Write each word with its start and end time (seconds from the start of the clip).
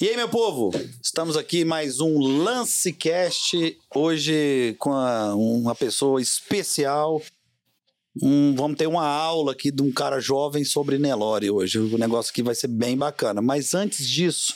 E 0.00 0.08
aí, 0.10 0.16
meu 0.16 0.28
povo? 0.28 0.70
Estamos 1.02 1.36
aqui 1.36 1.64
mais 1.64 2.00
um 2.00 2.18
Lancecast, 2.18 3.78
hoje 3.94 4.76
com 4.78 4.92
a- 4.92 5.34
uma 5.34 5.74
pessoa 5.74 6.20
especial. 6.20 7.22
Um- 8.22 8.54
vamos 8.54 8.76
ter 8.76 8.86
uma 8.86 9.06
aula 9.06 9.52
aqui 9.52 9.70
de 9.70 9.82
um 9.82 9.90
cara 9.92 10.20
jovem 10.20 10.64
sobre 10.64 10.98
Nelore 10.98 11.50
hoje. 11.50 11.78
O 11.78 11.96
negócio 11.98 12.30
aqui 12.30 12.42
vai 12.42 12.54
ser 12.54 12.68
bem 12.68 12.96
bacana. 12.96 13.40
Mas 13.40 13.74
antes 13.74 14.06
disso, 14.06 14.54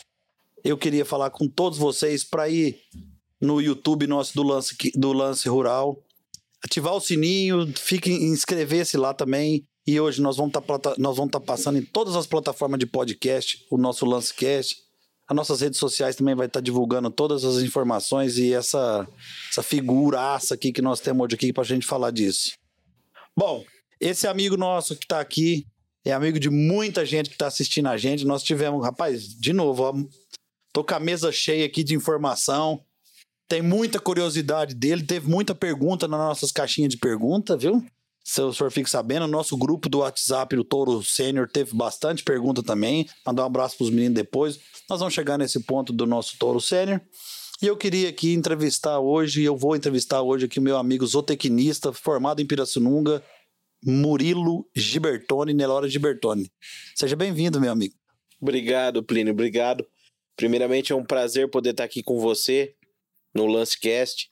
eu 0.63 0.77
queria 0.77 1.05
falar 1.07 1.31
com 1.31 1.49
todos 1.49 1.79
vocês 1.79 2.23
para 2.23 2.49
ir 2.49 2.79
no 3.41 3.61
YouTube 3.61 4.07
nosso 4.07 4.35
do 4.35 4.43
Lance, 4.43 4.77
do 4.95 5.13
Lance 5.15 5.49
Rural, 5.49 5.99
ativar 6.63 6.95
o 6.95 7.01
sininho, 7.01 7.73
fique 7.79 8.11
inscrever-se 8.13 8.99
lá 8.99 9.15
também. 9.15 9.65
E 9.87 9.99
hoje 9.99 10.21
nós 10.21 10.37
vamos 10.37 10.51
estar 10.55 11.41
passando 11.41 11.79
em 11.79 11.83
todas 11.83 12.15
as 12.15 12.27
plataformas 12.27 12.79
de 12.79 12.85
podcast 12.85 13.65
o 13.71 13.79
nosso 13.79 14.05
Lancecast. 14.05 14.77
As 15.31 15.37
nossas 15.37 15.61
redes 15.61 15.79
sociais 15.79 16.17
também 16.17 16.35
vai 16.35 16.49
estar 16.49 16.61
divulgando 16.61 17.09
todas 17.09 17.45
as 17.45 17.63
informações 17.63 18.37
e 18.37 18.53
essa, 18.53 19.07
essa 19.49 19.63
figuraça 19.63 20.55
aqui 20.55 20.73
que 20.73 20.83
nós 20.83 20.99
temos 20.99 21.25
hoje 21.25 21.37
aqui 21.37 21.53
para 21.53 21.63
a 21.63 21.67
gente 21.67 21.87
falar 21.87 22.11
disso. 22.11 22.55
Bom, 23.39 23.65
esse 24.01 24.27
amigo 24.27 24.57
nosso 24.57 24.97
que 24.97 25.05
está 25.05 25.21
aqui 25.21 25.69
é 26.05 26.11
amigo 26.11 26.41
de 26.41 26.51
muita 26.51 27.07
gente 27.07 27.29
que 27.29 27.37
está 27.37 27.47
assistindo 27.47 27.87
a 27.87 27.97
gente. 27.97 28.25
Nós 28.25 28.43
tivemos, 28.43 28.85
rapaz, 28.85 29.29
de 29.29 29.53
novo, 29.53 29.85
ó, 29.85 29.95
tô 30.73 30.83
com 30.83 30.95
a 30.97 30.99
mesa 30.99 31.31
cheia 31.31 31.65
aqui 31.65 31.85
de 31.85 31.95
informação. 31.95 32.85
Tem 33.47 33.63
muita 33.63 34.01
curiosidade 34.01 34.75
dele, 34.75 35.07
teve 35.07 35.31
muita 35.31 35.55
pergunta 35.55 36.09
nas 36.09 36.19
nossas 36.19 36.51
caixinhas 36.51 36.91
de 36.91 36.97
pergunta, 36.97 37.57
viu? 37.57 37.87
Se 38.31 38.41
o 38.43 38.53
senhor 38.53 38.71
fica 38.71 38.89
sabendo, 38.89 39.27
nosso 39.27 39.57
grupo 39.57 39.89
do 39.89 39.99
WhatsApp, 39.99 40.57
o 40.57 40.63
Touro 40.63 41.03
Sênior, 41.03 41.51
teve 41.51 41.75
bastante 41.75 42.23
pergunta 42.23 42.63
também. 42.63 43.09
Mandar 43.27 43.43
um 43.43 43.47
abraço 43.47 43.77
para 43.77 43.83
os 43.83 43.91
meninos 43.91 44.15
depois. 44.15 44.61
Nós 44.89 45.01
vamos 45.01 45.13
chegar 45.13 45.37
nesse 45.37 45.59
ponto 45.59 45.93
do 45.93 46.07
nosso 46.07 46.39
Touro 46.39 46.61
Sênior. 46.61 47.01
E 47.61 47.67
eu 47.67 47.77
queria 47.77 48.09
aqui 48.09 48.33
entrevistar 48.33 49.01
hoje, 49.01 49.43
eu 49.43 49.57
vou 49.57 49.75
entrevistar 49.75 50.23
hoje 50.23 50.45
aqui 50.45 50.61
o 50.61 50.63
meu 50.63 50.77
amigo 50.77 51.05
zootecnista, 51.05 51.93
formado 51.93 52.41
em 52.41 52.47
Pirassununga, 52.47 53.21
Murilo 53.85 54.65
Gibertoni, 54.77 55.53
Nelora 55.53 55.89
Gibertoni. 55.89 56.53
Seja 56.95 57.17
bem-vindo, 57.17 57.61
meu 57.61 57.73
amigo. 57.73 57.97
Obrigado, 58.41 59.03
Plínio, 59.03 59.33
obrigado. 59.33 59.85
Primeiramente, 60.37 60.93
é 60.93 60.95
um 60.95 61.05
prazer 61.05 61.51
poder 61.51 61.71
estar 61.71 61.83
aqui 61.83 62.01
com 62.01 62.21
você 62.21 62.77
no 63.35 63.47
Lancecast. 63.47 64.30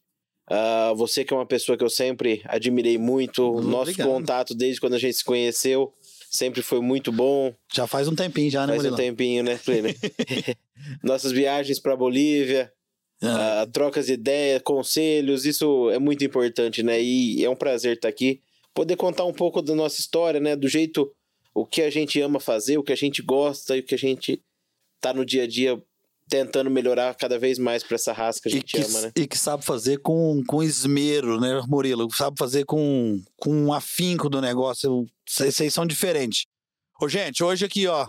Ah, 0.50 0.92
você 0.96 1.24
que 1.24 1.32
é 1.32 1.36
uma 1.36 1.46
pessoa 1.46 1.76
que 1.76 1.84
eu 1.84 1.90
sempre 1.90 2.42
admirei 2.44 2.96
muito, 2.98 3.60
nosso 3.60 3.96
contato 3.96 4.54
desde 4.54 4.80
quando 4.80 4.94
a 4.94 4.98
gente 4.98 5.14
se 5.14 5.24
conheceu 5.24 5.92
sempre 6.30 6.62
foi 6.62 6.80
muito 6.80 7.10
bom. 7.10 7.54
Já 7.72 7.86
faz 7.86 8.06
um 8.08 8.14
tempinho 8.14 8.50
já, 8.50 8.66
né, 8.66 8.76
Faz 8.76 8.92
um 8.92 8.96
tempinho, 8.96 9.42
né, 9.42 9.58
Plínio? 9.64 9.94
Nossas 11.02 11.32
viagens 11.32 11.80
para 11.80 11.96
Bolívia, 11.96 12.72
Ah, 13.22 13.62
ah, 13.62 13.66
trocas 13.66 14.06
de 14.06 14.12
ideias, 14.12 14.62
conselhos, 14.62 15.44
isso 15.44 15.90
é 15.90 15.98
muito 15.98 16.24
importante, 16.24 16.82
né? 16.82 17.02
E 17.02 17.44
é 17.44 17.50
um 17.50 17.56
prazer 17.56 17.96
estar 17.96 18.08
aqui, 18.08 18.40
poder 18.74 18.96
contar 18.96 19.24
um 19.24 19.32
pouco 19.32 19.60
da 19.60 19.74
nossa 19.74 20.00
história, 20.00 20.38
né? 20.38 20.54
Do 20.54 20.68
jeito, 20.68 21.10
o 21.54 21.66
que 21.66 21.82
a 21.82 21.90
gente 21.90 22.20
ama 22.20 22.38
fazer, 22.38 22.78
o 22.78 22.82
que 22.82 22.92
a 22.92 22.96
gente 22.96 23.22
gosta 23.22 23.76
e 23.76 23.80
o 23.80 23.82
que 23.82 23.94
a 23.94 23.98
gente 23.98 24.40
tá 25.00 25.12
no 25.12 25.24
dia 25.24 25.44
a 25.44 25.46
dia 25.46 25.82
tentando 26.28 26.70
melhorar 26.70 27.14
cada 27.14 27.38
vez 27.38 27.58
mais 27.58 27.82
para 27.82 27.94
essa 27.94 28.12
raça 28.12 28.40
que 28.42 28.48
a 28.48 28.52
gente 28.52 28.76
que, 28.76 28.82
ama, 28.82 29.00
né? 29.00 29.12
e 29.16 29.26
que 29.26 29.38
sabe 29.38 29.64
fazer 29.64 29.98
com, 29.98 30.42
com 30.46 30.62
esmero, 30.62 31.40
né, 31.40 31.62
Murilo? 31.66 32.08
Sabe 32.14 32.36
fazer 32.38 32.64
com, 32.64 33.22
com 33.36 33.50
um 33.50 33.72
afinco 33.72 34.28
do 34.28 34.40
negócio. 34.40 35.06
Vocês 35.28 35.72
são 35.72 35.86
diferentes. 35.86 36.46
Ô, 37.00 37.08
gente, 37.08 37.42
hoje 37.42 37.64
aqui, 37.64 37.86
ó, 37.86 38.06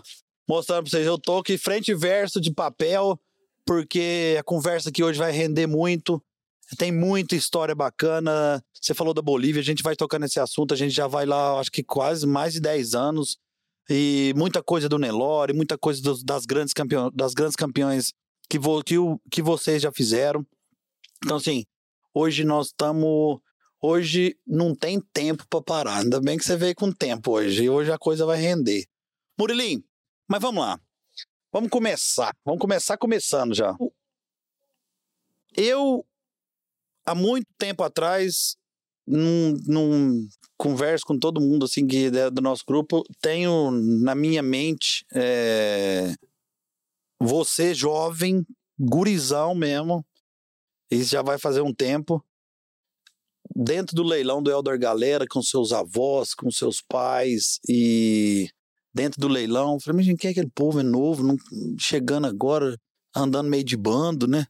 mostrando 0.48 0.82
pra 0.82 0.90
vocês, 0.90 1.06
eu 1.06 1.18
tô 1.18 1.38
aqui 1.38 1.56
frente 1.56 1.92
e 1.92 1.94
verso 1.94 2.40
de 2.40 2.52
papel, 2.52 3.18
porque 3.64 4.36
a 4.38 4.42
conversa 4.42 4.90
aqui 4.90 5.02
hoje 5.02 5.18
vai 5.18 5.32
render 5.32 5.66
muito. 5.66 6.22
Tem 6.76 6.92
muita 6.92 7.34
história 7.34 7.74
bacana. 7.74 8.62
Você 8.72 8.94
falou 8.94 9.14
da 9.14 9.22
Bolívia, 9.22 9.60
a 9.60 9.64
gente 9.64 9.82
vai 9.82 9.96
tocar 9.96 10.18
nesse 10.18 10.38
assunto, 10.38 10.74
a 10.74 10.76
gente 10.76 10.94
já 10.94 11.06
vai 11.06 11.26
lá, 11.26 11.58
acho 11.58 11.70
que 11.70 11.82
quase 11.82 12.26
mais 12.26 12.52
de 12.52 12.60
10 12.60 12.94
anos. 12.94 13.38
E 13.88 14.32
muita 14.36 14.62
coisa 14.62 14.88
do 14.88 14.98
Nelore, 14.98 15.52
muita 15.52 15.76
coisa 15.76 16.00
dos- 16.02 16.22
das, 16.22 16.44
grandes 16.46 16.72
campeão, 16.72 17.10
das 17.12 17.34
grandes 17.34 17.56
campeões 17.56 18.12
que, 18.48 18.58
vo, 18.58 18.82
que, 18.84 18.98
o, 18.98 19.20
que 19.30 19.42
vocês 19.42 19.82
já 19.82 19.90
fizeram. 19.92 20.46
Então, 21.24 21.36
assim, 21.36 21.64
hoje 22.14 22.44
nós 22.44 22.68
estamos. 22.68 23.40
Hoje 23.82 24.36
não 24.46 24.74
tem 24.74 25.00
tempo 25.00 25.46
para 25.48 25.62
parar. 25.62 25.98
Ainda 26.00 26.20
bem 26.20 26.36
que 26.36 26.44
você 26.44 26.56
veio 26.56 26.74
com 26.74 26.92
tempo 26.92 27.32
hoje. 27.32 27.64
E 27.64 27.70
hoje 27.70 27.90
a 27.90 27.98
coisa 27.98 28.26
vai 28.26 28.38
render. 28.38 28.84
Murilinho, 29.38 29.82
mas 30.28 30.40
vamos 30.42 30.62
lá. 30.62 30.78
Vamos 31.52 31.70
começar. 31.70 32.36
Vamos 32.44 32.60
começar 32.60 32.96
começando 32.98 33.54
já. 33.54 33.74
Eu, 35.56 36.04
há 37.04 37.14
muito 37.14 37.46
tempo 37.58 37.82
atrás, 37.82 38.56
num, 39.06 39.56
num 39.66 40.28
converso 40.60 41.06
com 41.06 41.18
todo 41.18 41.40
mundo 41.40 41.64
assim 41.64 41.86
que 41.86 42.08
é 42.14 42.30
do 42.30 42.42
nosso 42.42 42.64
grupo, 42.68 43.02
tenho 43.18 43.70
na 43.70 44.14
minha 44.14 44.42
mente 44.42 45.06
é, 45.14 46.14
você 47.18 47.72
jovem, 47.72 48.46
gurizão 48.78 49.54
mesmo, 49.54 50.04
isso 50.90 51.12
já 51.12 51.22
vai 51.22 51.38
fazer 51.38 51.62
um 51.62 51.72
tempo, 51.72 52.22
dentro 53.56 53.96
do 53.96 54.02
leilão 54.02 54.42
do 54.42 54.50
Elder 54.50 54.78
Galera, 54.78 55.24
com 55.26 55.42
seus 55.42 55.72
avós, 55.72 56.34
com 56.34 56.50
seus 56.50 56.82
pais, 56.82 57.58
e 57.66 58.46
dentro 58.92 59.18
do 59.18 59.28
leilão, 59.28 59.80
falei, 59.80 59.96
mas 59.96 60.06
gente, 60.06 60.18
quem 60.18 60.28
é 60.28 60.32
aquele 60.32 60.50
povo 60.54 60.80
é 60.80 60.82
novo, 60.82 61.22
não, 61.22 61.36
chegando 61.78 62.26
agora, 62.26 62.76
andando 63.16 63.48
meio 63.48 63.64
de 63.64 63.78
bando, 63.78 64.26
né? 64.26 64.44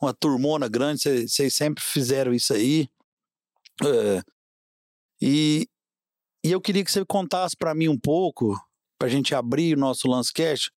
Uma 0.00 0.14
turmona 0.14 0.68
grande, 0.68 1.26
vocês 1.26 1.54
sempre 1.54 1.82
fizeram 1.82 2.32
isso 2.32 2.54
aí. 2.54 2.88
É, 3.82 4.22
e, 5.20 5.68
e 6.44 6.50
eu 6.50 6.60
queria 6.60 6.84
que 6.84 6.90
você 6.90 7.04
contasse 7.04 7.56
para 7.56 7.74
mim 7.74 7.88
um 7.88 7.98
pouco, 7.98 8.54
para 8.98 9.08
a 9.08 9.10
gente 9.10 9.34
abrir 9.34 9.76
o 9.76 9.80
nosso 9.80 10.08
Lancecast, 10.08 10.70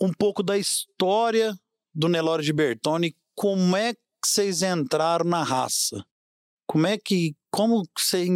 um 0.00 0.12
pouco 0.12 0.42
da 0.42 0.58
história 0.58 1.54
do 1.94 2.08
Nelore 2.08 2.44
de 2.44 2.52
Bertone, 2.52 3.16
como 3.34 3.76
é 3.76 3.94
que 3.94 4.00
vocês 4.24 4.62
entraram 4.62 5.24
na 5.24 5.42
raça? 5.42 6.04
Como 6.66 6.86
é 6.86 6.98
que. 6.98 7.34
Como 7.50 7.84
você. 7.96 8.26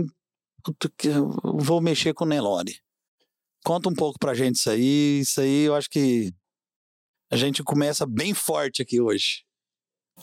Vou 1.42 1.80
mexer 1.80 2.14
com 2.14 2.24
o 2.24 2.28
Nelore. 2.28 2.80
Conta 3.64 3.88
um 3.88 3.94
pouco 3.94 4.18
pra 4.18 4.34
gente 4.34 4.56
isso 4.56 4.70
aí. 4.70 5.20
Isso 5.20 5.40
aí 5.40 5.64
eu 5.64 5.74
acho 5.74 5.90
que 5.90 6.32
a 7.30 7.36
gente 7.36 7.62
começa 7.62 8.06
bem 8.06 8.32
forte 8.34 8.82
aqui 8.82 9.00
hoje. 9.00 9.44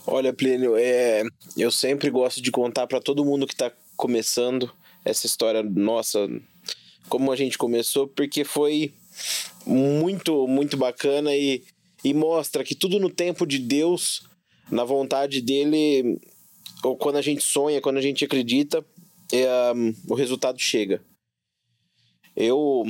Olha, 0.06 0.34
Plínio, 0.34 0.76
é, 0.78 1.24
eu 1.56 1.72
sempre 1.72 2.10
gosto 2.10 2.42
de 2.42 2.52
contar 2.52 2.86
para 2.88 3.02
todo 3.02 3.26
mundo 3.26 3.48
que 3.48 3.56
tá 3.56 3.72
começando 3.96 4.72
essa 5.04 5.26
história 5.26 5.64
nossa, 5.64 6.28
como 7.10 7.32
a 7.32 7.36
gente 7.36 7.58
começou, 7.58 8.08
porque 8.08 8.44
foi 8.44 8.94
muito, 9.66 10.48
muito 10.48 10.78
bacana 10.78 11.36
e, 11.36 11.64
e 12.04 12.14
mostra 12.14 12.64
que 12.64 12.76
tudo 12.76 13.00
no 13.00 13.10
tempo 13.10 13.46
de 13.46 13.60
Deus, 13.60 14.28
na 14.72 14.84
vontade 14.84 15.42
dele, 15.42 16.20
ou 16.84 16.98
quando 16.98 17.18
a 17.18 17.22
gente 17.22 17.44
sonha, 17.44 17.82
quando 17.82 17.98
a 17.98 18.02
gente 18.02 18.24
acredita, 18.24 18.86
é, 19.32 19.74
um, 19.74 19.94
o 20.08 20.14
resultado 20.14 20.60
chega. 20.60 21.02
Eu, 22.36 22.84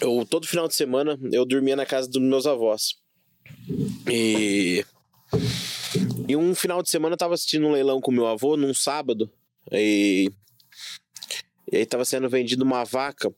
eu 0.00 0.24
todo 0.24 0.46
final 0.46 0.66
de 0.66 0.74
semana 0.74 1.18
eu 1.32 1.44
dormia 1.44 1.76
na 1.76 1.84
casa 1.84 2.08
dos 2.08 2.22
meus 2.22 2.46
avós. 2.46 2.94
E 4.10 4.84
e 6.28 6.36
um 6.36 6.54
final 6.54 6.82
de 6.82 6.90
semana 6.90 7.14
eu 7.14 7.18
tava 7.18 7.34
assistindo 7.34 7.66
um 7.66 7.72
leilão 7.72 8.00
com 8.00 8.10
meu 8.10 8.26
avô 8.26 8.56
num 8.56 8.74
sábado. 8.74 9.30
E, 9.70 10.30
e 11.70 11.76
aí 11.76 11.86
tava 11.86 12.04
sendo 12.04 12.28
vendido 12.28 12.64
uma 12.64 12.84
vaca. 12.84 13.34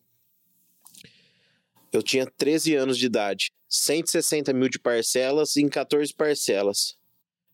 Eu 1.93 2.03
tinha 2.03 2.27
13 2.27 2.75
anos 2.75 2.99
de 2.99 3.07
idade. 3.07 3.53
160 3.69 4.53
mil 4.53 4.69
de 4.69 4.79
parcelas 4.79 5.57
em 5.57 5.69
14 5.69 6.13
parcelas. 6.15 6.97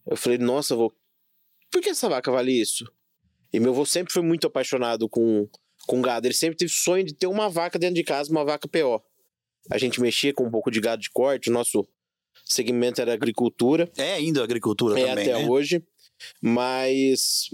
Eu 0.07 0.17
falei, 0.17 0.39
nossa, 0.39 0.75
vô, 0.77 0.93
por 1.71 1.81
que 1.81 1.91
essa 1.91 2.09
vaca 2.09 2.31
vale 2.31 2.53
isso? 2.53 2.85
E 3.53 3.61
meu 3.61 3.73
avô 3.73 3.87
sempre 3.87 4.13
foi 4.13 4.23
muito 4.23 4.47
apaixonado 4.47 5.09
com, 5.09 5.49
com 5.87 6.03
gado. 6.03 6.27
Ele 6.27 6.35
sempre 6.35 6.57
teve 6.57 6.71
sonho 6.73 7.05
de 7.05 7.15
ter 7.15 7.27
uma 7.27 7.49
vaca 7.49 7.79
dentro 7.79 7.95
de 7.95 8.05
casa, 8.05 8.31
uma 8.31 8.45
vaca 8.45 8.69
PO. 8.69 9.03
A 9.71 9.79
gente 9.79 10.01
mexia 10.01 10.35
com 10.35 10.45
um 10.45 10.51
pouco 10.51 10.71
de 10.71 10.81
gado 10.81 11.01
de 11.01 11.11
corte, 11.11 11.49
o 11.49 11.53
nosso 11.53 11.87
segmento 12.45 13.01
era 13.01 13.13
agricultura. 13.13 13.91
É 13.97 14.15
ainda 14.15 14.43
agricultura 14.43 14.99
É 15.01 15.07
também, 15.07 15.23
até 15.25 15.39
né? 15.43 15.49
hoje. 15.49 15.83
Mas 16.41 17.51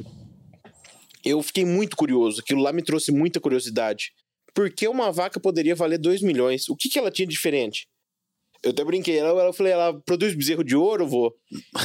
eu 1.24 1.42
fiquei 1.42 1.64
muito 1.64 1.96
curioso. 1.96 2.40
Aquilo 2.40 2.62
lá 2.62 2.72
me 2.72 2.82
trouxe 2.82 3.12
muita 3.12 3.40
curiosidade. 3.40 4.12
Por 4.54 4.70
que 4.70 4.88
uma 4.88 5.12
vaca 5.12 5.38
poderia 5.38 5.74
valer 5.74 5.98
2 5.98 6.22
milhões? 6.22 6.68
O 6.68 6.76
que, 6.76 6.88
que 6.88 6.98
ela 6.98 7.10
tinha 7.10 7.26
de 7.26 7.32
diferente? 7.34 7.88
Eu 8.62 8.72
até 8.72 8.84
brinquei, 8.84 9.16
ela, 9.16 9.42
eu 9.44 9.52
falei, 9.52 9.72
ela 9.72 9.98
produz 10.02 10.34
bezerro 10.34 10.62
de 10.62 10.76
ouro, 10.76 11.06
vô? 11.06 11.34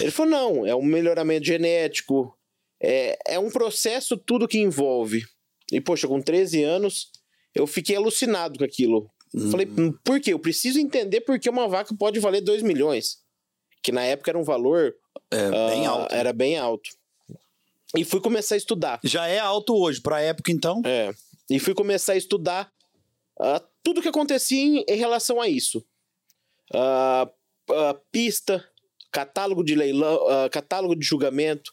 Ele 0.02 0.12
falou, 0.12 0.32
não, 0.32 0.66
é 0.66 0.76
um 0.76 0.84
melhoramento 0.84 1.46
genético, 1.46 2.38
é, 2.82 3.18
é 3.28 3.40
um 3.40 3.50
processo 3.50 4.18
tudo 4.18 4.48
que 4.48 4.60
envolve. 4.60 5.24
E, 5.72 5.80
poxa, 5.80 6.08
com 6.08 6.22
13 6.22 6.64
anos, 6.64 7.12
eu 7.54 7.66
fiquei 7.66 7.96
alucinado 7.96 8.60
com 8.60 8.66
aquilo. 8.66 9.10
Hum. 9.34 9.52
Falei, 9.52 9.68
"Hum, 9.68 9.94
por 10.04 10.20
quê? 10.20 10.34
Eu 10.34 10.40
preciso 10.40 10.80
entender 10.80 11.22
por 11.22 11.40
que 11.40 11.50
uma 11.50 11.68
vaca 11.68 11.96
pode 11.98 12.20
valer 12.20 12.42
2 12.42 12.62
milhões. 12.62 13.24
que 13.81 13.92
na 13.92 14.04
época 14.04 14.31
era 14.31 14.40
um 14.40 14.44
valor 14.44 14.96
É, 15.30 15.50
bem 15.70 15.86
ah, 15.86 15.90
alto. 15.92 16.16
Era 16.16 16.34
bem 16.34 16.58
alto. 16.58 16.90
E 17.98 18.04
fui 18.04 18.20
começar 18.22 18.56
a 18.56 18.58
estudar. 18.58 19.00
Já 19.04 19.28
é 19.28 19.40
alto 19.40 19.76
hoje, 19.76 20.02
pra 20.02 20.22
época 20.22 20.52
então. 20.52 20.82
É. 20.86 21.14
E 21.50 21.60
fui 21.60 21.74
começar 21.74 22.14
a 22.14 22.18
estudar 22.18 22.72
ah, 23.40 23.62
tudo 23.84 24.02
que 24.02 24.08
acontecia 24.08 24.60
em, 24.62 24.84
em 24.88 24.96
relação 24.98 25.40
a 25.42 25.48
isso. 25.48 25.86
Ah, 26.74 27.30
ah, 27.72 27.96
pista, 28.12 28.64
catálogo 29.12 29.64
de 29.64 29.76
leilão, 29.76 30.20
catálogo 30.52 30.96
de 30.96 31.06
julgamento, 31.06 31.72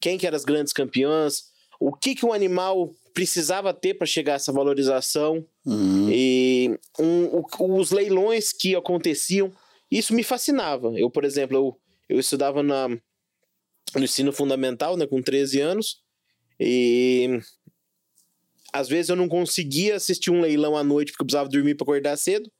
quem 0.00 0.16
que 0.18 0.26
eram 0.26 0.36
as 0.36 0.44
grandes 0.44 0.72
campeãs, 0.72 1.44
o 1.80 1.92
que 1.92 2.14
que 2.14 2.26
um 2.26 2.32
animal 2.32 2.92
precisava 3.14 3.74
ter 3.74 3.94
para 3.94 4.06
chegar 4.06 4.34
a 4.34 4.36
essa 4.36 4.52
valorização 4.52 5.44
Hum. 5.66 6.08
e 6.10 6.78
um, 7.00 7.40
o- 7.40 7.78
os 7.78 7.90
leilões 7.90 8.52
que 8.52 8.76
aconteciam. 8.76 9.50
Isso 9.90 10.14
me 10.14 10.22
fascinava. 10.22 10.92
Eu, 10.98 11.10
por 11.10 11.24
exemplo, 11.24 11.56
eu, 11.56 11.76
eu 12.08 12.20
estudava 12.20 12.62
na, 12.62 12.88
no 13.96 14.04
ensino 14.04 14.32
fundamental, 14.32 14.96
né, 14.96 15.06
com 15.06 15.22
13 15.22 15.60
anos, 15.60 16.00
e 16.60 17.40
às 18.72 18.88
vezes 18.88 19.08
eu 19.08 19.16
não 19.16 19.28
conseguia 19.28 19.96
assistir 19.96 20.30
um 20.30 20.40
leilão 20.40 20.76
à 20.76 20.84
noite 20.84 21.12
porque 21.12 21.22
eu 21.22 21.26
precisava 21.26 21.48
dormir 21.48 21.74
para 21.74 21.84
acordar 21.84 22.16
cedo. 22.16 22.50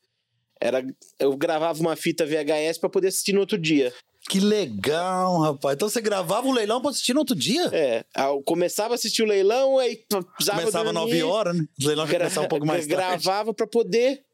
Era, 0.60 0.84
eu 1.20 1.36
gravava 1.36 1.78
uma 1.80 1.94
fita 1.94 2.26
VHS 2.26 2.78
para 2.78 2.88
poder 2.88 3.08
assistir 3.08 3.32
no 3.32 3.40
outro 3.40 3.56
dia. 3.58 3.92
Que 4.28 4.40
legal, 4.40 5.38
rapaz. 5.40 5.74
Então 5.76 5.88
você 5.88 6.00
gravava 6.00 6.48
o 6.48 6.52
leilão 6.52 6.80
pra 6.80 6.90
assistir 6.90 7.12
no 7.14 7.20
outro 7.20 7.36
dia? 7.36 7.68
É, 7.72 8.04
eu 8.16 8.42
começava 8.42 8.94
a 8.94 8.96
assistir 8.96 9.22
o 9.22 9.26
leilão, 9.26 9.78
aí 9.78 9.96
precisava 10.36 10.60
Começava 10.60 10.92
dormir, 10.92 11.20
9 11.20 11.22
horas, 11.22 11.56
né? 11.56 11.64
O 11.80 11.86
leilão 11.86 12.06
já 12.06 12.12
gra- 12.12 12.18
começava 12.24 12.46
um 12.46 12.48
pouco 12.48 12.66
mais 12.66 12.86
tarde. 12.86 12.94
gravava 12.94 13.54
para 13.54 13.66
poder 13.66 14.24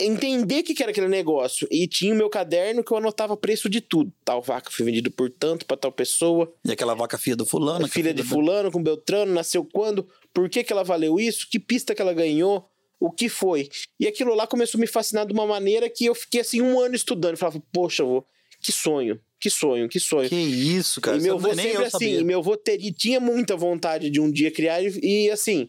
entender 0.00 0.60
o 0.60 0.64
que, 0.64 0.82
era 0.82 0.90
aquele 0.90 1.08
negócio. 1.08 1.66
E 1.70 1.86
tinha 1.86 2.12
o 2.12 2.16
meu 2.16 2.28
caderno 2.28 2.82
que 2.82 2.92
eu 2.92 2.96
anotava 2.96 3.36
preço 3.36 3.68
de 3.68 3.80
tudo. 3.80 4.12
Tal 4.24 4.40
vaca 4.40 4.70
foi 4.70 4.84
vendida 4.84 5.10
por 5.10 5.30
tanto 5.30 5.66
para 5.66 5.76
tal 5.76 5.92
pessoa. 5.92 6.52
E 6.64 6.72
aquela 6.72 6.94
vaca 6.94 7.18
filha 7.18 7.36
do 7.36 7.46
fulano. 7.46 7.88
filha 7.88 8.14
de 8.14 8.22
fulano 8.22 8.70
com 8.70 8.82
Beltrano, 8.82 9.32
nasceu 9.32 9.64
quando, 9.64 10.08
por 10.32 10.48
que, 10.48 10.64
que 10.64 10.72
ela 10.72 10.84
valeu 10.84 11.18
isso, 11.18 11.48
que 11.50 11.58
pista 11.58 11.94
que 11.94 12.02
ela 12.02 12.12
ganhou, 12.12 12.68
o 12.98 13.10
que 13.10 13.28
foi. 13.28 13.68
E 13.98 14.06
aquilo 14.06 14.34
lá 14.34 14.46
começou 14.46 14.78
a 14.78 14.80
me 14.80 14.86
fascinar 14.86 15.26
de 15.26 15.32
uma 15.32 15.46
maneira 15.46 15.88
que 15.88 16.04
eu 16.04 16.14
fiquei 16.14 16.42
assim 16.42 16.60
um 16.60 16.78
ano 16.78 16.94
estudando. 16.94 17.36
Falava, 17.36 17.62
poxa, 17.72 18.04
vô, 18.04 18.24
que 18.60 18.70
sonho, 18.70 19.18
que 19.40 19.48
sonho, 19.48 19.88
que 19.88 19.98
sonho. 19.98 20.28
Que 20.28 20.36
isso, 20.36 21.00
cara. 21.00 21.16
e 21.16 21.20
meu 21.22 21.36
avô 21.36 21.48
nem 21.48 21.66
sempre 21.66 21.82
eu 21.82 21.86
assim, 21.86 22.18
e 22.18 22.24
meu 22.24 22.40
avô 22.40 22.58
tinha 22.96 23.18
muita 23.18 23.56
vontade 23.56 24.10
de 24.10 24.20
um 24.20 24.30
dia 24.30 24.50
criar 24.50 24.82
e, 24.82 25.00
e, 25.02 25.30
assim. 25.30 25.68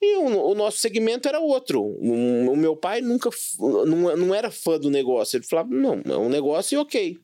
E 0.00 0.16
o, 0.16 0.50
o 0.50 0.54
nosso 0.54 0.78
segmento 0.78 1.28
era 1.28 1.40
outro. 1.40 1.82
O, 1.82 2.52
o 2.52 2.56
meu 2.56 2.76
pai 2.76 3.00
nunca 3.00 3.30
não, 3.58 4.16
não 4.16 4.34
era 4.34 4.50
fã 4.50 4.78
do 4.78 4.90
negócio. 4.90 5.36
Ele 5.36 5.44
falava, 5.44 5.68
não, 5.70 6.00
é 6.04 6.16
um 6.16 6.28
negócio 6.28 6.76
e 6.76 6.78
ok. 6.78 7.16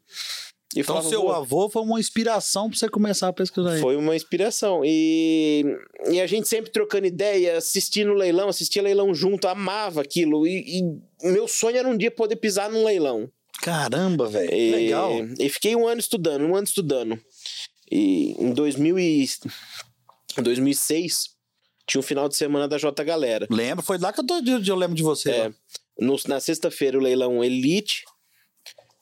E 0.74 0.80
Então 0.80 0.96
falava, 0.96 1.08
seu 1.08 1.22
"Vô, 1.22 1.30
avô 1.30 1.70
foi 1.70 1.82
uma 1.82 2.00
inspiração 2.00 2.68
pra 2.68 2.76
você 2.76 2.88
começar 2.88 3.28
a 3.28 3.32
pesquisar 3.32 3.74
aí. 3.74 3.80
foi 3.80 3.94
uma 3.94 4.16
inspiração. 4.16 4.82
E, 4.84 5.64
e 6.10 6.20
a 6.20 6.26
gente 6.26 6.48
sempre 6.48 6.72
trocando 6.72 7.06
ideia, 7.06 7.56
assistindo 7.56 8.12
leilão, 8.12 8.48
assistia 8.48 8.82
leilão 8.82 9.14
junto, 9.14 9.46
amava 9.46 10.00
aquilo. 10.00 10.44
E, 10.44 10.80
e 10.80 11.28
meu 11.28 11.46
sonho 11.46 11.76
era 11.76 11.88
um 11.88 11.96
dia 11.96 12.10
poder 12.10 12.36
pisar 12.36 12.68
num 12.68 12.84
leilão. 12.84 13.30
Caramba, 13.62 14.26
velho. 14.26 14.50
Legal. 14.50 15.12
E 15.38 15.48
fiquei 15.48 15.76
um 15.76 15.86
ano 15.86 16.00
estudando, 16.00 16.44
um 16.44 16.56
ano 16.56 16.64
estudando. 16.64 17.20
E 17.90 18.32
em 18.36 18.52
2000 18.52 18.98
e, 18.98 19.28
em 20.36 20.42
2006, 20.42 21.33
tinha 21.86 21.98
um 22.00 22.02
final 22.02 22.28
de 22.28 22.36
semana 22.36 22.66
da 22.68 22.78
J 22.78 23.02
Galera. 23.04 23.46
Lembro, 23.50 23.84
foi 23.84 23.98
lá 23.98 24.12
que 24.12 24.20
eu, 24.20 24.26
tô, 24.26 24.34
eu 24.66 24.76
lembro 24.76 24.94
de 24.96 25.02
você. 25.02 25.30
É, 25.30 25.52
no- 25.98 26.16
na 26.26 26.40
sexta-feira, 26.40 26.98
o 26.98 27.00
leilão 27.00 27.42
Elite. 27.44 28.04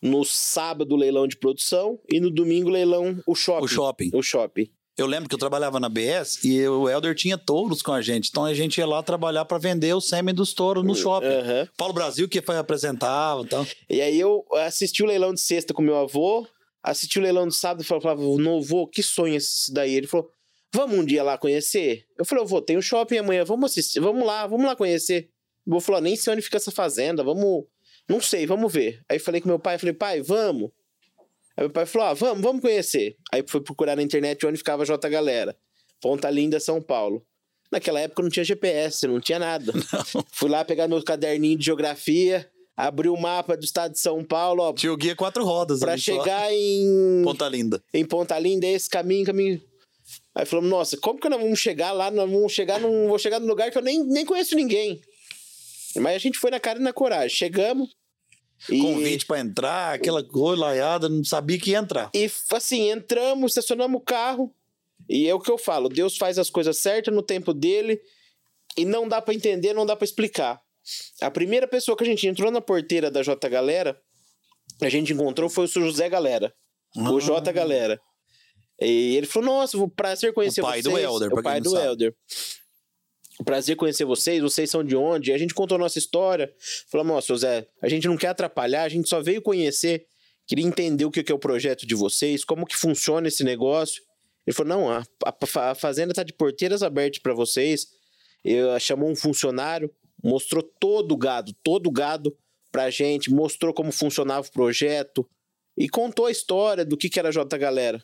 No 0.00 0.24
sábado, 0.24 0.94
o 0.94 0.98
leilão 0.98 1.28
de 1.28 1.36
produção. 1.36 1.98
E 2.10 2.18
no 2.18 2.30
domingo, 2.30 2.68
o 2.68 2.72
leilão 2.72 3.22
o 3.26 3.34
shopping. 3.34 3.64
O 3.64 3.68
shopping. 3.68 4.10
O 4.14 4.22
shopping. 4.22 4.68
Eu 4.98 5.06
lembro 5.06 5.28
que 5.28 5.34
eu 5.34 5.38
trabalhava 5.38 5.80
na 5.80 5.88
BS 5.88 6.44
e 6.44 6.66
o 6.68 6.86
Helder 6.88 7.14
tinha 7.14 7.38
touros 7.38 7.80
com 7.80 7.92
a 7.92 8.02
gente. 8.02 8.28
Então 8.28 8.44
a 8.44 8.52
gente 8.52 8.76
ia 8.78 8.86
lá 8.86 9.02
trabalhar 9.02 9.44
pra 9.46 9.56
vender 9.58 9.94
o 9.94 10.00
sêmen 10.00 10.34
dos 10.34 10.52
touros 10.52 10.84
no 10.84 10.94
shopping. 10.94 11.28
Aham. 11.28 11.68
Paulo 11.78 11.94
Brasil 11.94 12.28
que 12.28 12.42
foi 12.42 12.58
apresentava 12.58 13.40
então. 13.40 13.66
E 13.88 14.02
aí 14.02 14.20
eu 14.20 14.44
assisti 14.66 15.02
o 15.02 15.06
leilão 15.06 15.32
de 15.32 15.40
sexta 15.40 15.72
com 15.72 15.80
meu 15.80 15.96
avô, 15.96 16.46
assisti 16.82 17.18
o 17.18 17.22
leilão 17.22 17.48
de 17.48 17.54
sábado 17.54 17.82
e 17.82 17.86
falava, 17.86 18.20
não 18.38 18.60
vô, 18.60 18.86
que 18.86 19.02
sonho 19.02 19.34
esse 19.36 19.72
daí? 19.72 19.94
Ele 19.94 20.06
falou, 20.06 20.28
vamos 20.74 20.98
um 20.98 21.04
dia 21.04 21.22
lá 21.22 21.36
conhecer? 21.38 22.04
Eu 22.18 22.24
falei, 22.24 22.44
vô, 22.44 22.60
tem 22.60 22.76
um 22.78 22.82
shopping 22.82 23.18
amanhã, 23.18 23.44
vamos 23.44 23.70
assistir, 23.70 24.00
vamos 24.00 24.26
lá, 24.26 24.46
vamos 24.46 24.66
lá 24.66 24.74
conhecer. 24.76 25.28
O 25.66 25.72
vô 25.72 25.80
falou, 25.80 26.00
nem 26.00 26.16
sei 26.16 26.32
onde 26.32 26.42
fica 26.42 26.56
essa 26.56 26.70
fazenda, 26.70 27.22
vamos, 27.22 27.64
não 28.08 28.20
sei, 28.20 28.46
vamos 28.46 28.72
ver. 28.72 29.00
Aí 29.08 29.18
falei 29.18 29.40
com 29.40 29.48
meu 29.48 29.58
pai, 29.58 29.78
falei, 29.78 29.92
pai, 29.94 30.20
vamos. 30.22 30.70
Aí 31.56 31.64
meu 31.64 31.70
pai 31.70 31.86
falou, 31.86 32.08
ah, 32.08 32.14
vamos, 32.14 32.42
vamos 32.42 32.62
conhecer. 32.62 33.16
Aí 33.32 33.44
foi 33.46 33.60
procurar 33.60 33.96
na 33.96 34.02
internet 34.02 34.44
onde 34.46 34.56
ficava 34.58 34.82
a 34.82 34.86
J 34.86 35.08
Galera. 35.08 35.56
Ponta 36.00 36.28
Linda, 36.30 36.58
São 36.58 36.80
Paulo. 36.82 37.24
Naquela 37.70 38.00
época 38.00 38.22
não 38.22 38.28
tinha 38.28 38.44
GPS, 38.44 39.06
não 39.06 39.20
tinha 39.20 39.38
nada. 39.38 39.72
Fui 40.32 40.48
lá 40.50 40.64
pegar 40.64 40.88
meu 40.88 41.02
caderninho 41.02 41.56
de 41.56 41.64
geografia, 41.64 42.50
abri 42.76 43.08
o 43.08 43.16
mapa 43.16 43.56
do 43.56 43.64
estado 43.64 43.92
de 43.92 44.00
São 44.00 44.22
Paulo, 44.24 44.62
ó, 44.62 44.72
Tinha 44.72 44.92
o 44.92 44.96
guia 44.96 45.14
quatro 45.14 45.44
rodas 45.44 45.80
pra 45.80 45.92
ali 45.92 46.00
só. 46.02 46.12
chegar 46.12 46.52
em, 46.52 47.22
Ponta 47.24 47.48
Linda. 47.48 47.82
em 47.94 48.04
Ponta 48.04 48.38
Linda, 48.38 48.66
esse 48.66 48.90
caminho, 48.90 49.24
caminho. 49.24 49.62
Aí 50.34 50.46
falamos, 50.46 50.70
nossa, 50.70 50.96
como 50.96 51.20
que 51.20 51.28
nós 51.28 51.40
vamos 51.40 51.58
chegar 51.58 51.92
lá? 51.92 52.10
Nós 52.10 52.30
vamos 52.30 52.52
chegar 52.52 52.80
num. 52.80 53.06
Vou 53.08 53.18
chegar 53.18 53.38
num 53.38 53.46
lugar 53.46 53.70
que 53.70 53.76
eu 53.78 53.82
nem, 53.82 54.02
nem 54.04 54.24
conheço 54.24 54.54
ninguém. 54.54 55.00
Mas 55.96 56.16
a 56.16 56.18
gente 56.18 56.38
foi 56.38 56.50
na 56.50 56.58
cara 56.58 56.78
e 56.78 56.82
na 56.82 56.92
coragem. 56.92 57.36
Chegamos. 57.36 57.90
E, 58.70 58.80
Convite 58.80 59.26
pra 59.26 59.40
entrar, 59.40 59.92
aquela 59.94 60.22
coisa 60.22 60.62
laiada, 60.62 61.08
não 61.08 61.24
sabia 61.24 61.58
que 61.58 61.72
ia 61.72 61.78
entrar. 61.78 62.10
e 62.14 62.30
assim, 62.52 62.90
entramos, 62.90 63.50
estacionamos 63.52 64.00
o 64.00 64.04
carro. 64.04 64.54
E 65.08 65.28
é 65.28 65.34
o 65.34 65.40
que 65.40 65.50
eu 65.50 65.58
falo: 65.58 65.88
Deus 65.88 66.16
faz 66.16 66.38
as 66.38 66.48
coisas 66.48 66.78
certas 66.78 67.12
no 67.14 67.22
tempo 67.22 67.52
dele. 67.52 68.00
E 68.76 68.84
não 68.86 69.06
dá 69.06 69.20
pra 69.20 69.34
entender, 69.34 69.74
não 69.74 69.84
dá 69.84 69.94
pra 69.96 70.04
explicar. 70.04 70.60
A 71.20 71.30
primeira 71.30 71.68
pessoa 71.68 71.96
que 71.96 72.04
a 72.04 72.06
gente 72.06 72.26
entrou 72.26 72.50
na 72.50 72.60
porteira 72.60 73.10
da 73.10 73.22
J 73.22 73.48
Galera, 73.50 74.00
a 74.80 74.88
gente 74.88 75.12
encontrou 75.12 75.50
foi 75.50 75.64
o 75.64 75.68
José 75.68 76.08
Galera. 76.08 76.54
O 76.96 77.16
Ah. 77.18 77.20
J 77.20 77.52
Galera. 77.52 78.00
E 78.80 79.16
ele 79.16 79.26
falou: 79.26 79.54
Nossa, 79.54 79.76
prazer 79.96 80.32
conhecer 80.32 80.60
O 80.60 80.64
pai 80.64 80.82
vocês. 80.82 80.94
do 80.94 80.98
Helder, 81.00 81.30
pra 81.30 81.40
O 81.40 81.42
pai 81.42 81.60
do 81.60 81.70
sabe. 81.70 81.86
Helder. 81.86 82.14
Prazer 83.44 83.76
conhecer 83.76 84.04
vocês, 84.04 84.40
vocês 84.42 84.70
são 84.70 84.84
de 84.84 84.94
onde? 84.94 85.30
E 85.30 85.34
a 85.34 85.38
gente 85.38 85.54
contou 85.54 85.74
a 85.76 85.78
nossa 85.78 85.98
história. 85.98 86.52
Falamos, 86.90 87.14
nossa, 87.14 87.26
José, 87.28 87.66
a 87.80 87.88
gente 87.88 88.06
não 88.06 88.16
quer 88.16 88.28
atrapalhar, 88.28 88.82
a 88.84 88.88
gente 88.88 89.08
só 89.08 89.20
veio 89.20 89.42
conhecer, 89.42 90.06
queria 90.46 90.64
entender 90.66 91.04
o 91.04 91.10
que 91.10 91.24
que 91.24 91.32
é 91.32 91.34
o 91.34 91.38
projeto 91.38 91.86
de 91.86 91.94
vocês, 91.94 92.44
como 92.44 92.66
que 92.66 92.76
funciona 92.76 93.26
esse 93.28 93.42
negócio. 93.42 94.02
Ele 94.46 94.54
falou: 94.54 94.68
não, 94.78 94.90
a, 94.90 95.02
a- 95.24 95.70
a 95.70 95.74
fazenda 95.74 96.12
tá 96.14 96.22
de 96.22 96.32
porteiras 96.32 96.82
abertas 96.82 97.20
para 97.20 97.32
vocês. 97.34 97.86
Eu, 98.44 98.78
chamou 98.78 99.08
um 99.10 99.16
funcionário, 99.16 99.90
mostrou 100.22 100.62
todo 100.62 101.12
o 101.12 101.16
gado, 101.16 101.52
todo 101.64 101.86
o 101.86 101.92
gado 101.92 102.36
pra 102.70 102.90
gente, 102.90 103.30
mostrou 103.32 103.72
como 103.72 103.90
funcionava 103.92 104.46
o 104.46 104.52
projeto 104.52 105.28
e 105.76 105.88
contou 105.88 106.26
a 106.26 106.30
história 106.30 106.84
do 106.84 106.96
que, 106.96 107.08
que 107.08 107.18
era 107.18 107.28
a 107.28 107.32
J 107.32 107.56
Galera. 107.58 108.02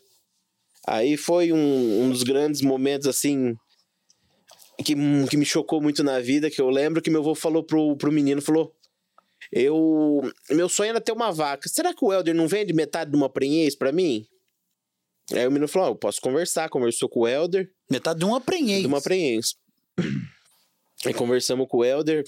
Aí 0.90 1.16
foi 1.16 1.52
um, 1.52 2.04
um 2.04 2.10
dos 2.10 2.22
grandes 2.22 2.62
momentos 2.62 3.06
assim 3.06 3.54
que, 4.78 4.94
que 5.28 5.36
me 5.36 5.44
chocou 5.44 5.82
muito 5.82 6.02
na 6.02 6.18
vida, 6.18 6.50
que 6.50 6.60
eu 6.60 6.70
lembro 6.70 7.02
que 7.02 7.10
meu 7.10 7.20
avô 7.20 7.34
falou 7.34 7.62
pro, 7.62 7.96
pro 7.96 8.12
menino, 8.12 8.40
falou, 8.40 8.72
eu, 9.52 10.22
meu 10.50 10.68
sonho 10.68 10.90
era 10.90 11.00
ter 11.00 11.12
uma 11.12 11.30
vaca, 11.30 11.68
será 11.68 11.92
que 11.92 12.04
o 12.04 12.12
Helder 12.12 12.34
não 12.34 12.48
vende 12.48 12.72
metade 12.72 13.10
de 13.10 13.16
uma 13.16 13.28
prenhez 13.28 13.76
pra 13.76 13.92
mim? 13.92 14.24
Aí 15.32 15.46
o 15.46 15.50
menino 15.50 15.68
falou, 15.68 15.88
ah, 15.88 15.90
eu 15.90 15.96
posso 15.96 16.20
conversar, 16.22 16.70
conversou 16.70 17.08
com 17.08 17.20
o 17.20 17.28
Helder, 17.28 17.68
Metade 17.90 18.20
de 18.20 18.24
um 18.24 18.34
aprenhei. 18.34 18.80
de 18.80 18.86
uma 18.86 19.02
prenhez. 19.02 19.56
Aí 21.04 21.12
conversamos 21.12 21.66
com 21.68 21.78
o 21.78 21.84
Helder, 21.84 22.24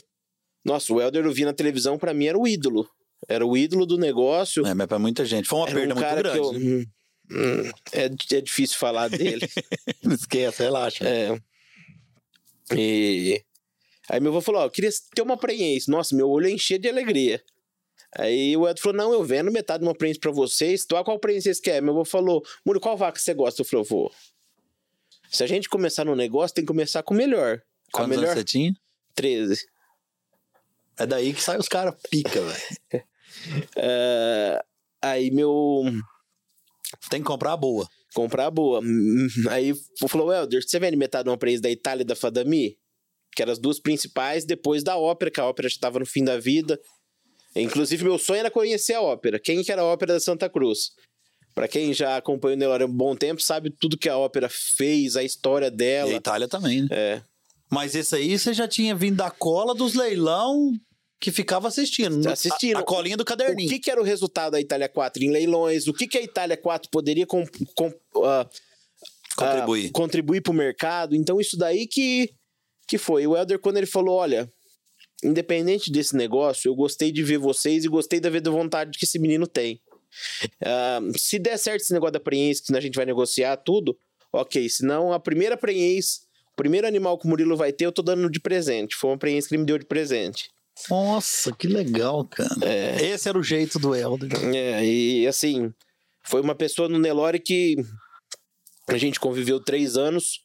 nossa, 0.64 0.92
o 0.92 1.00
Helder 1.00 1.24
eu 1.24 1.32
vi 1.32 1.44
na 1.44 1.54
televisão, 1.54 1.96
pra 1.96 2.12
mim 2.12 2.26
era 2.26 2.38
o 2.38 2.46
ídolo, 2.46 2.86
era 3.26 3.46
o 3.46 3.56
ídolo 3.56 3.86
do 3.86 3.96
negócio, 3.96 4.66
É, 4.66 4.74
mas 4.74 4.86
pra 4.86 4.98
muita 4.98 5.24
gente. 5.24 5.48
Foi 5.48 5.60
uma 5.60 5.68
era 5.68 5.74
perda 5.78 5.94
um 5.94 5.96
muito 5.96 6.22
grande. 6.22 6.38
eu... 6.38 6.52
né? 6.52 6.84
Hum, 7.30 7.70
é, 7.92 8.04
é 8.36 8.40
difícil 8.40 8.76
falar 8.78 9.08
dele. 9.08 9.48
Esquece, 10.10 10.62
relaxa. 10.62 11.04
É. 11.08 11.40
E 12.76 13.42
aí 14.08 14.20
meu 14.20 14.32
avô 14.32 14.40
falou, 14.40 14.62
ó, 14.62 14.64
eu 14.64 14.70
queria 14.70 14.90
ter 15.14 15.22
uma 15.22 15.36
prenhez. 15.36 15.86
Nossa, 15.86 16.14
meu 16.14 16.28
olho 16.28 16.48
enchia 16.48 16.78
de 16.78 16.88
alegria. 16.88 17.42
Aí 18.16 18.56
o 18.56 18.68
Edson 18.68 18.82
falou, 18.82 18.98
não, 18.98 19.12
eu 19.12 19.22
vendo 19.22 19.52
metade 19.52 19.82
de 19.82 19.88
uma 19.88 19.94
prenhez 19.94 20.18
pra 20.18 20.32
vocês. 20.32 20.84
Qual 20.84 21.18
prenhez 21.18 21.44
vocês 21.44 21.60
querem? 21.60 21.82
Meu 21.82 21.92
avô 21.92 22.04
falou, 22.04 22.44
Muro, 22.64 22.80
qual 22.80 22.96
vaca 22.96 23.18
você 23.18 23.32
gosta? 23.32 23.60
Eu 23.60 23.64
falei, 23.64 23.84
vô, 23.84 24.10
se 25.30 25.44
a 25.44 25.46
gente 25.46 25.68
começar 25.68 26.04
no 26.04 26.16
negócio, 26.16 26.54
tem 26.54 26.64
que 26.64 26.68
começar 26.68 27.04
com 27.04 27.14
o 27.14 27.16
melhor. 27.16 27.62
Quantos 27.92 28.12
anos 28.12 28.20
melhor 28.20 28.36
você 28.36 28.44
tinha? 28.44 28.74
13. 29.14 29.64
É 30.98 31.06
daí 31.06 31.32
que 31.32 31.42
sai 31.42 31.56
os 31.56 31.68
caras 31.68 31.94
pica, 32.10 32.40
velho. 32.40 33.04
É, 33.76 34.62
aí 35.00 35.30
meu... 35.30 35.84
Tem 37.10 37.20
que 37.20 37.26
comprar 37.26 37.52
a 37.52 37.56
boa. 37.56 37.88
comprar 38.14 38.46
a 38.46 38.50
boa. 38.50 38.80
Aí 39.50 39.72
falou, 40.08 40.32
Helder, 40.32 40.62
você 40.62 40.78
vende 40.78 40.96
metade 40.96 41.24
de 41.24 41.30
uma 41.30 41.38
prenhez 41.38 41.60
da 41.60 41.70
Itália 41.70 42.02
e 42.02 42.06
da 42.06 42.16
Fadami? 42.16 42.76
Que 43.34 43.42
eram 43.42 43.52
as 43.52 43.58
duas 43.58 43.78
principais 43.78 44.44
depois 44.44 44.82
da 44.82 44.96
ópera, 44.96 45.30
que 45.30 45.40
a 45.40 45.46
ópera 45.46 45.68
já 45.68 45.74
estava 45.74 45.98
no 46.00 46.06
fim 46.06 46.24
da 46.24 46.38
vida. 46.38 46.78
Inclusive, 47.54 48.04
meu 48.04 48.18
sonho 48.18 48.40
era 48.40 48.50
conhecer 48.50 48.94
a 48.94 49.00
ópera. 49.00 49.38
Quem 49.38 49.62
que 49.62 49.70
era 49.72 49.82
a 49.82 49.84
ópera 49.84 50.14
da 50.14 50.20
Santa 50.20 50.48
Cruz? 50.48 50.90
Pra 51.54 51.66
quem 51.66 51.92
já 51.92 52.16
acompanha 52.16 52.54
o 52.56 52.58
Nelore 52.58 52.84
há 52.84 52.86
um 52.86 52.92
bom 52.96 53.14
tempo, 53.16 53.42
sabe 53.42 53.70
tudo 53.70 53.98
que 53.98 54.08
a 54.08 54.16
ópera 54.16 54.48
fez, 54.48 55.16
a 55.16 55.22
história 55.24 55.66
E 55.66 55.70
dela. 55.70 56.10
a 56.10 56.14
Itália 56.14 56.48
também, 56.48 56.82
né? 56.82 56.88
É. 56.90 57.22
Mas 57.70 57.94
esse 57.94 58.14
aí 58.16 58.38
você 58.38 58.52
já 58.52 58.66
tinha 58.68 58.94
vindo 58.94 59.16
da 59.16 59.30
cola 59.30 59.74
dos 59.74 59.94
leilão 59.94 60.72
que 61.20 61.30
ficava 61.30 61.68
assistindo. 61.68 62.26
Assistindo. 62.28 62.78
A, 62.78 62.80
a 62.80 62.82
colinha 62.82 63.16
do 63.16 63.20
O 63.20 63.24
caderninho. 63.26 63.68
que, 63.68 63.78
que 63.78 63.90
era 63.90 64.00
o 64.00 64.04
resultado 64.04 64.52
da 64.52 64.60
Itália 64.60 64.88
4 64.88 65.22
em 65.22 65.30
leilões? 65.30 65.86
O 65.86 65.92
que, 65.92 66.08
que 66.08 66.16
a 66.16 66.22
Itália 66.22 66.56
4 66.56 66.88
poderia 66.90 67.26
com, 67.26 67.44
com, 67.74 67.92
ah, 68.24 68.48
Contribuir. 69.36 69.86
ah, 69.88 69.90
contribuir 69.92 70.40
para 70.40 70.50
o 70.50 70.54
mercado? 70.54 71.14
Então, 71.14 71.38
isso 71.40 71.56
daí 71.58 71.86
que, 71.86 72.30
que 72.88 72.96
foi. 72.96 73.26
O 73.26 73.36
Helder, 73.36 73.58
quando 73.58 73.76
ele 73.76 73.86
falou: 73.86 74.16
olha, 74.16 74.50
independente 75.22 75.92
desse 75.92 76.16
negócio, 76.16 76.68
eu 76.70 76.74
gostei 76.74 77.12
de 77.12 77.22
ver 77.22 77.36
vocês 77.38 77.84
e 77.84 77.88
gostei 77.88 78.18
da 78.18 78.30
ver 78.30 78.40
da 78.40 78.50
vontade 78.50 78.98
que 78.98 79.04
esse 79.04 79.18
menino 79.18 79.46
tem. 79.46 79.78
Ah, 80.64 81.00
se 81.16 81.38
der 81.38 81.58
certo 81.58 81.82
esse 81.82 81.92
negócio 81.92 82.14
da 82.14 82.20
prenhez, 82.20 82.60
que 82.60 82.74
a 82.74 82.80
gente 82.80 82.94
vai 82.96 83.04
negociar 83.04 83.56
tudo, 83.58 83.96
ok. 84.32 84.66
Senão, 84.70 85.12
a 85.12 85.20
primeira 85.20 85.54
prenhez, 85.56 86.22
o 86.52 86.56
primeiro 86.56 86.86
animal 86.86 87.18
que 87.18 87.26
o 87.26 87.28
Murilo 87.28 87.58
vai 87.58 87.72
ter, 87.74 87.84
eu 87.84 87.92
tô 87.92 88.00
dando 88.00 88.30
de 88.30 88.40
presente. 88.40 88.96
Foi 88.96 89.10
uma 89.10 89.18
prenhez 89.18 89.46
que 89.46 89.54
ele 89.54 89.60
me 89.60 89.66
deu 89.66 89.76
de 89.78 89.84
presente. 89.84 90.50
Nossa, 90.88 91.52
que 91.52 91.66
legal, 91.66 92.24
cara. 92.24 92.50
Esse 93.02 93.28
era 93.28 93.38
o 93.38 93.42
jeito 93.42 93.78
do 93.78 93.94
Helder. 93.94 94.30
É, 94.54 94.84
e 94.84 95.26
assim, 95.26 95.72
foi 96.24 96.40
uma 96.40 96.54
pessoa 96.54 96.88
no 96.88 96.98
Nelore 96.98 97.38
que 97.38 97.76
a 98.88 98.96
gente 98.96 99.20
conviveu 99.20 99.60
três 99.60 99.96
anos. 99.96 100.40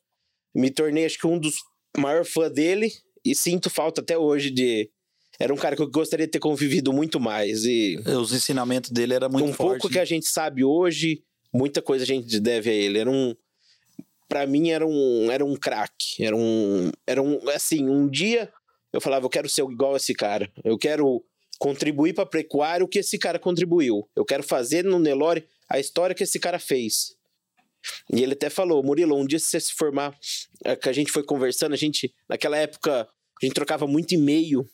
Me 0.54 0.70
tornei, 0.72 1.06
acho 1.06 1.18
que, 1.18 1.28
um 1.28 1.40
dos 1.40 1.56
maiores 1.98 2.32
fãs 2.32 2.52
dele 2.52 2.92
e 3.24 3.36
sinto 3.36 3.70
falta 3.70 4.02
até 4.02 4.18
hoje 4.18 4.52
de. 4.52 4.90
Era 5.38 5.54
um 5.54 5.58
cara 5.58 5.76
que 5.76 5.82
eu 5.82 5.90
gostaria 5.90 6.26
de 6.26 6.32
ter 6.32 6.40
convivido 6.40 6.94
muito 6.94 7.20
mais. 7.20 7.66
E 7.66 7.98
Os 8.06 8.32
ensinamentos 8.32 8.92
dele 8.92 9.14
era 9.14 9.28
muito 9.28 9.50
um 9.50 9.54
forte. 9.54 9.82
pouco 9.82 9.90
que 9.90 10.00
a 10.00 10.06
gente 10.06 10.28
sabe 10.28 10.64
hoje, 10.64 11.24
muita 11.54 11.82
coisa 11.82 12.04
a 12.04 12.08
gente 12.08 12.40
deve 12.40 12.70
a 12.70 12.74
ele. 12.74 13.00
Era 13.00 13.12
um. 13.12 13.36
Pra 14.30 14.48
mim, 14.48 14.70
era 14.70 14.88
um, 14.88 15.30
era 15.30 15.44
um 15.46 15.56
craque. 15.56 16.24
Era 16.24 16.36
um. 16.36 16.92
Era 17.06 17.22
um. 17.22 17.40
Assim, 17.50 17.90
um 17.90 18.08
dia 18.08 18.50
eu 18.96 19.02
falava, 19.02 19.26
eu 19.26 19.30
quero 19.30 19.50
ser 19.50 19.62
igual 19.64 19.94
a 19.94 19.98
esse 19.98 20.14
cara. 20.14 20.50
Eu 20.64 20.78
quero 20.78 21.22
contribuir 21.60 22.14
pra 22.14 22.26
pecuária 22.26 22.82
o 22.86 22.88
que 22.88 23.00
esse 23.00 23.18
cara 23.18 23.38
contribuiu. 23.38 24.10
Eu 24.16 24.24
quero 24.24 24.42
fazer 24.42 24.86
no 24.86 24.98
Nelore 24.98 25.46
a 25.70 25.78
história 25.78 26.16
que 26.16 26.24
esse 26.24 26.40
cara 26.40 26.58
fez. 26.58 27.14
E 28.14 28.24
ele 28.24 28.32
até 28.32 28.50
falou, 28.50 28.82
Murilo, 28.82 29.18
um 29.18 29.28
dia 29.28 29.38
se 29.38 29.48
você 29.48 29.60
se 29.60 29.74
formar, 29.74 30.18
é, 30.64 30.78
que 30.78 30.88
a 30.88 30.94
gente 30.94 31.12
foi 31.12 31.24
conversando, 31.24 31.74
a 31.74 31.78
gente, 31.78 32.16
naquela 32.30 32.56
época, 32.58 33.02
a 33.02 33.46
gente 33.46 33.54
trocava 33.54 33.86
muito 33.86 34.14
e-mail, 34.14 34.66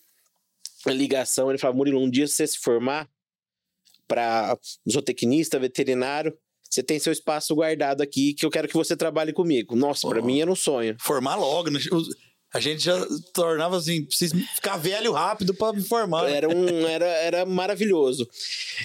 ligação, 0.85 1.49
ele 1.49 1.57
falava, 1.57 1.77
Murilo, 1.77 1.99
um 1.99 2.09
dia 2.09 2.27
se 2.27 2.35
você 2.35 2.45
se 2.45 2.59
formar 2.59 3.09
para 4.07 4.55
zootecnista, 4.87 5.57
veterinário, 5.57 6.37
você 6.69 6.83
tem 6.83 6.99
seu 6.99 7.11
espaço 7.11 7.55
guardado 7.55 8.01
aqui 8.01 8.35
que 8.35 8.45
eu 8.45 8.51
quero 8.51 8.67
que 8.67 8.75
você 8.75 8.95
trabalhe 8.95 9.33
comigo. 9.33 9.75
Nossa, 9.75 10.07
Oh. 10.07 10.21
mim 10.23 10.41
era 10.41 10.51
um 10.51 10.55
sonho. 10.55 10.95
Formar 10.99 11.35
logo. 11.37 11.69
A 12.53 12.59
gente 12.59 12.83
já 12.83 12.97
tornava 13.33 13.77
assim, 13.77 14.03
preciso 14.03 14.35
ficar 14.55 14.75
velho 14.75 15.13
rápido 15.13 15.53
pra 15.53 15.71
me 15.71 15.81
formar. 15.81 16.29
Era 16.29 16.49
um 16.49 16.85
era, 16.85 17.05
era 17.05 17.45
maravilhoso. 17.45 18.27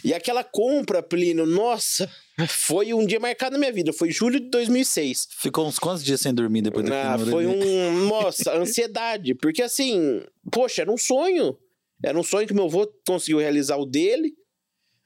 E 0.05 0.15
aquela 0.15 0.45
compra, 0.45 1.03
Plínio, 1.03 1.45
nossa, 1.45 2.09
foi 2.47 2.95
um 2.95 3.05
dia 3.05 3.19
marcado 3.19 3.55
na 3.55 3.59
minha 3.59 3.73
vida. 3.73 3.93
Foi 3.93 4.11
julho 4.13 4.39
de 4.39 4.49
2006. 4.51 5.29
Ficou 5.41 5.67
uns 5.67 5.81
quantos 5.81 6.05
dias 6.05 6.21
sem 6.21 6.33
dormir 6.33 6.63
depois 6.63 6.89
Ah, 6.89 7.17
daquilo? 7.17 7.31
foi 7.33 7.47
um. 7.47 8.07
Nossa, 8.07 8.55
ansiedade. 8.57 9.35
Porque 9.35 9.63
assim, 9.63 10.23
poxa, 10.53 10.83
era 10.83 10.93
um 10.93 10.97
sonho. 10.99 11.59
Era 12.05 12.17
um 12.17 12.23
sonho 12.23 12.47
que 12.47 12.55
meu 12.55 12.67
avô 12.67 12.87
conseguiu 13.05 13.39
realizar 13.39 13.79
o 13.79 13.87
dele. 13.87 14.33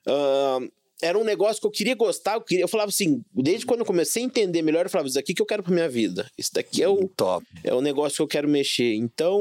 Ah, 0.06 0.58
era 1.02 1.18
um 1.18 1.24
negócio 1.24 1.60
que 1.60 1.66
eu 1.66 1.70
queria 1.70 1.94
gostar. 1.94 2.34
Eu, 2.34 2.40
queria, 2.40 2.64
eu 2.64 2.68
falava 2.68 2.88
assim, 2.88 3.22
desde 3.34 3.64
quando 3.66 3.80
eu 3.80 3.86
comecei 3.86 4.22
a 4.22 4.26
entender 4.26 4.62
melhor, 4.62 4.84
eu 4.86 4.90
falava: 4.90 5.06
Isso 5.08 5.14
daqui 5.16 5.34
que 5.34 5.42
eu 5.42 5.46
quero 5.46 5.62
pra 5.62 5.72
minha 5.72 5.88
vida. 5.88 6.30
Isso 6.36 6.50
daqui 6.52 6.82
é 6.82 6.88
o, 6.88 7.08
Top. 7.16 7.44
é 7.64 7.72
o 7.74 7.80
negócio 7.80 8.16
que 8.16 8.22
eu 8.22 8.28
quero 8.28 8.48
mexer. 8.48 8.94
Então. 8.94 9.40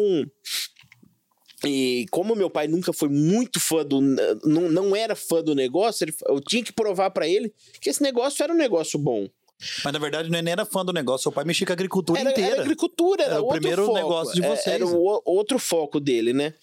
E 1.65 2.05
como 2.09 2.35
meu 2.35 2.49
pai 2.49 2.67
nunca 2.67 2.93
foi 2.93 3.09
muito 3.09 3.59
fã 3.59 3.83
do. 3.85 3.99
Não, 3.99 4.69
não 4.69 4.95
era 4.95 5.13
fã 5.15 5.43
do 5.43 5.53
negócio, 5.53 6.05
ele- 6.05 6.13
eu 6.27 6.39
tinha 6.39 6.63
que 6.63 6.71
provar 6.71 7.09
pra 7.11 7.27
ele 7.27 7.53
que 7.81 7.89
esse 7.89 8.01
negócio 8.01 8.41
era 8.41 8.53
um 8.53 8.57
negócio 8.57 8.97
bom. 8.97 9.27
Mas 9.83 9.91
na 9.91 9.99
verdade 9.99 10.29
não 10.31 10.41
nem 10.41 10.53
era 10.53 10.65
fã 10.65 10.85
do 10.85 10.93
negócio. 10.93 11.23
Seu 11.23 11.31
pai 11.33 11.43
mexia 11.43 11.67
com 11.67 11.73
a 11.73 11.75
agricultura 11.75 12.17
Era, 12.17 12.31
inteira. 12.31 12.51
era 12.53 12.61
agricultura, 12.61 13.23
era, 13.23 13.31
Era 13.33 13.41
o 13.41 13.45
outro 13.45 13.59
primeiro 13.59 13.85
foco. 13.87 13.97
negócio 13.97 14.33
de 14.35 14.41
É, 14.45 14.47
vocês, 14.49 14.67
Era 14.75 14.85
o 14.87 15.21
outro 15.25 15.59
foco 15.59 15.99
dele, 15.99 16.31
né? 16.31 16.53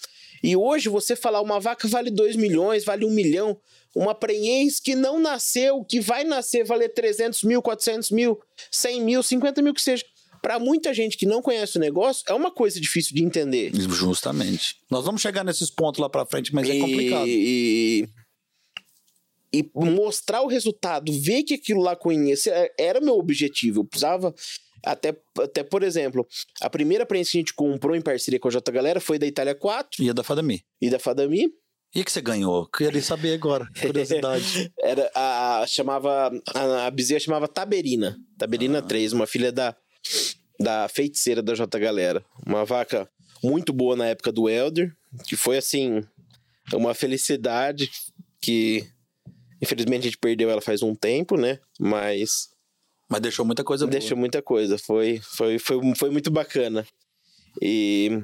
E 0.42 0.56
hoje 0.56 0.88
você 0.88 1.14
falar 1.14 1.42
uma 1.42 1.60
vaca 1.60 1.86
vale 1.88 2.10
2 2.10 2.34
milhões, 2.36 2.82
vale 2.84 3.04
1 3.04 3.10
milhão, 3.10 3.58
uma 3.96 4.14
prenhez 4.14 4.78
que 4.78 4.94
não 4.94 5.18
nasceu, 5.18 5.82
que 5.84 5.98
vai 6.00 6.22
nascer, 6.22 6.64
valer 6.64 6.90
300 6.90 7.42
mil, 7.44 7.62
400 7.62 8.10
mil, 8.10 8.38
100 8.70 9.00
mil, 9.00 9.22
50 9.22 9.62
mil 9.62 9.72
que 9.72 9.80
seja. 9.80 10.04
Pra 10.42 10.58
muita 10.60 10.92
gente 10.94 11.16
que 11.16 11.24
não 11.26 11.40
conhece 11.42 11.76
o 11.78 11.80
negócio, 11.80 12.22
é 12.28 12.34
uma 12.34 12.50
coisa 12.52 12.78
difícil 12.80 13.14
de 13.16 13.24
entender. 13.24 13.72
Justamente. 13.74 14.76
Nós 14.90 15.04
vamos 15.04 15.20
chegar 15.22 15.42
nesses 15.42 15.70
pontos 15.70 15.98
lá 16.00 16.08
pra 16.08 16.26
frente, 16.26 16.54
mas 16.54 16.68
é 16.68 16.74
E- 16.76 16.80
complicado. 16.80 17.26
E, 17.26 18.08
e 19.52 19.64
mostrar 19.74 20.42
o 20.42 20.46
resultado, 20.46 21.10
ver 21.12 21.42
que 21.42 21.54
aquilo 21.54 21.80
lá 21.80 21.96
conhece, 21.96 22.50
é- 22.50 22.72
era 22.78 23.00
meu 23.00 23.14
objetivo. 23.14 23.80
Eu 23.80 23.84
precisava. 23.84 24.34
Até, 24.84 25.16
até, 25.40 25.64
por 25.64 25.82
exemplo, 25.82 26.24
a 26.60 26.70
primeira 26.70 27.04
prensa 27.06 27.32
que 27.32 27.38
a 27.38 27.40
gente 27.40 27.54
comprou 27.54 27.96
em 27.96 28.00
parceria 28.02 28.38
com 28.38 28.46
a 28.46 28.50
J 28.50 28.70
Galera 28.70 29.00
foi 29.00 29.18
da 29.18 29.26
Itália 29.26 29.54
4 29.54 30.04
E 30.04 30.10
a 30.10 30.12
da 30.12 30.22
Fadami. 30.22 30.62
e 30.80 30.88
da 30.90 30.98
Fadami. 30.98 31.48
E 31.96 32.02
o 32.02 32.04
que 32.04 32.12
você 32.12 32.20
ganhou? 32.20 32.66
Queria 32.66 33.00
saber 33.00 33.32
agora. 33.32 33.66
Curiosidade. 33.80 34.70
Era 34.84 35.10
a, 35.14 35.64
chamava. 35.66 36.30
A, 36.54 36.86
a 36.86 36.90
bezerra 36.90 37.20
chamava 37.20 37.48
Taberina. 37.48 38.18
Taberina 38.36 38.82
3, 38.82 39.14
uma 39.14 39.26
filha 39.26 39.50
da, 39.50 39.74
da 40.60 40.88
feiticeira 40.88 41.42
da 41.42 41.54
J 41.54 41.78
Galera. 41.78 42.22
Uma 42.46 42.66
vaca 42.66 43.08
muito 43.42 43.72
boa 43.72 43.96
na 43.96 44.08
época 44.08 44.30
do 44.30 44.46
Elder, 44.46 44.94
que 45.26 45.36
foi 45.36 45.56
assim, 45.56 46.04
uma 46.74 46.92
felicidade 46.92 47.90
que 48.42 48.86
infelizmente 49.62 50.02
a 50.02 50.04
gente 50.04 50.18
perdeu 50.18 50.50
ela 50.50 50.60
faz 50.60 50.82
um 50.82 50.94
tempo, 50.94 51.38
né? 51.38 51.58
Mas 51.80 52.50
mas 53.08 53.22
deixou 53.22 53.46
muita 53.46 53.64
coisa 53.64 53.86
boa. 53.86 53.98
deixou 53.98 54.18
muita 54.18 54.42
coisa. 54.42 54.76
Foi, 54.76 55.18
foi, 55.22 55.58
foi, 55.58 55.80
foi 55.96 56.10
muito 56.10 56.30
bacana. 56.30 56.86
E 57.62 58.22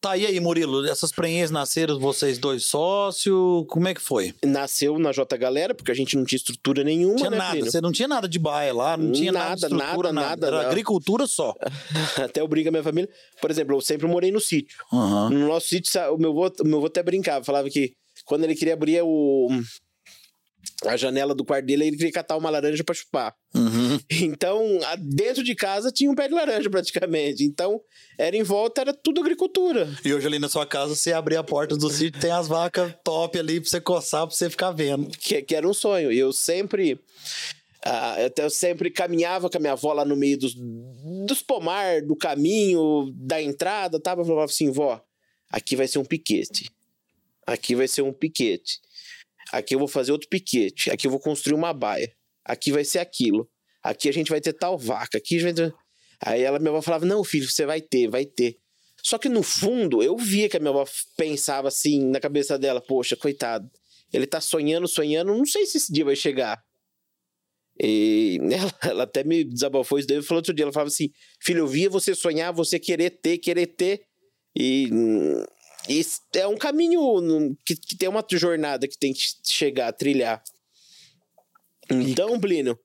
Tá, 0.00 0.16
e 0.16 0.26
aí, 0.26 0.38
Murilo? 0.38 0.86
Essas 0.86 1.10
prenhez 1.10 1.50
nasceram 1.50 1.98
vocês 1.98 2.38
dois 2.38 2.66
sócios? 2.66 3.64
Como 3.68 3.88
é 3.88 3.94
que 3.94 4.00
foi? 4.00 4.34
nasceu 4.44 4.98
na 4.98 5.10
J 5.10 5.36
Galera, 5.36 5.74
porque 5.74 5.90
a 5.90 5.94
gente 5.94 6.16
não 6.16 6.24
tinha 6.24 6.36
estrutura 6.36 6.84
nenhuma, 6.84 7.16
tinha 7.16 7.30
né, 7.30 7.38
nada. 7.38 7.64
Você 7.64 7.80
não 7.80 7.90
tinha 7.90 8.06
nada 8.06 8.28
de 8.28 8.38
baia 8.38 8.74
lá, 8.74 8.96
não 8.96 9.12
tinha 9.12 9.32
nada, 9.32 9.68
Nada, 9.68 10.12
nada, 10.12 10.12
nada. 10.12 10.46
Era 10.46 10.60
agricultura 10.68 11.26
só. 11.26 11.54
Até 12.22 12.40
eu 12.40 12.48
brigo 12.48 12.66
com 12.66 12.68
a 12.68 12.72
minha 12.72 12.82
família. 12.82 13.08
Por 13.40 13.50
exemplo, 13.50 13.76
eu 13.76 13.80
sempre 13.80 14.06
morei 14.06 14.30
no 14.30 14.40
sítio. 14.40 14.78
Aham. 14.92 15.30
No 15.30 15.48
nosso 15.48 15.68
sítio, 15.68 15.90
o 16.14 16.18
meu 16.18 16.30
avô, 16.30 16.52
meu 16.64 16.78
avô 16.78 16.86
até 16.86 17.02
brincava, 17.02 17.44
falava 17.44 17.68
que 17.70 17.92
quando 18.24 18.44
ele 18.44 18.54
queria 18.54 18.74
abrir 18.74 19.02
o, 19.02 19.48
a 20.84 20.96
janela 20.96 21.34
do 21.34 21.44
quarto 21.44 21.64
dele, 21.64 21.86
ele 21.86 21.96
queria 21.96 22.12
catar 22.12 22.36
uma 22.36 22.50
laranja 22.50 22.84
pra 22.84 22.94
chupar. 22.94 23.34
Uhum. 23.54 23.98
Então, 24.10 24.60
dentro 24.98 25.42
de 25.42 25.54
casa 25.54 25.90
tinha 25.90 26.10
um 26.10 26.14
pé 26.14 26.28
de 26.28 26.34
laranja 26.34 26.68
praticamente. 26.68 27.42
Então, 27.44 27.80
era 28.18 28.36
em 28.36 28.42
volta, 28.42 28.82
era 28.82 28.92
tudo 28.92 29.20
agricultura. 29.20 29.88
E 30.04 30.12
hoje 30.12 30.26
ali 30.26 30.38
na 30.38 30.48
sua 30.48 30.66
casa, 30.66 30.94
você 30.94 31.12
abrir 31.12 31.36
a 31.36 31.42
porta 31.42 31.76
do 31.76 31.88
sítio, 31.90 32.20
tem 32.20 32.30
as 32.30 32.46
vacas 32.46 32.92
top 33.02 33.38
ali 33.38 33.60
pra 33.60 33.68
você 33.70 33.80
coçar, 33.80 34.26
pra 34.26 34.36
você 34.36 34.50
ficar 34.50 34.70
vendo. 34.72 35.08
Que, 35.18 35.40
que 35.42 35.54
era 35.54 35.66
um 35.68 35.72
sonho. 35.74 36.12
E 36.12 36.18
eu 36.18 36.32
sempre. 36.32 37.00
eu, 38.18 38.26
até- 38.26 38.44
eu 38.44 38.50
sempre 38.50 38.90
caminhava 38.90 39.48
com 39.48 39.56
a 39.56 39.60
minha 39.60 39.72
avó 39.72 39.92
lá 39.92 40.04
no 40.04 40.16
meio 40.16 40.38
dos, 40.38 40.54
dos 41.26 41.40
pomar, 41.42 42.02
do 42.02 42.14
caminho, 42.16 43.12
da 43.16 43.40
entrada, 43.40 43.98
tava 44.00 44.24
falava 44.24 44.44
assim, 44.44 44.70
vó, 44.70 45.00
aqui 45.50 45.74
vai 45.76 45.88
ser 45.88 45.98
um 45.98 46.04
piquete. 46.04 46.70
Aqui 47.46 47.74
vai 47.74 47.86
ser 47.88 48.02
um 48.02 48.12
piquete. 48.12 48.80
Aqui 49.56 49.74
eu 49.74 49.78
vou 49.78 49.88
fazer 49.88 50.12
outro 50.12 50.28
piquete. 50.28 50.90
Aqui 50.90 51.06
eu 51.06 51.10
vou 51.10 51.20
construir 51.20 51.54
uma 51.54 51.72
baia. 51.72 52.12
Aqui 52.44 52.70
vai 52.70 52.84
ser 52.84 52.98
aquilo. 52.98 53.48
Aqui 53.82 54.08
a 54.08 54.12
gente 54.12 54.30
vai 54.30 54.40
ter 54.40 54.52
tal 54.52 54.76
vaca. 54.76 55.18
Aqui 55.18 55.36
a 55.36 55.38
gente 55.38 55.54
vai 55.54 55.54
ter... 55.54 55.74
Aí 56.20 56.42
ela, 56.42 56.58
minha 56.58 56.70
avó 56.70 56.82
falava: 56.82 57.04
Não, 57.04 57.22
filho, 57.24 57.48
você 57.48 57.66
vai 57.66 57.80
ter, 57.80 58.08
vai 58.08 58.24
ter. 58.24 58.58
Só 59.02 59.18
que 59.18 59.28
no 59.28 59.42
fundo, 59.42 60.02
eu 60.02 60.16
via 60.16 60.48
que 60.48 60.56
a 60.56 60.60
minha 60.60 60.70
avó 60.70 60.84
pensava 61.16 61.68
assim 61.68 62.04
na 62.10 62.20
cabeça 62.20 62.58
dela: 62.58 62.80
Poxa, 62.80 63.16
coitado, 63.16 63.70
ele 64.12 64.26
tá 64.26 64.40
sonhando, 64.40 64.88
sonhando, 64.88 65.34
não 65.34 65.44
sei 65.44 65.66
se 65.66 65.78
esse 65.78 65.92
dia 65.92 66.04
vai 66.04 66.16
chegar. 66.16 66.62
E 67.78 68.38
ela, 68.50 68.72
ela 68.82 69.02
até 69.04 69.22
me 69.22 69.44
desabafou 69.44 69.98
isso 69.98 70.08
daí. 70.08 70.22
Falou 70.22 70.38
outro 70.38 70.54
dia: 70.54 70.64
Ela 70.64 70.72
falava 70.72 70.88
assim: 70.88 71.10
Filho, 71.40 71.60
eu 71.60 71.66
via 71.66 71.90
você 71.90 72.14
sonhar, 72.14 72.52
você 72.52 72.78
querer 72.78 73.10
ter, 73.10 73.38
querer 73.38 73.66
ter. 73.66 74.02
E. 74.56 74.88
isso 75.88 76.20
é 76.34 76.46
um 76.46 76.56
caminho 76.56 77.56
que, 77.64 77.76
que 77.76 77.96
tem 77.96 78.08
uma 78.08 78.24
jornada 78.32 78.88
que 78.88 78.98
tem 78.98 79.12
que 79.12 79.20
chegar, 79.44 79.92
trilhar. 79.92 80.42
Então, 81.90 82.38
Plínio, 82.40 82.78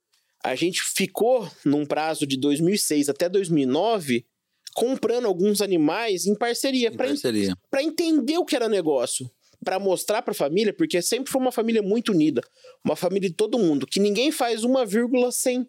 a 0.44 0.56
gente 0.56 0.82
ficou 0.82 1.50
num 1.66 1.86
prazo 1.86 2.26
de 2.26 2.38
2006 2.38 3.10
até 3.10 3.30
2009 3.30 4.26
comprando 4.74 5.26
alguns 5.26 5.62
animais 5.62 6.26
em 6.26 6.36
parceria 6.36 6.92
para 6.92 7.08
parceria. 7.08 7.54
para 7.70 7.84
entender 7.84 8.38
o 8.38 8.46
que 8.46 8.56
era 8.56 8.70
negócio. 8.70 9.30
para 9.64 9.78
mostrar 9.78 10.24
pra 10.24 10.34
família, 10.34 10.74
porque 10.74 11.00
sempre 11.04 11.32
foi 11.32 11.40
uma 11.40 11.52
família 11.52 11.84
muito 11.84 12.12
unida, 12.12 12.42
uma 12.84 12.96
família 12.96 13.30
de 13.30 13.36
todo 13.36 13.60
mundo, 13.60 13.86
que 13.86 14.00
ninguém 14.00 14.32
faz 14.32 14.64
uma 14.64 14.88
vírgula 14.88 15.32
sem 15.32 15.68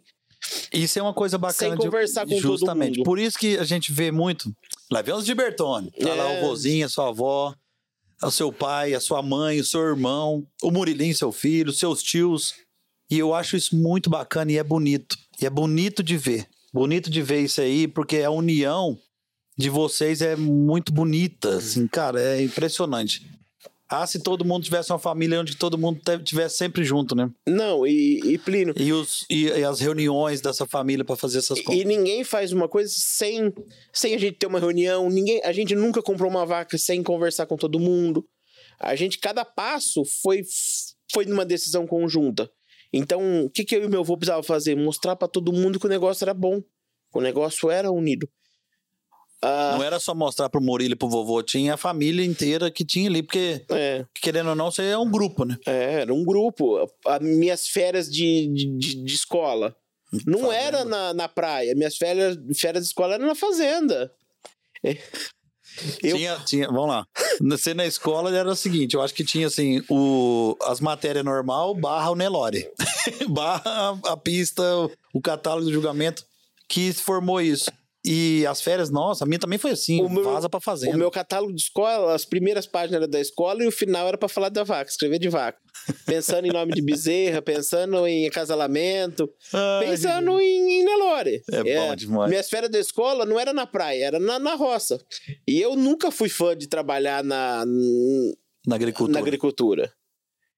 Isso 0.72 0.99
é 0.99 1.02
uma 1.02 1.14
coisa 1.14 1.38
bacana. 1.38 1.76
Sem 1.76 1.84
conversar 1.84 2.22
com 2.26 2.30
todo 2.30 2.40
justamente. 2.42 2.99
mundo. 2.99 3.04
Por 3.04 3.18
isso 3.18 3.38
que 3.38 3.56
a 3.58 3.64
gente 3.64 3.92
vê 3.92 4.11
muito. 4.11 4.52
Lá 4.90 5.02
vem 5.02 5.14
os 5.14 5.25
de 5.25 5.34
Bertone. 5.34 5.90
Tá 5.92 6.14
lá 6.14 6.30
É. 6.32 6.38
o 6.38 6.46
vozinho, 6.49 6.84
a 6.87 6.88
sua 6.88 7.08
avó, 7.08 7.54
o 8.22 8.30
seu 8.30 8.52
pai, 8.52 8.94
a 8.94 9.00
sua 9.00 9.22
mãe, 9.22 9.61
o 9.61 9.64
seu 9.64 9.80
irmão, 9.82 10.46
o 10.62 10.70
Murilinho, 10.70 11.14
seu 11.14 11.32
filho, 11.32 11.72
seus 11.72 12.02
tios. 12.02 12.54
E 13.11 13.18
eu 13.18 13.34
acho 13.34 13.56
isso 13.56 13.76
muito 13.76 14.08
bacana 14.08 14.52
e 14.52 14.58
é 14.58 14.64
bonito. 14.64 15.16
E 15.40 15.46
é 15.46 15.50
bonito 15.50 16.02
de 16.02 16.16
ver. 16.16 16.46
Bonito 16.72 17.11
de 17.11 17.20
ver 17.22 17.40
isso 17.42 17.61
aí, 17.61 17.87
porque 17.87 18.18
a 18.22 18.30
união 18.30 18.99
de 19.58 19.68
vocês 19.68 20.22
é 20.22 20.34
muito 20.34 20.92
bonita. 20.92 21.56
Assim, 21.56 21.87
cara, 21.87 22.20
é 22.20 22.42
impressionante. 22.42 23.30
Ah, 23.94 24.06
se 24.06 24.20
todo 24.20 24.44
mundo 24.44 24.64
tivesse 24.64 24.90
uma 24.90 24.99
família 24.99 25.38
onde 25.38 25.54
todo 25.56 25.76
mundo 25.76 26.00
estivesse 26.18 26.56
sempre 26.56 26.82
junto, 26.82 27.14
né? 27.14 27.30
Não, 27.46 27.87
e, 27.87 28.20
e 28.25 28.38
Plínio, 28.38 28.72
E, 28.76 28.90
os, 28.92 29.26
e, 29.28 29.44
e 29.49 29.64
as 29.64 29.80
reuniões 29.80 30.40
dessa 30.40 30.66
família 30.66 31.04
para 31.04 31.14
fazer 31.14 31.38
essas 31.38 31.58
E 31.58 31.62
coisas. 31.62 31.84
ninguém 31.84 32.25
faz 32.25 32.52
uma 32.52 32.68
coisa 32.68 32.90
sem, 32.94 33.52
sem 33.92 34.14
a 34.14 34.18
gente 34.18 34.38
ter 34.38 34.46
uma 34.46 34.58
reunião. 34.58 35.11
Ninguém, 35.11 35.42
a 35.44 35.52
gente 35.52 35.75
nunca 35.75 36.00
comprou 36.02 36.30
uma 36.30 36.46
vaca 36.46 36.78
sem 36.78 37.02
conversar 37.02 37.44
com 37.44 37.56
todo 37.56 37.78
mundo. 37.78 38.26
A 38.80 38.96
gente, 38.96 39.18
cada 39.18 39.44
passo 39.44 40.02
foi, 40.22 40.42
foi 41.12 41.26
numa 41.26 41.44
decisão 41.44 41.87
conjunta. 41.87 42.50
Então, 42.92 43.44
o 43.44 43.50
que, 43.50 43.64
que 43.64 43.76
eu 43.76 43.84
e 43.84 43.88
meu 43.88 44.00
avô 44.00 44.16
precisava 44.16 44.42
fazer? 44.42 44.75
Mostrar 44.75 45.16
pra 45.16 45.28
todo 45.28 45.52
mundo 45.52 45.78
que 45.78 45.87
o 45.87 45.88
negócio 45.88 46.25
era 46.25 46.34
bom. 46.34 46.61
que 46.61 47.18
O 47.18 47.20
negócio 47.20 47.70
era 47.70 47.90
unido. 47.90 48.28
Ah, 49.44 49.75
Não 49.76 49.82
era 49.82 49.99
só 49.99 50.14
mostrar 50.14 50.49
pro 50.49 50.61
Murilo 50.62 50.92
e 50.92 50.96
pro 50.96 51.08
vovô, 51.08 51.42
tinha 51.42 51.75
a 51.75 51.76
família 51.76 52.25
inteira 52.25 52.70
que 52.70 52.84
tinha 52.84 53.08
ali, 53.11 53.22
porque, 53.25 53.64
é, 53.70 54.04
querendo 54.14 54.50
ou 54.50 54.54
não, 54.54 54.70
você 54.70 54.84
é 54.84 54.96
um 54.96 55.11
grupo, 55.11 55.44
né? 55.44 55.56
é, 55.66 56.02
era 56.02 56.14
um 56.14 56.25
grupo. 56.25 56.88
As 57.04 57.20
minhas 57.20 57.66
férias 57.68 58.08
de, 58.08 58.46
de, 58.49 58.66
de- 59.04 59.12
escola. 59.14 59.75
Não 60.26 60.40
Fazenda. 60.40 60.54
era 60.56 60.84
na, 60.84 61.14
na 61.14 61.28
praia. 61.28 61.75
Minhas 61.75 61.96
férias, 61.96 62.37
férias 62.56 62.84
de 62.84 62.88
escola 62.90 63.14
eram 63.14 63.26
na 63.26 63.34
fazenda. 63.34 64.12
É. 64.84 64.96
Eu- 66.02 66.16
Tinha, 66.16 66.37
tinha, 66.46 66.66
vamos 66.66 66.88
lá. 66.88 67.06
Você 67.40 67.72
na 67.72 67.87
escola 67.87 68.30
era 68.37 68.49
o 68.50 68.54
seguinte, 68.54 68.94
eu 68.94 69.00
acho 69.02 69.14
que 69.14 69.25
tinha 69.25 69.46
assim, 69.46 69.82
o, 69.88 70.54
as 70.64 70.80
matérias 70.80 71.25
normal 71.25 71.75
barra 71.75 72.11
o 72.11 72.14
Nelore. 72.14 72.68
barra 73.30 73.99
a, 74.04 74.12
a 74.12 74.16
pista, 74.16 74.62
o, 74.76 74.90
o 75.14 75.20
catálogo 75.20 75.64
do 75.64 75.72
julgamento 75.72 76.25
que 76.68 76.92
formou 76.92 77.40
isso. 77.40 77.70
E 78.04 78.44
as 78.47 78.61
férias, 78.61 78.90
nossa, 78.90 79.23
a 79.23 79.26
minha 79.28 79.38
também 79.38 79.59
foi 79.61 79.71
assim, 79.71 80.02
O 80.02 80.09
meu- 80.09 80.25
vaza 80.25 80.49
pra 80.49 80.59
fazenda. 80.61 80.97
O 80.97 80.99
meu 80.99 81.09
catálogo 81.11 81.52
de 81.52 81.62
escola, 81.62 82.12
as 82.14 82.25
primeiras 82.25 82.66
páginas 82.66 83.00
eram 83.02 83.09
da 83.09 83.21
escola 83.21 83.62
e 83.62 83.66
o 83.68 83.71
final 83.71 84.09
era 84.09 84.18
pra 84.18 84.28
falar 84.28 84.49
da 84.49 84.64
vaca, 84.64 84.90
escrever 84.90 85.21
de 85.21 85.28
vaca. 85.28 85.56
Pensando 86.04 86.47
em 86.47 86.52
nome 86.52 86.73
de 86.73 86.82
bezerra, 86.82 87.40
pensando 87.40 88.04
em 88.06 88.26
acasalamento, 88.26 89.30
Ai, 89.52 89.87
pensando 89.87 90.40
em, 90.40 90.80
em 90.80 90.85
Nelore. 90.85 91.42
É 91.52 91.62
bom 91.62 91.94
demais. 91.94 92.28
Minhas 92.28 92.49
férias 92.49 92.71
da 92.73 92.78
escola 92.80 93.25
não 93.25 93.38
era 93.38 93.52
na 93.52 93.66
praia, 93.66 94.04
era 94.04 94.18
na, 94.18 94.38
na 94.38 94.54
roça. 94.54 94.99
E 95.47 95.61
eu 95.61 95.76
nunca 95.76 96.11
fui 96.11 96.28
fã 96.28 96.56
de 96.56 96.68
trabalhar 96.68 97.23
na, 97.23 97.64
na 98.66 98.75
agricultura. 98.75 99.12
na 99.12 99.21
agricultura. 99.21 99.92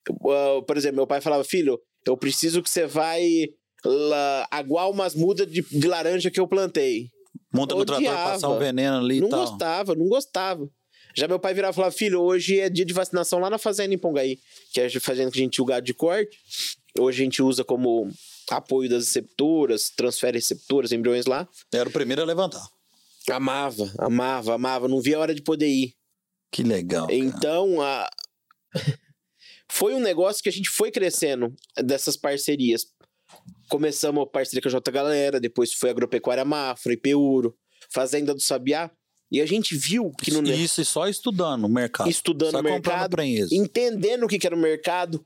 Eu, 0.08 0.30
ah, 0.32 0.62
por 0.66 0.76
exemplo, 0.78 0.96
meu 0.96 1.06
pai 1.06 1.20
falava, 1.20 1.44
filho, 1.44 1.78
eu 2.06 2.16
preciso 2.16 2.62
que 2.62 2.70
você 2.70 2.86
vai 2.86 3.48
lá, 3.84 4.48
aguar 4.50 4.90
umas 4.90 5.14
mudas 5.14 5.46
de, 5.46 5.62
de 5.62 5.86
laranja 5.86 6.30
que 6.30 6.40
eu 6.40 6.48
plantei. 6.48 7.10
Monta 7.54 7.74
no 7.74 7.84
trator, 7.84 8.04
passar 8.04 8.48
um 8.48 8.58
veneno 8.58 8.98
ali 8.98 9.20
não 9.20 9.28
e 9.28 9.30
tal. 9.30 9.46
gostava, 9.46 9.94
não 9.94 10.08
gostava. 10.08 10.68
Já 11.16 11.28
meu 11.28 11.38
pai 11.38 11.54
virava 11.54 11.72
e 11.72 11.76
falava, 11.76 11.94
filho, 11.94 12.20
hoje 12.20 12.58
é 12.58 12.68
dia 12.68 12.84
de 12.84 12.92
vacinação 12.92 13.38
lá 13.38 13.48
na 13.48 13.58
fazenda 13.58 13.94
em 13.94 13.98
Pongaí, 13.98 14.40
que 14.72 14.80
é 14.80 14.86
a 14.86 15.00
fazenda 15.00 15.30
que 15.30 15.38
a 15.38 15.42
gente 15.42 15.52
tinha 15.52 15.62
o 15.62 15.66
gado 15.66 15.86
de 15.86 15.94
corte. 15.94 16.36
Hoje 16.98 17.22
a 17.22 17.24
gente 17.24 17.40
usa 17.40 17.64
como 17.64 18.10
apoio 18.50 18.90
das 18.90 19.06
receptoras, 19.06 19.90
transfere 19.90 20.38
receptoras, 20.38 20.90
embriões 20.90 21.26
lá. 21.26 21.48
Era 21.72 21.88
o 21.88 21.92
primeiro 21.92 22.22
a 22.22 22.24
levantar. 22.24 22.66
Amava, 23.30 23.92
amava, 23.98 24.54
amava. 24.54 24.88
Não 24.88 25.00
via 25.00 25.16
a 25.16 25.20
hora 25.20 25.34
de 25.34 25.42
poder 25.42 25.68
ir. 25.68 25.94
Que 26.50 26.62
legal. 26.62 27.06
cara. 27.06 27.18
Então, 27.18 27.80
a... 27.80 28.10
foi 29.70 29.94
um 29.94 30.00
negócio 30.00 30.42
que 30.42 30.48
a 30.48 30.52
gente 30.52 30.68
foi 30.68 30.90
crescendo 30.90 31.54
dessas 31.78 32.16
parcerias. 32.16 32.86
Começamos 33.68 34.22
a 34.22 34.26
parceria 34.26 34.62
com 34.62 34.68
a 34.68 34.70
J 34.70 34.90
Galera, 34.90 35.40
depois 35.40 35.72
foi 35.72 35.90
Agropecuária 35.90 36.44
Mafra, 36.44 36.92
Ipeuro, 36.92 37.56
Fazenda 37.90 38.34
do 38.34 38.40
Sabiá. 38.40 38.90
E 39.30 39.40
a 39.40 39.46
gente 39.46 39.76
viu 39.76 40.10
que 40.12 40.30
no 40.30 40.42
Isso 40.48 40.80
e 40.80 40.84
só 40.84 41.08
estudando 41.08 41.64
o 41.64 41.68
mercado. 41.68 42.08
estudando 42.08 42.52
só 42.52 42.60
o 42.60 42.62
mercado, 42.62 43.16
entendendo 43.50 44.24
o 44.24 44.28
que 44.28 44.46
era 44.46 44.54
o 44.54 44.58
mercado. 44.58 45.24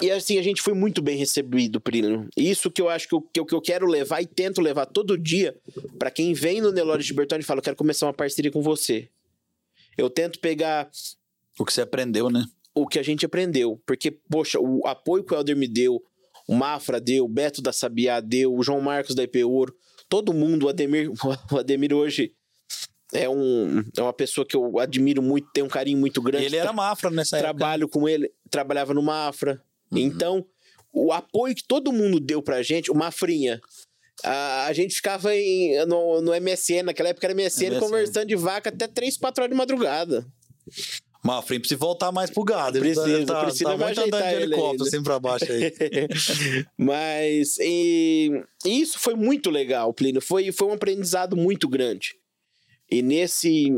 E 0.00 0.10
assim, 0.10 0.38
a 0.38 0.42
gente 0.42 0.62
foi 0.62 0.72
muito 0.74 1.00
bem 1.02 1.16
recebido, 1.16 1.80
Prino. 1.80 2.28
Isso 2.36 2.70
que 2.70 2.80
eu 2.80 2.88
acho 2.88 3.08
que 3.08 3.14
eu, 3.14 3.20
que 3.20 3.40
eu, 3.40 3.46
que 3.46 3.54
eu 3.54 3.60
quero 3.60 3.86
levar 3.86 4.20
e 4.22 4.26
tento 4.26 4.60
levar 4.60 4.86
todo 4.86 5.18
dia 5.18 5.56
pra 5.98 6.10
quem 6.10 6.32
vem 6.32 6.60
no 6.60 6.72
Nelore 6.72 7.04
de 7.04 7.12
Bertone 7.12 7.42
e 7.42 7.44
fala: 7.44 7.58
eu 7.58 7.62
quero 7.62 7.76
começar 7.76 8.06
uma 8.06 8.14
parceria 8.14 8.50
com 8.50 8.62
você. 8.62 9.08
Eu 9.96 10.10
tento 10.10 10.40
pegar 10.40 10.90
O 11.58 11.64
que 11.64 11.72
você 11.72 11.82
aprendeu, 11.82 12.28
né? 12.28 12.44
o 12.74 12.86
que 12.86 12.98
a 12.98 13.02
gente 13.02 13.24
aprendeu. 13.24 13.80
Porque, 13.86 14.10
poxa, 14.10 14.58
o 14.58 14.86
apoio 14.86 15.22
que 15.22 15.32
o 15.32 15.36
Helder 15.36 15.56
me 15.56 15.68
deu, 15.68 16.02
o 16.46 16.54
Mafra 16.54 17.00
deu, 17.00 17.24
o 17.24 17.28
Beto 17.28 17.62
da 17.62 17.72
Sabiá 17.72 18.20
deu, 18.20 18.54
o 18.54 18.62
João 18.62 18.80
Marcos 18.80 19.14
da 19.14 19.22
IP 19.22 19.44
Ouro, 19.44 19.74
todo 20.08 20.32
mundo, 20.32 20.66
o 20.66 20.68
Ademir, 20.68 21.10
o 21.50 21.58
Ademir 21.58 21.92
hoje 21.92 22.32
é, 23.12 23.28
um, 23.28 23.82
é 23.96 24.02
uma 24.02 24.12
pessoa 24.12 24.46
que 24.46 24.56
eu 24.56 24.78
admiro 24.78 25.22
muito, 25.22 25.48
tenho 25.52 25.66
um 25.66 25.70
carinho 25.70 25.98
muito 25.98 26.20
grande. 26.20 26.46
Ele 26.46 26.56
era 26.56 26.72
Mafra 26.72 27.10
nessa 27.10 27.36
época. 27.36 27.54
trabalho 27.54 27.88
com 27.88 28.08
ele, 28.08 28.30
trabalhava 28.50 28.92
no 28.92 29.02
Mafra. 29.02 29.62
Uhum. 29.90 29.98
Então, 29.98 30.46
o 30.92 31.12
apoio 31.12 31.54
que 31.54 31.64
todo 31.66 31.92
mundo 31.92 32.18
deu 32.18 32.42
pra 32.42 32.62
gente, 32.62 32.90
o 32.90 32.94
Mafrinha. 32.94 33.60
A, 34.22 34.66
a 34.66 34.72
gente 34.72 34.94
ficava 34.94 35.34
em, 35.34 35.84
no, 35.86 36.20
no 36.20 36.32
MSN, 36.32 36.84
naquela 36.84 37.08
época 37.08 37.26
era 37.26 37.34
MSN, 37.34 37.70
MSN. 37.70 37.80
conversando 37.80 38.26
de 38.26 38.36
vaca 38.36 38.70
até 38.70 38.86
3, 38.86 39.16
4 39.16 39.42
horas 39.42 39.52
de 39.52 39.58
madrugada. 39.58 40.26
Mafra 41.24 41.58
precisa 41.58 41.78
voltar 41.78 42.12
mais 42.12 42.28
pro 42.30 42.44
gado. 42.44 42.76
Ele 42.76 42.92
Precisa, 42.92 43.24
tá, 43.24 43.44
precisa 43.44 43.64
tá 43.64 43.76
muito 43.78 43.98
andando 43.98 44.22
de 44.22 44.34
helicóptero 44.34 44.70
ainda. 44.72 44.84
assim 44.84 45.02
pra 45.02 45.18
baixo 45.18 45.46
aí. 45.50 45.72
Mas 46.76 47.56
e, 47.58 48.30
e 48.66 48.80
isso 48.82 48.98
foi 48.98 49.14
muito 49.14 49.48
legal, 49.48 49.94
Plínio. 49.94 50.20
Foi, 50.20 50.52
foi 50.52 50.68
um 50.68 50.74
aprendizado 50.74 51.34
muito 51.34 51.66
grande. 51.66 52.14
E 52.90 53.00
nesse, 53.00 53.72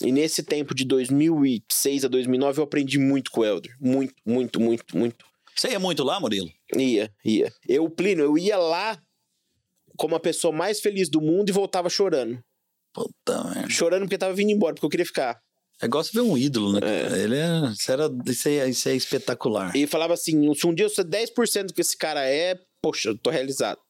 e 0.00 0.12
nesse 0.12 0.44
tempo 0.44 0.76
de 0.76 0.84
2006 0.84 2.04
a 2.04 2.08
2009 2.08 2.60
eu 2.60 2.64
aprendi 2.64 2.98
muito 2.98 3.32
com 3.32 3.40
o 3.40 3.44
Helder. 3.44 3.74
Muito, 3.80 4.14
muito, 4.24 4.60
muito, 4.60 4.96
muito. 4.96 5.24
Você 5.56 5.70
ia 5.70 5.80
muito 5.80 6.04
lá, 6.04 6.20
Murilo? 6.20 6.48
Ia, 6.76 7.12
ia. 7.24 7.52
Eu, 7.68 7.90
Plínio, 7.90 8.24
eu 8.24 8.38
ia 8.38 8.56
lá 8.56 8.96
como 9.96 10.14
a 10.14 10.20
pessoa 10.20 10.52
mais 10.52 10.78
feliz 10.78 11.08
do 11.08 11.20
mundo 11.20 11.48
e 11.48 11.52
voltava 11.52 11.90
chorando. 11.90 12.40
Puta 12.94 13.42
merda. 13.42 13.68
Chorando 13.68 14.02
porque 14.02 14.16
tava 14.16 14.32
vindo 14.32 14.52
embora, 14.52 14.74
porque 14.74 14.86
eu 14.86 14.90
queria 14.90 15.04
ficar. 15.04 15.42
É 15.80 15.86
igual 15.86 16.02
você 16.02 16.10
ver 16.12 16.20
um 16.20 16.36
ídolo, 16.36 16.72
né? 16.72 16.80
cara? 16.80 17.18
Ele 17.18 17.36
é. 17.36 17.72
Isso, 17.72 17.92
era, 17.92 18.10
isso, 18.26 18.48
é, 18.48 18.68
isso 18.68 18.88
é 18.88 18.96
espetacular. 18.96 19.76
E 19.76 19.86
falava 19.86 20.14
assim: 20.14 20.52
se 20.54 20.66
um 20.66 20.74
dia 20.74 20.86
eu 20.86 20.90
sou 20.90 21.04
10% 21.04 21.66
do 21.66 21.74
que 21.74 21.80
esse 21.80 21.96
cara 21.96 22.24
é, 22.24 22.58
poxa, 22.82 23.10
eu 23.10 23.18
tô 23.18 23.30
realizado. 23.30 23.80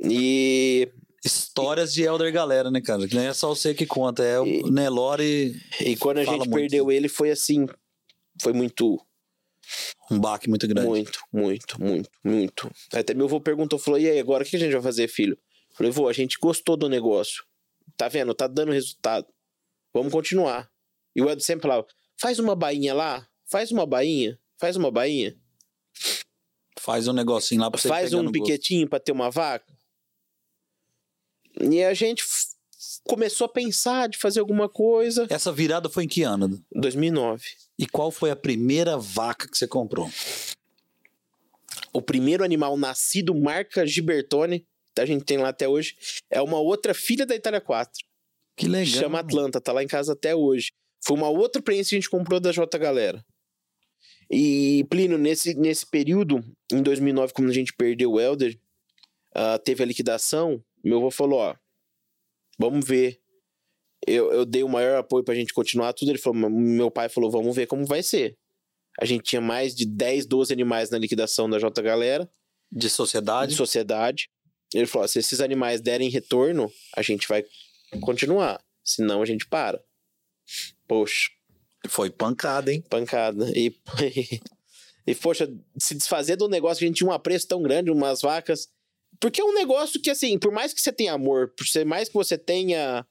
E 0.00 0.88
Histórias 1.24 1.92
de 1.92 2.02
Elder 2.02 2.32
Galera, 2.32 2.70
né, 2.70 2.80
cara? 2.80 3.08
Que 3.08 3.14
não 3.14 3.22
é 3.22 3.32
só 3.32 3.48
você 3.48 3.74
que 3.74 3.86
conta, 3.86 4.22
é 4.22 4.38
o 4.38 4.70
Nelore, 4.70 5.60
E 5.80 5.96
quando 5.96 6.18
a 6.18 6.24
gente 6.24 6.48
muito. 6.48 6.54
perdeu 6.54 6.90
ele, 6.90 7.08
foi 7.08 7.30
assim. 7.30 7.66
Foi 8.40 8.52
muito, 8.52 9.00
um 10.10 10.20
baque 10.20 10.48
muito 10.48 10.68
grande. 10.68 10.86
muito, 10.86 11.18
muito, 11.32 11.80
muito, 11.80 12.10
muito. 12.22 12.70
Até 12.92 13.14
meu 13.14 13.26
avô 13.26 13.40
perguntou, 13.40 13.78
falou: 13.78 13.98
e 13.98 14.08
aí, 14.08 14.18
agora 14.18 14.44
o 14.44 14.46
que 14.46 14.56
a 14.56 14.58
gente 14.58 14.72
vai 14.72 14.82
fazer, 14.82 15.08
filho? 15.08 15.38
Eu 15.70 15.76
falei, 15.76 15.92
vô, 15.92 16.08
a 16.08 16.12
gente 16.12 16.38
gostou 16.40 16.76
do 16.76 16.88
negócio. 16.88 17.44
Tá 17.96 18.08
vendo? 18.08 18.34
Tá 18.34 18.46
dando 18.46 18.72
resultado. 18.72 19.26
Vamos 19.96 20.12
continuar. 20.12 20.70
E 21.14 21.22
o 21.22 21.30
Ed 21.30 21.42
sempre 21.42 21.62
falava: 21.62 21.86
faz 22.20 22.38
uma 22.38 22.54
bainha 22.54 22.92
lá, 22.92 23.26
faz 23.46 23.70
uma 23.70 23.86
bainha, 23.86 24.38
faz 24.58 24.76
uma 24.76 24.90
bainha, 24.90 25.34
Faz 26.78 27.08
um 27.08 27.12
negocinho 27.12 27.62
lá 27.62 27.70
pra 27.70 27.80
você 27.80 27.88
faz 27.88 28.12
um 28.12 28.30
piquetinho 28.30 28.86
pra 28.86 29.00
ter 29.00 29.10
uma 29.10 29.30
vaca. 29.30 29.74
E 31.58 31.82
a 31.82 31.94
gente 31.94 32.22
começou 33.04 33.46
a 33.46 33.48
pensar 33.48 34.08
de 34.08 34.18
fazer 34.18 34.40
alguma 34.40 34.68
coisa. 34.68 35.26
Essa 35.30 35.50
virada 35.50 35.88
foi 35.88 36.04
em 36.04 36.08
que 36.08 36.22
ano? 36.22 36.62
2009. 36.72 37.42
E 37.78 37.86
qual 37.86 38.10
foi 38.10 38.30
a 38.30 38.36
primeira 38.36 38.98
vaca 38.98 39.48
que 39.48 39.56
você 39.56 39.66
comprou? 39.66 40.10
o 41.92 42.02
primeiro 42.02 42.44
animal 42.44 42.76
nascido 42.76 43.34
marca 43.34 43.86
Gibertone, 43.86 44.66
que 44.94 45.00
a 45.00 45.06
gente 45.06 45.24
tem 45.24 45.38
lá 45.38 45.48
até 45.48 45.66
hoje, 45.66 45.96
é 46.30 46.42
uma 46.42 46.58
outra 46.58 46.92
filha 46.92 47.24
da 47.24 47.34
Itália 47.34 47.60
4. 47.60 48.05
Que 48.56 48.66
legal. 48.66 48.86
Chama 48.86 49.20
Atlanta, 49.20 49.60
tá 49.60 49.72
lá 49.72 49.82
em 49.82 49.86
casa 49.86 50.12
até 50.12 50.34
hoje. 50.34 50.72
Foi 51.04 51.16
uma 51.16 51.28
outra 51.28 51.60
prensa 51.60 51.90
que 51.90 51.96
a 51.96 51.98
gente 51.98 52.10
comprou 52.10 52.40
da 52.40 52.52
J 52.52 52.78
Galera. 52.78 53.24
E, 54.30 54.84
Plínio, 54.90 55.18
nesse, 55.18 55.54
nesse 55.54 55.86
período, 55.88 56.40
em 56.72 56.82
2009, 56.82 57.32
quando 57.32 57.50
a 57.50 57.54
gente 57.54 57.72
perdeu 57.72 58.12
o 58.12 58.20
Elder, 58.20 58.58
ah, 59.34 59.58
teve 59.58 59.82
a 59.82 59.86
liquidação, 59.86 60.62
meu 60.82 60.98
avô 60.98 61.10
falou, 61.10 61.38
ó, 61.38 61.54
vamos 62.58 62.84
ver. 62.86 63.20
eu, 64.06 64.32
eu 64.32 64.44
dei 64.44 64.62
o 64.62 64.68
maior 64.68 64.98
apoio 64.98 65.22
pra 65.24 65.34
gente 65.34 65.52
continuar 65.52 65.92
tudo. 65.92 66.10
Ele 66.10 66.18
falou, 66.18 66.50
meu 66.50 66.90
pai 66.90 67.08
falou, 67.08 67.30
vamos 67.30 67.54
ver 67.54 67.66
como 67.66 67.84
vai 67.84 68.02
ser. 68.02 68.36
A 68.98 69.04
gente 69.04 69.24
tinha 69.24 69.40
mais 69.40 69.74
de 69.74 69.84
10, 69.86 70.26
12 70.26 70.52
animais 70.52 70.90
na 70.90 70.98
liquidação 70.98 71.48
da 71.48 71.58
J 71.58 71.82
Galera, 71.82 72.28
De 72.72 72.88
sociedade. 72.88 73.52
de 73.52 73.56
sociedade. 73.56 74.30
Ele 74.74 74.86
falou, 74.86 75.06
se 75.06 75.18
esses 75.18 75.40
animais 75.40 75.80
derem 75.80 76.08
retorno, 76.08 76.72
a 76.96 77.02
gente 77.02 77.28
vai 77.28 77.44
continuar. 78.00 78.62
Senão 78.84 79.22
a 79.22 79.26
gente 79.26 79.46
para. 79.46 79.82
Poxa, 80.86 81.28
Foi 81.88 82.10
pancada, 82.10 82.72
hein? 82.72 82.82
pancada. 82.88 83.50
E, 83.54 83.74
e 85.06 85.14
poxa, 85.14 85.52
se 85.78 85.94
desfazer 85.94 86.36
do 86.36 86.48
negócio, 86.48 86.84
a 86.84 86.86
gente 86.86 86.98
tinha 86.98 87.08
um 87.08 87.12
apreço 87.12 87.48
tão 87.48 87.62
grande, 87.62 87.90
umas 87.90 88.20
vacas. 88.20 88.68
Porque 89.20 89.40
é 89.40 89.44
um 89.44 89.54
negócio 89.54 90.00
que, 90.00 90.10
assim, 90.10 90.38
por 90.38 90.52
mais 90.52 90.72
que 90.72 90.80
você 90.80 90.92
tenha 90.92 91.12
amor, 91.12 91.52
por 91.56 91.84
mais 91.84 92.08
que 92.08 92.14
você 92.14 92.36
tenha 92.36 93.06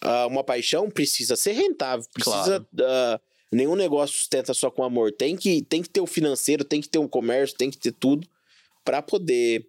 ah, 0.00 0.26
uma 0.26 0.42
paixão, 0.42 0.90
precisa 0.90 1.36
ser 1.36 1.52
rentável. 1.52 2.06
Precisa. 2.12 2.66
ah, 2.80 3.20
nenhum 3.52 3.76
negócio 3.76 4.16
sustenta 4.16 4.54
só 4.54 4.70
com 4.70 4.82
amor. 4.82 5.12
Tem 5.12 5.36
que, 5.36 5.62
tem 5.62 5.82
que 5.82 5.88
ter 5.88 6.00
o 6.00 6.06
financeiro, 6.06 6.64
tem 6.64 6.80
que 6.80 6.88
ter 6.88 6.98
um 6.98 7.08
comércio, 7.08 7.56
tem 7.56 7.70
que 7.70 7.78
ter 7.78 7.92
tudo 7.92 8.26
para 8.84 9.02
poder 9.02 9.66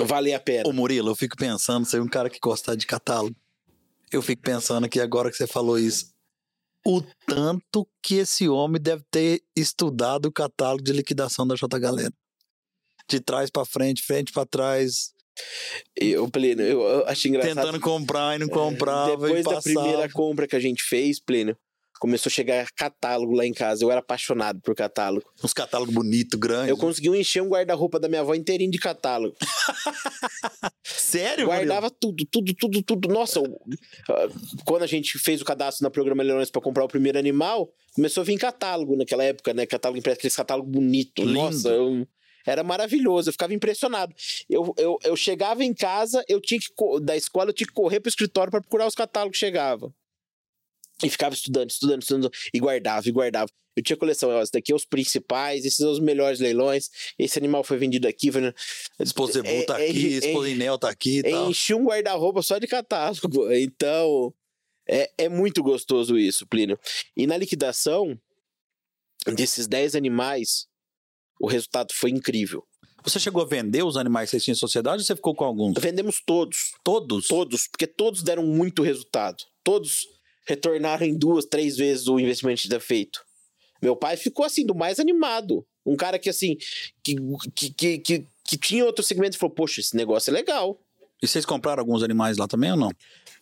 valer 0.00 0.34
a 0.34 0.40
pena. 0.40 0.68
Ô 0.68 0.72
Murilo, 0.72 1.10
eu 1.10 1.16
fico 1.16 1.36
pensando, 1.36 1.84
você 1.84 1.98
é 1.98 2.02
um 2.02 2.08
cara 2.08 2.30
que 2.30 2.38
gosta 2.40 2.76
de 2.76 2.86
catálogo. 2.86 3.36
Eu 4.10 4.22
fico 4.22 4.42
pensando 4.42 4.84
aqui 4.84 5.00
agora 5.00 5.30
que 5.30 5.36
você 5.36 5.46
falou 5.46 5.78
isso. 5.78 6.12
O 6.86 7.02
tanto 7.26 7.86
que 8.02 8.14
esse 8.16 8.48
homem 8.48 8.80
deve 8.80 9.04
ter 9.10 9.42
estudado 9.54 10.26
o 10.26 10.32
catálogo 10.32 10.82
de 10.82 10.92
liquidação 10.92 11.46
da 11.46 11.54
J 11.54 11.78
Galera. 11.78 12.12
De 13.06 13.20
trás 13.20 13.50
pra 13.50 13.64
frente, 13.64 14.02
frente 14.02 14.32
pra 14.32 14.46
trás, 14.46 15.12
Eu, 15.94 16.28
Plínio, 16.30 16.64
eu, 16.64 17.06
acho 17.06 17.28
engraçado. 17.28 17.54
tentando 17.54 17.80
comprar 17.80 18.36
e 18.36 18.38
não 18.38 18.48
comprava. 18.48 19.16
Depois 19.16 19.44
e 19.44 19.48
da 19.48 19.60
primeira 19.60 20.08
compra 20.10 20.46
que 20.46 20.56
a 20.56 20.60
gente 20.60 20.82
fez, 20.82 21.20
Plínio, 21.20 21.56
começou 21.98 22.30
a 22.30 22.32
chegar 22.32 22.66
catálogo 22.72 23.34
lá 23.34 23.44
em 23.46 23.52
casa. 23.52 23.84
Eu 23.84 23.90
era 23.90 24.00
apaixonado 24.00 24.60
por 24.60 24.74
catálogo. 24.74 25.24
Uns 25.42 25.52
catálogos 25.52 25.94
bonitos, 25.94 26.38
grandes. 26.38 26.68
Eu 26.70 26.76
consegui 26.76 27.08
encher 27.08 27.42
um 27.42 27.48
guarda-roupa 27.48 27.98
da 28.00 28.08
minha 28.08 28.20
avó 28.20 28.34
inteirinho 28.34 28.70
de 28.70 28.78
catálogo. 28.78 29.36
Sério, 30.84 31.46
Murilo? 31.46 31.66
Guardava 31.66 31.90
tudo, 31.90 32.24
tudo, 32.30 32.54
tudo, 32.54 32.82
tudo. 32.82 33.08
Nossa, 33.08 33.40
ah, 33.40 34.28
quando 34.64 34.82
a 34.82 34.86
gente 34.86 35.18
fez 35.18 35.40
o 35.40 35.44
cadastro 35.44 35.84
na 35.84 35.90
Programa 35.90 36.22
Leões 36.22 36.50
pra 36.50 36.60
comprar 36.60 36.84
o 36.84 36.88
primeiro 36.88 37.18
animal, 37.18 37.72
começou 37.94 38.20
a 38.22 38.24
vir 38.24 38.38
catálogo 38.38 38.96
naquela 38.96 39.24
época, 39.24 39.52
né? 39.54 39.66
Catálogo 39.66 39.98
impresso, 39.98 40.18
aquele 40.18 40.34
catálogo 40.34 40.68
bonito. 40.68 41.22
Lindo. 41.22 41.32
Nossa, 41.34 41.68
eu- 41.68 42.06
era 42.46 42.62
maravilhoso, 42.64 43.28
eu 43.28 43.32
ficava 43.32 43.52
impressionado. 43.52 44.14
Eu, 44.48 44.72
eu, 44.78 44.98
eu 45.04 45.14
chegava 45.14 45.62
em 45.62 45.74
casa, 45.74 46.24
eu 46.26 46.40
tinha 46.40 46.58
que 46.58 46.68
da 47.02 47.14
escola, 47.14 47.50
eu 47.50 47.52
tinha 47.54 47.66
que 47.66 47.74
correr 47.74 48.00
pro 48.00 48.08
escritório 48.08 48.50
para 48.50 48.60
procurar 48.62 48.86
os 48.86 48.94
catálogos 48.94 49.38
que 49.38 49.44
chegavam. 49.44 49.92
E 51.02 51.08
ficava 51.08 51.34
estudando, 51.34 51.70
estudando, 51.70 52.02
estudando, 52.02 52.30
e 52.52 52.58
guardava, 52.58 53.08
e 53.08 53.12
guardava. 53.12 53.50
Eu 53.76 53.82
tinha 53.82 53.96
coleção, 53.96 54.30
ó, 54.30 54.42
esse 54.42 54.50
daqui 54.50 54.72
é 54.72 54.74
os 54.74 54.84
principais, 54.84 55.64
esses 55.64 55.76
são 55.78 55.92
os 55.92 56.00
melhores 56.00 56.40
leilões, 56.40 56.88
esse 57.16 57.38
animal 57.38 57.62
foi 57.62 57.76
vendido 57.76 58.08
aqui, 58.08 58.32
foi... 58.32 58.52
Esposa 58.98 59.40
É- 59.46 59.62
tá 59.62 59.80
é- 59.80 59.88
aqui, 59.88 60.14
é- 60.14 60.26
esposa 60.28 60.48
Inel 60.50 60.76
tá 60.78 60.90
aqui 60.90 61.18
e 61.20 61.22
tal. 61.22 61.48
enchi 61.50 61.74
um 61.74 61.84
guarda-roupa 61.84 62.42
só 62.42 62.58
de 62.58 62.66
catálogo. 62.66 63.46
Então, 63.54 64.34
é, 64.88 65.08
é 65.16 65.28
muito 65.28 65.62
gostoso 65.62 66.18
isso, 66.18 66.44
Plínio. 66.46 66.76
E 67.16 67.24
na 67.26 67.36
liquidação 67.36 68.18
desses 69.26 69.68
10 69.68 69.94
animais, 69.94 70.66
o 71.40 71.46
resultado 71.46 71.92
foi 71.94 72.10
incrível. 72.10 72.64
Você 73.04 73.20
chegou 73.20 73.42
a 73.42 73.46
vender 73.46 73.84
os 73.84 73.96
animais 73.96 74.28
que 74.28 74.32
vocês 74.32 74.44
tinham 74.44 74.54
em 74.54 74.58
sociedade 74.58 75.02
ou 75.02 75.06
você 75.06 75.14
ficou 75.14 75.34
com 75.36 75.44
alguns? 75.44 75.74
Vendemos 75.78 76.20
todos, 76.26 76.72
Todos? 76.82 77.28
todos, 77.28 77.68
porque 77.68 77.86
todos 77.86 78.22
deram 78.24 78.44
muito 78.44 78.82
resultado. 78.82 79.44
Todos 79.62 80.04
retornaram 80.48 81.06
em 81.06 81.16
duas, 81.16 81.44
três 81.44 81.76
vezes 81.76 82.08
o 82.08 82.18
investimento 82.18 82.62
que 82.62 82.68
tinha 82.68 82.80
feito. 82.80 83.20
Meu 83.82 83.94
pai 83.94 84.16
ficou 84.16 84.44
assim, 84.44 84.64
do 84.66 84.74
mais 84.74 84.98
animado. 84.98 85.64
Um 85.86 85.94
cara 85.96 86.18
que 86.18 86.28
assim, 86.28 86.56
que, 87.04 87.14
que, 87.54 87.70
que, 87.70 87.98
que, 87.98 88.26
que 88.44 88.56
tinha 88.58 88.84
outro 88.84 89.04
segmento 89.04 89.36
e 89.36 89.38
falou: 89.38 89.54
Poxa, 89.54 89.80
esse 89.80 89.94
negócio 89.96 90.30
é 90.30 90.34
legal. 90.34 90.80
E 91.22 91.26
vocês 91.26 91.44
compraram 91.44 91.80
alguns 91.80 92.02
animais 92.02 92.36
lá 92.38 92.46
também 92.48 92.70
ou 92.72 92.76
não? 92.76 92.90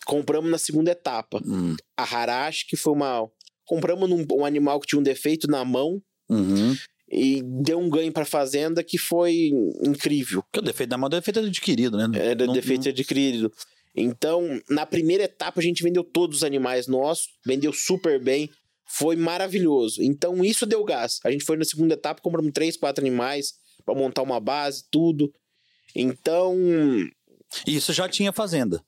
Compramos 0.04 0.50
na 0.50 0.58
segunda 0.58 0.90
etapa. 0.90 1.40
Hum. 1.44 1.74
a 1.96 2.02
Harashi, 2.02 2.66
que 2.66 2.76
foi 2.76 2.92
uma. 2.92 3.28
Compramos 3.64 4.08
num- 4.08 4.26
um 4.32 4.44
animal 4.44 4.78
que 4.80 4.86
tinha 4.86 4.98
um 5.00 5.02
defeito 5.02 5.48
na 5.48 5.64
mão 5.64 6.00
Uhum. 6.28 6.74
e 7.10 7.42
deu 7.42 7.78
um 7.80 7.88
ganho 7.90 8.12
pra 8.12 8.24
fazenda 8.24 8.82
que 8.84 8.96
foi 8.98 9.50
incrível. 9.84 10.42
Porque 10.42 10.60
o 10.60 10.62
defeito 10.62 10.90
da 10.90 10.98
mão 10.98 11.08
é 11.08 11.10
defeito 11.10 11.40
adquirido, 11.40 11.96
né? 11.96 12.06
Era 12.18 12.46
Não- 12.46 12.52
defeito 12.52 12.88
adquirido. 12.88 13.50
Então, 13.96 14.60
na 14.68 14.84
primeira 14.84 15.24
etapa, 15.24 15.60
a 15.60 15.62
gente 15.62 15.82
vendeu 15.82 16.04
todos 16.04 16.38
os 16.38 16.44
animais 16.44 16.86
nossos, 16.86 17.28
vendeu 17.44 17.72
super 17.72 18.22
bem, 18.22 18.50
foi 18.84 19.16
maravilhoso. 19.16 20.02
Então, 20.02 20.44
isso 20.44 20.66
deu 20.66 20.84
gás. 20.84 21.18
A 21.24 21.30
gente 21.30 21.44
foi 21.44 21.56
na 21.56 21.64
segunda 21.64 21.94
etapa, 21.94 22.20
compramos 22.20 22.52
três, 22.52 22.76
quatro 22.76 23.02
animais 23.02 23.54
pra 23.84 23.94
montar 23.94 24.22
uma 24.22 24.38
base, 24.38 24.84
tudo. 24.90 25.32
Então, 25.94 26.54
Isso 27.66 27.92
já 27.92 28.08
tinha 28.08 28.32
fazenda. 28.32 28.82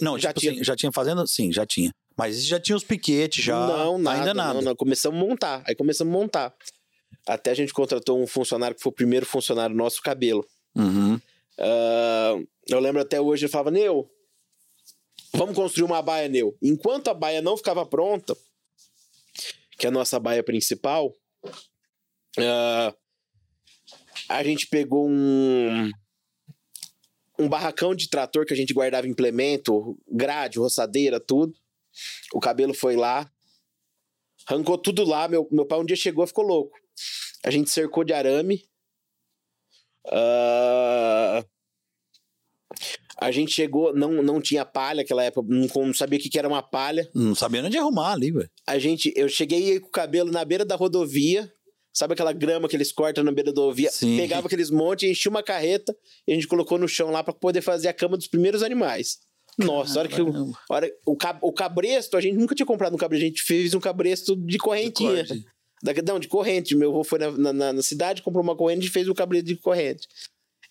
Não, 0.00 0.18
Já 0.18 0.28
tipo 0.28 0.40
tinha. 0.40 0.52
assim, 0.52 0.64
já 0.64 0.76
tinha 0.76 0.92
fazenda? 0.92 1.26
Sim, 1.26 1.52
já 1.52 1.66
tinha. 1.66 1.90
Mas 2.16 2.44
já 2.44 2.60
tinha 2.60 2.76
os 2.76 2.84
piquetes, 2.84 3.44
já. 3.44 3.66
não, 3.66 3.98
nada, 3.98 4.18
Ainda 4.18 4.34
nada. 4.34 4.54
Não, 4.54 4.62
não, 4.62 4.76
começamos 4.76 5.20
a 5.20 5.26
montar. 5.26 5.62
Aí 5.66 5.74
começamos 5.74 6.14
a 6.14 6.16
montar. 6.16 6.54
Até 7.26 7.50
a 7.50 7.54
gente 7.54 7.72
contratou 7.72 8.22
um 8.22 8.26
funcionário 8.26 8.76
que 8.76 8.82
foi 8.82 8.90
o 8.90 8.94
primeiro 8.94 9.26
funcionário 9.26 9.74
nosso, 9.74 10.00
cabelo. 10.00 10.46
Uhum. 10.76 11.18
Ah, 11.58 12.36
eu 12.68 12.78
lembro 12.78 13.00
até 13.00 13.20
hoje, 13.20 13.44
ele 13.46 13.52
falava, 13.52 13.70
Neu, 13.70 14.08
vamos 15.34 15.54
construir 15.54 15.84
uma 15.84 16.00
baia, 16.00 16.28
Neu. 16.28 16.56
Enquanto 16.62 17.08
a 17.08 17.14
baia 17.14 17.42
não 17.42 17.56
ficava 17.56 17.84
pronta, 17.84 18.36
que 19.78 19.86
é 19.86 19.88
a 19.88 19.92
nossa 19.92 20.18
baia 20.18 20.42
principal, 20.42 21.14
ah, 22.38 22.94
a 24.28 24.42
gente 24.42 24.66
pegou 24.68 25.08
um, 25.08 25.90
um 27.38 27.48
barracão 27.48 27.94
de 27.94 28.08
trator 28.08 28.46
que 28.46 28.54
a 28.54 28.56
gente 28.56 28.72
guardava 28.72 29.08
implemento, 29.08 29.98
grade, 30.08 30.58
roçadeira, 30.58 31.20
tudo. 31.20 31.54
O 32.32 32.40
cabelo 32.40 32.74
foi 32.74 32.96
lá, 32.96 33.30
arrancou 34.46 34.78
tudo 34.78 35.04
lá. 35.04 35.28
Meu, 35.28 35.48
meu 35.50 35.66
pai 35.66 35.78
um 35.78 35.84
dia 35.84 35.96
chegou 35.96 36.26
ficou 36.26 36.44
louco. 36.44 36.76
A 37.44 37.50
gente 37.50 37.70
cercou 37.70 38.04
de 38.04 38.12
arame, 38.12 38.64
ah, 40.06 41.43
a 43.24 43.30
gente 43.30 43.52
chegou, 43.52 43.94
não, 43.94 44.22
não 44.22 44.40
tinha 44.40 44.64
palha 44.64 44.98
naquela 44.98 45.24
época, 45.24 45.46
não, 45.48 45.86
não 45.86 45.94
sabia 45.94 46.18
o 46.18 46.22
que, 46.22 46.28
que 46.28 46.38
era 46.38 46.48
uma 46.48 46.62
palha. 46.62 47.08
Não 47.14 47.34
sabia 47.34 47.62
onde 47.62 47.78
arrumar 47.78 48.12
ali, 48.12 48.30
velho. 48.30 48.50
A 48.66 48.78
gente, 48.78 49.12
eu 49.16 49.28
cheguei 49.28 49.80
com 49.80 49.88
o 49.88 49.90
cabelo 49.90 50.30
na 50.30 50.44
beira 50.44 50.64
da 50.64 50.76
rodovia, 50.76 51.50
sabe 51.92 52.12
aquela 52.12 52.32
grama 52.32 52.68
que 52.68 52.76
eles 52.76 52.92
cortam 52.92 53.24
na 53.24 53.32
beira 53.32 53.52
da 53.52 53.60
rodovia? 53.60 53.90
Sim. 53.90 54.16
Pegava 54.16 54.46
aqueles 54.46 54.70
montes, 54.70 55.08
enchia 55.10 55.30
uma 55.30 55.42
carreta 55.42 55.96
e 56.26 56.32
a 56.32 56.34
gente 56.34 56.46
colocou 56.46 56.78
no 56.78 56.86
chão 56.86 57.10
lá 57.10 57.22
para 57.24 57.32
poder 57.32 57.62
fazer 57.62 57.88
a 57.88 57.92
cama 57.94 58.16
dos 58.16 58.26
primeiros 58.26 58.62
animais. 58.62 59.18
Nossa, 59.56 60.00
hora 60.00 60.08
que 60.08 60.20
o, 60.20 60.52
hora, 60.68 60.90
o, 61.06 61.16
cab, 61.16 61.38
o 61.40 61.52
cabresto, 61.52 62.16
a 62.16 62.20
gente 62.20 62.36
nunca 62.36 62.54
tinha 62.54 62.66
comprado 62.66 62.94
um 62.94 62.98
cabresto, 62.98 63.24
a 63.24 63.28
gente 63.28 63.42
fez 63.42 63.72
um 63.72 63.80
cabresto 63.80 64.34
de 64.36 64.58
correntinha. 64.58 65.24
Corte. 65.24 65.46
Da, 65.82 65.92
não, 66.06 66.18
de 66.18 66.28
corrente. 66.28 66.74
Meu 66.74 66.90
avô 66.90 67.04
foi 67.04 67.18
na, 67.18 67.52
na- 67.52 67.72
na, 67.74 67.82
cidade, 67.82 68.22
comprou 68.22 68.42
uma 68.42 68.56
corrente 68.56 68.86
e 68.86 68.90
fez 68.90 69.08
o 69.08 69.14
cabresto 69.14 69.46
de 69.46 69.56
corrente. 69.56 70.08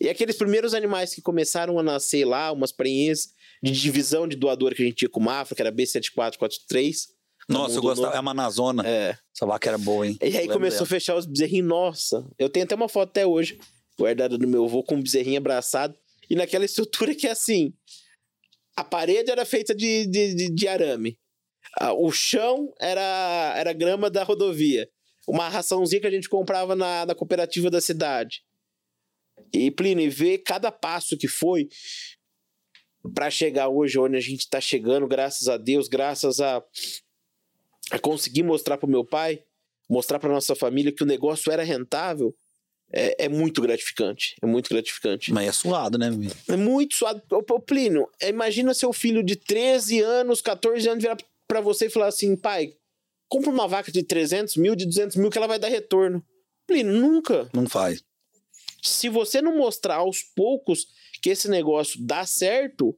E 0.04 0.10
aqueles 0.10 0.36
primeiros 0.36 0.74
animais 0.74 1.16
que 1.16 1.22
começaram 1.22 1.80
a 1.80 1.84
nascer 1.84 2.26
lá, 2.26 2.52
umas 2.52 2.74
prenhez 2.74 3.30
de 3.64 3.72
divisão 3.72 4.28
de 4.28 4.36
doadora 4.36 4.76
que 4.76 4.82
a 4.82 4.86
gente 4.86 4.98
tinha 4.98 5.10
com 5.10 5.22
o 5.22 5.24
Mafra, 5.24 5.56
que 5.56 5.62
era 5.62 5.72
B7443. 5.72 7.08
Nossa, 7.48 7.76
eu 7.76 7.82
gostava. 7.82 8.08
Novo. 8.08 8.18
É 8.18 8.20
uma 8.20 8.32
Amazona. 8.32 8.86
É. 8.86 9.18
Essa 9.34 9.46
vaca 9.46 9.70
era 9.70 9.78
boa, 9.78 10.06
hein? 10.06 10.18
E 10.22 10.26
aí 10.26 10.34
Lembro 10.34 10.56
começou 10.56 10.80
dela. 10.80 10.88
a 10.88 10.90
fechar 10.90 11.16
os 11.16 11.26
bezerrinhos. 11.26 11.70
Nossa, 11.70 12.30
eu 12.38 12.50
tenho 12.50 12.66
até 12.66 12.76
uma 12.76 12.90
foto 12.90 13.12
até 13.12 13.26
hoje, 13.26 13.58
guardada 13.98 14.38
do 14.38 14.46
meu 14.46 14.66
avô, 14.66 14.84
com 14.84 14.96
um 14.96 15.02
bezerrinho 15.02 15.38
abraçado. 15.38 15.98
E 16.30 16.36
naquela 16.36 16.66
estrutura 16.66 17.16
que 17.16 17.26
é 17.26 17.32
assim: 17.32 17.74
a 18.76 18.84
parede 18.84 19.32
era 19.32 19.46
feita 19.46 19.74
de, 19.74 20.06
de, 20.08 20.36
de, 20.36 20.50
de 20.50 20.68
arame, 20.68 21.18
Ah, 21.80 21.94
o 21.94 22.12
chão 22.12 22.74
era, 22.78 23.54
era 23.56 23.72
grama 23.72 24.10
da 24.10 24.26
rodovia, 24.26 24.90
uma 25.26 25.48
raçãozinha 25.48 26.02
que 26.02 26.08
a 26.08 26.12
gente 26.12 26.28
comprava 26.28 26.76
na, 26.76 27.06
na 27.06 27.16
cooperativa 27.16 27.70
da 27.70 27.80
cidade. 27.80 28.42
E 29.54 29.70
Plínio, 29.70 30.06
e 30.06 30.10
ver 30.10 30.40
cada 30.40 30.72
passo 30.72 31.18
que 31.18 31.28
foi 31.28 31.70
para 33.14 33.30
chegar 33.30 33.68
hoje 33.68 34.00
onde 34.00 34.16
a 34.16 34.22
gente 34.22 34.50
tá 34.50 34.62
chegando, 34.62 35.08
graças 35.08 35.48
a 35.48 35.58
Deus, 35.58 35.88
graças 35.88 36.40
a, 36.40 36.64
a 37.92 38.00
conseguir 38.00 38.44
mostrar 38.44 38.78
pro 38.78 38.88
meu 38.88 39.06
pai, 39.06 39.44
mostrar 39.90 40.20
pra 40.20 40.30
nossa 40.30 40.56
família 40.56 40.92
que 40.92 41.04
o 41.04 41.08
negócio 41.08 41.52
era 41.52 41.64
rentável, 41.64 42.34
é, 42.92 43.26
é 43.26 43.30
muito 43.30 43.62
gratificante. 43.62 44.36
É 44.42 44.46
muito 44.46 44.70
gratificante. 44.70 45.34
Mas 45.34 45.48
é 45.48 45.52
suado, 45.52 45.98
né, 45.98 46.10
meu? 46.12 46.32
É 46.48 46.56
muito 46.56 46.96
suado. 46.96 47.22
Ô, 47.32 47.38
ô, 47.38 47.60
Plínio, 47.60 48.08
imagina 48.22 48.74
seu 48.74 48.94
filho 48.94 49.24
de 49.24 49.36
13 49.36 50.00
anos, 50.02 50.42
14 50.42 50.88
anos 50.88 51.04
virar 51.04 51.18
pra 51.48 51.60
você 51.60 51.88
e 51.88 51.90
falar 51.90 52.08
assim, 52.08 52.36
pai, 52.36 52.74
compra 53.28 53.50
uma 53.50 53.68
vaca 53.68 53.92
de 53.92 54.04
300 54.04 54.56
mil, 54.58 54.76
de 54.76 54.86
200 54.86 55.18
mil 55.18 55.30
que 55.30 55.38
ela 55.38 55.48
vai 55.48 55.58
dar 55.58 55.70
retorno. 55.70 56.24
Plínio, 56.68 56.94
nunca. 56.94 57.50
Não 57.54 57.68
faz. 57.68 58.04
Se 58.84 59.08
você 59.10 59.42
não 59.42 59.58
mostrar 59.58 59.96
aos 59.96 60.22
poucos 60.22 60.88
que 61.22 61.30
esse 61.30 61.50
negócio 61.50 62.00
dá 62.06 62.26
certo, 62.26 62.98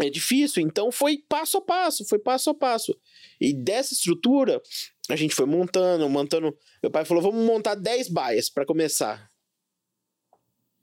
É 0.00 0.08
difícil, 0.10 0.62
então 0.62 0.92
foi 0.92 1.18
passo 1.28 1.56
a 1.58 1.60
passo, 1.60 2.04
foi 2.04 2.20
passo 2.20 2.50
a 2.50 2.54
passo. 2.54 2.96
E 3.40 3.52
dessa 3.52 3.94
estrutura, 3.94 4.62
a 5.08 5.16
gente 5.16 5.34
foi 5.34 5.44
montando, 5.46 6.08
montando. 6.08 6.56
Meu 6.80 6.90
pai 6.90 7.04
falou: 7.04 7.20
vamos 7.22 7.44
montar 7.44 7.74
10 7.74 8.08
baias 8.08 8.48
para 8.48 8.64
começar. 8.64 9.28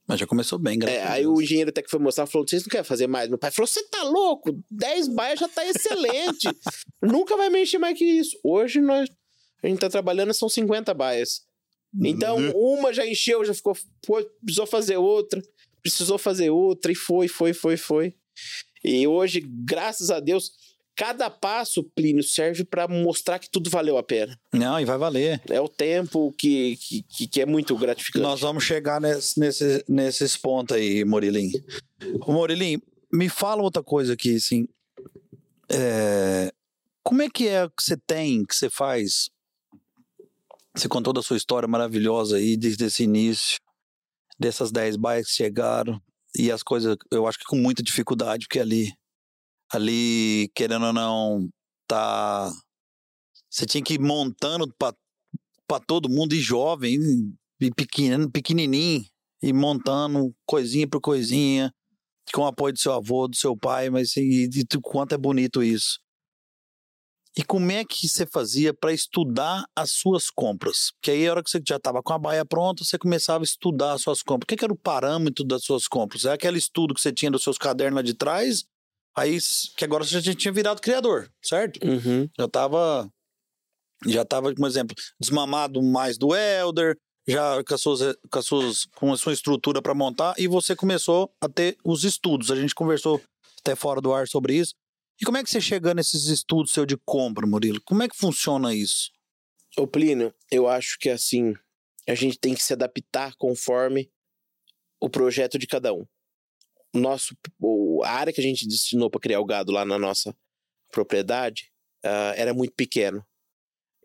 Mas 0.08 0.20
já 0.20 0.28
começou 0.28 0.60
bem, 0.60 0.78
graças 0.78 1.00
É, 1.00 1.04
a 1.04 1.14
aí 1.14 1.22
Deus. 1.24 1.38
o 1.38 1.42
engenheiro 1.42 1.70
até 1.70 1.82
que 1.82 1.90
foi 1.90 2.00
mostrar 2.00 2.26
falou: 2.28 2.46
vocês 2.48 2.64
não 2.64 2.70
querem 2.70 2.84
fazer 2.84 3.08
mais? 3.08 3.30
Meu 3.30 3.38
pai 3.38 3.52
falou: 3.52 3.68
você 3.68 3.84
tá 3.88 4.04
louco? 4.04 4.62
10 4.70 5.08
baias 5.10 5.40
já 5.40 5.48
tá 5.48 5.66
excelente. 5.66 6.50
Nunca 7.02 7.38
vai 7.38 7.50
mexer 7.50 7.78
mais 7.78 7.98
que 7.98 8.04
isso. 8.04 8.38
Hoje 8.44 8.82
nós, 8.82 9.10
a 9.64 9.68
gente 9.68 9.80
tá 9.80 9.90
trabalhando, 9.90 10.34
são 10.34 10.50
50 10.50 10.94
baias. 10.94 11.46
Então, 12.02 12.38
Uhum. 12.38 12.80
uma 12.80 12.94
já 12.94 13.06
encheu, 13.08 13.44
já 13.46 13.54
ficou. 13.54 13.76
Pô, 14.06 14.24
precisou 14.44 14.66
fazer 14.68 14.98
outra, 14.98 15.42
precisou 15.82 16.18
fazer 16.18 16.50
outra, 16.50 16.92
e 16.92 16.96
foi, 16.96 17.28
foi, 17.28 17.54
foi, 17.54 17.78
foi. 17.78 18.14
E 18.84 19.08
hoje, 19.08 19.40
graças 19.42 20.10
a 20.12 20.20
Deus, 20.20 20.52
cada 20.96 21.30
passo, 21.30 21.84
Plínio, 21.96 22.24
serve 22.24 22.64
para 22.64 22.88
mostrar 22.88 23.40
que 23.40 23.50
tudo 23.50 23.70
valeu 23.70 23.98
a 23.98 24.04
pena. 24.04 24.40
Não, 24.54 24.80
e 24.80 24.86
vai 24.86 24.98
valer. 24.98 25.42
É 25.50 25.60
o 25.60 25.68
tempo 25.70 26.34
que, 26.38 26.78
que, 27.10 27.28
que- 27.28 27.42
é 27.42 27.46
muito 27.46 27.76
gratificante. 27.78 28.24
Nós 28.24 28.42
vamos 28.42 28.64
chegar 28.64 29.00
nesse, 29.02 29.40
nesse, 29.40 29.84
nesses 29.88 30.38
pontos 30.38 30.76
aí, 30.78 31.04
Morilim. 31.06 31.52
Morilim, 32.28 32.82
me 33.12 33.28
fala 33.30 33.62
outra 33.62 33.82
coisa 33.84 34.14
aqui, 34.14 34.36
assim. 34.36 34.68
É, 35.70 36.52
Como 37.04 37.22
é 37.22 37.30
que 37.30 37.48
é 37.48 37.68
que 37.68 37.84
você 37.84 37.98
tem, 37.98 38.44
que 38.46 38.56
você 38.56 38.70
faz? 38.70 39.30
Você 40.76 40.90
contou 40.90 41.14
da 41.14 41.24
sua 41.24 41.38
história 41.38 41.68
maravilhosa 41.68 42.36
aí, 42.36 42.58
desde 42.58 42.84
esse 42.86 43.04
início, 43.04 43.58
dessas 44.38 44.72
10 44.72 44.98
bikes 44.98 45.32
que 45.32 45.38
chegaram, 45.38 46.02
e 46.38 46.52
as 46.52 46.62
coisas, 46.62 46.98
eu 47.10 47.26
acho 47.26 47.40
que 47.40 47.46
com 47.46 47.56
muita 47.56 47.82
dificuldade, 47.82 48.46
porque 48.46 48.60
ali, 48.60 48.92
ali, 49.72 50.52
querendo 50.54 50.88
ou 50.88 50.94
não, 50.94 51.50
tá. 51.88 52.52
Você 53.50 53.66
tinha 53.66 53.82
que 53.82 53.94
ir 53.94 54.02
montando 54.02 54.68
pra 54.78 55.80
todo 55.80 56.10
mundo, 56.10 56.36
e 56.36 56.42
jovem, 56.42 57.00
e 57.62 57.72
pequeno, 57.72 58.30
pequenininho, 58.30 59.06
e 59.42 59.54
montando 59.54 60.36
coisinha 60.46 60.88
por 60.88 61.00
coisinha, 61.00 61.74
com 62.34 62.42
o 62.42 62.48
apoio 62.48 62.74
do 62.74 62.80
seu 62.80 62.92
avô, 62.92 63.30
do 63.30 63.36
seu 63.38 63.56
pai, 63.56 63.90
mas 63.90 64.18
e, 64.18 64.50
e 64.54 64.82
quanto 64.82 65.16
é 65.16 65.18
bonito 65.18 65.64
isso. 65.64 66.00
E 67.38 67.44
como 67.44 67.70
é 67.70 67.84
que 67.84 68.08
você 68.08 68.26
fazia 68.26 68.74
para 68.74 68.94
estudar 68.94 69.66
as 69.76 69.92
suas 69.92 70.30
compras? 70.30 70.92
Porque 70.94 71.12
aí, 71.12 71.28
a 71.28 71.32
hora 71.32 71.44
que 71.44 71.50
você 71.50 71.62
já 71.68 71.76
estava 71.76 72.02
com 72.02 72.14
a 72.14 72.18
baia 72.18 72.46
pronta, 72.46 72.84
você 72.84 72.98
começava 72.98 73.44
a 73.44 73.46
estudar 73.46 73.94
as 73.94 74.02
suas 74.02 74.24
compras. 74.24 74.46
O 74.46 74.48
que, 74.48 74.56
que 74.56 74.64
era 74.64 74.72
o 74.72 74.78
parâmetro 74.78 75.44
das 75.44 75.64
suas 75.64 75.86
compras? 75.86 76.24
É 76.24 76.32
aquele 76.32 76.58
estudo 76.58 76.94
que 76.94 77.02
você 77.02 77.12
tinha 77.12 77.30
dos 77.30 77.44
seus 77.44 77.58
cadernos 77.58 77.98
lá 77.98 78.02
de 78.02 78.14
trás, 78.14 78.66
aí 79.18 79.38
que 79.76 79.84
agora 79.84 80.06
você 80.06 80.22
já 80.22 80.34
tinha 80.34 80.54
virado 80.54 80.82
criador, 80.82 81.30
certo? 81.44 81.80
Uhum. 81.86 82.30
já 82.38 82.48
tava 82.48 83.10
já 84.06 84.26
tava 84.26 84.54
como 84.54 84.68
exemplo 84.68 84.96
desmamado 85.20 85.82
mais 85.82 86.18
do 86.18 86.36
elder 86.36 86.98
já 87.28 87.64
com 87.64 87.74
as 87.74 87.82
suas, 87.82 88.00
com, 88.30 88.40
as 88.40 88.46
suas, 88.46 88.86
com 88.96 89.14
a 89.14 89.18
sua 89.18 89.34
estrutura 89.34 89.82
para 89.82 89.96
montar 89.96 90.36
e 90.38 90.48
você 90.48 90.76
começou 90.76 91.32
a 91.42 91.48
ter 91.48 91.78
os 91.84 92.04
estudos 92.04 92.52
a 92.52 92.56
gente 92.56 92.76
conversou 92.76 93.22
até 93.60 93.74
fora 93.74 94.02
do 94.02 94.14
ar 94.14 94.28
sobre 94.28 94.56
isso 94.56 94.76
e 95.22 95.26
como 95.26 95.38
é 95.38 95.44
que 95.44 95.50
você 95.50 95.62
chega 95.62 95.94
nesses 95.94 96.28
estudos 96.28 96.72
seu 96.72 96.86
de 96.86 96.98
compra 97.06 97.48
Murilo 97.48 97.82
como 97.86 98.04
é 98.04 98.08
que 98.08 98.18
funciona 98.18 98.74
isso 98.74 99.16
Ô 99.78 99.86
Plínio, 99.86 100.34
eu 100.50 100.70
acho 100.70 100.98
que 100.98 101.10
assim, 101.10 101.54
a 102.08 102.16
gente 102.16 102.40
tem 102.40 102.54
que 102.54 102.64
se 102.64 102.72
adaptar 102.72 103.36
conforme 103.36 104.10
o 105.02 105.10
projeto 105.10 105.60
de 105.60 105.68
cada 105.68 105.94
um. 105.94 106.06
Nosso, 106.94 107.36
a 108.04 108.10
área 108.10 108.32
que 108.32 108.40
a 108.40 108.44
gente 108.44 108.66
destinou 108.66 109.10
para 109.10 109.20
criar 109.20 109.42
o 109.42 109.46
gado 109.46 109.74
lá 109.74 109.84
na 109.84 110.00
nossa 110.00 110.34
propriedade 110.90 111.74
ah, 112.06 112.34
era 112.38 112.54
muito 112.54 112.74
pequeno. 112.74 113.26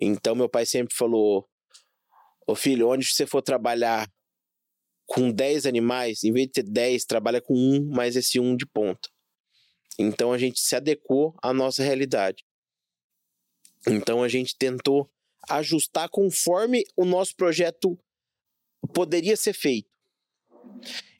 Então 0.01 0.35
meu 0.35 0.49
pai 0.49 0.67
sempre 0.67 0.93
falou: 0.93 1.49
Ô 2.49 2.57
filho, 2.57 2.89
onde 2.89 3.07
você 3.07 3.25
for 3.25 3.41
trabalhar 3.41 4.11
com 5.07 5.31
10 5.31 5.67
animais, 5.67 6.25
em 6.25 6.33
vez 6.33 6.47
de 6.47 6.53
ter 6.55 6.63
10, 6.65 7.05
trabalha 7.05 7.41
com 7.41 7.55
um, 7.55 7.89
mais 7.95 8.17
esse 8.17 8.41
um 8.41 8.57
de 8.57 8.67
ponta. 8.67 9.09
Então 9.99 10.33
a 10.33 10.39
gente 10.39 10.61
se 10.61 10.75
adequou 10.75 11.35
à 11.43 11.53
nossa 11.53 11.83
realidade. 11.83 12.45
Então 13.87 14.23
a 14.23 14.29
gente 14.29 14.57
tentou 14.57 15.11
ajustar 15.49 16.09
conforme 16.09 16.85
o 16.97 17.05
nosso 17.05 17.35
projeto 17.35 17.99
poderia 18.93 19.37
ser 19.37 19.53
feito. 19.53 19.89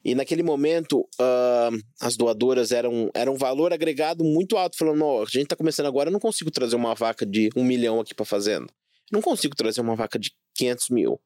E 0.03 0.15
naquele 0.15 0.41
momento, 0.41 1.07
ah, 1.19 1.69
as 1.99 2.17
doadoras 2.17 2.71
eram, 2.71 3.11
eram 3.13 3.33
um 3.33 3.37
valor 3.37 3.71
agregado 3.71 4.23
muito 4.23 4.57
alto, 4.57 4.77
falando: 4.77 5.03
"Ó, 5.03 5.21
a 5.21 5.25
gente 5.25 5.43
está 5.43 5.55
começando 5.55 5.85
agora, 5.85 6.09
eu 6.09 6.13
não 6.13 6.19
consigo 6.19 6.49
trazer 6.49 6.75
uma 6.75 6.95
vaca 6.95 7.25
de 7.25 7.49
um 7.55 7.63
milhão 7.63 7.99
aqui 7.99 8.13
para 8.13 8.25
fazenda. 8.25 8.67
Não 9.11 9.21
consigo 9.21 9.55
trazer 9.55 9.81
uma 9.81 9.95
vaca 9.95 10.17
de 10.17 10.31
500 10.55 10.89
mil. 10.89 11.21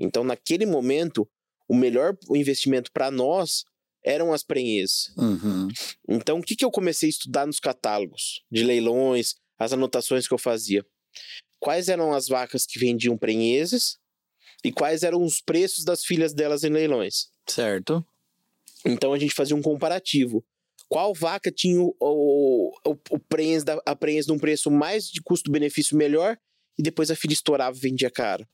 Então, 0.00 0.24
naquele 0.24 0.66
momento, 0.66 1.28
o 1.68 1.74
melhor 1.74 2.16
investimento 2.30 2.90
para 2.92 3.10
nós 3.10 3.64
eram 4.06 4.32
as 4.32 4.44
prenhes. 4.44 5.12
Uhum. 5.18 5.66
Então, 6.08 6.38
o 6.38 6.42
que, 6.42 6.54
que 6.54 6.64
eu 6.64 6.70
comecei 6.70 7.08
a 7.08 7.10
estudar 7.10 7.44
nos 7.44 7.58
catálogos 7.58 8.44
de 8.50 8.62
leilões, 8.62 9.34
as 9.58 9.72
anotações 9.72 10.28
que 10.28 10.32
eu 10.32 10.38
fazia? 10.38 10.86
Quais 11.58 11.88
eram 11.88 12.12
as 12.12 12.28
vacas 12.28 12.64
que 12.64 12.78
vendiam 12.78 13.18
prenheses 13.18 13.98
e 14.64 14.70
quais 14.70 15.02
eram 15.02 15.22
os 15.22 15.40
preços 15.40 15.84
das 15.84 16.04
filhas 16.04 16.32
delas 16.32 16.62
em 16.62 16.70
leilões? 16.70 17.28
certo 17.48 18.06
Então, 18.84 19.12
a 19.12 19.18
gente 19.18 19.34
fazia 19.34 19.56
um 19.56 19.62
comparativo. 19.62 20.44
Qual 20.88 21.12
vaca 21.12 21.50
tinha 21.50 21.80
o, 21.80 21.92
o, 22.00 22.70
o, 22.86 22.96
o 23.10 23.18
prenhez 23.18 23.64
da, 23.64 23.82
a 23.84 23.96
prenhez 23.96 24.28
num 24.28 24.38
preço 24.38 24.70
mais 24.70 25.08
de 25.08 25.20
custo-benefício 25.20 25.96
melhor 25.96 26.38
e 26.78 26.82
depois 26.82 27.10
a 27.10 27.16
filha 27.16 27.32
estourava 27.32 27.76
e 27.76 27.80
vendia 27.80 28.10
caro? 28.10 28.46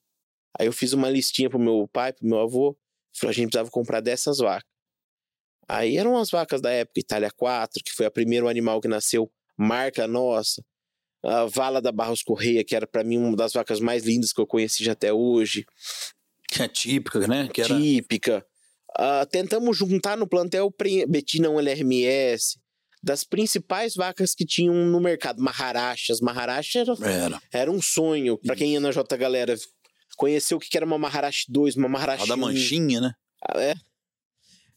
Aí 0.58 0.66
eu 0.66 0.72
fiz 0.72 0.94
uma 0.94 1.10
listinha 1.10 1.50
pro 1.50 1.58
meu 1.58 1.86
pai, 1.92 2.14
pro 2.14 2.26
meu 2.26 2.38
avô, 2.38 2.74
falou, 3.14 3.30
a 3.30 3.34
gente 3.34 3.48
precisava 3.48 3.70
comprar 3.70 4.00
dessas 4.00 4.38
vacas. 4.38 4.71
Aí 5.68 5.96
eram 5.96 6.16
as 6.16 6.30
vacas 6.30 6.60
da 6.60 6.70
época, 6.70 7.00
Itália 7.00 7.30
4, 7.30 7.82
que 7.84 7.92
foi 7.92 8.06
a 8.06 8.10
primeiro 8.10 8.48
animal 8.48 8.80
que 8.80 8.88
nasceu, 8.88 9.30
marca 9.56 10.06
nossa. 10.06 10.62
A 11.24 11.44
Vala 11.46 11.80
da 11.80 11.92
Barros 11.92 12.22
Correia, 12.22 12.64
que 12.64 12.74
era 12.74 12.86
para 12.86 13.04
mim 13.04 13.16
uma 13.16 13.36
das 13.36 13.52
vacas 13.52 13.78
mais 13.78 14.04
lindas 14.04 14.32
que 14.32 14.40
eu 14.40 14.46
conheci 14.46 14.82
já 14.84 14.92
até 14.92 15.12
hoje. 15.12 15.64
que 16.48 16.62
é 16.62 16.68
típica 16.68 17.26
né 17.26 17.48
que 17.48 17.62
era 17.62 17.76
Típica. 17.76 18.44
Ah, 18.98 19.24
tentamos 19.24 19.76
juntar 19.78 20.16
no 20.18 20.26
plantel 20.26 20.74
Betina 21.08 21.48
1 21.48 21.60
LRMS, 21.60 22.58
das 23.02 23.24
principais 23.24 23.94
vacas 23.94 24.34
que 24.34 24.44
tinham 24.44 24.74
no 24.74 25.00
mercado. 25.00 25.40
Maharashas. 25.42 26.20
Maharashi 26.20 26.78
era, 26.78 26.92
era 27.02 27.42
era 27.52 27.70
um 27.70 27.80
sonho. 27.80 28.36
Pra 28.38 28.54
quem 28.56 28.72
ia 28.74 28.80
na 28.80 28.90
J 28.90 29.16
Galera, 29.16 29.54
conhecer 30.16 30.54
o 30.54 30.58
que 30.58 30.76
era 30.76 30.84
uma 30.84 30.98
Maharashi 30.98 31.46
2, 31.48 31.76
uma 31.76 31.88
Maharashi 31.88 32.24
a 32.24 32.26
da 32.26 32.34
1. 32.34 32.36
manchinha 32.38 33.00
né 33.00 33.12
Ah, 33.48 33.60
É. 33.60 33.74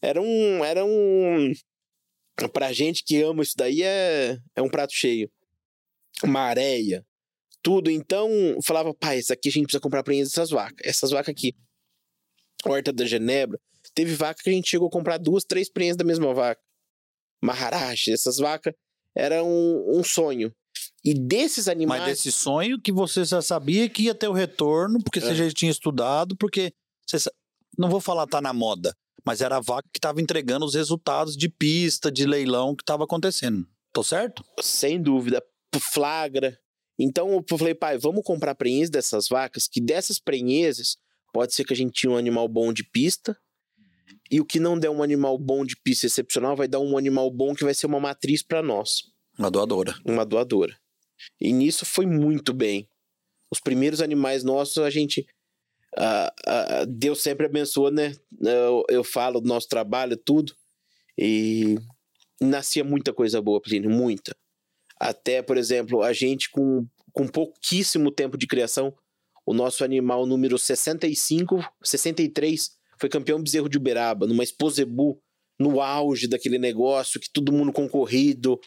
Era 0.06 0.22
um. 0.22 0.64
Era 0.64 0.84
um. 0.84 1.52
Pra 2.52 2.72
gente 2.72 3.02
que 3.02 3.20
ama 3.22 3.42
isso 3.42 3.54
daí 3.56 3.82
é, 3.82 4.38
é 4.54 4.62
um 4.62 4.68
prato 4.68 4.92
cheio. 4.92 5.28
Uma 6.22 6.40
areia. 6.40 7.04
Tudo. 7.62 7.90
Então, 7.90 8.28
falava, 8.64 8.94
pai, 8.94 9.18
isso 9.18 9.32
aqui 9.32 9.48
a 9.48 9.52
gente 9.52 9.64
precisa 9.64 9.80
comprar 9.80 10.02
pra 10.04 10.14
essas 10.14 10.50
vacas. 10.50 10.86
Essas 10.86 11.10
vacas 11.10 11.32
aqui. 11.32 11.54
Horta 12.64 12.92
da 12.92 13.04
Genebra. 13.04 13.58
Teve 13.94 14.14
vaca 14.14 14.40
que 14.42 14.50
a 14.50 14.52
gente 14.52 14.68
chegou 14.68 14.88
a 14.88 14.90
comprar 14.90 15.18
duas, 15.18 15.44
três 15.44 15.68
prenhas 15.70 15.96
da 15.96 16.04
mesma 16.04 16.32
vaca. 16.32 16.60
Maharashi, 17.42 18.12
essas 18.12 18.36
vacas. 18.36 18.74
Era 19.14 19.42
um, 19.42 19.98
um 19.98 20.04
sonho. 20.04 20.54
E 21.04 21.14
desses 21.14 21.68
animais. 21.68 22.02
Mas 22.02 22.10
desse 22.10 22.30
sonho 22.30 22.80
que 22.80 22.92
você 22.92 23.24
já 23.24 23.40
sabia 23.40 23.88
que 23.88 24.04
ia 24.04 24.14
ter 24.14 24.28
o 24.28 24.32
retorno, 24.32 25.02
porque 25.02 25.20
você 25.20 25.30
É. 25.30 25.34
já 25.34 25.50
tinha 25.50 25.70
estudado, 25.70 26.36
porque 26.36 26.72
você 27.06 27.18
não 27.78 27.88
vou 27.88 28.00
falar 28.00 28.26
tá 28.26 28.40
na 28.40 28.52
moda, 28.52 28.94
mas 29.24 29.40
era 29.40 29.56
a 29.56 29.60
vaca 29.60 29.88
que 29.92 29.98
estava 29.98 30.20
entregando 30.20 30.64
os 30.66 30.74
resultados 30.74 31.36
de 31.36 31.48
pista, 31.48 32.10
de 32.10 32.26
leilão 32.26 32.74
que 32.74 32.82
estava 32.82 33.04
acontecendo. 33.04 33.66
Tô 33.92 34.02
certo? 34.02 34.44
sem 34.60 35.00
dúvida, 35.00 35.42
flagra. 35.78 36.58
Então 36.98 37.30
eu 37.32 37.58
falei, 37.58 37.74
pai, 37.74 37.98
vamos 37.98 38.22
comprar 38.24 38.54
prenhez 38.54 38.88
dessas 38.90 39.28
vacas, 39.28 39.68
que 39.68 39.80
dessas 39.80 40.18
prenhezes 40.18 40.96
pode 41.32 41.54
ser 41.54 41.64
que 41.64 41.72
a 41.72 41.76
gente 41.76 41.92
tinha 41.92 42.10
um 42.10 42.16
animal 42.16 42.48
bom 42.48 42.72
de 42.72 42.82
pista, 42.82 43.36
e 44.30 44.40
o 44.40 44.44
que 44.44 44.58
não 44.58 44.78
der 44.78 44.90
um 44.90 45.02
animal 45.02 45.38
bom 45.38 45.64
de 45.64 45.76
pista 45.76 46.06
excepcional 46.06 46.56
vai 46.56 46.66
dar 46.66 46.80
um 46.80 46.96
animal 46.96 47.30
bom 47.30 47.54
que 47.54 47.64
vai 47.64 47.74
ser 47.74 47.86
uma 47.86 48.00
matriz 48.00 48.42
para 48.42 48.62
nós, 48.62 49.02
Uma 49.38 49.50
doadora. 49.50 49.94
uma 50.04 50.24
doadora. 50.24 50.76
E 51.40 51.52
nisso 51.52 51.84
foi 51.84 52.06
muito 52.06 52.52
bem. 52.52 52.88
Os 53.50 53.60
primeiros 53.60 54.00
animais 54.00 54.42
nossos, 54.42 54.78
a 54.78 54.90
gente. 54.90 55.26
Ah, 55.98 56.32
ah, 56.46 56.84
Deus 56.86 57.22
sempre 57.22 57.46
abençoou, 57.46 57.90
né? 57.90 58.14
Eu, 58.40 58.84
eu 58.88 59.04
falo 59.04 59.40
do 59.40 59.48
nosso 59.48 59.68
trabalho, 59.68 60.16
tudo. 60.16 60.54
E 61.18 61.76
nascia 62.40 62.84
muita 62.84 63.12
coisa 63.12 63.40
boa, 63.40 63.60
Plínio, 63.60 63.90
muita. 63.90 64.36
Até, 65.00 65.42
por 65.42 65.56
exemplo, 65.56 66.02
a 66.02 66.12
gente 66.12 66.50
com, 66.50 66.86
com 67.12 67.26
pouquíssimo 67.26 68.10
tempo 68.10 68.36
de 68.36 68.46
criação, 68.46 68.94
o 69.46 69.54
nosso 69.54 69.84
animal 69.84 70.26
número 70.26 70.58
65, 70.58 71.64
63, 71.82 72.70
foi 73.00 73.08
campeão 73.08 73.42
bezerro 73.42 73.68
de 73.68 73.78
Uberaba, 73.78 74.26
numa 74.26 74.42
Exposebu, 74.42 75.20
no 75.58 75.80
auge 75.80 76.28
daquele 76.28 76.58
negócio, 76.58 77.20
que 77.20 77.30
todo 77.30 77.52
mundo 77.52 77.72
concorrido, 77.72 78.60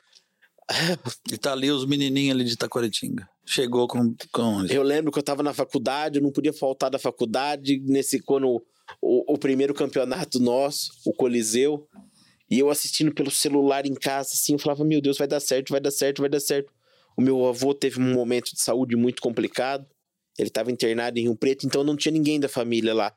E 1.32 1.38
tá 1.38 1.54
ali 1.54 1.72
os 1.72 1.86
menininhos 1.86 2.36
ali 2.36 2.46
de 2.46 2.56
Taquaritinga. 2.56 3.28
Chegou 3.52 3.88
com. 3.88 4.16
com... 4.32 4.64
Eu 4.68 4.84
lembro 4.84 5.12
que 5.12 5.18
eu 5.18 5.24
tava 5.24 5.42
na 5.42 5.56
faculdade, 5.56 6.20
eu 6.20 6.24
não 6.24 6.32
podia 6.32 6.54
faltar 6.54 6.92
da 6.92 7.00
faculdade 7.00 7.82
nesse 7.84 8.20
quando 8.20 8.64
o, 9.02 9.34
o 9.34 9.38
primeiro 9.40 9.74
campeonato 9.74 10.40
nosso, 10.40 10.92
o 11.04 11.12
Coliseu, 11.12 11.88
e 12.48 12.60
eu 12.60 12.70
assistindo 12.70 13.12
pelo 13.12 13.32
celular 13.32 13.88
em 13.88 13.96
casa, 13.96 14.30
assim, 14.34 14.54
eu 14.54 14.60
falava, 14.60 14.86
meu 14.86 15.02
Deus, 15.02 15.18
vai 15.18 15.28
dar 15.28 15.40
certo, 15.40 15.72
vai 15.72 15.82
dar 15.82 15.90
certo, 15.90 16.22
vai 16.22 16.30
dar 16.30 16.40
certo. 16.40 16.72
O 17.18 17.24
meu 17.24 17.44
avô 17.48 17.74
teve 17.74 18.00
um 18.00 18.14
momento 18.14 18.54
de 18.54 18.62
saúde 18.62 18.96
muito 18.96 19.20
complicado, 19.20 19.84
ele 20.38 20.50
estava 20.50 20.72
internado 20.72 21.18
em 21.18 21.24
Rio 21.24 21.36
Preto, 21.36 21.66
então 21.66 21.84
não 21.84 21.96
tinha 21.96 22.12
ninguém 22.12 22.40
da 22.40 22.48
família 22.48 22.94
lá. 22.94 23.16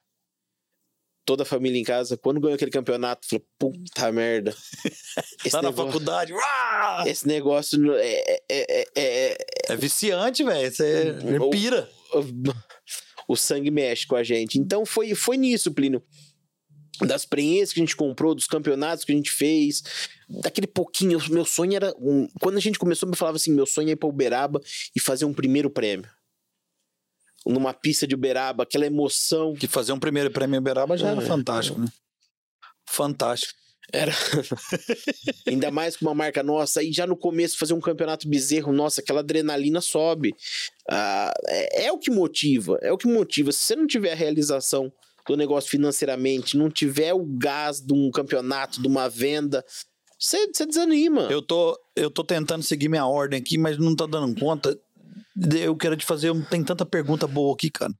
Toda 1.24 1.44
a 1.44 1.46
família 1.46 1.80
em 1.80 1.84
casa, 1.84 2.16
quando 2.16 2.40
ganhou 2.40 2.54
aquele 2.54 2.70
campeonato, 2.70 3.26
falou, 3.28 3.46
puta 3.58 4.10
merda. 4.10 4.54
Esse 5.44 5.50
tá 5.50 5.62
negócio, 5.62 5.62
na 5.62 5.72
faculdade, 5.72 6.32
uá! 6.32 7.04
esse 7.06 7.26
negócio 7.26 7.94
é, 7.94 8.40
é, 8.40 8.42
é, 8.50 8.86
é, 8.96 9.36
é 9.68 9.76
viciante, 9.76 10.42
velho. 10.42 10.72
Você 10.72 11.16
pira. 11.50 11.88
O, 12.12 13.34
o 13.34 13.36
sangue 13.36 13.70
mexe 13.70 14.06
com 14.06 14.16
a 14.16 14.22
gente. 14.22 14.58
Então 14.58 14.84
foi, 14.84 15.14
foi 15.14 15.36
nisso, 15.36 15.72
Plínio 15.72 16.02
das 17.06 17.24
preenches 17.24 17.72
que 17.72 17.80
a 17.80 17.82
gente 17.82 17.96
comprou, 17.96 18.34
dos 18.34 18.46
campeonatos 18.46 19.04
que 19.04 19.12
a 19.12 19.14
gente 19.14 19.30
fez, 19.30 19.82
daquele 20.28 20.66
pouquinho. 20.66 21.18
Meu 21.30 21.44
sonho 21.44 21.74
era. 21.74 21.94
Um, 21.98 22.28
quando 22.40 22.56
a 22.56 22.60
gente 22.60 22.78
começou, 22.78 23.08
eu 23.08 23.16
falava 23.16 23.36
assim: 23.36 23.52
meu 23.52 23.66
sonho 23.66 23.88
é 23.88 23.92
ir 23.92 23.96
pra 23.96 24.08
Uberaba 24.08 24.60
e 24.94 25.00
fazer 25.00 25.24
um 25.24 25.32
primeiro 25.32 25.70
prêmio. 25.70 26.08
Numa 27.46 27.74
pista 27.74 28.06
de 28.06 28.14
Uberaba, 28.14 28.62
aquela 28.62 28.86
emoção. 28.86 29.54
Que 29.54 29.66
fazer 29.66 29.92
um 29.92 29.98
primeiro 29.98 30.30
prêmio 30.30 30.56
em 30.56 30.58
Uberaba 30.58 30.96
já 30.96 31.08
é, 31.08 31.12
era 31.12 31.20
fantástico, 31.20 31.80
né? 31.80 31.86
Fantástico. 32.88 33.54
Era. 33.92 34.12
Ainda 35.46 35.70
mais 35.70 35.96
com 35.96 36.06
uma 36.06 36.14
marca 36.14 36.42
nossa. 36.42 36.80
Aí 36.80 36.92
já 36.92 37.06
no 37.06 37.16
começo 37.16 37.58
fazer 37.58 37.74
um 37.74 37.80
campeonato 37.80 38.28
bezerro, 38.28 38.72
nossa, 38.72 39.00
aquela 39.00 39.20
adrenalina 39.20 39.80
sobe. 39.80 40.34
Ah, 40.88 41.32
é, 41.48 41.86
é 41.86 41.92
o 41.92 41.98
que 41.98 42.10
motiva. 42.10 42.78
É 42.80 42.92
o 42.92 42.98
que 42.98 43.08
motiva. 43.08 43.50
Se 43.50 43.60
você 43.60 43.76
não 43.76 43.86
tiver 43.86 44.12
a 44.12 44.16
realização 44.16 44.92
do 45.26 45.36
negócio 45.36 45.70
financeiramente, 45.70 46.56
não 46.56 46.70
tiver 46.70 47.12
o 47.12 47.24
gás 47.24 47.80
de 47.80 47.92
um 47.92 48.10
campeonato, 48.10 48.80
de 48.80 48.88
uma 48.88 49.08
venda, 49.08 49.64
você, 50.22 50.46
você 50.46 50.64
desanima. 50.64 51.22
Eu 51.22 51.42
tô, 51.42 51.76
eu 51.96 52.08
tô 52.08 52.22
tentando 52.22 52.62
seguir 52.62 52.88
minha 52.88 53.06
ordem 53.06 53.40
aqui, 53.40 53.58
mas 53.58 53.76
não 53.76 53.96
tô 53.96 54.06
dando 54.06 54.38
conta. 54.38 54.78
Eu 55.60 55.76
quero 55.76 55.96
te 55.96 56.04
fazer. 56.04 56.32
Tem 56.46 56.62
tanta 56.62 56.84
pergunta 56.86 57.26
boa 57.26 57.54
aqui, 57.54 57.70
cara. 57.70 57.92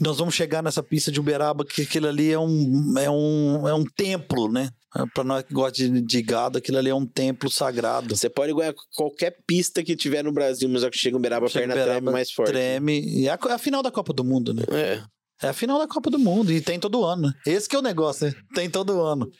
Nós 0.00 0.18
vamos 0.18 0.34
chegar 0.34 0.62
nessa 0.62 0.82
pista 0.82 1.10
de 1.10 1.18
Uberaba, 1.18 1.64
que 1.64 1.82
aquilo 1.82 2.06
ali 2.06 2.30
é 2.30 2.38
um, 2.38 2.98
é 2.98 3.10
um, 3.10 3.68
é 3.68 3.74
um 3.74 3.84
templo, 3.84 4.50
né? 4.52 4.70
Para 5.14 5.24
nós 5.24 5.42
que 5.42 5.54
gostamos 5.54 5.92
de, 5.92 6.00
de, 6.02 6.22
gado, 6.22 6.58
aquilo 6.58 6.78
ali 6.78 6.90
é 6.90 6.94
um 6.94 7.06
templo 7.06 7.50
sagrado. 7.50 8.14
Você 8.14 8.28
pode 8.28 8.52
ganhar 8.54 8.74
qualquer 8.94 9.38
pista 9.46 9.82
que 9.82 9.96
tiver 9.96 10.22
no 10.22 10.32
Brasil, 10.32 10.68
mas 10.68 10.82
é 10.82 10.90
que 10.90 10.98
chega 10.98 11.16
em 11.16 11.18
Uberaba, 11.18 11.46
a 11.46 11.50
perna 11.50 11.74
Uberaba, 11.74 11.92
treme 11.92 12.10
mais 12.10 12.30
forte. 12.30 12.50
Treme. 12.50 13.00
E 13.00 13.28
é 13.28 13.32
a, 13.32 13.38
é 13.48 13.52
a 13.52 13.58
final 13.58 13.82
da 13.82 13.90
Copa 13.90 14.12
do 14.12 14.24
Mundo, 14.24 14.52
né? 14.52 14.62
É. 14.70 15.02
É 15.42 15.48
a 15.48 15.52
final 15.52 15.78
da 15.78 15.86
Copa 15.86 16.10
do 16.10 16.18
Mundo 16.18 16.50
e 16.50 16.60
tem 16.60 16.80
todo 16.80 17.04
ano. 17.04 17.28
Né? 17.28 17.34
Esse 17.46 17.68
que 17.68 17.76
é 17.76 17.78
o 17.78 17.82
negócio, 17.82 18.26
né? 18.26 18.34
Tem 18.54 18.70
todo 18.70 19.02
ano. 19.02 19.30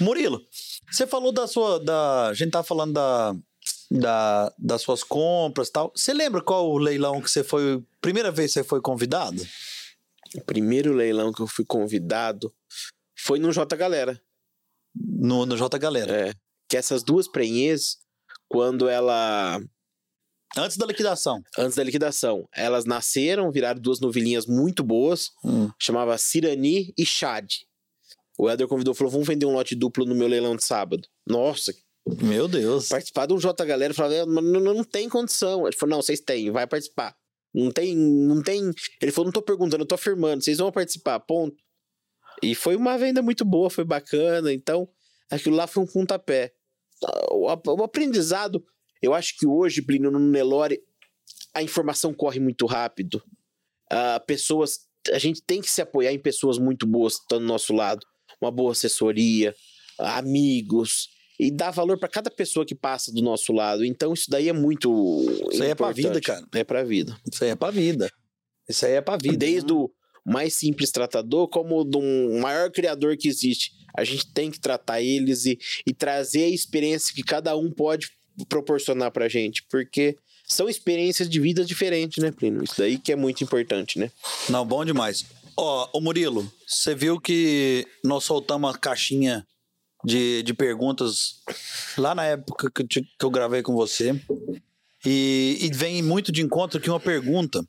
Murilo, 0.00 0.42
você 0.90 1.06
falou 1.06 1.32
da 1.32 1.46
sua. 1.46 1.80
Da, 1.80 2.28
a 2.28 2.34
gente 2.34 2.50
tá 2.50 2.62
falando 2.62 2.94
da, 2.94 3.34
da, 3.90 4.52
das 4.58 4.82
suas 4.82 5.02
compras 5.02 5.68
e 5.68 5.72
tal. 5.72 5.92
Você 5.94 6.12
lembra 6.12 6.42
qual 6.42 6.70
o 6.70 6.78
leilão 6.78 7.20
que 7.20 7.30
você 7.30 7.44
foi. 7.44 7.82
Primeira 8.00 8.30
vez 8.30 8.52
que 8.52 8.60
você 8.60 8.64
foi 8.64 8.80
convidado? 8.80 9.42
O 10.34 10.40
primeiro 10.42 10.92
leilão 10.92 11.32
que 11.32 11.40
eu 11.40 11.46
fui 11.46 11.64
convidado 11.64 12.52
foi 13.16 13.38
no 13.38 13.52
J 13.52 13.76
Galera. 13.76 14.20
No, 14.94 15.46
no 15.46 15.56
J 15.56 15.78
Galera. 15.78 16.28
É. 16.28 16.32
Que 16.68 16.76
essas 16.76 17.02
duas 17.02 17.28
prenhez, 17.28 17.98
quando 18.48 18.88
ela 18.88 19.60
Antes 20.56 20.78
da 20.78 20.86
liquidação. 20.86 21.42
Antes 21.58 21.76
da 21.76 21.84
liquidação. 21.84 22.48
Elas 22.52 22.86
nasceram, 22.86 23.50
viraram 23.50 23.80
duas 23.80 24.00
novelinhas 24.00 24.46
muito 24.46 24.82
boas. 24.82 25.30
Hum. 25.44 25.70
Chamava 25.78 26.16
Cirani 26.16 26.94
e 26.96 27.04
Chad. 27.04 27.46
O 28.38 28.50
Eder 28.50 28.66
convidou 28.66 28.94
falou: 28.94 29.12
vamos 29.12 29.26
vender 29.26 29.46
um 29.46 29.52
lote 29.52 29.74
duplo 29.74 30.06
no 30.06 30.14
meu 30.14 30.26
leilão 30.26 30.56
de 30.56 30.64
sábado. 30.64 31.06
Nossa. 31.26 31.74
Meu 32.22 32.46
Deus. 32.46 32.88
Participar 32.88 33.26
de 33.26 33.34
um 33.34 33.38
J 33.38 33.64
Galera 33.64 33.92
falava: 33.92 34.26
não, 34.26 34.42
não, 34.42 34.74
não 34.74 34.84
tem 34.84 35.08
condição. 35.08 35.66
Ele 35.66 35.76
falou: 35.76 35.96
não, 35.96 36.02
vocês 36.02 36.20
têm, 36.20 36.50
vai 36.50 36.66
participar. 36.66 37.16
Não 37.54 37.70
tem, 37.70 37.96
não 37.96 38.42
tem. 38.42 38.70
Ele 39.00 39.12
falou: 39.12 39.26
não 39.26 39.32
tô 39.32 39.42
perguntando, 39.42 39.82
eu 39.82 39.88
tô 39.88 39.94
afirmando, 39.94 40.42
vocês 40.42 40.58
vão 40.58 40.70
participar, 40.70 41.18
ponto. 41.20 41.56
E 42.42 42.54
foi 42.54 42.76
uma 42.76 42.98
venda 42.98 43.22
muito 43.22 43.44
boa, 43.44 43.70
foi 43.70 43.84
bacana. 43.84 44.52
Então, 44.52 44.88
aquilo 45.30 45.56
lá 45.56 45.66
foi 45.66 45.82
um 45.82 45.86
pontapé. 45.86 46.52
O, 47.30 47.46
o 47.46 47.82
aprendizado 47.82 48.62
eu 49.02 49.14
acho 49.14 49.36
que 49.36 49.46
hoje, 49.46 49.82
Plínio, 49.82 50.10
no 50.10 50.18
Nelore, 50.18 50.80
a 51.54 51.62
informação 51.62 52.14
corre 52.14 52.40
muito 52.40 52.66
rápido. 52.66 53.22
Uh, 53.92 54.24
pessoas. 54.26 54.80
A 55.12 55.18
gente 55.18 55.42
tem 55.42 55.60
que 55.60 55.70
se 55.70 55.80
apoiar 55.80 56.12
em 56.12 56.18
pessoas 56.18 56.58
muito 56.58 56.86
boas 56.86 57.16
que 57.16 57.22
estão 57.22 57.38
do 57.38 57.46
nosso 57.46 57.72
lado. 57.72 58.04
Uma 58.40 58.50
boa 58.50 58.72
assessoria, 58.72 59.54
amigos. 59.98 61.08
E 61.38 61.50
dar 61.50 61.70
valor 61.70 61.98
para 61.98 62.08
cada 62.08 62.30
pessoa 62.30 62.64
que 62.64 62.74
passa 62.74 63.12
do 63.12 63.22
nosso 63.22 63.52
lado. 63.52 63.84
Então, 63.84 64.12
isso 64.12 64.30
daí 64.30 64.48
é 64.48 64.52
muito. 64.52 64.90
Isso 65.52 65.62
aí 65.62 65.70
é 65.70 65.74
pra 65.74 65.92
vida, 65.92 66.20
cara. 66.20 66.46
É 66.54 66.64
pra 66.64 66.82
vida. 66.82 67.16
Isso 67.30 67.44
aí 67.44 67.50
é 67.50 67.56
pra 67.56 67.70
vida. 67.70 68.10
Isso 68.68 68.86
aí 68.86 68.92
é 68.92 69.00
pra 69.00 69.16
vida. 69.16 69.36
Desde 69.36 69.72
né? 69.72 69.78
o 69.78 69.90
mais 70.24 70.54
simples 70.54 70.90
tratador, 70.90 71.48
como 71.48 71.84
do 71.84 72.00
maior 72.40 72.70
criador 72.70 73.16
que 73.16 73.28
existe. 73.28 73.70
A 73.96 74.02
gente 74.02 74.32
tem 74.32 74.50
que 74.50 74.58
tratar 74.58 75.00
eles 75.00 75.46
e, 75.46 75.58
e 75.86 75.94
trazer 75.94 76.44
a 76.44 76.48
experiência 76.48 77.14
que 77.14 77.22
cada 77.22 77.56
um 77.56 77.70
pode 77.70 78.08
proporcionar 78.48 79.10
pra 79.10 79.28
gente, 79.28 79.64
porque 79.70 80.16
são 80.46 80.68
experiências 80.68 81.28
de 81.28 81.40
vida 81.40 81.64
diferentes, 81.64 82.22
né, 82.22 82.30
Plínio? 82.30 82.62
Isso 82.62 82.74
daí 82.76 82.98
que 82.98 83.12
é 83.12 83.16
muito 83.16 83.42
importante, 83.42 83.98
né? 83.98 84.10
Não, 84.50 84.66
bom 84.66 84.84
demais. 84.84 85.24
Ó, 85.56 85.88
o 85.94 86.00
Murilo, 86.00 86.50
você 86.66 86.94
viu 86.94 87.18
que 87.18 87.86
nós 88.04 88.24
soltamos 88.24 88.68
uma 88.68 88.76
caixinha 88.76 89.46
de, 90.06 90.44
de 90.44 90.54
perguntas 90.54 91.42
lá 91.98 92.14
na 92.14 92.24
época 92.24 92.70
que 92.70 92.82
eu, 92.82 92.86
que 92.86 93.24
eu 93.24 93.30
gravei 93.30 93.60
com 93.60 93.74
você. 93.74 94.14
E, 95.04 95.58
e, 95.60 95.70
vem 95.72 96.00
muito 96.00 96.32
de 96.32 96.42
encontro 96.42 96.80
que 96.80 96.88
uma 96.88 96.98
pergunta 96.98 97.64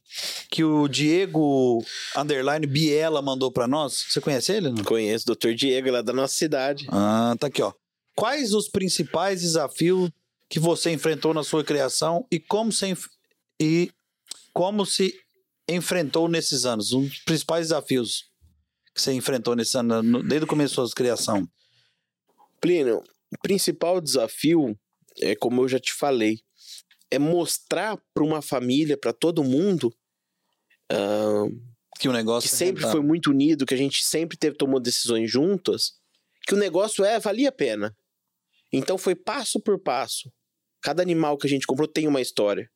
que 0.49 0.63
o 0.63 0.87
Diego 0.87 1.83
Underline 2.15 2.65
Biela 2.65 3.21
mandou 3.21 3.51
para 3.51 3.67
nós. 3.67 4.05
Você 4.07 4.21
conhece 4.21 4.51
ele? 4.53 4.69
Não? 4.69 4.83
Conheço, 4.83 5.25
doutor 5.25 5.53
Diego, 5.53 5.91
lá 5.91 6.01
da 6.01 6.13
nossa 6.13 6.35
cidade. 6.35 6.87
Ah, 6.89 7.35
tá 7.39 7.47
aqui, 7.47 7.61
ó. 7.61 7.73
Quais 8.15 8.53
os 8.53 8.67
principais 8.67 9.41
desafios 9.41 10.09
que 10.49 10.59
você 10.59 10.91
enfrentou 10.91 11.33
na 11.33 11.43
sua 11.43 11.63
criação 11.63 12.25
e 12.31 12.39
como 12.39 12.71
se, 12.71 12.95
e 13.59 13.91
como 14.53 14.85
se 14.85 15.13
enfrentou 15.67 16.27
nesses 16.27 16.65
anos? 16.65 16.91
Os 16.93 17.19
principais 17.19 17.67
desafios 17.67 18.25
que 18.95 19.01
você 19.01 19.11
enfrentou 19.13 19.55
nesse 19.55 19.77
ano, 19.77 20.23
desde 20.23 20.45
o 20.45 20.47
começo 20.47 20.81
da 20.81 20.87
sua 20.87 20.95
criação? 20.95 21.47
Plínio, 22.59 23.03
o 23.31 23.37
principal 23.41 24.01
desafio, 24.01 24.77
é 25.19 25.35
como 25.35 25.61
eu 25.61 25.67
já 25.67 25.79
te 25.79 25.93
falei, 25.93 26.39
é 27.09 27.17
mostrar 27.17 27.97
para 28.13 28.23
uma 28.23 28.41
família, 28.41 28.97
para 28.97 29.13
todo 29.13 29.43
mundo, 29.43 29.93
uh, 30.91 31.49
que 31.99 32.07
o 32.07 32.13
negócio 32.13 32.49
que 32.49 32.55
sempre 32.55 32.83
foi 32.83 33.01
muito 33.01 33.31
unido, 33.31 33.65
que 33.65 33.73
a 33.73 33.77
gente 33.77 34.03
sempre 34.03 34.37
teve 34.37 34.57
tomou 34.57 34.79
decisões 34.79 35.31
juntas, 35.31 35.93
que 36.45 36.53
o 36.53 36.57
negócio 36.57 37.03
é 37.03 37.19
valia 37.19 37.49
a 37.49 37.51
pena. 37.51 37.95
Então 38.71 38.97
foi 38.97 39.15
passo 39.15 39.59
por 39.59 39.79
passo. 39.79 40.31
Cada 40.81 41.01
animal 41.01 41.37
que 41.37 41.47
a 41.47 41.49
gente 41.49 41.65
comprou 41.65 41.87
tem 41.87 42.07
uma 42.07 42.21
história. 42.21 42.69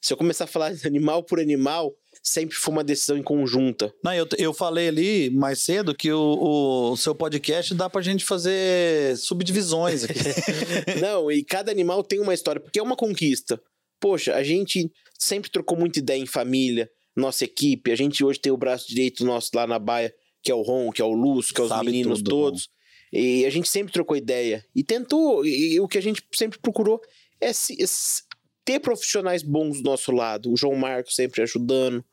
Se 0.00 0.12
eu 0.12 0.16
começar 0.16 0.44
a 0.44 0.48
falar 0.48 0.72
animal 0.84 1.22
por 1.22 1.40
animal, 1.40 1.94
sempre 2.22 2.56
foi 2.56 2.72
uma 2.72 2.84
decisão 2.84 3.16
em 3.16 3.22
conjunta. 3.22 3.92
Não, 4.02 4.14
eu, 4.14 4.26
eu 4.36 4.54
falei 4.54 4.88
ali 4.88 5.30
mais 5.30 5.60
cedo 5.60 5.94
que 5.94 6.10
o, 6.12 6.90
o 6.92 6.96
seu 6.96 7.14
podcast 7.14 7.74
dá 7.74 7.88
pra 7.88 8.02
gente 8.02 8.24
fazer 8.24 9.16
subdivisões 9.16 10.04
aqui. 10.04 10.20
Não, 11.00 11.30
e 11.30 11.42
cada 11.42 11.70
animal 11.70 12.02
tem 12.02 12.20
uma 12.20 12.34
história, 12.34 12.60
porque 12.60 12.78
é 12.78 12.82
uma 12.82 12.96
conquista. 12.96 13.60
Poxa, 14.00 14.34
a 14.34 14.42
gente 14.42 14.90
sempre 15.18 15.50
trocou 15.50 15.76
muita 15.76 15.98
ideia 15.98 16.20
em 16.20 16.26
família, 16.26 16.88
nossa 17.16 17.44
equipe. 17.44 17.90
A 17.90 17.96
gente 17.96 18.24
hoje 18.24 18.38
tem 18.38 18.52
o 18.52 18.56
braço 18.56 18.88
direito 18.88 19.24
nosso 19.24 19.50
lá 19.54 19.66
na 19.66 19.78
baia, 19.78 20.14
que 20.42 20.52
é 20.52 20.54
o 20.54 20.62
Ron, 20.62 20.92
que 20.92 21.02
é 21.02 21.04
o 21.04 21.12
Lúcio, 21.12 21.54
que 21.54 21.60
é 21.60 21.64
os 21.64 21.70
Sabe 21.70 21.86
meninos 21.86 22.18
tudo, 22.18 22.30
todos. 22.30 22.68
E 23.12 23.44
a 23.44 23.50
gente 23.50 23.68
sempre 23.68 23.92
trocou 23.92 24.16
ideia. 24.16 24.64
E 24.74 24.84
tentou, 24.84 25.44
e 25.44 25.80
o 25.80 25.88
que 25.88 25.98
a 25.98 26.02
gente 26.02 26.22
sempre 26.32 26.58
procurou 26.58 27.00
é, 27.40 27.52
se, 27.52 27.76
ter 28.68 28.80
profissionais 28.80 29.42
bons 29.42 29.80
do 29.80 29.88
nosso 29.88 30.12
lado. 30.12 30.52
O 30.52 30.56
João 30.56 30.76
Marcos 30.76 31.14
sempre 31.14 31.40
ajudando, 31.40 32.04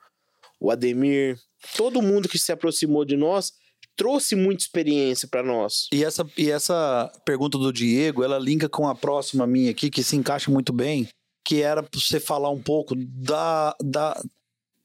o 0.57 0.71
Ademir, 0.71 1.37
todo 1.75 2.01
mundo 2.01 2.29
que 2.29 2.39
se 2.39 2.49
aproximou 2.49 3.03
de 3.03 3.17
nós 3.17 3.51
trouxe 3.97 4.37
muita 4.37 4.63
experiência 4.63 5.27
para 5.27 5.43
nós. 5.43 5.89
E 5.91 6.01
essa, 6.01 6.25
e 6.37 6.49
essa 6.49 7.11
pergunta 7.25 7.57
do 7.57 7.73
Diego, 7.73 8.23
ela 8.23 8.39
linka 8.39 8.69
com 8.69 8.87
a 8.87 8.95
próxima 8.95 9.45
minha 9.45 9.71
aqui, 9.71 9.89
que 9.89 10.01
se 10.01 10.15
encaixa 10.15 10.49
muito 10.49 10.71
bem, 10.71 11.09
que 11.43 11.61
era 11.61 11.83
para 11.83 11.99
você 11.99 12.21
falar 12.21 12.49
um 12.51 12.61
pouco 12.61 12.95
da, 12.95 13.75
da, 13.83 14.23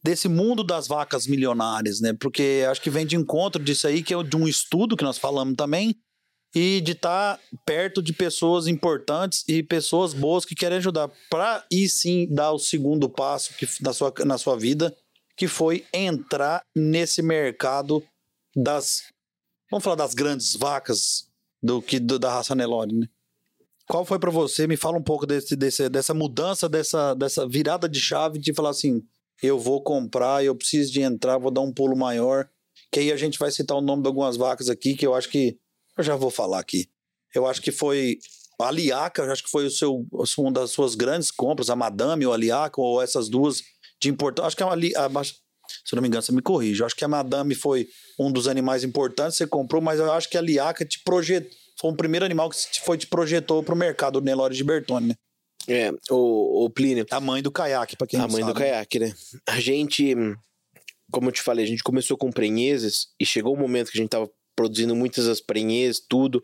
desse 0.02 0.28
mundo 0.28 0.64
das 0.64 0.88
vacas 0.88 1.28
milionárias, 1.28 2.00
né? 2.00 2.12
Porque 2.18 2.66
acho 2.68 2.82
que 2.82 2.90
vem 2.90 3.06
de 3.06 3.14
encontro 3.14 3.62
disso 3.62 3.86
aí, 3.86 4.02
que 4.02 4.12
é 4.12 4.20
de 4.24 4.36
um 4.36 4.48
estudo 4.48 4.96
que 4.96 5.04
nós 5.04 5.18
falamos 5.18 5.54
também, 5.56 5.94
e 6.54 6.80
de 6.80 6.92
estar 6.92 7.36
tá 7.36 7.42
perto 7.64 8.02
de 8.02 8.12
pessoas 8.12 8.66
importantes 8.66 9.44
e 9.46 9.62
pessoas 9.62 10.12
boas 10.12 10.44
que 10.44 10.54
querem 10.54 10.78
ajudar 10.78 11.10
para 11.30 11.64
ir 11.70 11.88
sim 11.88 12.26
dar 12.28 12.52
o 12.52 12.58
segundo 12.58 13.08
passo 13.08 13.54
que, 13.54 13.66
na, 13.80 13.92
sua, 13.92 14.12
na 14.24 14.36
sua 14.36 14.56
vida, 14.56 14.94
que 15.36 15.46
foi 15.46 15.84
entrar 15.92 16.62
nesse 16.74 17.22
mercado 17.22 18.02
das 18.54 19.04
vamos 19.70 19.84
falar 19.84 19.96
das 19.96 20.14
grandes 20.14 20.56
vacas 20.56 21.28
do 21.62 21.80
que 21.80 22.00
do, 22.00 22.18
da 22.18 22.32
raça 22.32 22.54
Nelore, 22.54 22.94
né? 22.94 23.06
Qual 23.86 24.04
foi 24.04 24.18
para 24.18 24.30
você? 24.30 24.66
Me 24.66 24.76
fala 24.76 24.98
um 24.98 25.02
pouco 25.02 25.26
desse, 25.26 25.56
desse, 25.56 25.88
dessa 25.88 26.14
mudança, 26.14 26.68
dessa, 26.68 27.14
dessa 27.14 27.46
virada 27.46 27.88
de 27.88 28.00
chave 28.00 28.38
de 28.38 28.54
falar 28.54 28.70
assim: 28.70 29.02
eu 29.42 29.58
vou 29.58 29.82
comprar, 29.82 30.44
eu 30.44 30.54
preciso 30.54 30.92
de 30.92 31.00
entrar, 31.00 31.38
vou 31.38 31.50
dar 31.50 31.60
um 31.60 31.72
pulo 31.72 31.96
maior. 31.96 32.48
Que 32.92 33.00
aí 33.00 33.12
a 33.12 33.16
gente 33.16 33.38
vai 33.38 33.50
citar 33.50 33.76
o 33.76 33.80
nome 33.80 34.02
de 34.02 34.08
algumas 34.08 34.36
vacas 34.36 34.68
aqui 34.68 34.94
que 34.94 35.06
eu 35.06 35.14
acho 35.14 35.28
que 35.28 35.58
eu 36.00 36.04
já 36.04 36.16
vou 36.16 36.30
falar 36.30 36.58
aqui. 36.58 36.88
Eu 37.34 37.46
acho 37.46 37.62
que 37.62 37.70
foi 37.70 38.18
a 38.60 38.70
Liaca, 38.70 39.22
eu 39.22 39.32
acho 39.32 39.44
que 39.44 39.50
foi 39.50 39.66
o 39.66 39.70
seu, 39.70 40.06
uma 40.38 40.52
das 40.52 40.70
suas 40.70 40.94
grandes 40.94 41.30
compras, 41.30 41.70
a 41.70 41.76
Madame 41.76 42.26
ou 42.26 42.32
a 42.32 42.36
Liaca, 42.36 42.80
ou 42.80 43.00
essas 43.00 43.28
duas 43.28 43.62
de 44.00 44.08
importância. 44.08 44.48
Acho 44.48 44.56
que 44.56 44.62
é 44.62 44.66
a, 44.66 45.06
a, 45.06 45.24
se 45.24 45.94
não 45.94 46.02
me 46.02 46.08
engano, 46.08 46.22
você 46.22 46.32
me 46.32 46.42
corrige. 46.42 46.80
Eu 46.80 46.86
acho 46.86 46.96
que 46.96 47.04
a 47.04 47.08
Madame 47.08 47.54
foi 47.54 47.88
um 48.18 48.30
dos 48.30 48.48
animais 48.48 48.84
importantes 48.84 49.38
que 49.38 49.44
você 49.44 49.46
comprou, 49.46 49.80
mas 49.80 49.98
eu 49.98 50.12
acho 50.12 50.28
que 50.28 50.36
a 50.36 50.40
Liaca 50.40 50.84
te 50.84 51.02
projetou 51.04 51.50
foi 51.80 51.90
o 51.90 51.96
primeiro 51.96 52.26
animal 52.26 52.50
que 52.50 52.80
foi 52.84 52.98
te 52.98 53.06
projetou 53.06 53.62
para 53.62 53.74
o 53.74 53.78
mercado 53.78 54.20
do 54.20 54.24
Nelore 54.24 54.54
de 54.54 54.62
Bertone, 54.62 55.08
né? 55.08 55.14
É, 55.66 55.90
o, 56.10 56.66
o 56.66 56.70
Plínio. 56.70 57.06
A 57.10 57.20
mãe 57.20 57.42
do 57.42 57.50
caiaque, 57.50 57.96
para 57.96 58.06
quem 58.06 58.18
a 58.18 58.22
não 58.22 58.28
sabe. 58.28 58.42
A 58.42 58.44
mãe 58.44 58.54
do 58.54 58.58
caiaque, 58.58 58.98
né? 58.98 59.14
A 59.48 59.58
gente, 59.58 60.14
como 61.10 61.28
eu 61.28 61.32
te 61.32 61.40
falei, 61.40 61.64
a 61.64 61.68
gente 61.68 61.82
começou 61.82 62.18
com 62.18 62.30
prenheses 62.30 63.08
e 63.18 63.24
chegou 63.24 63.54
o 63.54 63.56
um 63.56 63.60
momento 63.60 63.90
que 63.90 63.98
a 63.98 64.00
gente 64.02 64.10
tava 64.10 64.30
produzindo 64.54 64.94
muitas 64.94 65.26
das 65.26 65.40
prenheses, 65.40 66.00
tudo, 66.00 66.42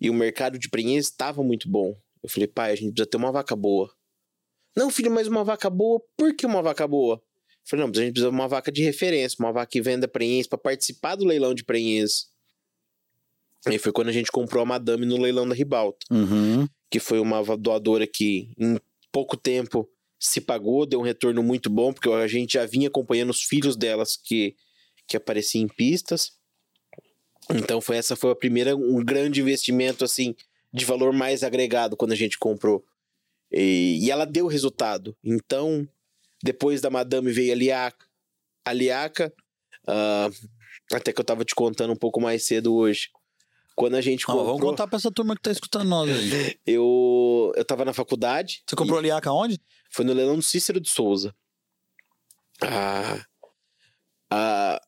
e 0.00 0.08
o 0.08 0.14
mercado 0.14 0.58
de 0.58 0.68
prenheses 0.68 1.10
estava 1.10 1.42
muito 1.42 1.68
bom. 1.68 1.96
Eu 2.22 2.28
falei, 2.28 2.46
pai, 2.46 2.72
a 2.72 2.74
gente 2.74 2.92
precisa 2.92 3.10
ter 3.10 3.16
uma 3.16 3.32
vaca 3.32 3.54
boa. 3.54 3.90
Não, 4.76 4.90
filho, 4.90 5.10
mas 5.10 5.26
uma 5.26 5.44
vaca 5.44 5.68
boa? 5.68 6.00
Por 6.16 6.34
que 6.34 6.46
uma 6.46 6.62
vaca 6.62 6.86
boa? 6.86 7.16
Eu 7.16 7.22
falei, 7.64 7.84
não, 7.84 7.90
a 7.90 7.94
gente 7.94 8.12
precisa 8.12 8.30
de 8.30 8.36
uma 8.36 8.48
vaca 8.48 8.70
de 8.70 8.82
referência, 8.82 9.36
uma 9.38 9.52
vaca 9.52 9.70
que 9.70 9.82
venda 9.82 10.08
prenhez 10.08 10.46
para 10.46 10.58
participar 10.58 11.16
do 11.16 11.24
leilão 11.24 11.54
de 11.54 11.64
prenhez. 11.64 12.28
E 13.68 13.78
foi 13.78 13.92
quando 13.92 14.08
a 14.08 14.12
gente 14.12 14.32
comprou 14.32 14.62
a 14.62 14.66
Madame 14.66 15.04
no 15.04 15.18
leilão 15.18 15.46
da 15.46 15.54
Ribalta. 15.54 16.06
Uhum. 16.10 16.66
Que 16.90 16.98
foi 16.98 17.20
uma 17.20 17.42
doadora 17.56 18.06
que 18.06 18.52
em 18.58 18.78
pouco 19.12 19.36
tempo 19.36 19.88
se 20.18 20.40
pagou, 20.40 20.86
deu 20.86 21.00
um 21.00 21.04
retorno 21.04 21.42
muito 21.42 21.68
bom, 21.68 21.92
porque 21.92 22.08
a 22.08 22.26
gente 22.26 22.54
já 22.54 22.66
vinha 22.66 22.88
acompanhando 22.88 23.30
os 23.30 23.42
filhos 23.42 23.76
delas 23.76 24.16
que, 24.16 24.54
que 25.06 25.16
apareciam 25.16 25.64
em 25.64 25.68
pistas. 25.68 26.32
Então 27.54 27.80
foi 27.80 27.96
essa 27.96 28.16
foi 28.16 28.30
a 28.30 28.36
primeira 28.36 28.76
um 28.76 29.04
grande 29.04 29.40
investimento 29.40 30.04
assim 30.04 30.34
de 30.72 30.84
valor 30.84 31.12
mais 31.12 31.42
agregado 31.42 31.96
quando 31.96 32.12
a 32.12 32.16
gente 32.16 32.38
comprou. 32.38 32.84
E, 33.50 33.98
e 34.00 34.10
ela 34.10 34.24
deu 34.24 34.46
resultado. 34.46 35.16
Então, 35.24 35.88
depois 36.42 36.80
da 36.80 36.88
Madame 36.88 37.32
veio 37.32 37.52
a 37.52 37.56
Liaca, 37.56 38.06
a 38.64 38.72
Liaca 38.72 39.32
uh, 39.88 40.48
até 40.92 41.12
que 41.12 41.20
eu 41.20 41.24
tava 41.24 41.44
te 41.44 41.54
contando 41.54 41.92
um 41.92 41.96
pouco 41.96 42.20
mais 42.20 42.44
cedo 42.44 42.74
hoje. 42.74 43.08
Quando 43.74 43.94
a 43.94 44.00
gente 44.00 44.26
comprou... 44.26 44.46
Vamos 44.46 44.60
contar 44.60 44.86
pra 44.86 44.98
essa 44.98 45.10
turma 45.10 45.34
que 45.34 45.42
tá 45.42 45.50
escutando 45.50 45.88
nós 45.88 46.10
aí. 46.10 46.56
eu, 46.66 47.52
eu 47.56 47.64
tava 47.64 47.84
na 47.84 47.92
faculdade. 47.92 48.62
Você 48.66 48.76
comprou 48.76 48.98
a 48.98 49.02
Liaca 49.02 49.32
onde? 49.32 49.60
Foi 49.90 50.04
no 50.04 50.12
leilão 50.12 50.36
do 50.36 50.42
Cícero 50.42 50.80
de 50.80 50.90
Souza. 50.90 51.34
Ah, 52.62 53.24
ah, 54.30 54.80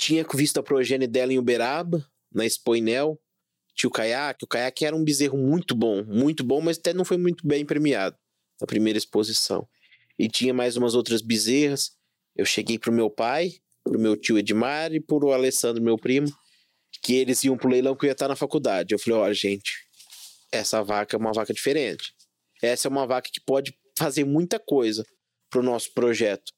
tinha 0.00 0.24
visto 0.34 0.58
a 0.58 0.62
progênie 0.62 1.06
dela 1.06 1.30
em 1.32 1.38
Uberaba, 1.38 2.02
na 2.32 2.46
Expoinel. 2.46 3.20
Tinha 3.74 3.88
o 3.88 3.92
caiaque. 3.92 4.44
O 4.44 4.48
caiaque 4.48 4.86
era 4.86 4.96
um 4.96 5.04
bezerro 5.04 5.36
muito 5.36 5.74
bom, 5.74 6.02
muito 6.04 6.42
bom, 6.42 6.60
mas 6.62 6.78
até 6.78 6.94
não 6.94 7.04
foi 7.04 7.18
muito 7.18 7.46
bem 7.46 7.66
premiado 7.66 8.16
na 8.58 8.66
primeira 8.66 8.98
exposição. 8.98 9.68
E 10.18 10.26
tinha 10.26 10.54
mais 10.54 10.76
umas 10.76 10.94
outras 10.94 11.20
bezerras. 11.20 11.92
Eu 12.34 12.46
cheguei 12.46 12.78
pro 12.78 12.90
meu 12.90 13.10
pai, 13.10 13.52
pro 13.84 13.98
meu 13.98 14.16
tio 14.16 14.38
Edmar 14.38 14.92
e 14.94 15.00
pro 15.00 15.32
Alessandro, 15.32 15.82
meu 15.82 15.98
primo 15.98 16.28
que 17.02 17.14
eles 17.14 17.44
iam 17.44 17.56
pro 17.56 17.68
leilão 17.68 17.94
que 17.94 18.04
eu 18.04 18.08
ia 18.08 18.12
estar 18.12 18.28
na 18.28 18.36
faculdade. 18.36 18.94
Eu 18.94 18.98
falei, 18.98 19.18
olha, 19.18 19.34
gente, 19.34 19.86
essa 20.52 20.82
vaca 20.82 21.16
é 21.16 21.18
uma 21.18 21.32
vaca 21.32 21.52
diferente. 21.52 22.14
Essa 22.62 22.88
é 22.88 22.90
uma 22.90 23.06
vaca 23.06 23.30
que 23.32 23.40
pode 23.40 23.76
fazer 23.96 24.24
muita 24.24 24.58
coisa 24.58 25.04
pro 25.48 25.62
nosso 25.62 25.92
projeto. 25.94 26.52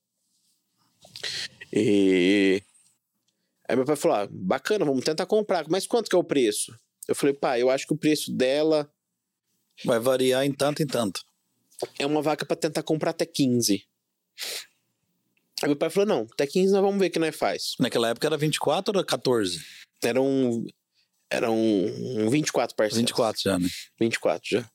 E 1.73 2.63
aí 3.73 3.77
meu 3.77 3.87
pai 3.87 3.97
falou: 3.97 4.19
ah, 4.19 4.29
bacana, 4.31 4.85
vamos 4.85 5.03
tentar 5.03 5.25
comprar. 5.25 5.67
Mas 5.69 5.87
quanto 5.87 6.11
que 6.11 6.15
é 6.15 6.19
o 6.19 6.25
preço? 6.25 6.77
Eu 7.09 7.15
falei, 7.15 7.35
pai, 7.35 7.63
eu 7.63 7.71
acho 7.71 7.87
que 7.87 7.95
o 7.95 7.97
preço 7.97 8.31
dela 8.33 8.89
vai 9.85 9.99
variar 9.99 10.45
em 10.45 10.53
tanto 10.53 10.83
em 10.83 10.87
tanto. 10.87 11.23
É 11.99 12.07
uma 12.07 12.23
vaca 12.23 12.45
para 12.45 12.55
tentar 12.55 12.83
comprar 12.83 13.11
até 13.11 13.25
15. 13.25 13.83
Aí 15.63 15.69
meu 15.69 15.77
pai 15.77 15.89
falou: 15.89 16.07
não, 16.07 16.27
até 16.33 16.47
15 16.47 16.73
nós 16.73 16.83
vamos 16.83 17.01
ver 17.01 17.07
o 17.07 17.11
que 17.11 17.19
nós 17.19 17.35
faz. 17.35 17.75
Naquela 17.81 18.11
época 18.11 18.27
era 18.27 18.37
24 18.37 18.97
ou 18.97 19.05
14? 19.05 19.59
Eram, 20.05 20.67
eram 21.31 21.57
24 22.29 22.77
parceiros. 22.77 22.99
24 22.99 23.43
já, 23.43 23.59
né? 23.59 23.69
24 23.99 24.49
já. 24.51 24.71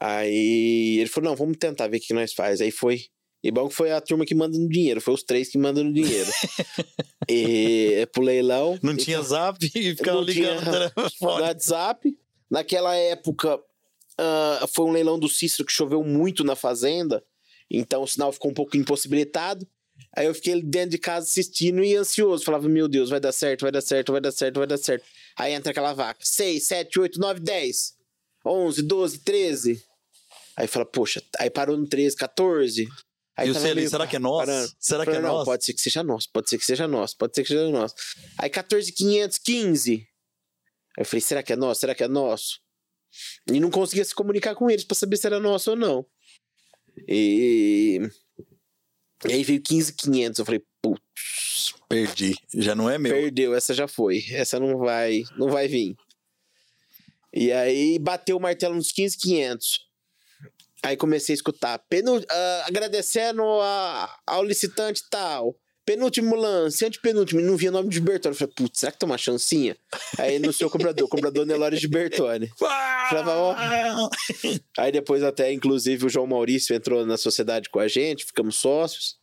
Aí 0.00 0.98
ele 0.98 1.08
falou: 1.08 1.30
não, 1.30 1.36
vamos 1.36 1.58
tentar 1.58 1.86
ver 1.86 1.98
o 1.98 2.00
que 2.00 2.12
nós 2.12 2.32
faz. 2.32 2.60
Aí 2.60 2.72
foi. 2.72 3.06
E 3.42 3.50
bom 3.50 3.68
que 3.68 3.74
foi 3.74 3.92
a 3.92 4.00
turma 4.00 4.24
que 4.24 4.34
manda 4.34 4.58
no 4.58 4.68
dinheiro, 4.68 5.00
foi 5.00 5.14
os 5.14 5.22
três 5.22 5.48
que 5.48 5.58
mandam 5.58 5.84
no 5.84 5.92
dinheiro. 5.92 6.30
e 7.28 7.92
é 7.94 8.06
pro 8.06 8.22
leilão. 8.22 8.78
Não 8.82 8.96
tinha 8.96 9.22
zap 9.22 9.58
e 9.64 9.94
ficava 9.94 10.20
ligando 10.20 10.62
no 11.20 11.28
WhatsApp. 11.28 12.16
Naquela 12.50 12.94
época, 12.96 13.56
uh, 13.56 14.66
foi 14.72 14.86
um 14.86 14.92
leilão 14.92 15.18
do 15.18 15.28
Cícero 15.28 15.64
que 15.64 15.72
choveu 15.72 16.02
muito 16.02 16.42
na 16.44 16.56
fazenda, 16.56 17.22
então 17.70 18.02
o 18.02 18.06
sinal 18.06 18.32
ficou 18.32 18.50
um 18.50 18.54
pouco 18.54 18.76
impossibilitado. 18.76 19.66
Aí 20.14 20.26
eu 20.26 20.34
fiquei 20.34 20.62
dentro 20.62 20.90
de 20.90 20.98
casa 20.98 21.26
assistindo 21.26 21.82
e 21.82 21.94
ansioso. 21.94 22.44
Falava, 22.44 22.68
meu 22.68 22.88
Deus, 22.88 23.10
vai 23.10 23.20
dar 23.20 23.32
certo, 23.32 23.62
vai 23.62 23.72
dar 23.72 23.80
certo, 23.80 24.12
vai 24.12 24.20
dar 24.20 24.32
certo, 24.32 24.58
vai 24.58 24.66
dar 24.66 24.76
certo. 24.76 25.04
Aí 25.38 25.52
entra 25.52 25.70
aquela 25.70 25.92
vaca. 25.92 26.20
6, 26.22 26.66
7, 26.66 27.00
8, 27.00 27.20
9, 27.20 27.40
10. 27.40 27.94
11, 28.44 28.82
12, 28.82 29.18
13. 29.18 29.82
Aí 30.56 30.66
fala, 30.66 30.86
poxa, 30.86 31.22
aí 31.38 31.50
parou 31.50 31.76
no 31.76 31.86
13, 31.86 32.16
14. 32.16 32.88
Aí 33.36 33.48
e 33.48 33.50
o 33.50 33.54
Celi, 33.54 33.88
será 33.88 34.06
que 34.06 34.16
é 34.16 34.18
nosso? 34.18 34.46
Parando. 34.46 34.72
Será 34.78 35.04
que 35.04 35.10
é 35.10 35.20
não, 35.20 35.28
nosso? 35.28 35.44
Pode 35.44 35.64
ser 35.64 35.74
que 35.74 35.80
seja 35.80 36.02
nosso, 36.02 36.28
pode 36.32 36.48
ser 36.48 36.58
que 36.58 36.64
seja 36.64 36.88
nosso, 36.88 37.16
pode 37.16 37.34
ser 37.34 37.42
que 37.42 37.48
seja 37.48 37.68
nosso. 37.68 37.94
Aí 38.38 38.48
14, 38.48 38.90
500, 38.92 39.38
15. 39.38 39.92
Aí 39.92 40.06
eu 40.98 41.04
falei, 41.04 41.20
será 41.20 41.42
que 41.42 41.52
é 41.52 41.56
nosso? 41.56 41.80
Será 41.80 41.94
que 41.94 42.02
é 42.02 42.08
nosso? 42.08 42.60
E 43.50 43.60
não 43.60 43.70
conseguia 43.70 44.04
se 44.04 44.14
comunicar 44.14 44.54
com 44.54 44.70
eles 44.70 44.84
para 44.84 44.96
saber 44.96 45.16
se 45.16 45.26
era 45.26 45.38
nosso 45.38 45.70
ou 45.70 45.76
não. 45.76 46.06
E 47.06 48.00
e 49.24 49.32
aí 49.32 49.42
veio 49.42 49.62
15,500. 49.62 50.38
Eu 50.38 50.44
falei, 50.44 50.62
putz. 50.82 51.74
Perdi. 51.88 52.36
Já 52.54 52.74
não 52.74 52.90
é 52.90 52.98
meu. 52.98 53.12
Perdeu, 53.12 53.54
essa 53.54 53.72
já 53.72 53.88
foi. 53.88 54.24
Essa 54.30 54.60
não 54.60 54.78
vai, 54.78 55.22
não 55.38 55.48
vai 55.48 55.68
vir. 55.68 55.96
E 57.32 57.52
aí 57.52 57.98
bateu 57.98 58.36
o 58.36 58.40
martelo 58.40 58.74
nos 58.74 58.92
15,500. 58.92 59.85
Aí 60.82 60.96
comecei 60.96 61.32
a 61.32 61.36
escutar. 61.36 61.78
Penu, 61.88 62.18
uh, 62.18 62.24
agradecendo 62.66 63.42
a, 63.42 64.14
ao 64.26 64.44
licitante 64.44 65.02
tal. 65.10 65.56
Penúltimo 65.84 66.34
lance, 66.34 66.84
antepenúltimo, 66.84 67.40
não 67.40 67.56
via 67.56 67.70
nome 67.70 67.88
de 67.88 68.00
Bertone. 68.00 68.34
Eu 68.34 68.38
falei, 68.38 68.54
putz, 68.56 68.80
será 68.80 68.90
que 68.90 68.98
tem 68.98 69.08
uma 69.08 69.16
chancinha? 69.16 69.76
Aí 70.18 70.40
no 70.40 70.52
seu 70.52 70.68
comprador, 70.68 71.08
comprador 71.08 71.46
Nelore 71.46 71.78
de 71.78 71.86
Bertone. 71.86 72.50
Falava, 72.58 73.36
ó. 73.36 73.54
Aí 74.78 74.90
depois 74.90 75.22
até, 75.22 75.52
inclusive, 75.52 76.06
o 76.06 76.08
João 76.08 76.26
Maurício 76.26 76.74
entrou 76.74 77.06
na 77.06 77.16
sociedade 77.16 77.70
com 77.70 77.78
a 77.78 77.86
gente, 77.86 78.24
ficamos 78.24 78.56
sócios. 78.56 79.14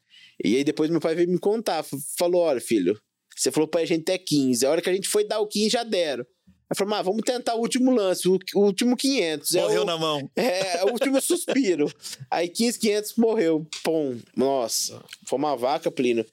E 0.41 0.55
aí 0.55 0.63
depois 0.63 0.89
meu 0.89 1.01
pai 1.01 1.15
veio 1.15 1.29
me 1.29 1.37
contar, 1.37 1.85
falou, 2.17 2.41
olha 2.41 2.61
filho, 2.61 2.97
você 3.35 3.51
falou 3.51 3.67
pra 3.67 3.83
gente 3.83 4.01
até 4.01 4.17
15, 4.17 4.65
a 4.65 4.69
hora 4.69 4.81
que 4.81 4.89
a 4.89 4.93
gente 4.93 5.09
foi 5.09 5.25
dar 5.25 5.39
o 5.39 5.47
15 5.47 5.69
já 5.69 5.83
deram. 5.83 6.25
Aí 6.73 6.77
falou, 6.77 6.91
mas 6.91 7.05
vamos 7.05 7.21
tentar 7.23 7.55
o 7.55 7.59
último 7.59 7.91
lance, 7.91 8.27
o, 8.27 8.39
o 8.55 8.59
último 8.59 8.97
500. 8.97 9.51
Morreu 9.51 9.81
é 9.81 9.81
o, 9.81 9.85
na 9.85 9.97
mão. 9.97 10.31
É, 10.35 10.77
é 10.77 10.85
o 10.85 10.91
último 10.91 11.19
suspiro. 11.21 11.91
Aí 12.31 12.49
15, 12.49 12.79
500 12.79 13.15
morreu. 13.15 13.67
Pum, 13.83 14.19
nossa, 14.35 15.03
foi 15.25 15.37
uma 15.37 15.55
vaca, 15.55 15.91
Plínio 15.91 16.25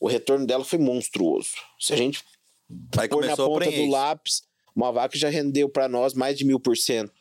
o 0.00 0.08
retorno 0.08 0.46
dela 0.46 0.64
foi 0.64 0.78
monstruoso. 0.78 1.50
Se 1.78 1.92
a 1.92 1.96
gente 1.96 2.22
Aí 2.96 3.08
pôr 3.08 3.24
na 3.24 3.36
ponta 3.36 3.70
do 3.70 3.86
lápis, 3.86 4.42
uma 4.74 4.92
vaca 4.92 5.16
já 5.16 5.28
rendeu 5.28 5.68
para 5.68 5.88
nós 5.88 6.14
mais 6.14 6.36
de 6.36 6.44
mil 6.44 6.60
por 6.60 6.76
cento. 6.76 7.12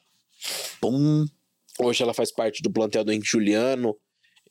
Pum. 0.79 1.25
Hoje 1.79 2.03
ela 2.03 2.13
faz 2.13 2.31
parte 2.31 2.61
do 2.61 2.71
plantel 2.71 3.03
do 3.03 3.11
Henrique 3.11 3.27
Juliano. 3.27 3.95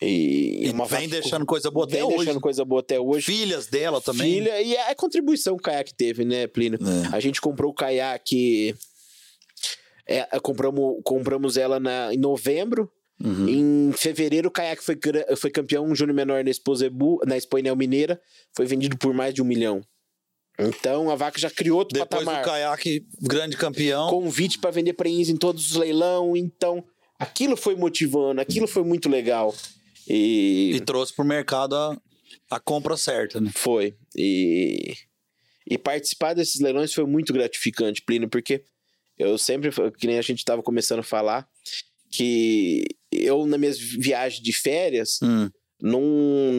E, 0.01 0.67
e 0.67 0.71
uma 0.71 0.87
vem 0.87 1.09
deixando 1.09 1.47
coisa 1.47 1.71
boa 1.71 1.87
até 1.87 2.05
hoje. 2.05 2.17
deixando 2.19 2.41
coisa 2.41 2.65
boa 2.65 2.81
até 2.81 3.01
hoje. 3.01 3.27
Filhas 3.27 3.67
dela 3.67 4.01
também. 4.01 4.35
Filha, 4.35 4.61
e 4.61 4.77
a 4.77 4.95
contribuição 4.95 5.57
que 5.57 5.61
o 5.61 5.65
caiaque 5.65 5.95
teve, 5.95 6.25
né, 6.25 6.47
Plínio? 6.47 6.79
É. 6.83 7.17
A 7.17 7.21
gente 7.21 7.41
comprou 7.41 7.71
o 7.71 7.75
caiaque. 7.75 8.75
É, 10.07 10.23
compramos, 10.41 11.01
compramos 11.03 11.57
ela 11.57 11.81
na, 11.81 12.13
em 12.13 12.19
novembro. 12.19 12.91
Uhum. 13.23 13.49
Em 13.49 13.93
fevereiro, 13.93 14.49
o 14.49 14.53
caiaque 14.53 14.85
foi, 14.85 14.99
foi 15.39 15.51
campeão 15.51 15.95
júnior 15.95 16.15
menor 16.15 16.45
na 16.45 16.51
Expo, 16.51 16.77
Zebu, 16.77 17.19
na 17.27 17.37
Expo 17.37 17.59
Enel 17.59 17.75
Mineira. 17.75 18.21
Foi 18.55 18.67
vendido 18.67 18.97
por 18.99 19.15
mais 19.15 19.33
de 19.33 19.41
um 19.41 19.47
milhão. 19.47 19.83
Então 20.59 21.11
a 21.11 21.15
vaca 21.15 21.39
já 21.39 21.51
criou 21.51 21.79
outro 21.79 21.99
Depois 21.99 22.25
patamar. 22.25 22.43
do 22.43 22.47
caiaque, 22.47 23.07
grande 23.21 23.57
campeão. 23.57 24.09
Convite 24.09 24.59
para 24.59 24.71
vender 24.71 24.95
prenhez 24.95 25.29
em 25.29 25.37
todos 25.37 25.71
os 25.71 25.77
leilão. 25.77 26.37
Então 26.37 26.85
aquilo 27.19 27.57
foi 27.57 27.77
motivando, 27.77 28.41
aquilo 28.41 28.67
foi 28.67 28.83
muito 28.83 29.09
legal. 29.09 29.55
E, 30.09 30.73
E 30.77 30.81
trouxe 30.81 31.13
pro 31.15 31.25
mercado 31.25 31.75
a, 31.77 32.01
a 32.51 32.61
compra 32.61 32.97
certa, 32.97 33.41
né? 33.41 33.51
foi. 33.55 33.97
E, 34.17 34.95
e 35.69 35.77
participar 35.79 36.35
desses 36.35 36.61
leilões 36.61 36.93
foi 36.95 37.05
muito 37.07 37.33
gratificante, 37.33 38.03
Plínio, 38.03 38.29
porque 38.29 38.65
eu 39.19 39.37
sempre, 39.39 39.71
que 39.99 40.07
nem 40.07 40.19
a 40.19 40.23
gente 40.23 40.39
estava 40.39 40.63
começando 40.63 41.01
a 41.01 41.05
falar, 41.05 41.49
que 42.11 42.85
eu, 43.11 43.47
nas 43.47 43.59
minhas 43.59 43.79
viagens 43.79 44.43
de 44.43 44.53
férias, 44.53 45.19
Hum. 45.23 45.51
não, 45.81 46.01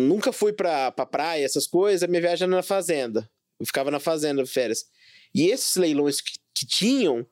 nunca 0.08 0.32
fui 0.32 0.52
pra, 0.54 0.92
pra 0.92 1.06
praia, 1.06 1.46
essas 1.46 1.66
coisas, 1.68 2.04
a 2.04 2.08
minha 2.08 2.22
viagem 2.22 2.46
era 2.46 2.56
na 2.56 2.64
fazenda. 2.64 3.30
Eu 3.60 3.66
ficava 3.66 3.90
na 3.90 4.00
fazenda 4.00 4.44
de 4.44 4.50
férias. 4.50 4.86
E 5.34 5.48
esses 5.48 5.76
leilões 5.76 6.20
que, 6.22 6.34
que 6.54 6.66
tinham, 6.66 7.26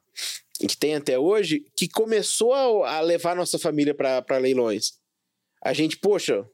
e 0.61 0.67
que 0.67 0.77
tem 0.77 0.95
até 0.95 1.19
hoje, 1.19 1.65
que 1.75 1.87
começou 1.89 2.53
a, 2.53 2.97
a 2.97 3.01
levar 3.01 3.35
nossa 3.35 3.59
família 3.59 3.93
para 3.93 4.37
leilões. 4.37 4.93
A 5.65 5.73
gente, 5.73 5.97
poxa, 5.97 6.45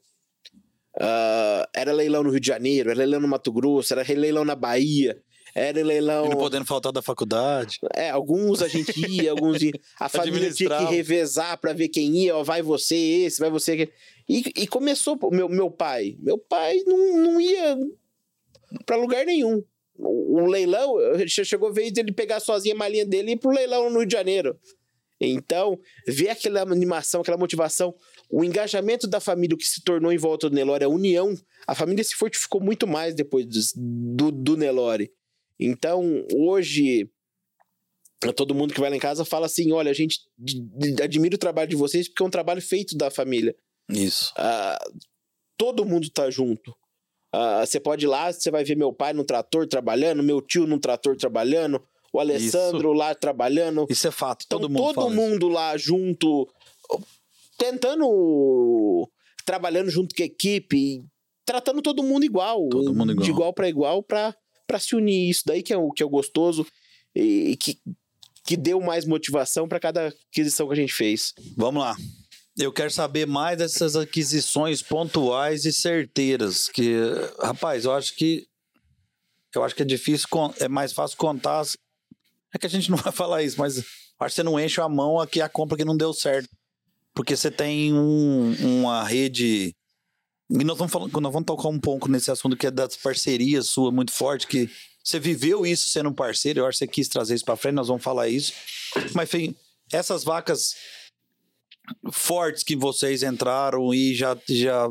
ah, 1.00 1.68
era 1.74 1.92
leilão 1.92 2.22
no 2.22 2.30
Rio 2.30 2.40
de 2.40 2.46
Janeiro, 2.46 2.90
era 2.90 2.98
leilão 2.98 3.20
no 3.20 3.28
Mato 3.28 3.52
Grosso, 3.52 3.92
era 3.92 4.02
leilão 4.14 4.44
na 4.44 4.54
Bahia, 4.54 5.20
era 5.54 5.82
leilão. 5.82 6.26
E 6.26 6.30
não 6.30 6.38
podendo 6.38 6.64
faltar 6.64 6.92
da 6.92 7.02
faculdade. 7.02 7.78
É, 7.94 8.10
alguns 8.10 8.62
a 8.62 8.68
gente 8.68 8.98
ia, 9.06 9.30
alguns 9.30 9.62
ia. 9.62 9.72
A 10.00 10.08
família 10.08 10.50
tinha 10.50 10.70
que 10.78 10.84
revezar 10.84 11.58
pra 11.60 11.72
ver 11.72 11.88
quem 11.88 12.16
ia, 12.24 12.36
ó, 12.36 12.42
vai 12.42 12.62
você 12.62 12.96
esse, 12.96 13.38
vai 13.38 13.50
você 13.50 13.72
aquele. 13.72 13.92
E, 14.28 14.62
e 14.62 14.66
começou 14.66 15.18
meu, 15.30 15.48
meu 15.48 15.70
pai. 15.70 16.16
Meu 16.20 16.38
pai 16.38 16.82
não, 16.86 17.18
não 17.18 17.40
ia 17.40 17.76
pra 18.86 18.96
lugar 18.96 19.26
nenhum. 19.26 19.62
O, 19.94 20.40
o 20.40 20.46
leilão, 20.46 20.94
che- 21.28 21.44
chegou 21.44 21.68
a 21.68 21.72
vez 21.72 21.92
dele 21.92 22.12
pegar 22.12 22.40
sozinho 22.40 22.74
a 22.74 22.78
malinha 22.78 23.04
dele 23.04 23.30
e 23.30 23.34
ir 23.34 23.38
pro 23.38 23.50
leilão 23.50 23.90
no 23.90 23.98
Rio 23.98 24.06
de 24.08 24.12
Janeiro. 24.12 24.58
Então, 25.20 25.78
ver 26.08 26.30
aquela 26.30 26.62
animação, 26.62 27.20
aquela 27.20 27.36
motivação, 27.36 27.94
o 28.32 28.42
engajamento 28.42 29.06
da 29.06 29.20
família, 29.20 29.54
o 29.54 29.58
que 29.58 29.66
se 29.66 29.82
tornou 29.84 30.10
em 30.10 30.16
volta 30.16 30.48
do 30.48 30.56
Nelore, 30.56 30.84
a 30.84 30.88
união, 30.88 31.34
a 31.66 31.74
família 31.74 32.02
se 32.02 32.14
fortificou 32.14 32.62
muito 32.62 32.86
mais 32.86 33.14
depois 33.14 33.46
do, 33.76 34.32
do 34.32 34.56
Nelore. 34.56 35.12
Então, 35.60 36.24
hoje, 36.34 37.10
todo 38.34 38.54
mundo 38.54 38.72
que 38.72 38.80
vai 38.80 38.88
lá 38.88 38.96
em 38.96 39.00
casa 39.00 39.22
fala 39.24 39.44
assim: 39.46 39.70
olha, 39.70 39.90
a 39.90 39.94
gente 39.94 40.18
admira 41.02 41.34
o 41.34 41.38
trabalho 41.38 41.68
de 41.68 41.76
vocês 41.76 42.08
porque 42.08 42.22
é 42.22 42.26
um 42.26 42.30
trabalho 42.30 42.62
feito 42.62 42.96
da 42.96 43.10
família. 43.10 43.54
Isso. 43.90 44.32
Ah, 44.38 44.78
todo 45.58 45.84
mundo 45.84 46.08
tá 46.08 46.30
junto. 46.30 46.74
Ah, 47.30 47.64
você 47.66 47.78
pode 47.78 48.06
ir 48.06 48.08
lá, 48.08 48.32
você 48.32 48.50
vai 48.50 48.64
ver 48.64 48.76
meu 48.76 48.94
pai 48.94 49.12
no 49.12 49.24
trator 49.24 49.66
trabalhando, 49.66 50.22
meu 50.22 50.40
tio 50.40 50.66
no 50.66 50.78
trator 50.80 51.16
trabalhando, 51.16 51.82
o 52.12 52.18
Alessandro 52.18 52.92
lá 52.94 53.14
trabalhando. 53.14 53.86
Isso 53.90 54.08
é 54.08 54.10
fato. 54.10 54.44
Então, 54.46 54.58
Todo 54.58 54.70
mundo 54.70 54.78
todo 54.78 54.94
fala 54.94 55.10
isso. 55.10 55.16
mundo 55.20 55.48
lá 55.48 55.76
junto, 55.76 56.48
tentando, 57.58 59.08
trabalhando 59.44 59.90
junto 59.90 60.14
com 60.14 60.22
a 60.22 60.26
equipe, 60.26 61.04
tratando 61.44 61.82
todo 61.82 62.02
mundo 62.02 62.24
igual, 62.24 62.68
Todo 62.68 62.94
mundo 62.94 63.12
igual. 63.12 63.24
de 63.24 63.30
igual 63.30 63.52
para 63.52 63.68
igual, 63.68 64.02
para 64.02 64.34
se 64.78 64.94
unir. 64.94 65.30
Isso 65.30 65.42
daí 65.46 65.62
que 65.62 65.72
é 65.72 65.76
o 65.76 65.90
que 65.90 66.02
é 66.02 66.06
o 66.06 66.10
gostoso 66.10 66.66
e, 67.14 67.56
que, 67.56 67.78
que 68.46 68.56
deu 68.56 68.80
mais 68.80 69.04
motivação 69.04 69.68
para 69.68 69.80
cada 69.80 70.08
aquisição 70.30 70.66
que 70.66 70.72
a 70.72 70.76
gente 70.76 70.92
fez. 70.92 71.32
Vamos 71.56 71.82
lá. 71.82 71.96
Eu 72.58 72.70
quero 72.72 72.90
saber 72.90 73.26
mais 73.26 73.56
dessas 73.56 73.96
aquisições 73.96 74.82
pontuais 74.82 75.64
e 75.64 75.72
certeiras. 75.72 76.68
Que, 76.68 76.94
rapaz, 77.40 77.84
eu 77.86 77.92
acho 77.92 78.14
que. 78.14 78.46
Eu 79.54 79.62
acho 79.64 79.74
que 79.74 79.82
é 79.82 79.86
difícil, 79.86 80.26
é 80.60 80.68
mais 80.68 80.92
fácil 80.92 81.16
contar. 81.16 81.60
as- 81.60 81.76
É 82.54 82.58
que 82.58 82.66
a 82.66 82.68
gente 82.70 82.88
não 82.90 82.98
vai 82.98 83.12
falar 83.12 83.42
isso, 83.42 83.58
mas 83.58 83.78
acho 83.78 83.86
que 84.18 84.30
você 84.34 84.42
não 84.42 84.60
enche 84.60 84.80
a 84.82 84.88
mão 84.88 85.18
aqui 85.18 85.40
a 85.40 85.48
compra 85.48 85.76
que 85.78 85.84
não 85.84 85.96
deu 85.96 86.12
certo. 86.12 86.48
Porque 87.14 87.36
você 87.36 87.50
tem 87.50 87.92
um- 87.92 88.80
uma 88.80 89.04
rede. 89.04 89.74
E 90.50 90.64
nós 90.64 90.76
vamos, 90.76 90.92
falando, 90.92 91.20
nós 91.20 91.32
vamos 91.32 91.46
tocar 91.46 91.68
um 91.68 91.78
pouco 91.80 92.10
nesse 92.10 92.30
assunto 92.30 92.56
que 92.56 92.66
é 92.66 92.70
das 92.70 92.96
parcerias 92.96 93.66
sua 93.68 93.90
muito 93.90 94.12
forte, 94.12 94.46
que 94.46 94.68
você 95.02 95.18
viveu 95.18 95.66
isso 95.66 95.88
sendo 95.88 96.10
um 96.10 96.14
parceiro, 96.14 96.60
eu 96.60 96.66
acho 96.66 96.78
que 96.78 96.84
você 96.84 96.90
quis 96.90 97.08
trazer 97.08 97.34
isso 97.34 97.44
para 97.44 97.56
frente, 97.56 97.74
nós 97.74 97.88
vamos 97.88 98.02
falar 98.02 98.28
isso. 98.28 98.52
Mas, 99.14 99.28
enfim, 99.28 99.54
essas 99.90 100.22
vacas 100.24 100.74
fortes 102.12 102.62
que 102.62 102.76
vocês 102.76 103.22
entraram 103.22 103.92
e 103.92 104.14
já, 104.14 104.36
já 104.48 104.88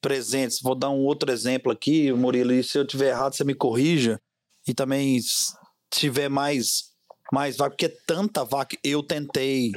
presentes. 0.00 0.60
Vou 0.60 0.74
dar 0.74 0.90
um 0.90 1.00
outro 1.00 1.30
exemplo 1.30 1.72
aqui, 1.72 2.12
Murilo, 2.12 2.52
e 2.52 2.62
se 2.62 2.78
eu 2.78 2.86
tiver 2.86 3.10
errado, 3.10 3.34
você 3.34 3.44
me 3.44 3.54
corrija. 3.54 4.20
E 4.66 4.72
também, 4.72 5.20
se 5.20 5.52
tiver 5.90 6.28
mais, 6.28 6.84
mais 7.32 7.56
vaca, 7.56 7.70
porque 7.70 7.86
é 7.86 7.96
tanta 8.06 8.44
vaca. 8.44 8.76
Eu 8.84 9.02
tentei. 9.02 9.72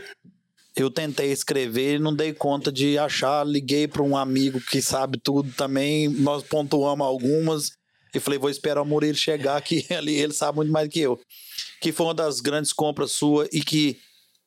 Eu 0.76 0.92
tentei 0.92 1.32
escrever 1.32 1.96
e 1.96 2.00
não 2.00 2.14
dei 2.14 2.34
conta 2.34 2.72
de 2.72 2.98
achar. 2.98 3.46
Liguei 3.48 3.88
para 3.88 4.02
um 4.04 4.18
amigo 4.18 4.60
que 4.60 4.82
sabe 4.82 5.18
tudo 5.18 5.52
também. 5.54 6.10
Nós 6.10 6.44
pontuamos 6.44 7.06
algumas. 7.06 7.72
E 8.14 8.20
falei, 8.20 8.38
vou 8.40 8.50
esperar 8.50 8.82
o 8.82 8.86
Murilo 8.86 9.16
chegar 9.18 9.56
aqui. 9.58 9.86
Ali 9.94 10.16
ele 10.16 10.34
sabe 10.34 10.58
muito 10.58 10.72
mais 10.72 10.88
do 10.88 10.92
que 10.92 11.00
eu. 11.00 11.20
Que 11.82 11.92
foi 11.92 12.06
uma 12.08 12.14
das 12.14 12.42
grandes 12.42 12.74
compras 12.74 13.12
sua 13.12 13.48
e 13.52 13.62
que 13.62 14.00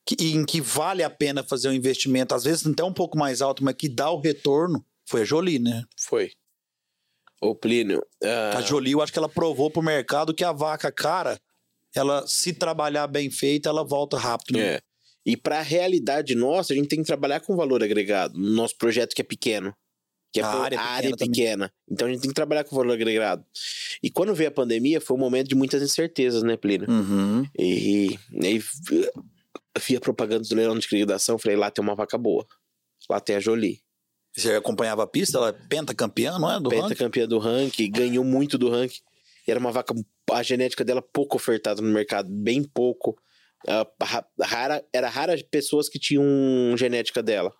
que- 0.05 0.31
em 0.33 0.43
que 0.43 0.59
vale 0.59 1.03
a 1.03 1.09
pena 1.09 1.43
fazer 1.43 1.69
um 1.69 1.73
investimento, 1.73 2.33
às 2.33 2.43
vezes 2.43 2.65
até 2.65 2.83
um 2.83 2.93
pouco 2.93 3.15
mais 3.15 3.43
alto, 3.43 3.63
mas 3.63 3.75
que 3.75 3.87
dá 3.87 4.09
o 4.09 4.19
retorno, 4.19 4.83
foi 5.07 5.21
a 5.21 5.25
Jolie, 5.25 5.59
né? 5.59 5.83
Foi. 5.99 6.31
Ô 7.39 7.53
Plínio, 7.55 8.01
ah, 8.23 8.57
A 8.57 8.61
Jolie, 8.61 8.93
eu 8.93 9.01
acho 9.03 9.13
que 9.13 9.19
ela 9.19 9.29
provou 9.29 9.69
pro 9.69 9.83
mercado 9.83 10.33
que 10.33 10.43
a 10.43 10.51
vaca 10.51 10.91
cara, 10.91 11.39
ela, 11.95 12.25
se 12.27 12.53
trabalhar 12.53 13.05
bem 13.05 13.29
feita, 13.29 13.69
ela 13.69 13.83
volta 13.83 14.17
rápido. 14.17 14.57
né? 14.57 14.79
E 15.29 15.37
para 15.37 15.59
a 15.59 15.61
realidade 15.61 16.33
nossa, 16.35 16.73
a 16.73 16.75
gente 16.75 16.87
tem 16.89 16.99
que 16.99 17.05
trabalhar 17.05 17.39
com 17.39 17.55
valor 17.55 17.83
agregado 17.83 18.37
no 18.37 18.49
nosso 18.51 18.77
projeto 18.77 19.13
que 19.13 19.21
é 19.21 19.23
pequeno. 19.23 19.73
Que 20.31 20.39
é 20.39 20.43
A 20.43 20.47
área 20.47 20.75
é 20.75 20.79
a 20.79 20.81
área 20.83 21.11
pequena 21.11 21.31
pequena. 21.31 21.73
Então 21.89 22.07
a 22.07 22.11
gente 22.11 22.21
tem 22.21 22.29
que 22.29 22.35
trabalhar 22.35 22.63
com 22.63 22.75
valor 22.75 22.93
agregado. 22.93 23.43
E 24.01 24.09
quando 24.11 24.33
veio 24.35 24.49
a 24.49 24.53
pandemia, 24.53 25.01
foi 25.01 25.17
um 25.17 25.19
momento 25.19 25.47
de 25.47 25.55
muitas 25.55 25.81
incertezas, 25.81 26.43
né, 26.43 26.55
Plínio? 26.55 26.89
Uhum. 26.89 27.45
E, 27.57 28.17
e 28.31 28.45
aí 28.45 28.59
vi- 28.59 29.09
eu 29.75 29.81
vi 29.87 29.95
a 29.95 29.99
propaganda 29.99 30.47
do 30.47 30.55
leilão 30.55 30.77
de 30.77 30.87
liquidação, 30.91 31.37
falei, 31.39 31.57
lá 31.57 31.71
tem 31.71 31.83
uma 31.83 31.95
vaca 31.95 32.17
boa. 32.17 32.45
Lá 33.09 33.19
tem 33.19 33.35
a 33.35 33.39
Jolie. 33.39 33.81
Você 34.35 34.51
acompanhava 34.53 35.03
a 35.03 35.07
pista, 35.07 35.37
ela 35.37 35.49
é 35.49 35.53
pentacampeã, 35.67 36.37
não 36.37 36.51
é? 36.51 36.59
Do 36.59 36.69
ranking? 36.69 36.81
Pentacampeã 36.89 37.27
do 37.27 37.39
ranking, 37.39 37.89
ganhou 37.91 38.23
muito 38.23 38.57
do 38.57 38.69
ranking. 38.69 39.01
Era 39.47 39.59
uma 39.59 39.71
vaca, 39.71 39.95
a 40.31 40.43
genética 40.43 40.85
dela 40.85 41.01
pouco 41.01 41.37
ofertada 41.37 41.81
no 41.81 41.89
mercado, 41.89 42.29
bem 42.29 42.63
pouco. 42.63 43.17
Ra- 43.67 44.25
rara, 44.41 44.85
era 44.93 45.09
rara 45.09 45.33
as 45.33 45.41
pessoas 45.41 45.89
que 45.89 45.99
tinham 45.99 46.23
genética 46.77 47.21
dela. 47.21 47.53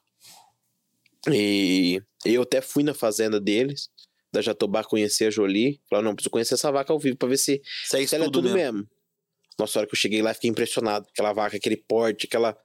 E 1.32 2.02
eu 2.26 2.42
até 2.44 2.62
fui 2.62 2.84
na 2.84 2.94
fazenda 2.94 3.40
deles, 3.40 3.90
da 4.32 4.42
Jatobá, 4.42 4.84
conhecer 4.84 5.26
a 5.26 5.30
Jolie. 5.30 5.82
Falei, 5.90 6.06
não, 6.06 6.16
preciso 6.16 6.30
conhecer 6.30 6.54
essa 6.54 6.72
vaca 6.72 6.94
ao 6.94 7.00
vivo 7.00 7.18
pra 7.18 7.28
ver 7.28 7.38
se, 7.38 7.62
é 7.94 8.06
se 8.08 8.16
ela 8.16 8.26
é 8.26 8.30
tudo 8.30 8.44
mesmo. 8.50 8.58
mesmo. 8.58 8.88
Nossa, 9.60 9.80
hora 9.80 9.88
que 9.88 9.94
eu 9.94 10.00
cheguei 10.00 10.22
lá, 10.22 10.34
fiquei 10.34 10.50
impressionado. 10.50 11.06
Aquela 11.12 11.34
vaca, 11.34 11.58
aquele 11.58 11.76
porte, 11.78 12.26
aquela. 12.28 12.58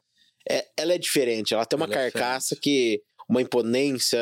É, 0.49 0.67
ela 0.77 0.93
é 0.93 0.99
diferente, 0.99 1.55
ela 1.55 1.65
tem 1.65 1.77
uma 1.77 1.87
Ela 1.87 1.95
é 2.03 2.11
carcaça 2.11 2.55
que. 2.57 3.03
Uma 3.27 3.41
imponência. 3.41 4.19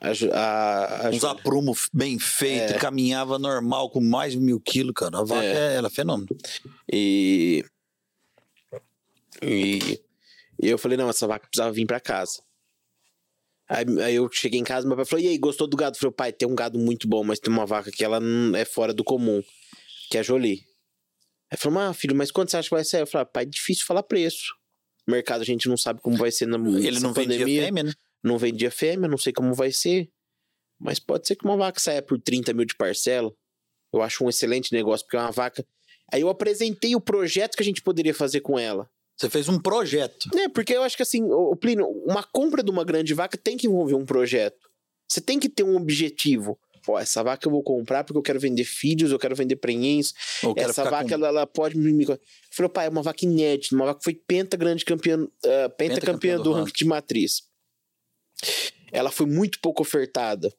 A, 0.00 0.08
a, 0.32 1.06
a 1.06 1.10
Uns 1.10 1.22
aprumos 1.24 1.90
bem 1.92 2.18
feitos, 2.18 2.78
caminhava 2.78 3.38
normal 3.38 3.90
com 3.90 4.00
mais 4.00 4.32
de 4.32 4.40
mil 4.40 4.58
quilos, 4.58 4.94
cara. 4.96 5.18
A 5.18 5.22
vaca, 5.24 5.44
É. 5.44 5.74
é. 5.74 5.76
ela 5.76 5.88
é 5.88 5.90
fenômeno. 5.90 6.26
E, 6.90 7.62
e, 9.42 10.00
e 10.62 10.68
eu 10.68 10.78
falei, 10.78 10.96
não, 10.96 11.08
essa 11.08 11.26
vaca 11.26 11.46
precisava 11.46 11.72
vir 11.72 11.86
pra 11.86 12.00
casa. 12.00 12.42
Aí, 13.68 13.84
aí 14.02 14.14
eu 14.16 14.28
cheguei 14.32 14.58
em 14.58 14.64
casa, 14.64 14.86
meu 14.86 14.96
pai 14.96 15.04
falou, 15.04 15.24
e 15.24 15.28
aí, 15.28 15.38
gostou 15.38 15.68
do 15.68 15.76
gado? 15.76 15.96
Eu 15.96 16.00
falei, 16.00 16.14
pai, 16.14 16.32
tem 16.32 16.48
um 16.48 16.54
gado 16.54 16.78
muito 16.78 17.06
bom, 17.06 17.22
mas 17.22 17.38
tem 17.38 17.52
uma 17.52 17.64
vaca 17.64 17.90
que 17.90 18.04
ela 18.04 18.20
é 18.56 18.64
fora 18.64 18.92
do 18.92 19.04
comum, 19.04 19.42
que 20.10 20.16
é 20.16 20.20
a 20.20 20.24
Jolie. 20.24 20.64
Aí 21.50 21.56
falou, 21.56 21.78
ah, 21.80 21.94
filho, 21.94 22.16
mas 22.16 22.30
quanto 22.30 22.50
você 22.50 22.56
acha 22.56 22.68
que 22.68 22.74
vai 22.74 22.84
ser? 22.84 23.02
Eu 23.02 23.06
falei, 23.06 23.22
ah, 23.22 23.26
pai, 23.26 23.42
é 23.44 23.46
difícil 23.46 23.84
falar 23.84 24.02
preço. 24.02 24.54
O 25.06 25.10
mercado 25.10 25.42
a 25.42 25.44
gente 25.44 25.68
não 25.68 25.76
sabe 25.76 26.00
como 26.00 26.16
vai 26.16 26.30
ser 26.30 26.46
na 26.46 26.56
Ele 26.56 27.00
não 27.00 27.12
vendia 27.12 27.38
pandemia. 27.38 27.62
fêmea, 27.62 27.82
né? 27.84 27.92
Não 28.22 28.38
vendia 28.38 28.70
fêmea, 28.70 29.08
não 29.08 29.18
sei 29.18 29.32
como 29.32 29.54
vai 29.54 29.72
ser. 29.72 30.10
Mas 30.78 30.98
pode 30.98 31.26
ser 31.26 31.36
que 31.36 31.44
uma 31.44 31.56
vaca 31.56 31.80
saia 31.80 32.02
por 32.02 32.20
30 32.20 32.52
mil 32.52 32.64
de 32.64 32.74
parcela. 32.74 33.32
Eu 33.92 34.02
acho 34.02 34.24
um 34.24 34.28
excelente 34.28 34.72
negócio, 34.72 35.04
porque 35.04 35.16
é 35.16 35.20
uma 35.20 35.32
vaca. 35.32 35.64
Aí 36.12 36.20
eu 36.20 36.28
apresentei 36.28 36.94
o 36.94 37.00
projeto 37.00 37.56
que 37.56 37.62
a 37.62 37.66
gente 37.66 37.82
poderia 37.82 38.14
fazer 38.14 38.40
com 38.40 38.58
ela. 38.58 38.88
Você 39.20 39.28
fez 39.28 39.48
um 39.50 39.60
projeto. 39.60 40.30
É, 40.34 40.48
porque 40.48 40.72
eu 40.72 40.82
acho 40.82 40.96
que 40.96 41.02
assim, 41.02 41.22
o 41.30 41.54
Plínio, 41.54 41.86
uma 42.06 42.22
compra 42.22 42.62
de 42.62 42.70
uma 42.70 42.84
grande 42.84 43.12
vaca 43.12 43.36
tem 43.36 43.56
que 43.56 43.66
envolver 43.66 43.94
um 43.94 44.06
projeto. 44.06 44.56
Você 45.06 45.20
tem 45.20 45.38
que 45.38 45.48
ter 45.48 45.62
um 45.62 45.76
objetivo. 45.76 46.58
Ó, 46.88 46.98
essa 46.98 47.22
vaca 47.22 47.46
eu 47.46 47.50
vou 47.52 47.62
comprar 47.62 48.02
porque 48.02 48.16
eu 48.16 48.22
quero 48.22 48.40
vender 48.40 48.64
filhos, 48.64 49.12
eu 49.12 49.18
quero 49.18 49.36
vender 49.36 49.56
prenhens. 49.56 50.14
Essa 50.70 50.84
vaca, 50.84 51.08
com- 51.08 51.14
ela, 51.14 51.28
ela 51.28 51.46
pode 51.46 51.76
me. 51.76 52.04
Eu 52.04 52.18
falei, 52.50 52.70
pai, 52.70 52.86
é 52.86 52.88
uma 52.88 53.02
vaca 53.02 53.22
inédita, 53.26 53.74
uma 53.76 53.84
vaca 53.84 53.98
que 53.98 54.04
foi 54.04 54.14
penta 54.14 54.56
grande 54.56 54.86
campeã, 54.86 55.18
ah, 55.44 55.68
pentacampeã 55.68 56.36
do 56.38 56.44
do 56.44 56.52
ranking. 56.52 56.72
de 56.74 56.84
matriz. 56.86 57.42
Ela 58.90 59.10
foi 59.10 59.26
muito 59.26 59.60
pouco 59.60 59.82
ofertada. 59.82 60.50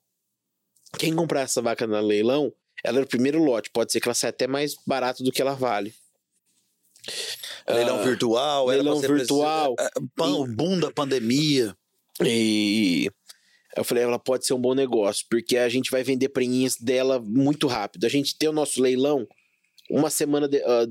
Quem 0.99 1.16
comprar 1.16 1.41
essa 1.41 1.62
vaca 1.62 1.88
no 1.88 1.99
leilão, 1.99 2.53
Ela 2.84 2.97
era 2.97 3.05
o 3.05 3.09
primeiro 3.09 3.43
lote, 3.43 3.70
pode 3.72 3.91
ser 3.91 3.99
que 4.01 4.07
ela 4.07 4.14
saia 4.16 4.30
até 4.30 4.47
mais 4.47 4.76
barato 4.88 5.24
do 5.24 5.32
que 5.32 5.41
ela 5.41 5.53
vale. 5.53 5.93
Leilão 7.68 7.99
Ah, 7.99 8.04
virtual, 8.04 8.68
leilão 8.68 8.99
pra 8.99 9.08
ser 9.10 9.16
virtual. 9.16 9.76
é, 9.80 9.89
pan- 10.16 10.34
O 10.36 10.47
boom 10.47 10.80
da 10.80 10.91
pandemia. 10.91 11.76
E 12.24 13.10
eu 13.76 13.84
falei, 13.84 14.04
ela 14.04 14.20
pode 14.20 14.45
ser 14.45 14.54
um 14.54 14.60
bom 14.62 14.74
negócio, 14.76 15.26
porque 15.30 15.58
a 15.58 15.70
gente 15.70 15.89
vai 15.91 16.04
vender 16.04 16.30
preinhas 16.30 16.76
dela 16.78 17.20
muito 17.20 17.68
rápido. 17.68 18.06
A 18.06 18.10
gente 18.10 18.38
tem 18.38 18.49
o 18.49 18.54
nosso 18.54 18.82
leilão 18.82 19.28
uma 19.89 20.10
semana 20.10 20.47
de, 20.47 20.62
ah, 20.64 20.86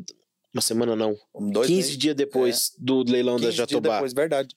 uma 0.53 0.63
semana 0.63 0.97
não, 0.97 1.17
Dois 1.53 1.69
15 1.69 1.75
meses, 1.83 1.99
dias 1.99 2.17
depois 2.17 2.73
do 2.79 3.05
leilão 3.05 3.37
15 3.37 3.45
da 3.47 3.51
dias 3.53 3.57
Jatobá. 3.71 3.95
depois, 3.95 4.13
verdade. 4.13 4.55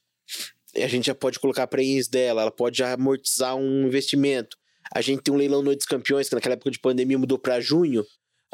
E 0.76 0.82
a 0.82 0.88
gente 0.88 1.06
já 1.06 1.14
pode 1.14 1.40
colocar 1.40 1.68
preinhas 1.68 2.08
dela, 2.08 2.42
ela 2.42 2.52
pode 2.52 2.80
já 2.80 2.94
amortizar 2.94 3.56
um 3.56 3.86
investimento. 3.86 4.58
A 4.94 5.02
gente 5.02 5.22
tem 5.22 5.34
um 5.34 5.38
leilão 5.38 5.62
Noite 5.62 5.80
dos 5.80 5.88
Campeões, 5.88 6.28
que 6.28 6.34
naquela 6.36 6.54
época 6.54 6.72
de 6.72 6.80
pandemia 6.80 7.18
mudou 7.18 7.38
para 7.38 7.60
junho. 7.60 8.04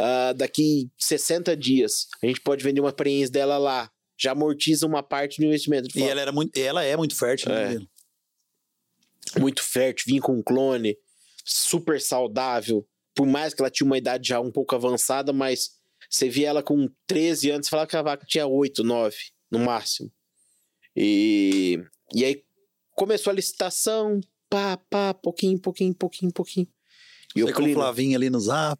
Ah, 0.01 0.31
daqui 0.31 0.89
60 0.97 1.57
dias, 1.57 2.07
a 2.23 2.25
gente 2.25 2.39
pode 2.39 2.63
vender 2.63 2.79
uma 2.79 2.93
preinhas 2.93 3.29
dela 3.29 3.57
lá. 3.57 3.91
Já 4.17 4.31
amortiza 4.31 4.87
uma 4.87 5.03
parte 5.03 5.41
do 5.41 5.45
investimento. 5.45 5.89
E 5.93 6.01
ela, 6.01 6.21
era 6.21 6.31
muito, 6.31 6.57
ela 6.57 6.83
é 6.85 6.95
muito 6.95 7.15
fértil, 7.15 7.51
né? 7.51 7.85
É. 9.35 9.39
Muito 9.39 9.61
fértil, 9.61 10.05
vinha 10.07 10.21
com 10.21 10.37
um 10.37 10.41
clone, 10.41 10.97
super 11.43 11.99
saudável. 11.99 12.87
Por 13.13 13.27
mais 13.27 13.53
que 13.53 13.61
ela 13.61 13.69
tinha 13.69 13.85
uma 13.85 13.97
idade 13.97 14.29
já 14.29 14.39
um 14.39 14.49
pouco 14.49 14.73
avançada, 14.73 15.33
mas 15.33 15.71
você 16.09 16.29
via 16.29 16.47
ela 16.47 16.63
com 16.63 16.89
13 17.05 17.51
anos 17.51 17.67
e 17.67 17.69
falava 17.69 17.89
que 17.89 17.97
a 17.97 18.01
vaca 18.01 18.25
tinha 18.25 18.47
8, 18.47 18.81
9, 18.83 19.17
no 19.51 19.59
máximo. 19.59 20.09
E, 20.95 21.83
e 22.13 22.23
aí 22.23 22.41
começou 22.95 23.31
a 23.31 23.33
licitação, 23.33 24.21
pá, 24.49 24.77
pá, 24.89 25.13
pouquinho, 25.13 25.59
pouquinho, 25.59 25.93
pouquinho, 25.93 26.31
pouquinho. 26.31 26.67
E 27.35 27.41
Você 27.41 27.51
o 27.51 27.53
com 27.53 27.63
o 27.63 27.73
Flavinho 27.73 28.17
ali 28.17 28.29
no 28.29 28.39
zap. 28.39 28.79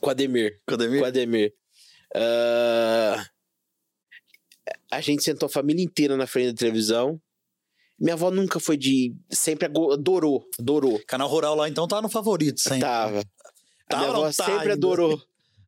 Com 0.00 0.10
Ademir. 0.10 0.60
Com 0.66 0.74
o 0.74 1.04
Ademir. 1.04 1.52
Ah, 2.14 3.24
a 4.90 5.00
gente 5.00 5.22
sentou 5.22 5.46
a 5.46 5.50
família 5.50 5.84
inteira 5.84 6.16
na 6.16 6.26
frente 6.26 6.52
da 6.52 6.58
televisão. 6.58 7.20
Minha 7.98 8.14
avó 8.14 8.30
nunca 8.30 8.60
foi 8.60 8.76
de. 8.76 9.14
Sempre 9.30 9.66
adorou, 9.66 10.44
adorou. 10.58 11.00
Canal 11.06 11.28
Rural 11.28 11.54
lá 11.54 11.68
então 11.68 11.88
tá 11.88 12.00
no 12.00 12.08
favorito, 12.08 12.60
sempre. 12.60 12.80
Tava. 12.80 13.20
A 13.20 13.24
Tava 13.88 14.02
minha 14.02 14.16
avó 14.16 14.26
tá 14.26 14.32
sempre 14.32 14.60
ainda? 14.60 14.72
adorou 14.74 15.22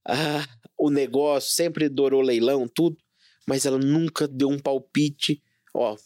ah, 0.06 0.46
o 0.78 0.90
negócio, 0.90 1.52
sempre 1.52 1.86
adorou 1.86 2.20
leilão, 2.20 2.66
tudo. 2.68 2.96
Mas 3.46 3.66
ela 3.66 3.78
nunca 3.78 4.28
deu 4.28 4.48
um 4.48 4.58
palpite. 4.58 5.42
Ó, 5.74 5.96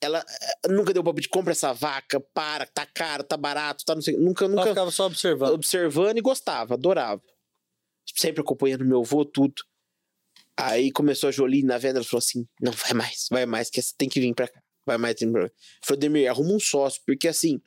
ela 0.00 0.24
eh, 0.64 0.68
nunca 0.68 0.92
deu 0.92 1.02
palpite. 1.02 1.28
Compra 1.28 1.52
essa 1.52 1.72
vaca, 1.72 2.20
para, 2.32 2.66
tá 2.66 2.86
caro, 2.86 3.24
tá 3.24 3.36
barato, 3.36 3.84
tá 3.84 3.94
não 3.94 4.02
sei. 4.02 4.16
Nunca, 4.16 4.44
Ela 4.44 4.54
nunca 4.54 4.68
ficava 4.68 4.90
só 4.90 5.06
observando. 5.06 5.52
observando 5.52 6.18
e 6.18 6.22
gostava, 6.22 6.74
adorava. 6.74 7.22
Sempre 8.16 8.40
acompanhando 8.40 8.84
meu 8.84 9.00
avô, 9.00 9.24
tudo. 9.24 9.54
Aí 10.56 10.90
começou 10.90 11.28
a 11.28 11.32
Jolie 11.32 11.62
na 11.62 11.78
venda, 11.78 11.98
ela 11.98 12.04
falou 12.04 12.18
assim: 12.18 12.46
não, 12.60 12.72
vai 12.72 12.92
mais, 12.92 13.26
vai 13.30 13.46
mais, 13.46 13.70
que 13.70 13.80
você 13.80 13.94
tem 13.96 14.08
que 14.08 14.20
vir 14.20 14.34
pra 14.34 14.48
cá. 14.48 14.60
Vai 14.86 14.98
mais. 14.98 15.16
Falei, 15.84 16.00
Demir, 16.00 16.28
arruma 16.28 16.52
um 16.52 16.60
sócio, 16.60 17.00
porque 17.06 17.28
assim, 17.28 17.60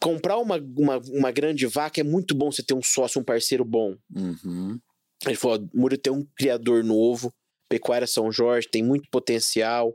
comprar 0.00 0.38
uma, 0.38 0.56
uma, 0.76 0.98
uma 1.08 1.30
grande 1.32 1.66
vaca 1.66 2.00
é 2.00 2.04
muito 2.04 2.34
bom 2.34 2.50
você 2.50 2.62
ter 2.62 2.74
um 2.74 2.82
sócio, 2.82 3.20
um 3.20 3.24
parceiro 3.24 3.64
bom. 3.64 3.96
Uhum. 4.14 4.78
Ele 5.26 5.36
falou: 5.36 5.68
Murilo 5.74 6.00
tem 6.00 6.12
um 6.12 6.24
criador 6.36 6.84
novo, 6.84 7.32
Pecuária 7.68 8.06
São 8.06 8.30
Jorge, 8.30 8.68
tem 8.68 8.82
muito 8.82 9.08
potencial, 9.10 9.94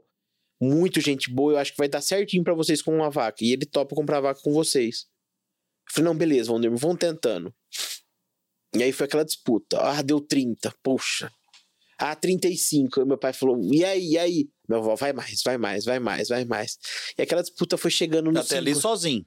muito 0.62 1.00
gente 1.02 1.34
boa, 1.34 1.54
eu 1.54 1.58
acho 1.58 1.72
que 1.72 1.78
vai 1.78 1.88
dar 1.88 2.02
certinho 2.02 2.44
pra 2.44 2.54
vocês 2.54 2.82
com 2.82 2.96
uma 2.96 3.10
vaca. 3.10 3.44
E 3.44 3.54
ele 3.54 3.66
topa 3.66 3.96
comprar 3.96 4.20
vaca 4.20 4.42
com 4.42 4.52
vocês. 4.52 5.06
Eu 5.88 5.94
falei: 5.94 6.10
não, 6.10 6.18
beleza, 6.18 6.52
vamos, 6.52 6.82
vão 6.82 6.96
tentando. 6.96 7.54
E 8.76 8.84
aí 8.84 8.92
foi 8.92 9.06
aquela 9.06 9.24
disputa. 9.24 9.80
Ah, 9.80 10.02
deu 10.02 10.20
30, 10.20 10.74
poxa. 10.82 11.32
Ah, 11.98 12.16
35. 12.16 13.00
Aí 13.00 13.06
meu 13.06 13.18
pai 13.18 13.34
falou: 13.34 13.60
e 13.62 13.84
aí, 13.86 14.12
e 14.12 14.18
aí? 14.18 14.50
Meu 14.68 14.80
avó, 14.80 14.96
vai 14.96 15.14
mais, 15.14 15.42
vai 15.44 15.58
mais, 15.58 15.86
vai 15.86 16.00
mais, 16.00 16.28
vai 16.30 16.46
mais. 16.46 16.78
E 17.18 17.22
aquela 17.22 17.42
disputa 17.42 17.78
foi 17.78 17.92
chegando 17.92 18.32
no 18.32 18.40
Até 18.40 18.58
ali 18.58 18.74
sozinho. 18.74 19.26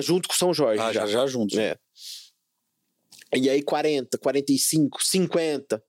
junto 0.00 0.28
com 0.28 0.34
São 0.34 0.54
Jorge. 0.54 0.82
Ah, 0.82 0.92
já, 0.92 1.06
já 1.06 1.26
juntos. 1.26 1.58
É. 1.58 1.76
E 3.34 3.50
aí 3.50 3.62
40, 3.62 4.16
45, 4.18 5.02
50. 5.02 5.82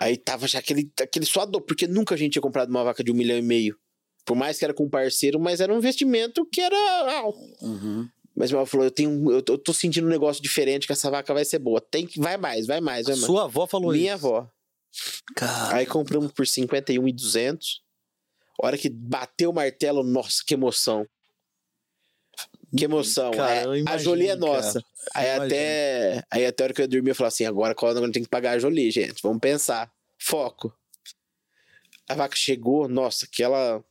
Aí 0.00 0.16
tava 0.16 0.46
já 0.46 0.58
aquele, 0.58 0.92
aquele 1.00 1.26
suador, 1.26 1.62
porque 1.62 1.86
nunca 1.86 2.14
a 2.14 2.18
gente 2.18 2.32
tinha 2.32 2.42
comprado 2.42 2.68
uma 2.70 2.84
vaca 2.84 3.02
de 3.02 3.10
um 3.10 3.14
milhão 3.14 3.38
e 3.38 3.42
meio. 3.42 3.76
Por 4.24 4.36
mais 4.36 4.58
que 4.58 4.64
era 4.64 4.74
com 4.74 4.84
um 4.84 4.90
parceiro, 4.90 5.40
mas 5.40 5.60
era 5.60 5.72
um 5.72 5.78
investimento 5.78 6.44
que 6.46 6.60
era. 6.60 7.24
Uhum. 7.62 8.08
Mas 8.38 8.50
meu 8.52 8.60
avó 8.60 8.66
falou: 8.70 8.86
eu, 8.86 8.90
tenho, 8.90 9.32
eu, 9.32 9.42
tô- 9.42 9.54
eu 9.54 9.58
tô 9.58 9.72
sentindo 9.72 10.06
um 10.06 10.10
negócio 10.10 10.40
diferente, 10.40 10.86
que 10.86 10.92
essa 10.92 11.10
vaca 11.10 11.34
vai 11.34 11.44
ser 11.44 11.58
boa. 11.58 11.80
Tem 11.80 12.06
que. 12.06 12.20
Vai 12.20 12.36
mais, 12.36 12.66
vai 12.68 12.80
mais, 12.80 13.04
vai 13.06 13.16
mais. 13.16 13.26
Sua 13.26 13.44
avó 13.44 13.66
falou 13.66 13.92
Minha 13.92 14.14
isso. 14.14 14.26
avó. 14.26 14.50
Cara, 15.34 15.76
Aí 15.76 15.86
compramos 15.86 16.30
por 16.32 16.46
51,200. 16.46 17.82
Hora 18.60 18.78
que 18.78 18.88
bateu 18.88 19.50
o 19.50 19.54
martelo, 19.54 20.02
nossa, 20.04 20.42
que 20.46 20.54
emoção. 20.54 21.06
Que 22.76 22.84
emoção. 22.84 23.30
Cara, 23.32 23.54
É, 23.54 23.64
eu 23.64 23.70
a 23.72 23.78
imagino, 23.78 24.04
Jolie 24.10 24.28
é 24.28 24.36
nossa. 24.36 24.84
Aí 25.14 25.30
até, 25.30 26.22
aí 26.30 26.46
até 26.46 26.62
a 26.62 26.66
hora 26.66 26.74
que 26.74 26.80
eu 26.80 26.84
ia 26.84 26.88
dormir, 26.88 27.10
eu 27.10 27.14
falei 27.14 27.28
assim: 27.28 27.44
agora 27.44 27.74
qual 27.74 27.92
eu 27.92 28.12
tenho 28.12 28.24
que 28.24 28.30
pagar 28.30 28.52
a 28.52 28.58
Jolie, 28.58 28.90
gente? 28.90 29.20
Vamos 29.22 29.40
pensar. 29.40 29.90
Foco. 30.18 30.72
A 32.08 32.14
vaca 32.14 32.36
chegou, 32.36 32.88
nossa, 32.88 33.26
aquela. 33.26 33.82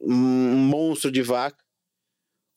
Um 0.00 0.12
monstro 0.14 1.10
de 1.10 1.22
vaca. 1.22 1.56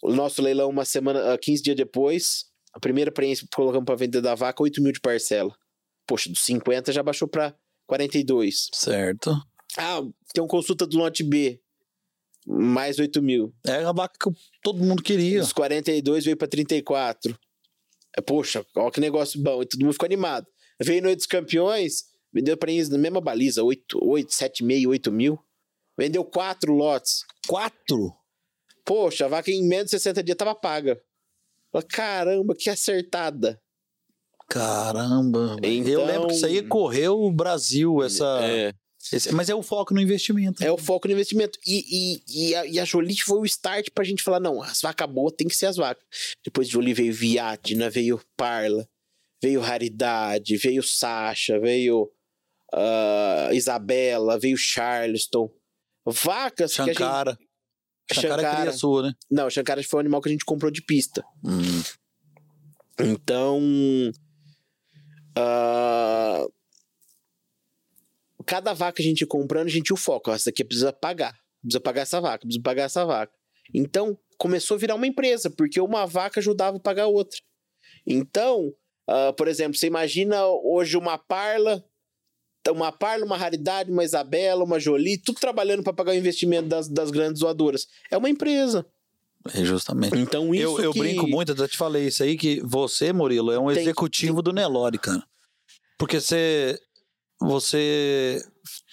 O 0.02 0.14
nosso 0.14 0.42
leilão, 0.42 0.70
uma 0.70 0.86
semana, 0.86 1.34
ah, 1.34 1.38
15 1.38 1.62
dias 1.64 1.76
depois, 1.76 2.46
a 2.74 2.80
primeira 2.80 3.12
preenche 3.12 3.42
que 3.44 3.56
colocamos 3.56 3.86
pra 3.86 3.96
vender 3.96 4.22
da 4.22 4.36
vaca, 4.36 4.64
8 4.64 4.82
mil 4.82 4.92
de 4.92 5.00
parcela. 5.00 5.54
Poxa, 6.08 6.30
dos 6.30 6.44
50 6.46 6.92
já 6.92 7.04
baixou 7.04 7.28
pra 7.28 7.54
42. 7.88 8.70
certo. 8.74 9.32
Ah, 9.78 10.02
tem 10.34 10.42
uma 10.42 10.48
consulta 10.48 10.88
do 10.88 10.98
lote 10.98 11.24
B. 11.24 11.62
Mais 12.48 12.98
8 12.98 13.22
mil. 13.22 13.54
É 13.68 13.84
a 13.84 13.92
vaca 13.92 14.16
que 14.20 14.36
todo 14.64 14.84
mundo 14.84 15.04
queria. 15.04 15.42
Dos 15.42 15.54
42 15.54 16.26
veio 16.26 16.38
pra 16.38 16.48
34. 16.48 17.38
É, 18.18 18.22
Poxa, 18.22 18.66
olha 18.76 18.92
que 18.92 19.00
negócio 19.00 19.40
bom. 19.40 19.62
E 19.62 19.68
todo 19.68 19.82
mundo 19.82 19.94
ficou 19.94 20.08
animado. 20.08 20.48
Veio 20.82 21.04
Noite 21.04 21.18
dos 21.18 21.26
Campeões, 21.28 22.06
vendeu 22.34 22.58
pra 22.58 22.72
eles 22.72 22.90
na 22.90 22.98
mesma 22.98 23.22
baliza, 23.22 23.62
8, 23.64 24.00
8 24.02 24.30
7,5, 24.32 24.88
8 24.90 25.12
mil. 25.12 25.40
Vendeu 25.98 26.24
quatro 26.24 26.74
lotes. 26.74 27.26
Quatro? 27.48 28.16
Poxa, 28.90 29.26
a 29.26 29.28
vaca 29.28 29.52
em 29.52 29.64
menos 29.68 29.86
de 29.86 29.92
60 29.92 30.24
dias 30.24 30.36
tava 30.36 30.56
paga. 30.56 31.00
Caramba, 31.90 32.56
que 32.56 32.72
acertada. 32.72 33.62
Caramba. 34.50 35.58
Eu 35.62 35.72
Então- 35.72 36.06
lembro 36.08 36.28
que 36.30 36.34
isso 36.34 36.46
aí 36.48 36.64
correu 36.64 37.20
o 37.22 37.32
Brasil, 37.32 38.02
essa. 38.04 38.26
É. 38.42 38.74
esse- 39.14 39.32
mas 39.32 39.48
é 39.48 39.54
o 39.54 39.62
foco 39.62 39.94
no 39.94 40.02
investimento. 40.02 40.64
É 40.64 40.72
o 40.72 40.78
foco 40.78 41.08
no 41.08 41.14
investimento. 41.14 41.60
E, 41.68 41.86
e, 42.28 42.50
e, 42.50 42.56
a, 42.56 42.66
e 42.66 42.80
a 42.80 42.86
Jolie 42.86 43.22
foi 43.22 43.38
o 43.38 43.46
start 43.46 43.90
pra 43.94 44.04
gente 44.04 44.24
falar: 44.24 44.40
não, 44.40 44.60
as 44.62 44.82
vacas 44.82 45.08
boas 45.08 45.34
tem 45.38 45.48
que 45.48 45.56
ser 45.56 45.68
as 45.68 45.78
vacas. 45.78 46.04
Depois 46.44 46.66
de 46.68 46.74
Jolie 46.74 46.94
veio 46.96 47.14
Viatina, 47.14 47.92
veio 47.92 48.20
Parla, 48.36 48.88
veio 49.40 49.62
Raridade, 49.62 50.58
veio 50.58 50.82
Sasha, 50.82 51.60
veio 51.60 52.12
ah, 52.74 53.50
Isabela, 53.54 54.40
veio 54.40 54.58
Charleston. 54.58 55.48
Vacas 56.06 56.74
que 56.74 56.82
a 56.82 56.86
gente. 56.86 56.98
Shankara. 58.14 58.22
Shankara, 58.22 58.42
Shankara. 58.42 58.62
cria 58.62 58.78
sua, 58.78 59.04
né? 59.04 59.14
Não, 59.30 59.50
Shankara 59.50 59.84
foi 59.84 59.98
um 59.98 60.02
animal 60.02 60.22
que 60.22 60.30
a 60.30 60.32
gente 60.32 60.46
comprou 60.46 60.72
de 60.72 60.82
pista. 60.82 61.24
Hum. 61.44 61.82
Então. 63.00 63.62
ah, 65.38 66.46
cada 68.46 68.74
vaca 68.74 68.94
que 68.98 69.02
a 69.02 69.06
gente 69.06 69.22
ia 69.22 69.28
comprando, 69.28 69.68
a 69.68 69.72
gente 69.72 69.94
o 69.94 69.98
foco. 69.98 70.32
ó, 70.32 70.34
Essa 70.34 70.50
aqui 70.50 70.64
precisa 70.64 70.92
pagar. 70.92 71.38
Precisa 71.62 71.80
pagar 71.80 72.02
essa 72.02 72.20
vaca, 72.20 72.40
precisa 72.46 72.64
pagar 72.64 72.84
essa 72.84 73.06
vaca. 73.06 73.34
Então, 73.74 74.18
começou 74.38 74.76
a 74.76 74.80
virar 74.80 74.96
uma 74.96 75.06
empresa, 75.08 75.50
porque 75.50 75.80
uma 75.80 76.06
vaca 76.06 76.40
ajudava 76.40 76.78
a 76.78 76.80
pagar 76.80 77.04
a 77.04 77.08
outra. 77.08 77.38
Então, 78.08 78.74
ah, 79.08 79.34
por 79.34 79.48
exemplo, 79.48 79.78
você 79.78 79.88
imagina 79.88 80.46
hoje 80.46 80.98
uma 80.98 81.18
parla, 81.18 81.84
uma 82.70 82.92
parla, 82.92 83.26
uma 83.26 83.38
raridade, 83.38 83.92
uma 83.92 84.04
Isabela, 84.04 84.64
uma 84.64 84.80
Jolie, 84.80 85.18
tudo 85.18 85.40
trabalhando 85.40 85.84
para 85.84 85.94
pagar 85.94 86.12
o 86.12 86.16
investimento 86.16 86.68
das, 86.68 86.88
das 86.88 87.10
grandes 87.12 87.40
doadoras. 87.42 87.88
É 88.12 88.18
uma 88.18 88.30
empresa. 88.30 88.86
É 89.54 89.64
justamente. 89.64 90.18
Então, 90.18 90.54
isso 90.54 90.64
Eu, 90.64 90.84
eu 90.86 90.94
que... 90.94 91.00
brinco 91.00 91.28
muito, 91.28 91.54
eu 91.54 91.58
já 91.58 91.68
te 91.68 91.78
falei 91.78 92.08
isso 92.08 92.22
aí, 92.22 92.38
que 92.38 92.62
você, 92.62 93.14
Murilo, 93.14 93.52
é 93.52 93.60
um 93.60 93.68
Tem- 93.74 93.82
executivo 93.84 94.42
do 94.42 94.52
Nelore, 94.52 94.98
cara. 94.98 95.24
Porque 95.98 96.20
você, 96.20 96.80
você 97.40 98.42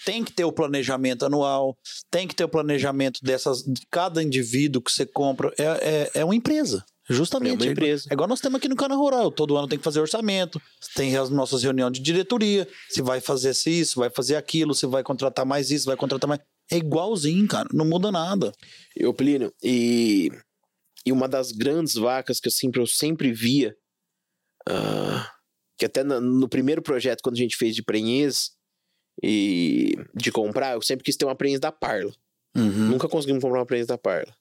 tem 0.04 0.24
que 0.24 0.32
ter 0.32 0.44
o 0.44 0.52
planejamento 0.52 1.24
anual, 1.26 1.76
tem 2.10 2.28
que 2.28 2.34
ter 2.34 2.44
o 2.44 2.48
planejamento 2.48 3.20
dessas, 3.22 3.62
de 3.62 3.82
cada 3.90 4.22
indivíduo 4.22 4.80
que 4.82 4.90
você 4.90 5.04
compra. 5.04 5.52
É, 5.58 5.64
é, 5.64 6.10
é 6.20 6.24
uma 6.24 6.34
empresa, 6.34 6.84
justamente. 7.08 7.62
É 7.62 7.66
uma 7.66 7.72
empresa. 7.72 8.08
É 8.10 8.14
igual 8.14 8.28
nós 8.28 8.40
temos 8.40 8.58
aqui 8.58 8.68
no 8.68 8.76
Canal 8.76 8.98
Rural. 8.98 9.30
Todo 9.30 9.56
ano 9.56 9.68
tem 9.68 9.78
que 9.78 9.84
fazer 9.84 10.00
orçamento, 10.00 10.60
tem 10.94 11.16
as 11.16 11.30
nossas 11.30 11.62
reuniões 11.62 11.92
de 11.92 12.00
diretoria, 12.00 12.68
se 12.88 13.02
vai 13.02 13.20
fazer 13.20 13.52
isso, 13.66 14.00
vai 14.00 14.10
fazer 14.10 14.36
aquilo, 14.36 14.74
se 14.74 14.86
vai 14.86 15.02
contratar 15.02 15.46
mais 15.46 15.70
isso, 15.70 15.86
vai 15.86 15.96
contratar 15.96 16.28
mais. 16.28 16.40
É 16.70 16.76
igualzinho, 16.76 17.46
cara. 17.46 17.68
Não 17.72 17.84
muda 17.84 18.10
nada. 18.10 18.52
Eu, 18.94 19.14
Plínio, 19.14 19.52
e, 19.62 20.30
e 21.04 21.12
uma 21.12 21.28
das 21.28 21.52
grandes 21.52 21.94
vacas 21.94 22.40
que 22.40 22.48
eu 22.48 22.52
sempre, 22.52 22.80
eu 22.80 22.86
sempre 22.86 23.32
via, 23.32 23.76
ah, 24.68 25.30
que 25.78 25.86
até 25.86 26.02
no, 26.02 26.20
no 26.20 26.48
primeiro 26.48 26.82
projeto, 26.82 27.22
quando 27.22 27.36
a 27.36 27.40
gente 27.40 27.56
fez 27.56 27.74
de 27.74 27.82
prenhez 27.82 28.50
e 29.22 29.96
de 30.14 30.32
comprar, 30.32 30.74
eu 30.74 30.82
sempre 30.82 31.04
quis 31.04 31.16
ter 31.16 31.24
uma 31.24 31.36
prenhez 31.36 31.60
da 31.60 31.70
Parla. 31.70 32.12
Uhum. 32.56 32.90
Nunca 32.90 33.08
conseguimos 33.08 33.42
comprar 33.42 33.60
uma 33.60 33.66
prenhez 33.66 33.86
da 33.86 33.96
Parla. 33.96 34.34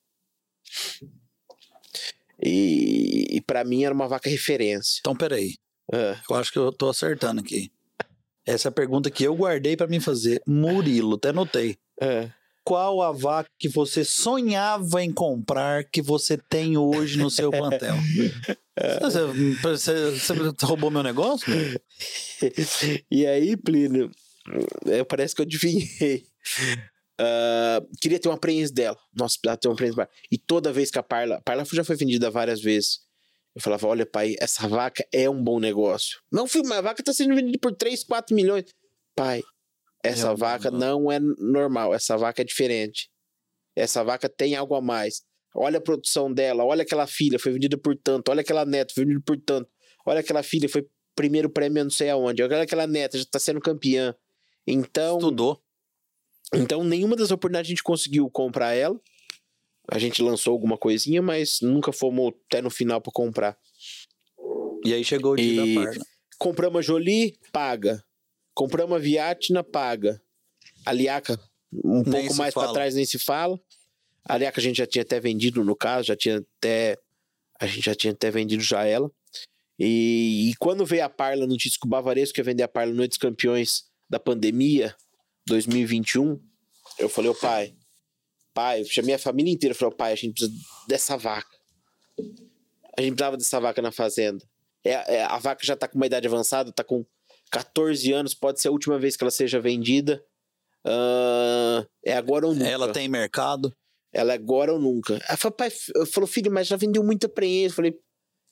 E, 2.44 3.26
e 3.38 3.42
para 3.42 3.64
mim 3.64 3.84
era 3.84 3.94
uma 3.94 4.08
vaca 4.08 4.30
referência. 4.30 4.98
Então, 5.00 5.16
peraí. 5.16 5.54
Ah, 5.94 6.20
Eu 6.30 6.36
acho 6.36 6.52
que 6.52 6.60
eu 6.60 6.72
tô 6.72 6.90
acertando 6.90 7.42
aqui. 7.42 7.72
Essa 8.46 8.68
é 8.68 8.70
a 8.70 8.74
pergunta 8.74 9.10
que 9.10 9.24
eu 9.24 9.36
guardei 9.36 9.76
pra 9.78 9.88
mim 9.88 10.00
fazer. 10.00 10.42
Murilo, 10.48 11.16
até 11.16 11.32
notei. 11.32 11.78
ah. 12.02 12.30
Qual 12.68 13.00
a 13.04 13.12
vaca 13.12 13.48
que 13.60 13.70
você 13.70 14.04
sonhava 14.04 15.04
em 15.04 15.14
comprar 15.14 15.84
que 15.84 16.02
você 16.02 16.36
tem 16.36 16.76
hoje 16.78 17.16
no 17.20 17.30
seu 17.30 17.52
plantel? 17.52 17.96
Você, 19.02 19.20
você- 19.62 20.12
você 20.12 20.34
roubou 20.66 20.92
meu 20.92 21.02
negócio? 21.04 21.48
e 23.10 23.26
aí, 23.26 23.56
Plínio, 23.56 24.12
é, 24.88 25.02
parece 25.04 25.34
que 25.34 25.42
eu 25.42 25.46
adivinhei. 25.46 26.26
Ah, 27.20 27.82
queria 28.02 28.20
ter 28.20 28.30
uma 28.30 28.38
prenhez 28.38 28.72
dela. 28.72 28.98
Nossa, 29.14 29.38
precisava 29.40 29.58
ter 29.58 29.68
uma 29.68 29.96
dela. 29.96 30.10
E 30.32 30.38
toda 30.38 30.74
vez 30.74 30.92
que 30.92 31.00
a 31.00 31.04
Parla. 31.04 31.38
A 31.38 31.42
Parla 31.42 31.66
já 31.66 31.84
foi 31.84 31.96
vendida 31.96 32.30
várias 32.30 32.62
vezes. 32.62 33.00
Eu 33.56 33.62
falava: 33.62 33.88
olha, 33.88 34.06
pai, 34.06 34.36
essa 34.40 34.68
vaca 34.68 35.06
é 35.14 35.30
um 35.30 35.42
bom 35.42 35.60
negócio. 35.60 36.20
Não, 36.32 36.48
filho, 36.48 36.68
mas 36.68 36.80
a 36.80 36.82
vaca 36.82 37.04
tá 37.04 37.14
sendo 37.14 37.36
vendida 37.36 37.58
por 37.60 37.74
3, 37.74 38.04
4 38.04 38.36
milhões. 38.36 38.66
Pai, 39.16 39.42
essa 40.04 40.32
É 40.32 40.36
vaca 40.36 40.70
bom 40.70 40.78
não 40.78 41.12
é 41.12 41.20
normal. 41.20 41.94
Essa 41.94 42.18
vaca 42.18 42.42
é 42.42 42.46
diferente. 42.46 43.10
Essa 43.76 44.04
vaca 44.04 44.28
tem 44.30 44.56
algo 44.56 44.76
a 44.76 44.82
mais. 44.82 45.22
Olha 45.56 45.78
a 45.78 45.82
produção 45.82 46.34
dela, 46.34 46.66
olha 46.66 46.84
aquela 46.84 47.08
filha, 47.08 47.40
foi 47.40 47.54
vendida 47.54 47.78
por 47.78 47.96
tanto, 47.96 48.30
olha 48.30 48.42
aquela 48.42 48.66
neta, 48.66 48.94
foi 48.94 49.06
vendida 49.06 49.24
por 49.26 49.38
tanto, 49.38 49.70
olha 50.06 50.20
aquela 50.20 50.44
filha, 50.44 50.68
foi 50.68 50.86
primeiro 51.16 51.50
prêmio 51.50 51.82
não 51.82 51.90
sei 51.90 52.10
aonde, 52.10 52.44
olha 52.44 52.62
aquela 52.62 52.86
neta, 52.86 53.18
já 53.18 53.24
tá 53.24 53.40
sendo 53.40 53.62
campeã. 53.62 54.14
Então, 54.68 55.18
Estudou. 55.18 55.62
Então 56.56 56.84
nenhuma 56.84 57.16
das 57.16 57.32
oportunidades 57.32 57.70
a 57.70 57.72
gente 57.72 57.84
conseguiu 57.84 58.30
comprar 58.30 58.74
ela. 58.74 59.00
A 59.92 60.00
gente 60.00 60.22
lançou 60.22 60.52
alguma 60.52 60.78
coisinha, 60.78 61.22
mas 61.22 61.60
nunca 61.62 61.92
fomos 61.92 62.34
até 62.48 62.62
no 62.62 62.70
final 62.72 63.00
para 63.00 63.12
comprar. 63.14 63.58
E 64.84 64.94
aí 64.94 65.04
chegou 65.04 65.34
o 65.34 65.36
dia 65.36 65.64
E- 65.66 65.76
da 65.76 65.82
Parla. 65.84 66.06
Compramos 66.38 66.80
a 66.80 66.82
Jolie, 66.82 67.38
paga. 67.52 68.04
Compramos 68.54 68.96
a 68.98 69.00
Viatina, 69.00 69.64
paga. 69.64 70.22
A 70.86 70.92
Liaca, 70.92 71.40
um 71.72 72.04
Nem 72.04 72.26
pouco 72.26 72.36
mais 72.36 72.54
para 72.54 72.72
trás, 72.74 72.96
nem 72.96 73.06
se 73.06 73.18
fala. 73.20 73.60
A 74.24 74.38
Liaca 74.38 74.60
a 74.60 74.64
gente 74.64 74.78
já 74.78 74.88
tinha 74.88 75.04
até 75.04 75.20
vendido, 75.20 75.64
no 75.64 75.76
caso, 75.76 76.08
já 76.08 76.16
tinha 76.16 76.38
até. 76.58 76.98
A 77.60 77.68
gente 77.68 77.86
já 77.86 77.96
tinha 77.96 78.12
até 78.12 78.30
vendido 78.32 78.62
já 78.64 78.84
ela. 78.86 79.10
E, 79.80 80.50
e 80.50 80.56
quando 80.56 80.86
veio 80.86 81.06
a 81.06 81.10
Parla, 81.10 81.46
notícia 81.46 81.78
que 81.80 81.86
o 81.86 81.90
Bavaresco 81.90 82.40
ia 82.40 82.44
vender 82.44 82.64
a 82.64 82.68
Parla 82.68 82.94
Noite 82.94 83.12
dos 83.12 83.18
Campeões 83.18 83.86
da 84.10 84.20
pandemia, 84.20 84.96
2021, 85.48 86.40
eu 87.00 87.10
falei, 87.10 87.32
ô 87.32 87.36
pai, 87.36 87.76
pai, 88.54 88.82
eu 88.82 88.86
chamei 88.86 89.16
a 89.16 89.20
família 89.20 89.52
inteira, 89.52 89.76
falei, 89.76 89.94
ô 89.94 89.98
pai, 89.98 90.12
a 90.14 90.16
gente 90.16 90.34
precisa 90.34 90.54
dessa 90.88 91.18
vaca. 91.18 91.56
A 92.98 93.02
gente 93.02 93.12
precisava 93.12 93.38
dessa 93.38 93.60
vaca 93.60 93.82
na 93.82 93.92
fazenda. 93.92 94.44
É, 94.84 95.16
é, 95.16 95.24
a 95.24 95.38
vaca 95.38 95.66
já 95.66 95.76
tá 95.76 95.88
com 95.88 95.98
uma 95.98 96.06
idade 96.06 96.28
avançada, 96.28 96.72
tá 96.72 96.84
com 96.84 97.06
14 97.52 98.12
anos, 98.12 98.34
pode 98.34 98.62
ser 98.62 98.70
a 98.70 98.72
última 98.72 98.98
vez 98.98 99.16
que 99.16 99.24
ela 99.24 99.32
seja 99.32 99.60
vendida. 99.60 100.24
Ah, 100.86 101.86
é 102.04 102.14
agora 102.14 102.46
ou 102.46 102.54
nunca. 102.54 102.70
Ela 102.70 102.92
tem 102.94 103.10
mercado. 103.10 103.76
Ela 104.14 104.34
é 104.34 104.36
agora 104.36 104.72
ou 104.72 104.80
nunca. 104.80 105.20
Ela 105.28 105.38
falou, 105.38 105.56
pai, 105.56 105.70
eu 105.96 106.06
falou, 106.06 106.28
filho, 106.28 106.52
mas 106.52 106.68
já 106.68 106.78
vendeu 106.78 107.04
muita 107.04 107.28
prenhez. 107.28 107.72
Eu 107.72 107.76
falei, 107.76 108.00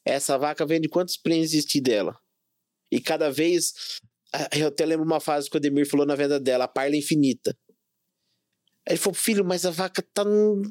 essa 0.03 0.37
vaca 0.37 0.65
vende 0.65 0.89
quantos 0.89 1.15
prenhez 1.15 1.53
existir 1.53 1.79
dela? 1.79 2.17
E 2.91 2.99
cada 2.99 3.31
vez. 3.31 3.73
Eu 4.55 4.67
até 4.67 4.85
lembro 4.85 5.05
uma 5.05 5.19
fase 5.19 5.49
que 5.49 5.55
o 5.55 5.59
Ademir 5.59 5.87
falou 5.87 6.05
na 6.05 6.15
venda 6.15 6.39
dela, 6.39 6.65
a 6.65 6.67
parla 6.67 6.95
infinita. 6.95 7.55
Aí 8.87 8.93
ele 8.93 8.97
falou, 8.97 9.13
filho, 9.13 9.45
mas 9.45 9.65
a 9.65 9.71
vaca 9.71 10.03
tá 10.13 10.23
no, 10.23 10.61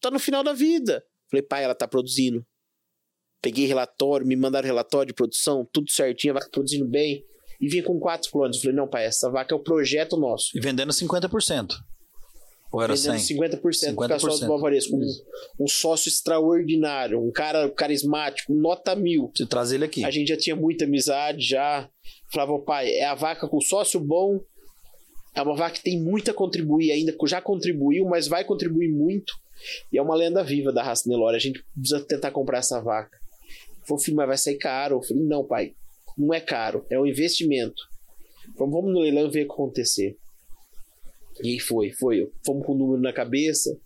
tá 0.00 0.10
no 0.10 0.18
final 0.18 0.44
da 0.44 0.52
vida. 0.52 1.02
Falei, 1.30 1.42
pai, 1.42 1.64
ela 1.64 1.74
tá 1.74 1.88
produzindo. 1.88 2.44
Peguei 3.42 3.66
relatório, 3.66 4.26
me 4.26 4.36
mandaram 4.36 4.66
relatório 4.66 5.08
de 5.08 5.14
produção, 5.14 5.68
tudo 5.72 5.90
certinho, 5.90 6.32
a 6.32 6.38
vaca 6.38 6.50
produzindo 6.50 6.88
bem. 6.88 7.24
E 7.60 7.68
vinha 7.68 7.82
com 7.82 7.98
quatro 7.98 8.30
clones. 8.30 8.60
Falei, 8.60 8.76
não, 8.76 8.88
pai, 8.88 9.06
essa 9.06 9.30
vaca 9.30 9.54
é 9.54 9.56
o 9.56 9.62
projeto 9.62 10.16
nosso. 10.16 10.56
E 10.56 10.60
vendendo 10.60 10.92
50%. 10.92 11.72
Ou 12.72 12.82
era 12.82 12.94
vendendo 12.94 13.18
100? 13.18 13.36
50%, 13.38 13.60
50% 13.60 13.94
por 13.94 14.08
causa 14.08 14.28
50%. 14.28 14.40
do 14.40 14.48
Bavaresco. 14.48 14.96
Um, 14.96 15.64
um 15.64 15.66
sócio 15.66 16.08
extraordinário, 16.08 17.20
um 17.20 17.32
cara 17.32 17.70
carismático, 17.70 18.52
nota 18.52 18.94
mil. 18.94 19.30
Se 19.34 19.46
trazer 19.46 19.76
ele 19.76 19.84
aqui. 19.86 20.04
A 20.04 20.10
gente 20.10 20.28
já 20.28 20.36
tinha 20.36 20.54
muita 20.54 20.84
amizade, 20.84 21.40
já. 21.40 21.88
Falava, 22.32 22.52
"Ô, 22.52 22.58
pai, 22.60 22.90
é 22.90 23.04
a 23.04 23.14
vaca 23.14 23.48
com 23.48 23.60
sócio 23.60 24.00
bom. 24.00 24.40
É 25.34 25.42
uma 25.42 25.54
vaca 25.54 25.76
que 25.76 25.82
tem 25.82 26.00
muito 26.00 26.30
a 26.30 26.34
contribuir 26.34 26.90
ainda, 26.92 27.14
já 27.26 27.42
contribuiu, 27.42 28.06
mas 28.06 28.26
vai 28.26 28.42
contribuir 28.44 28.88
muito. 28.88 29.34
E 29.92 29.98
é 29.98 30.02
uma 30.02 30.14
lenda 30.14 30.42
viva 30.42 30.72
da 30.72 30.82
raça 30.82 31.08
Nelore. 31.08 31.36
A 31.36 31.40
gente 31.40 31.62
precisa 31.74 32.00
tentar 32.00 32.30
comprar 32.30 32.58
essa 32.58 32.80
vaca. 32.80 33.18
Falei, 33.86 34.02
filho, 34.02 34.16
mas 34.16 34.26
vai 34.26 34.38
sair 34.38 34.56
caro. 34.56 34.96
Eu 34.96 35.02
falei, 35.02 35.22
não, 35.22 35.44
pai, 35.44 35.74
não 36.16 36.32
é 36.32 36.40
caro, 36.40 36.84
é 36.90 36.98
um 36.98 37.06
investimento. 37.06 37.82
Falei, 38.56 38.72
vamos 38.72 38.92
no 38.92 39.00
leilão 39.00 39.30
ver 39.30 39.44
o 39.44 39.46
que 39.46 39.52
acontecer. 39.52 40.16
E 41.42 41.50
aí 41.50 41.58
foi, 41.58 41.90
foi. 41.90 42.30
Fomos 42.44 42.64
com 42.64 42.72
o 42.72 42.78
número 42.78 43.02
na 43.02 43.12
cabeça. 43.12 43.78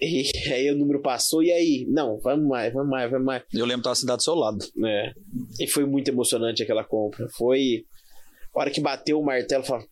E 0.00 0.30
aí 0.52 0.70
o 0.70 0.76
número 0.76 1.00
passou, 1.00 1.42
e 1.42 1.52
aí? 1.52 1.86
Não, 1.88 2.18
vamos 2.18 2.48
mais, 2.48 2.72
vamos 2.72 2.88
mais, 2.88 3.10
vamos 3.10 3.26
mais. 3.26 3.42
Eu 3.52 3.66
lembro 3.66 3.80
que 3.80 3.84
tava 3.84 3.92
a 3.92 3.96
cidade 3.96 4.18
do 4.18 4.22
seu 4.22 4.34
lado. 4.34 4.58
É. 4.84 5.12
E 5.60 5.66
foi 5.66 5.84
muito 5.84 6.08
emocionante 6.08 6.62
aquela 6.62 6.84
compra. 6.84 7.28
Foi. 7.36 7.84
A 8.54 8.60
hora 8.60 8.70
que 8.70 8.80
bateu 8.80 9.20
o 9.20 9.24
martelo, 9.24 9.62
eu 9.62 9.66
falei, 9.66 9.86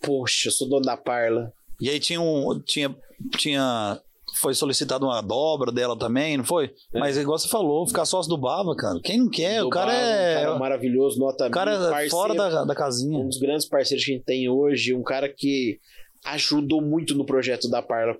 poxa, 0.00 0.48
eu 0.48 0.52
sou 0.52 0.68
dono 0.68 0.84
da 0.84 0.96
Parla. 0.96 1.52
E 1.80 1.88
aí 1.88 2.00
tinha 2.00 2.20
um. 2.20 2.60
Tinha. 2.60 2.94
tinha 3.38 4.00
foi 4.40 4.54
solicitado 4.54 5.04
uma 5.04 5.20
dobra 5.20 5.70
dela 5.70 5.96
também, 5.96 6.38
não 6.38 6.44
foi? 6.44 6.72
É. 6.94 6.98
Mas 6.98 7.18
igual 7.18 7.38
você 7.38 7.48
falou, 7.48 7.86
ficar 7.86 8.06
sócio 8.06 8.30
do 8.30 8.38
Bava, 8.38 8.74
cara. 8.74 8.98
Quem 9.02 9.18
não 9.18 9.28
quer? 9.28 9.60
Do 9.60 9.66
o 9.66 9.70
cara 9.70 9.92
Bala, 9.92 10.02
é. 10.02 10.38
Um 10.38 10.44
cara 10.44 10.58
maravilhoso, 10.58 11.18
nota 11.18 11.48
o 11.48 11.50
cara 11.50 11.78
mil, 11.78 11.86
é 11.86 11.90
parceiro, 11.90 12.10
fora 12.10 12.34
da, 12.34 12.64
da 12.64 12.74
casinha. 12.74 13.18
Um 13.18 13.28
dos 13.28 13.38
grandes 13.38 13.66
parceiros 13.66 14.04
que 14.04 14.10
a 14.10 14.14
gente 14.14 14.24
tem 14.24 14.48
hoje, 14.48 14.94
um 14.94 15.02
cara 15.02 15.28
que 15.28 15.78
ajudou 16.24 16.80
muito 16.80 17.14
no 17.14 17.26
projeto 17.26 17.68
da 17.68 17.82
Parla 17.82 18.16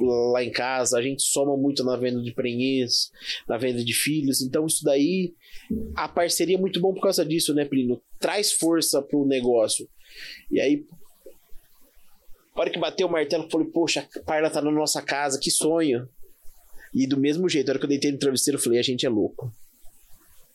lá 0.00 0.42
em 0.42 0.50
casa. 0.50 0.98
A 0.98 1.02
gente 1.02 1.22
soma 1.22 1.56
muito 1.56 1.84
na 1.84 1.96
venda 1.96 2.20
de 2.22 2.32
prenhez, 2.32 3.10
na 3.48 3.56
venda 3.56 3.84
de 3.84 3.92
filhos. 3.92 4.40
Então, 4.40 4.66
isso 4.66 4.84
daí, 4.84 5.34
a 5.94 6.08
parceria 6.08 6.56
é 6.56 6.60
muito 6.60 6.80
bom 6.80 6.92
por 6.92 7.02
causa 7.02 7.24
disso, 7.24 7.54
né, 7.54 7.64
Plínio? 7.64 8.00
Traz 8.18 8.52
força 8.52 9.02
pro 9.02 9.26
negócio. 9.26 9.88
E 10.50 10.60
aí, 10.60 10.84
a 12.54 12.60
hora 12.60 12.70
que 12.70 12.78
bateu 12.78 13.06
o 13.06 13.10
martelo, 13.10 13.44
eu 13.44 13.50
falei, 13.50 13.66
poxa, 13.68 14.08
a 14.16 14.22
Parla 14.22 14.50
tá 14.50 14.62
na 14.62 14.70
nossa 14.70 15.02
casa, 15.02 15.38
que 15.38 15.50
sonho. 15.50 16.08
E 16.94 17.06
do 17.06 17.18
mesmo 17.18 17.48
jeito, 17.48 17.68
a 17.68 17.72
hora 17.72 17.78
que 17.78 17.84
eu 17.84 17.88
deitei 17.88 18.12
no 18.12 18.18
travesseiro, 18.18 18.58
eu 18.58 18.62
falei, 18.62 18.78
a 18.78 18.82
gente 18.82 19.04
é 19.04 19.08
louco. 19.08 19.52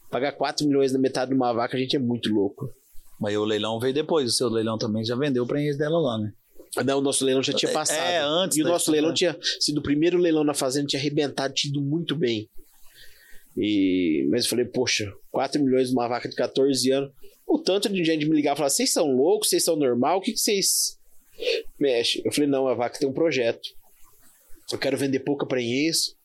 Pagar 0.10 0.32
4 0.32 0.66
milhões 0.66 0.92
na 0.94 1.00
metade 1.00 1.32
de 1.32 1.36
uma 1.36 1.54
vaca, 1.54 1.76
a 1.76 1.80
gente 1.80 1.96
é 1.96 2.00
muito 2.00 2.34
louco. 2.34 2.70
Mas 3.20 3.36
o 3.36 3.44
leilão 3.44 3.80
veio 3.80 3.94
depois. 3.94 4.30
O 4.30 4.34
seu 4.34 4.48
leilão 4.48 4.78
também 4.78 5.04
já 5.04 5.16
vendeu 5.16 5.44
o 5.44 5.48
prêmio 5.48 5.78
dela 5.78 6.00
lá, 6.00 6.18
né? 6.18 6.32
Não, 6.86 7.00
o 7.00 7.02
nosso 7.02 7.26
leilão 7.26 7.42
já 7.44 7.54
tinha 7.54 7.70
É, 7.70 7.74
passado. 7.74 8.00
é, 8.00 8.20
antes 8.20 8.58
E 8.58 8.62
o 8.62 8.66
nosso 8.66 8.92
leilão 8.92 9.14
tinha 9.14 9.38
sido 9.60 9.80
o 9.80 9.84
primeiro 9.84 10.18
leilão 10.18 10.44
na 10.44 10.54
fazenda, 10.54 10.88
tinha 10.88 11.00
arrebentado, 11.00 11.54
tido 11.54 11.82
muito 11.82 12.16
bem. 12.16 12.48
E, 13.58 14.28
mas 14.30 14.44
eu 14.44 14.50
falei, 14.50 14.66
poxa, 14.66 15.12
4 15.32 15.62
milhões 15.62 15.90
numa 15.90 16.08
vaca 16.08 16.30
de 16.30 16.36
14 16.36 16.92
anos. 16.92 17.12
O 17.46 17.58
tanto 17.58 17.90
de 17.90 18.04
gente 18.04 18.26
me 18.28 18.36
ligar 18.36 18.54
e 18.54 18.58
falar, 18.58 18.70
vocês 18.70 18.92
são 18.92 19.12
loucos, 19.12 19.50
vocês 19.50 19.64
são 19.64 19.76
normal, 19.76 20.20
o 20.20 20.22
que, 20.22 20.32
que 20.34 20.40
vocês 20.40 20.98
mexem? 21.80 22.22
Eu 22.24 22.32
falei, 22.32 22.50
não, 22.50 22.68
a 22.68 22.76
vaca 22.76 23.00
tem 23.00 23.10
um 23.10 23.14
projeto. 23.14 23.70
Eu 24.72 24.78
quero 24.78 24.96
vender 24.98 25.22
pouca 25.22 25.48
prenhez, 25.48 26.16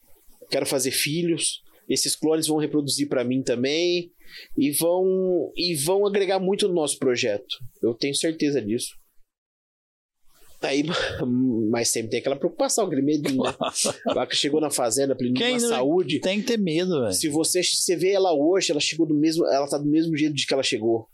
quero 0.50 0.66
fazer 0.66 0.90
filhos. 0.90 1.62
Esses 1.88 2.14
clones 2.14 2.46
vão 2.46 2.58
reproduzir 2.58 3.08
para 3.08 3.24
mim 3.24 3.42
também 3.42 4.10
e 4.56 4.70
vão 4.70 5.52
e 5.56 5.74
vão 5.74 6.06
agregar 6.06 6.38
muito 6.38 6.68
no 6.68 6.74
nosso 6.74 6.98
projeto. 6.98 7.58
Eu 7.82 7.94
tenho 7.94 8.14
certeza 8.14 8.60
disso. 8.60 8.96
Aí, 10.66 10.84
mas 11.70 11.88
sempre 11.88 12.10
tem 12.10 12.20
aquela 12.20 12.36
preocupação, 12.36 12.86
aquele 12.86 13.02
medinho, 13.02 13.42
né? 13.42 13.54
A 14.08 14.14
vaca 14.14 14.34
chegou 14.34 14.60
na 14.60 14.70
fazenda, 14.70 15.16
não- 15.60 15.68
saúde. 15.68 16.20
Tem 16.20 16.40
que 16.40 16.46
ter 16.46 16.58
medo, 16.58 17.00
velho. 17.00 17.12
Se 17.12 17.28
você, 17.28 17.62
você 17.62 17.96
vê 17.96 18.12
ela 18.12 18.32
hoje, 18.32 18.70
ela 18.70 18.80
chegou 18.80 19.06
do 19.06 19.14
mesmo, 19.14 19.46
ela 19.46 19.68
tá 19.68 19.78
do 19.78 19.86
mesmo 19.86 20.16
jeito 20.16 20.34
de 20.34 20.46
que 20.46 20.54
ela 20.54 20.62
chegou. 20.62 21.08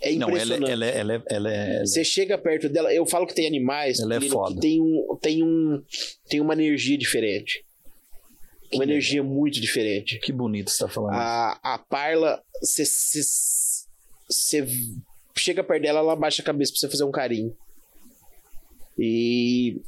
É 0.00 0.12
Não, 0.12 0.28
ela, 0.28 0.36
impressionante. 0.36 0.70
ela, 0.72 0.86
ela, 0.86 1.12
ela, 1.14 1.24
ela 1.30 1.52
é. 1.52 1.80
Você 1.80 2.04
chega 2.04 2.36
perto 2.36 2.68
dela, 2.68 2.92
eu 2.92 3.06
falo 3.06 3.26
que 3.26 3.34
tem 3.34 3.46
animais 3.46 3.98
Ela 4.00 4.16
é 4.16 4.18
Plínio, 4.18 4.32
foda. 4.34 4.54
que 4.54 4.60
tem, 4.60 4.80
um, 4.82 5.18
tem, 5.20 5.42
um, 5.42 5.82
tem 6.28 6.40
uma 6.40 6.52
energia 6.52 6.98
diferente. 6.98 7.64
Uma 8.72 8.84
energia 8.84 9.22
muito 9.22 9.60
diferente. 9.60 10.18
Que 10.18 10.32
bonito 10.32 10.70
você 10.70 10.84
tá 10.84 10.88
falando. 10.88 11.14
A, 11.14 11.58
a 11.62 11.78
Parla, 11.78 12.42
você 12.60 12.84
chega 15.36 15.62
perto 15.62 15.82
dela, 15.82 16.00
ela 16.00 16.16
baixa 16.16 16.42
a 16.42 16.44
cabeça 16.44 16.72
pra 16.72 16.80
você 16.80 16.88
fazer 16.88 17.04
um 17.04 17.10
carinho. 17.12 17.56
E 18.98 19.80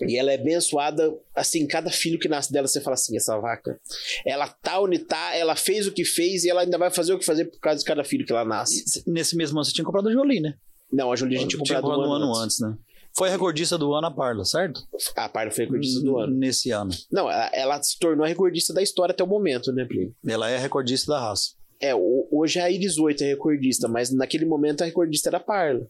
E 0.00 0.16
ela 0.16 0.32
é 0.32 0.34
abençoada, 0.34 1.14
assim, 1.34 1.66
cada 1.66 1.90
filho 1.90 2.18
que 2.18 2.28
nasce 2.28 2.52
dela, 2.52 2.66
você 2.66 2.80
fala 2.80 2.94
assim, 2.94 3.16
essa 3.16 3.38
vaca, 3.38 3.78
ela 4.26 4.48
tá 4.48 4.80
onde 4.80 4.98
tá, 4.98 5.34
ela 5.34 5.54
fez 5.54 5.86
o 5.86 5.92
que 5.92 6.04
fez 6.04 6.44
e 6.44 6.50
ela 6.50 6.62
ainda 6.62 6.78
vai 6.78 6.90
fazer 6.90 7.12
o 7.12 7.18
que 7.18 7.24
fazer 7.24 7.44
por 7.44 7.60
causa 7.60 7.78
de 7.78 7.84
cada 7.84 8.02
filho 8.02 8.26
que 8.26 8.32
ela 8.32 8.44
nasce. 8.44 9.02
E 9.06 9.10
nesse 9.10 9.36
mesmo 9.36 9.58
ano 9.58 9.64
você 9.64 9.72
tinha 9.72 9.84
comprado 9.84 10.08
a 10.08 10.12
Jolie, 10.12 10.40
né? 10.40 10.54
Não, 10.92 11.12
a 11.12 11.16
Jolie 11.16 11.36
a 11.36 11.40
gente 11.40 11.50
tinha 11.50 11.80
comprado 11.80 11.88
um 11.88 11.92
ano, 11.92 12.14
ano 12.14 12.30
antes. 12.30 12.42
antes, 12.42 12.60
né? 12.60 12.76
Foi 13.14 13.28
recordista 13.28 13.76
do 13.76 13.92
ano 13.94 14.06
a 14.06 14.10
Parla, 14.10 14.44
certo? 14.44 14.82
A 15.16 15.28
Parla 15.28 15.50
foi 15.50 15.64
recordista 15.64 16.00
do 16.00 16.18
ano. 16.18 16.34
Nesse 16.34 16.70
ano. 16.70 16.90
Não, 17.10 17.30
ela, 17.30 17.50
ela 17.52 17.82
se 17.82 17.98
tornou 17.98 18.24
a 18.24 18.28
recordista 18.28 18.72
da 18.72 18.82
história 18.82 19.12
até 19.12 19.22
o 19.22 19.26
momento, 19.26 19.70
né, 19.72 19.84
Plínio? 19.84 20.14
Ela 20.26 20.50
é 20.50 20.56
a 20.56 20.60
recordista 20.60 21.12
da 21.12 21.20
raça. 21.20 21.50
É, 21.78 21.92
hoje 21.94 22.58
a 22.58 22.70
Iris 22.70 22.96
8 22.96 23.22
é 23.22 23.26
recordista, 23.28 23.86
mas 23.86 24.10
naquele 24.10 24.46
momento 24.46 24.82
a 24.82 24.86
recordista 24.86 25.28
era 25.28 25.36
a 25.36 25.40
Parla. 25.40 25.86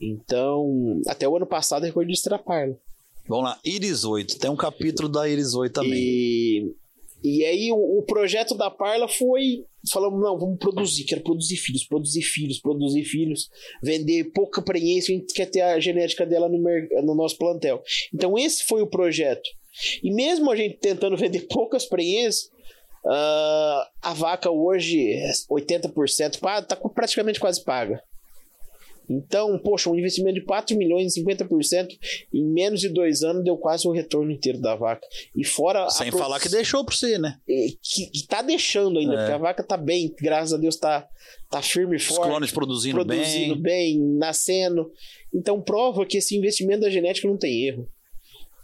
Então, 0.00 1.00
até 1.06 1.28
o 1.28 1.36
ano 1.36 1.46
passado 1.46 1.82
a 1.82 1.86
recordista 1.86 2.28
era 2.28 2.36
a 2.36 2.38
Parla. 2.38 2.76
Vamos 3.28 3.44
lá, 3.44 3.60
Iris 3.64 4.04
8. 4.04 4.38
Tem 4.38 4.50
um 4.50 4.56
capítulo 4.56 5.08
da 5.08 5.28
Iris 5.28 5.54
8 5.54 5.72
também. 5.72 5.92
E, 5.92 6.74
e 7.22 7.44
aí 7.44 7.70
o, 7.70 7.98
o 7.98 8.02
projeto 8.02 8.56
da 8.56 8.70
Parla 8.70 9.06
foi. 9.06 9.64
Falamos, 9.90 10.20
não, 10.20 10.38
vamos 10.38 10.58
produzir, 10.58 11.04
quero 11.04 11.22
produzir 11.22 11.56
filhos, 11.56 11.84
produzir 11.86 12.22
filhos, 12.22 12.60
produzir 12.60 13.04
filhos, 13.04 13.48
vender 13.82 14.24
pouca 14.34 14.60
preença, 14.60 15.10
a 15.10 15.14
gente 15.14 15.32
quer 15.32 15.46
ter 15.46 15.62
a 15.62 15.80
genética 15.80 16.26
dela 16.26 16.48
no, 16.48 16.58
no 16.58 17.14
nosso 17.14 17.38
plantel. 17.38 17.82
Então 18.12 18.38
esse 18.38 18.64
foi 18.64 18.82
o 18.82 18.86
projeto. 18.86 19.48
E 20.02 20.12
mesmo 20.12 20.50
a 20.50 20.56
gente 20.56 20.78
tentando 20.78 21.16
vender 21.16 21.46
poucas 21.48 21.86
preenças, 21.86 22.50
ah, 23.06 23.88
a 24.02 24.12
vaca 24.12 24.50
hoje, 24.50 25.14
80%, 25.50 26.38
paga, 26.40 26.66
tá 26.66 26.76
praticamente 26.76 27.40
quase 27.40 27.64
paga. 27.64 28.02
Então, 29.12 29.58
poxa, 29.58 29.90
um 29.90 29.96
investimento 29.96 30.34
de 30.38 30.44
4 30.44 30.76
milhões, 30.76 31.14
50%, 31.14 31.88
em 32.32 32.44
menos 32.46 32.80
de 32.80 32.88
dois 32.88 33.22
anos 33.22 33.42
deu 33.42 33.56
quase 33.56 33.88
o 33.88 33.90
retorno 33.90 34.30
inteiro 34.30 34.60
da 34.60 34.76
vaca. 34.76 35.04
E 35.34 35.44
fora. 35.44 35.90
Sem 35.90 36.12
falar 36.12 36.38
que 36.38 36.48
deixou 36.48 36.84
pra 36.84 36.94
você, 36.94 37.18
né? 37.18 37.36
eh, 37.48 37.66
que, 37.82 38.06
que 38.06 38.26
tá 38.28 38.40
deixando 38.40 39.00
ainda, 39.00 39.14
É. 39.14 39.16
porque 39.16 39.32
a 39.32 39.38
vaca 39.38 39.64
tá 39.64 39.76
bem, 39.76 40.14
graças 40.20 40.52
a 40.52 40.56
Deus 40.56 40.76
tá, 40.76 41.08
tá 41.50 41.60
firme 41.60 41.94
e 41.94 41.96
Os 41.96 42.04
forte, 42.06 42.22
clones 42.28 42.52
produzindo, 42.52 42.94
produzindo 43.04 43.56
bem. 43.56 43.98
bem. 43.98 44.16
nascendo. 44.16 44.90
Então 45.34 45.60
prova 45.60 46.06
que 46.06 46.18
esse 46.18 46.36
investimento 46.36 46.82
da 46.82 46.90
genética 46.90 47.26
não 47.26 47.36
tem 47.36 47.66
erro. 47.66 47.88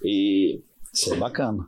E 0.02 0.60
Isso 0.94 1.12
é 1.12 1.16
bacana. 1.16 1.66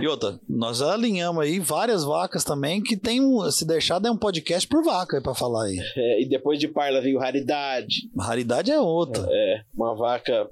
E 0.00 0.06
outra, 0.06 0.38
nós 0.48 0.80
alinhamos 0.82 1.42
aí 1.42 1.58
várias 1.58 2.04
vacas 2.04 2.44
também 2.44 2.82
que 2.82 2.96
tem 2.96 3.20
um, 3.20 3.50
se 3.50 3.64
deixar, 3.66 4.04
é 4.04 4.10
um 4.10 4.16
podcast 4.16 4.66
por 4.68 4.82
vaca 4.82 5.20
pra 5.20 5.34
falar 5.34 5.66
aí. 5.66 5.78
é, 5.96 6.22
e 6.22 6.28
depois 6.28 6.58
de 6.58 6.68
Parla 6.68 7.00
veio 7.00 7.18
Raridade, 7.18 8.10
Raridade 8.18 8.70
é 8.70 8.80
outra. 8.80 9.26
é, 9.30 9.62
uma 9.74 9.94
vaca 9.94 10.48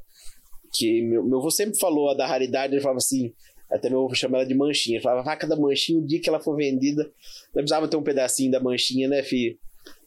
que 0.72 1.02
meu, 1.02 1.22
meu 1.24 1.38
avô 1.38 1.50
sempre 1.50 1.78
falou 1.78 2.10
a 2.10 2.14
da 2.14 2.26
Raridade, 2.26 2.74
ele 2.74 2.82
falava 2.82 2.98
assim, 2.98 3.32
até 3.70 3.88
meu 3.88 4.04
avô 4.04 4.14
chama 4.14 4.38
ela 4.38 4.46
de 4.46 4.54
manchinha, 4.54 4.96
ele 4.96 5.02
falava, 5.02 5.22
vaca 5.22 5.46
da 5.46 5.56
manchinha, 5.56 5.98
o 5.98 6.06
dia 6.06 6.20
que 6.20 6.28
ela 6.28 6.40
for 6.40 6.56
vendida, 6.56 7.04
não 7.04 7.62
precisava 7.62 7.86
ter 7.88 7.96
um 7.96 8.02
pedacinho 8.02 8.50
da 8.50 8.60
manchinha, 8.60 9.08
né, 9.08 9.22
filho? 9.22 9.56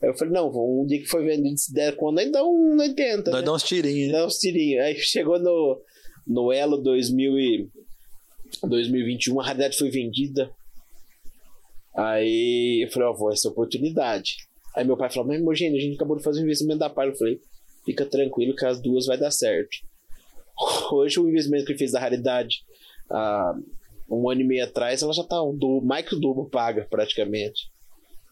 Aí 0.01 0.09
eu 0.09 0.17
falei, 0.17 0.33
não, 0.33 0.49
um 0.49 0.85
dia 0.87 0.99
que 0.99 1.05
for 1.05 1.23
vendido, 1.23 1.57
se 1.57 1.71
der 1.73 1.95
quando, 1.95 2.17
aí 2.19 2.31
dá 2.31 2.43
um 2.43 2.77
80, 2.79 3.29
Nós 3.31 3.39
né? 3.41 3.45
dá 3.45 3.53
uns 3.53 3.63
tirinhos, 3.63 4.11
né? 4.11 4.17
Dá 4.19 4.25
uns 4.25 4.37
tirinhos. 4.39 4.83
Aí 4.83 4.95
chegou 4.97 5.39
no, 5.39 5.79
no 6.25 6.51
Elo 6.51 6.77
2000 6.77 7.39
e 7.39 7.69
2021, 8.65 9.39
a 9.39 9.45
raridade 9.45 9.77
foi 9.77 9.89
vendida. 9.89 10.49
Aí 11.95 12.85
eu 12.85 12.91
falei, 12.91 13.09
ó, 13.09 13.13
vou, 13.13 13.31
essa 13.31 13.47
é 13.47 13.49
a 13.49 13.51
oportunidade. 13.51 14.37
Aí 14.75 14.85
meu 14.85 14.95
pai 14.95 15.09
falou, 15.09 15.27
mas 15.27 15.41
Mogênio, 15.41 15.77
a 15.77 15.81
gente 15.81 15.95
acabou 15.95 16.15
de 16.15 16.23
fazer 16.23 16.41
um 16.41 16.43
investimento 16.43 16.79
da 16.79 16.89
Parla. 16.89 17.11
Eu 17.11 17.17
falei, 17.17 17.41
fica 17.83 18.05
tranquilo 18.05 18.55
que 18.55 18.65
as 18.65 18.79
duas 18.79 19.05
vai 19.05 19.17
dar 19.17 19.31
certo. 19.31 19.77
Hoje 20.91 21.19
o 21.19 21.27
investimento 21.27 21.65
que 21.65 21.71
ele 21.71 21.79
fez 21.79 21.91
da 21.91 21.99
raridade 21.99 22.63
há 23.09 23.55
um 24.09 24.29
ano 24.29 24.41
e 24.41 24.43
meio 24.43 24.63
atrás, 24.63 25.01
ela 25.01 25.13
já 25.13 25.23
tá 25.23 25.41
um 25.43 25.55
do, 25.55 25.81
mais 25.81 26.07
que 26.07 26.15
o 26.15 26.19
dobro 26.19 26.49
paga 26.49 26.87
praticamente 26.89 27.69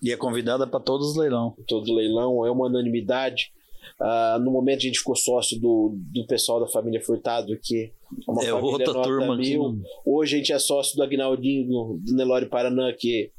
E 0.01 0.11
é 0.11 0.15
convidada 0.15 0.65
pra 0.65 0.79
todos 0.79 1.09
os 1.09 1.17
leilão. 1.17 1.55
todo 1.67 1.93
leilão, 1.93 2.45
é 2.45 2.51
uma 2.51 2.67
unanimidade. 2.67 3.51
Ah, 3.99 4.39
no 4.41 4.51
momento 4.51 4.79
a 4.79 4.81
gente 4.81 4.99
ficou 4.99 5.15
sócio 5.15 5.59
do, 5.59 5.95
do 6.13 6.25
pessoal 6.27 6.59
da 6.59 6.67
família 6.67 7.01
Furtado, 7.03 7.57
que 7.61 7.91
é 8.27 8.31
uma 8.31 8.43
É 8.43 8.47
família 8.47 8.71
outra 8.71 8.93
nota 8.93 9.07
turma 9.07 9.37
mil. 9.37 9.81
Hoje 10.05 10.35
a 10.35 10.37
gente 10.37 10.53
é 10.53 10.59
sócio 10.59 10.95
do 10.95 11.03
Agnaldinho, 11.03 11.67
do, 11.67 11.99
do 12.03 12.15
Nelore 12.15 12.47
Paraná, 12.47 12.91
que 12.97 13.31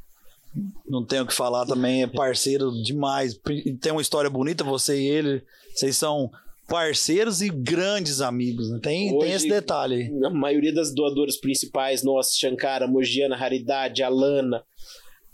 não 0.89 1.05
tem 1.05 1.21
o 1.21 1.27
que 1.27 1.35
falar 1.35 1.67
também, 1.67 2.03
é 2.03 2.07
parceiro 2.07 2.71
demais. 2.83 3.39
Tem 3.81 3.93
uma 3.93 4.01
história 4.01 4.31
bonita, 4.31 4.65
você 4.65 4.99
e 5.01 5.07
ele. 5.07 5.43
Vocês 5.75 5.97
são 5.97 6.31
parceiros 6.67 7.43
e 7.43 7.51
grandes 7.51 8.21
amigos. 8.21 8.71
Né? 8.71 8.81
Tem, 8.83 9.09
tem 9.09 9.19
Hoje- 9.19 9.33
esse 9.33 9.49
detalhe 9.49 10.11
a 10.25 10.31
maioria 10.31 10.73
das 10.73 10.93
doadoras 10.95 11.37
principais, 11.37 12.03
nossa, 12.03 12.33
Shankara, 12.35 12.87
Mogiana, 12.89 13.37
Raridade, 13.37 14.03
Alana, 14.03 14.65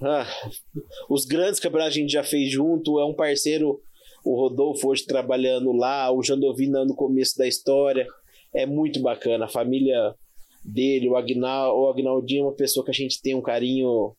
ah, 0.00 0.26
os 1.08 1.24
grandes 1.24 1.60
campeonatos 1.60 1.94
que 1.94 2.00
a 2.00 2.02
gente 2.02 2.12
já 2.12 2.24
fez 2.24 2.50
junto, 2.50 2.98
é 2.98 3.04
um 3.04 3.14
parceiro, 3.14 3.80
o 4.24 4.34
Rodolfo 4.34 4.88
hoje 4.88 5.04
trabalhando 5.04 5.72
lá, 5.72 6.10
o 6.12 6.22
Jandovina 6.22 6.84
no 6.84 6.94
começo 6.94 7.36
da 7.36 7.46
história, 7.46 8.06
é 8.54 8.66
muito 8.66 9.00
bacana, 9.00 9.46
a 9.46 9.48
família 9.48 10.14
dele, 10.64 11.08
o, 11.08 11.16
Agnal, 11.16 11.78
o 11.78 11.90
Agnaldinho 11.90 12.42
é 12.42 12.46
uma 12.46 12.54
pessoa 12.54 12.84
que 12.84 12.90
a 12.90 12.94
gente 12.94 13.20
tem 13.20 13.34
um 13.34 13.42
carinho, 13.42 14.14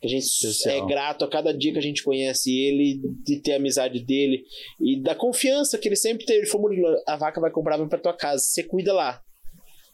que 0.00 0.06
a 0.06 0.10
gente 0.10 0.24
Especial. 0.24 0.84
é 0.84 0.86
grato 0.86 1.24
a 1.24 1.28
cada 1.28 1.52
dia 1.52 1.72
que 1.72 1.78
a 1.78 1.82
gente 1.82 2.02
conhece 2.02 2.50
ele, 2.54 3.00
de 3.24 3.40
ter 3.40 3.54
a 3.54 3.56
amizade 3.56 4.00
dele, 4.00 4.44
e 4.80 5.00
da 5.00 5.14
confiança 5.14 5.78
que 5.78 5.88
ele 5.88 5.96
sempre 5.96 6.26
teve, 6.26 6.40
ele 6.40 6.46
falou, 6.46 6.68
Murilo, 6.68 6.88
a 7.06 7.16
vaca 7.16 7.40
vai 7.40 7.50
comprar 7.50 7.78
vai 7.78 7.88
pra 7.88 7.98
tua 7.98 8.12
casa, 8.12 8.42
você 8.42 8.62
cuida 8.62 8.92
lá, 8.92 9.20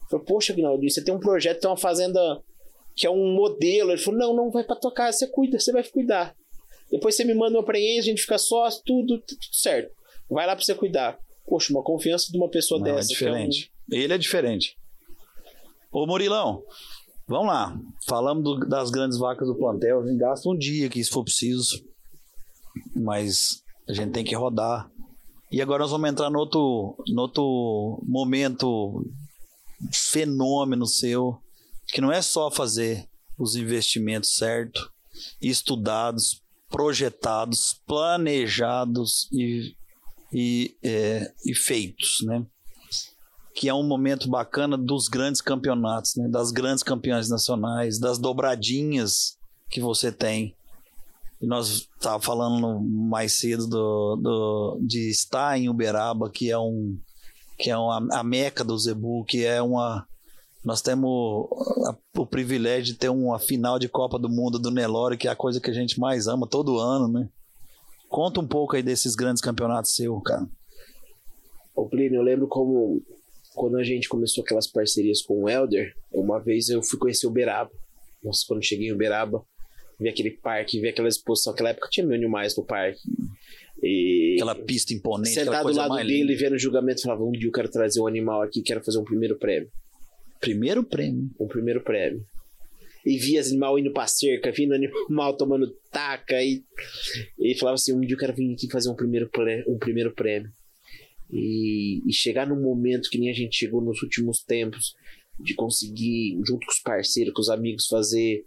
eu 0.03 0.18
falei, 0.18 0.26
poxa, 0.26 0.53
Agnaldinho, 0.53 0.91
você 0.91 1.05
tem 1.05 1.14
um 1.14 1.20
projeto, 1.20 1.61
tem 1.61 1.70
uma 1.70 1.76
fazenda 1.76 2.43
que 2.97 3.07
é 3.07 3.11
um 3.11 3.33
modelo. 3.33 3.93
Ele 3.93 3.99
falou, 3.99 4.18
não, 4.18 4.35
não, 4.35 4.51
vai 4.51 4.64
pra 4.64 4.76
tua 4.76 4.93
casa, 4.93 5.18
você 5.18 5.26
cuida, 5.28 5.59
você 5.59 5.72
vai 5.72 5.85
cuidar. 5.85 6.35
Depois 6.91 7.14
você 7.14 7.24
me 7.24 7.34
manda 7.34 7.57
uma 7.59 7.64
preenche, 7.64 8.01
a 8.01 8.12
gente 8.12 8.22
fica 8.22 8.38
sócio, 8.38 8.82
tudo, 8.84 9.18
tudo 9.20 9.38
certo. 9.53 9.93
Vai 10.28 10.47
lá 10.47 10.55
pra 10.57 10.64
você 10.64 10.74
cuidar. 10.74 11.18
Poxa, 11.47 11.72
uma 11.72 11.82
confiança 11.82 12.30
de 12.30 12.38
uma 12.38 12.49
pessoa 12.49 12.80
Não, 12.80 12.86
é 12.88 12.95
dessa. 12.95 13.09
que 13.09 13.14
é 13.24 13.28
um- 13.30 13.32
diferente. 13.49 13.72
Ele 13.91 14.12
é 14.12 14.18
diferente. 14.18 14.76
Ô 15.91 16.07
Murilão, 16.07 16.62
vamos 17.26 17.47
lá. 17.49 17.76
Falamos 18.07 18.45
do- 18.45 18.66
das 18.68 18.91
grandes 18.91 19.18
vacas 19.18 19.49
do 19.49 19.57
plantel. 19.57 20.01
A 20.03 20.07
gente 20.07 20.18
gasta 20.18 20.49
um 20.49 20.57
dia 20.57 20.86
aqui 20.86 21.03
se 21.03 21.11
for 21.11 21.24
preciso. 21.24 21.84
Mas 22.95 23.62
a 23.88 23.93
gente 23.93 24.12
tem 24.12 24.24
que 24.24 24.34
rodar. 24.34 24.88
E 25.51 25.61
agora 25.61 25.82
nós 25.82 25.91
vamos 25.91 26.09
entrar 26.09 26.30
no 26.30 26.38
outro, 26.38 26.97
no 27.09 27.22
outro 27.22 28.01
momento 28.07 29.05
fenômeno 29.93 30.86
seu, 30.86 31.38
que 31.88 32.01
não 32.01 32.12
é 32.12 32.22
só 32.22 32.51
fazer 32.51 33.09
os 33.36 33.57
investimentos 33.57 34.36
certos, 34.36 34.88
estudados, 35.43 36.41
projetados, 36.71 37.79
planejados 37.87 39.29
e, 39.33 39.75
e, 40.33 40.77
é, 40.83 41.33
e 41.45 41.55
feitos, 41.55 42.21
né? 42.23 42.47
Que 43.53 43.68
é 43.68 43.75
um 43.75 43.83
momento 43.83 44.31
bacana 44.31 44.79
dos 44.79 45.09
grandes 45.09 45.41
campeonatos, 45.41 46.14
né? 46.16 46.29
Das 46.29 46.51
grandes 46.51 46.83
campeões 46.83 47.29
nacionais, 47.29 47.99
das 47.99 48.18
dobradinhas 48.18 49.37
que 49.68 49.81
você 49.81 50.12
tem. 50.12 50.55
E 51.43 51.47
nós 51.47 51.89
estávamos 51.97 52.25
falando 52.25 52.81
mais 52.81 53.33
cedo 53.33 53.66
do, 53.66 54.16
do, 54.16 54.79
de 54.83 55.11
estar 55.11 55.59
em 55.59 55.68
Uberaba, 55.68 56.31
que 56.31 56.51
é 56.51 56.59
um 56.59 56.99
que 57.59 57.68
é 57.68 57.77
uma, 57.77 58.07
a 58.18 58.25
meca 58.25 58.64
do 58.64 58.79
Zebu, 58.79 59.23
que 59.27 59.45
é 59.45 59.61
uma 59.61 60.09
nós 60.65 60.83
temos 60.83 61.49
o 62.17 62.27
privilégio 62.27 62.93
de 62.93 62.99
ter 62.99 63.09
uma 63.09 63.39
final 63.39 63.79
de 63.79 63.89
Copa 63.89 64.19
do 64.19 64.29
Mundo 64.29 64.59
do 64.59 64.71
Nelore, 64.71 65.17
que 65.17 65.27
é 65.27 65.31
a 65.31 65.37
coisa 65.37 65.61
que 65.61 65.71
a 65.71 65.75
gente 65.75 65.99
mais 65.99 66.27
ama 66.27 66.47
todo 66.47 66.79
ano, 66.79 67.09
né? 67.09 67.29
Conta 68.09 68.41
um 68.41 68.47
pouco 68.47 68.77
aí 68.77 68.83
desses 68.83 69.15
grandes 69.15 69.43
campeonatos 69.43 69.95
seu, 69.95 70.21
cara. 70.21 70.47
Ô, 71.75 71.87
Plínio, 71.89 72.19
eu 72.19 72.23
lembro 72.23 72.47
como 72.47 73.01
quando 73.55 73.79
a 73.79 73.85
gente 73.85 74.09
começou 74.09 74.45
aquelas 74.45 74.67
parcerias 74.67 75.23
com 75.23 75.45
o 75.45 75.49
Elder, 75.49 75.95
uma 76.13 76.39
vez 76.39 76.69
eu 76.69 76.83
fui 76.83 76.99
conhecer 76.99 77.27
Uberaba. 77.27 77.71
Nossa, 78.23 78.45
quando 78.47 78.65
cheguei 78.65 78.89
em 78.89 78.93
Uberaba, 78.93 79.43
vi 79.99 80.09
aquele 80.09 80.31
parque, 80.31 80.81
vi 80.81 80.89
aquela 80.89 81.09
exposição. 81.09 81.53
Naquela 81.53 81.71
época 81.71 81.89
tinha 81.91 82.05
mil 82.05 82.17
animais 82.17 82.57
no 82.57 82.65
parque. 82.65 83.01
E 83.83 84.35
Aquela 84.35 84.55
pista 84.55 84.93
imponente, 84.93 85.39
aquela 85.39 85.57
sentado 85.57 85.73
do 85.73 85.79
lado 85.79 85.97
dele, 85.97 86.25
linda. 86.25 86.39
vendo 86.39 86.55
o 86.55 86.59
julgamento, 86.59 87.01
falava: 87.03 87.25
um 87.25 87.33
dia 87.33 87.49
eu 87.49 87.53
quero 87.53 87.71
trazer 87.71 88.01
um 88.01 88.07
animal 88.07 88.43
aqui, 88.43 88.61
quero 88.61 88.85
fazer 88.85 88.99
um 88.99 89.05
primeiro 89.05 89.39
prêmio. 89.39 89.71
Primeiro 90.41 90.82
prêmio. 90.84 91.30
um 91.38 91.47
primeiro 91.47 91.82
prêmio. 91.82 92.24
E 93.05 93.16
via 93.18 93.41
animal 93.41 93.78
indo 93.78 93.93
pra 93.93 94.07
cerca, 94.07 94.53
vendo 94.53 94.74
animal 94.74 95.36
tomando 95.36 95.70
taca. 95.91 96.43
E, 96.43 96.62
e 97.38 97.55
falava 97.59 97.74
assim: 97.76 97.95
um 97.95 98.01
dia 98.01 98.14
eu 98.14 98.18
quero 98.18 98.34
vir 98.34 98.53
aqui 98.53 98.70
fazer 98.70 98.91
um 98.91 98.95
primeiro, 98.97 99.28
pré- 99.30 99.64
um 99.68 99.78
primeiro 99.78 100.14
prêmio. 100.14 100.51
E, 101.30 102.03
e 102.09 102.12
chegar 102.12 102.47
num 102.47 102.61
momento 102.61 103.09
que 103.11 103.18
nem 103.18 103.30
a 103.30 103.34
gente 103.34 103.57
chegou 103.57 103.80
nos 103.80 104.03
últimos 104.03 104.43
tempos, 104.43 104.95
de 105.38 105.55
conseguir, 105.55 106.38
junto 106.47 106.66
com 106.66 106.72
os 106.72 106.80
parceiros, 106.80 107.32
com 107.32 107.41
os 107.41 107.49
amigos, 107.49 107.86
fazer 107.86 108.45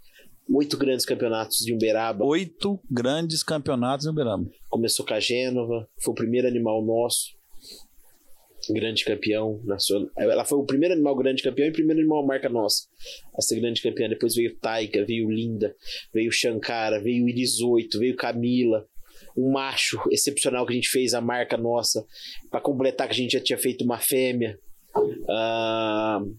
oito 0.51 0.77
grandes 0.77 1.05
campeonatos 1.05 1.59
de 1.59 1.73
Uberaba. 1.73 2.23
Oito 2.25 2.79
grandes 2.91 3.41
campeonatos 3.41 4.05
em 4.05 4.09
Uberaba. 4.09 4.45
Começou 4.69 5.05
com 5.05 5.13
a 5.13 5.19
Gênova, 5.19 5.87
foi 6.03 6.11
o 6.11 6.15
primeiro 6.15 6.47
animal 6.47 6.85
nosso. 6.85 7.29
Grande 8.71 9.03
campeão 9.03 9.59
nacional. 9.63 10.09
Ela 10.17 10.45
foi 10.45 10.57
o 10.59 10.65
primeiro 10.65 10.93
animal 10.93 11.15
grande 11.15 11.43
campeão 11.43 11.65
e 11.65 11.69
o 11.69 11.73
primeiro 11.73 11.99
animal 11.99 12.25
marca 12.25 12.47
nossa 12.47 12.87
a 13.35 13.41
ser 13.41 13.59
grande 13.59 13.81
campeã. 13.81 14.07
Depois 14.07 14.35
veio 14.35 14.55
Taika, 14.57 15.03
veio 15.03 15.29
Linda, 15.29 15.75
veio 16.13 16.31
Shankara, 16.31 17.01
veio 17.01 17.27
Iris 17.27 17.59
8, 17.59 17.99
veio 17.99 18.15
Camila. 18.15 18.87
Um 19.35 19.51
macho 19.51 19.99
excepcional 20.11 20.65
que 20.65 20.73
a 20.73 20.75
gente 20.75 20.89
fez 20.89 21.13
a 21.13 21.21
marca 21.21 21.57
nossa 21.57 22.05
para 22.51 22.61
completar 22.61 23.07
que 23.07 23.13
a 23.13 23.17
gente 23.17 23.33
já 23.33 23.39
tinha 23.39 23.57
feito 23.57 23.83
uma 23.83 23.97
fêmea. 23.99 24.59
Uh, 24.95 26.33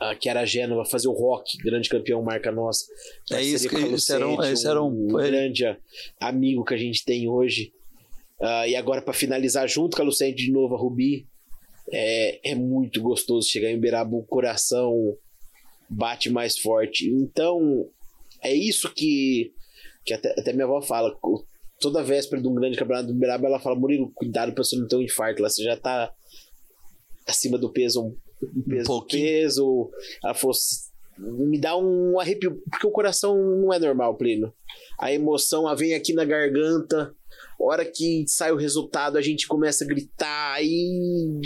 uh, 0.00 0.18
que 0.18 0.28
era 0.28 0.40
a 0.40 0.44
Gênova, 0.44 0.84
fazer 0.84 1.08
o 1.08 1.12
rock, 1.12 1.56
grande 1.58 1.88
campeão, 1.88 2.22
marca 2.22 2.50
nossa. 2.50 2.86
É 3.30 3.42
isso 3.42 3.68
que 3.68 3.76
isso 3.76 4.12
era 4.12 4.28
um, 4.28 4.42
esse 4.42 4.66
era 4.66 4.82
um, 4.82 4.88
um 4.88 5.08
grande 5.08 5.64
amigo 6.20 6.64
que 6.64 6.74
a 6.74 6.78
gente 6.78 7.04
tem 7.04 7.28
hoje. 7.28 7.72
Uh, 8.40 8.66
e 8.66 8.76
agora, 8.76 9.00
para 9.00 9.14
finalizar, 9.14 9.68
junto 9.68 9.96
com 9.96 10.02
a 10.02 10.06
Lucente 10.06 10.44
de 10.44 10.52
novo, 10.52 10.74
a 10.74 10.78
Rubi, 10.78 11.26
é, 11.92 12.52
é 12.52 12.54
muito 12.54 13.00
gostoso 13.02 13.48
chegar 13.48 13.70
em 13.70 13.76
Uberaba, 13.76 14.16
o 14.16 14.24
coração 14.24 15.16
bate 15.88 16.30
mais 16.30 16.58
forte. 16.58 17.08
Então, 17.08 17.88
é 18.42 18.52
isso 18.52 18.92
que, 18.92 19.52
que 20.04 20.14
até, 20.14 20.32
até 20.38 20.52
minha 20.52 20.64
avó 20.64 20.80
fala. 20.82 21.16
Toda 21.80 22.02
véspera 22.02 22.40
de 22.40 22.48
um 22.48 22.54
grande 22.54 22.78
campeonato 22.78 23.08
do 23.08 23.14
Uberaba, 23.14 23.46
ela 23.46 23.60
fala: 23.60 23.76
Murilo, 23.76 24.12
cuidado 24.14 24.52
para 24.52 24.64
você 24.64 24.76
não 24.76 24.88
ter 24.88 24.96
um 24.96 25.02
infarto 25.02 25.42
lá, 25.42 25.48
você 25.48 25.62
já 25.62 25.76
tá 25.76 26.12
acima 27.26 27.58
do 27.58 27.70
peso, 27.70 28.02
um 28.42 28.62
peso, 28.62 28.98
um 28.98 29.06
peso. 29.06 29.90
Ela 30.22 30.34
falou: 30.34 30.56
me 31.18 31.58
dá 31.58 31.76
um 31.76 32.18
arrepio, 32.18 32.62
porque 32.70 32.86
o 32.86 32.90
coração 32.90 33.36
não 33.36 33.72
é 33.72 33.78
normal, 33.78 34.16
Pleno. 34.16 34.52
A 34.98 35.12
emoção 35.12 35.66
a 35.66 35.74
vem 35.74 35.94
aqui 35.94 36.12
na 36.12 36.24
garganta 36.24 37.14
hora 37.64 37.84
que 37.84 38.24
sai 38.26 38.52
o 38.52 38.56
resultado, 38.56 39.16
a 39.16 39.22
gente 39.22 39.46
começa 39.46 39.84
a 39.84 39.86
gritar 39.86 40.62
e. 40.62 41.40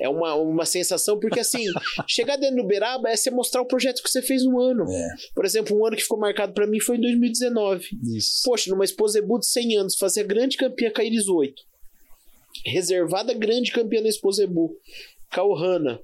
É 0.00 0.08
uma, 0.08 0.34
uma 0.34 0.66
sensação, 0.66 1.20
porque 1.20 1.38
assim, 1.38 1.64
chegar 2.08 2.36
dentro 2.36 2.56
do 2.56 2.66
Beraba 2.66 3.08
é 3.08 3.16
você 3.16 3.30
mostrar 3.30 3.62
o 3.62 3.66
projeto 3.66 4.02
que 4.02 4.10
você 4.10 4.20
fez 4.20 4.44
no 4.44 4.60
ano. 4.60 4.84
É. 4.90 5.08
Por 5.32 5.44
exemplo, 5.44 5.78
um 5.78 5.86
ano 5.86 5.96
que 5.96 6.02
ficou 6.02 6.18
marcado 6.18 6.52
para 6.52 6.66
mim 6.66 6.80
foi 6.80 6.96
em 6.96 7.00
2019. 7.00 7.86
Isso. 8.16 8.42
Poxa, 8.44 8.68
numa 8.68 8.84
Exposebu 8.84 9.38
de 9.38 9.46
100 9.46 9.76
anos, 9.76 9.96
fazer 9.96 10.22
a 10.22 10.26
grande 10.26 10.56
campeã 10.56 10.90
com 10.90 11.00
a 11.00 11.04
Iris 11.04 11.28
8. 11.28 11.54
Reservada 12.66 13.32
grande 13.32 13.70
campeã 13.70 14.00
na 14.00 14.08
Exposebu. 14.08 14.76
Kauhana. 15.30 16.00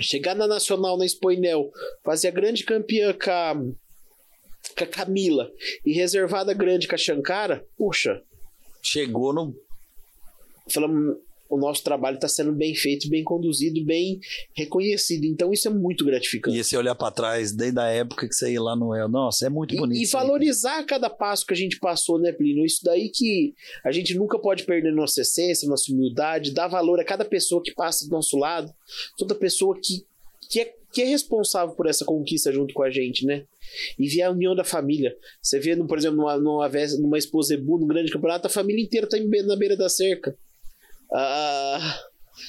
Chegar 0.00 0.34
na 0.34 0.46
Nacional, 0.46 0.96
na 0.96 1.06
Expoinel, 1.06 1.72
fazer 2.04 2.28
a 2.28 2.32
grande 2.32 2.62
campeã 2.62 3.12
com 3.12 3.30
a 3.30 3.56
com 4.76 4.84
a 4.84 4.86
Camila 4.86 5.50
e 5.84 5.92
reservada 5.92 6.52
grande 6.52 6.88
com 6.88 6.94
a 6.94 6.98
Shankara, 6.98 7.64
puxa. 7.76 8.22
Chegou 8.82 9.32
no. 9.32 9.54
Falamos, 10.70 11.16
o 11.48 11.56
nosso 11.56 11.82
trabalho 11.82 12.16
está 12.16 12.28
sendo 12.28 12.52
bem 12.52 12.74
feito, 12.74 13.08
bem 13.08 13.24
conduzido, 13.24 13.82
bem 13.84 14.20
reconhecido. 14.54 15.24
Então 15.24 15.52
isso 15.52 15.66
é 15.66 15.70
muito 15.70 16.04
gratificante. 16.04 16.56
E 16.56 16.60
esse 16.60 16.76
olhar 16.76 16.94
para 16.94 17.10
trás, 17.10 17.52
desde 17.52 17.80
a 17.80 17.86
época 17.86 18.28
que 18.28 18.34
você 18.34 18.52
ia 18.52 18.60
lá 18.60 18.76
no 18.76 18.94
El, 18.94 19.08
nossa, 19.08 19.46
é 19.46 19.48
muito 19.48 19.74
bonito. 19.74 19.98
E, 19.98 20.04
e 20.04 20.06
valorizar 20.06 20.84
cada 20.84 21.08
passo 21.08 21.46
que 21.46 21.54
a 21.54 21.56
gente 21.56 21.78
passou, 21.78 22.20
né, 22.20 22.32
Plínio? 22.32 22.64
Isso 22.64 22.80
daí 22.84 23.08
que 23.08 23.54
a 23.84 23.90
gente 23.90 24.14
nunca 24.14 24.38
pode 24.38 24.64
perder 24.64 24.92
nossa 24.92 25.22
essência, 25.22 25.68
nossa 25.68 25.90
humildade, 25.90 26.52
dar 26.52 26.68
valor 26.68 27.00
a 27.00 27.04
cada 27.04 27.24
pessoa 27.24 27.62
que 27.62 27.72
passa 27.72 28.06
do 28.06 28.10
nosso 28.10 28.36
lado, 28.36 28.70
toda 29.16 29.34
pessoa 29.34 29.78
que, 29.80 30.04
que 30.50 30.60
é 30.60 30.78
que 30.90 31.02
é 31.02 31.04
responsável 31.04 31.74
por 31.74 31.86
essa 31.86 32.04
conquista 32.04 32.50
junto 32.50 32.72
com 32.72 32.82
a 32.82 32.90
gente, 32.90 33.24
né? 33.26 33.44
E 33.98 34.08
ver 34.08 34.22
a 34.22 34.30
união 34.30 34.54
da 34.54 34.64
família. 34.64 35.14
Você 35.42 35.58
vê, 35.58 35.76
por 35.76 35.98
exemplo, 35.98 36.18
numa, 36.18 36.36
numa, 36.38 36.68
numa 37.00 37.18
Exposebu, 37.18 37.78
num 37.78 37.86
grande 37.86 38.12
campeonato, 38.12 38.46
a 38.46 38.50
família 38.50 38.82
inteira 38.82 39.08
tá 39.08 39.16
na 39.46 39.56
beira 39.56 39.76
da 39.76 39.88
cerca. 39.88 40.36
Ah, 41.12 42.00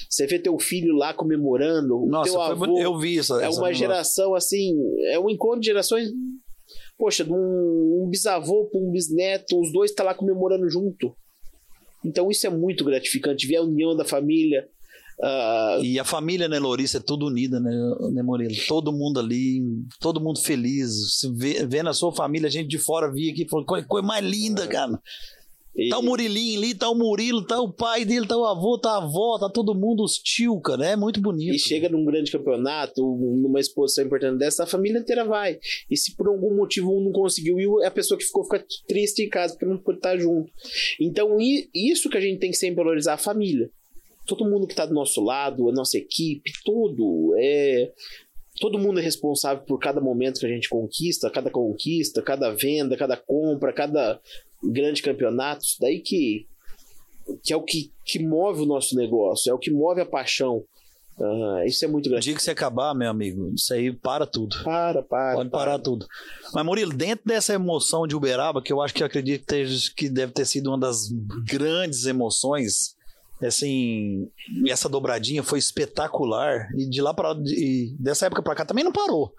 você 0.08 0.26
vê 0.26 0.38
teu 0.38 0.58
filho 0.58 0.94
lá 0.94 1.12
comemorando. 1.12 2.06
Nossa, 2.06 2.30
teu 2.30 2.40
avô, 2.40 2.78
eu 2.78 2.98
vi 2.98 3.16
isso. 3.16 3.38
É 3.40 3.48
uma 3.48 3.72
geração 3.72 4.34
assim, 4.34 4.76
é 5.08 5.18
um 5.18 5.28
encontro 5.30 5.60
de 5.60 5.66
gerações. 5.66 6.10
Poxa, 6.96 7.24
de 7.24 7.32
um, 7.32 8.04
um 8.04 8.08
bisavô 8.10 8.66
para 8.66 8.80
um 8.80 8.90
bisneto, 8.90 9.58
os 9.58 9.72
dois 9.72 9.92
tá 9.92 10.04
lá 10.04 10.14
comemorando 10.14 10.68
junto. 10.68 11.14
Então 12.04 12.30
isso 12.30 12.46
é 12.46 12.50
muito 12.50 12.84
gratificante, 12.84 13.46
ver 13.46 13.56
a 13.56 13.62
união 13.62 13.96
da 13.96 14.04
família, 14.04 14.68
Uh, 15.18 15.84
e 15.84 15.98
a 15.98 16.04
família, 16.04 16.48
né, 16.48 16.58
Louris, 16.58 16.94
é 16.94 17.00
tudo 17.00 17.26
unida, 17.26 17.60
né, 17.60 17.70
né, 18.12 18.22
Murilo? 18.22 18.54
Todo 18.66 18.92
mundo 18.92 19.20
ali, 19.20 19.62
todo 20.00 20.20
mundo 20.20 20.40
feliz. 20.40 21.20
Vê, 21.34 21.66
vendo 21.66 21.90
a 21.90 21.94
sua 21.94 22.12
família, 22.12 22.48
a 22.48 22.50
gente 22.50 22.68
de 22.68 22.78
fora 22.78 23.12
via 23.12 23.30
aqui, 23.30 23.46
falou, 23.48 23.66
coisa, 23.66 23.86
coisa 23.86 24.06
mais 24.06 24.24
linda, 24.24 24.66
cara. 24.66 24.98
E... 25.76 25.88
Tá 25.88 25.98
o 25.98 26.02
Murilinho 26.02 26.58
ali, 26.58 26.74
tá 26.74 26.90
o 26.90 26.94
Murilo, 26.94 27.46
tá 27.46 27.60
o 27.60 27.72
pai 27.72 28.04
dele, 28.04 28.26
tá 28.26 28.36
o 28.36 28.44
avô, 28.44 28.76
tá 28.76 28.92
a 28.92 28.96
avó, 28.96 29.38
tá 29.38 29.48
todo 29.48 29.74
mundo 29.74 30.02
hostil, 30.02 30.58
cara. 30.60 30.84
É 30.86 30.96
muito 30.96 31.20
bonito. 31.20 31.54
E 31.54 31.58
chega 31.58 31.88
num 31.88 32.04
grande 32.04 32.32
campeonato, 32.32 33.00
numa 33.02 33.60
exposição 33.60 34.04
importante 34.04 34.38
dessa, 34.38 34.64
a 34.64 34.66
família 34.66 34.98
inteira 34.98 35.24
vai. 35.24 35.58
E 35.88 35.96
se 35.96 36.16
por 36.16 36.28
algum 36.28 36.56
motivo 36.56 36.96
um 36.96 37.04
não 37.04 37.12
conseguiu 37.12 37.60
ir, 37.60 37.84
é 37.84 37.86
a 37.86 37.90
pessoa 37.90 38.18
que 38.18 38.24
ficou 38.24 38.44
fica 38.44 38.64
triste 38.88 39.22
em 39.22 39.28
casa 39.28 39.54
porque 39.54 39.66
não 39.66 39.78
pode 39.78 39.98
estar 39.98 40.18
junto. 40.18 40.50
Então, 41.00 41.36
isso 41.74 42.10
que 42.10 42.18
a 42.18 42.20
gente 42.20 42.40
tem 42.40 42.50
que 42.50 42.56
sempre 42.56 42.76
valorizar, 42.76 43.14
a 43.14 43.18
família 43.18 43.70
todo 44.30 44.48
mundo 44.48 44.66
que 44.66 44.72
está 44.72 44.86
do 44.86 44.94
nosso 44.94 45.20
lado, 45.22 45.68
a 45.68 45.72
nossa 45.72 45.98
equipe, 45.98 46.52
tudo. 46.64 47.34
É, 47.36 47.92
todo 48.60 48.78
mundo 48.78 49.00
é 49.00 49.02
responsável 49.02 49.64
por 49.64 49.78
cada 49.80 50.00
momento 50.00 50.38
que 50.38 50.46
a 50.46 50.48
gente 50.48 50.68
conquista, 50.68 51.28
cada 51.30 51.50
conquista, 51.50 52.22
cada 52.22 52.50
venda, 52.54 52.96
cada 52.96 53.16
compra, 53.16 53.72
cada 53.72 54.20
grande 54.62 55.02
campeonato. 55.02 55.64
Isso 55.64 55.76
daí 55.80 55.98
que, 55.98 56.46
que 57.42 57.52
é 57.52 57.56
o 57.56 57.62
que, 57.62 57.92
que 58.04 58.20
move 58.20 58.62
o 58.62 58.66
nosso 58.66 58.94
negócio, 58.94 59.50
é 59.50 59.54
o 59.54 59.58
que 59.58 59.70
move 59.70 60.00
a 60.00 60.06
paixão. 60.06 60.64
Uh, 61.18 61.66
isso 61.66 61.84
é 61.84 61.88
muito 61.88 62.08
grande. 62.08 62.24
Dia 62.24 62.34
que 62.34 62.42
você 62.42 62.52
acabar, 62.52 62.94
meu 62.94 63.10
amigo, 63.10 63.52
isso 63.54 63.74
aí 63.74 63.92
para 63.92 64.26
tudo. 64.26 64.56
Para, 64.62 65.02
para. 65.02 65.34
Pode 65.34 65.50
parar 65.50 65.72
para. 65.72 65.82
tudo. 65.82 66.06
Mas, 66.54 66.64
Murilo, 66.64 66.94
dentro 66.94 67.26
dessa 67.26 67.52
emoção 67.52 68.06
de 68.06 68.16
Uberaba, 68.16 68.62
que 68.62 68.72
eu 68.72 68.80
acho 68.80 68.94
que 68.94 69.02
eu 69.02 69.06
acredito 69.06 69.44
que, 69.44 69.64
que 69.94 70.08
deve 70.08 70.32
ter 70.32 70.46
sido 70.46 70.68
uma 70.68 70.78
das 70.78 71.10
grandes 71.44 72.06
emoções 72.06 72.98
assim, 73.46 74.30
essa 74.68 74.88
dobradinha 74.88 75.42
foi 75.42 75.58
espetacular. 75.58 76.68
E 76.76 76.88
de 76.88 77.00
lá 77.00 77.14
para 77.14 77.34
dessa 77.98 78.26
época 78.26 78.42
para 78.42 78.54
cá 78.54 78.64
também 78.64 78.84
não 78.84 78.92
parou. 78.92 79.34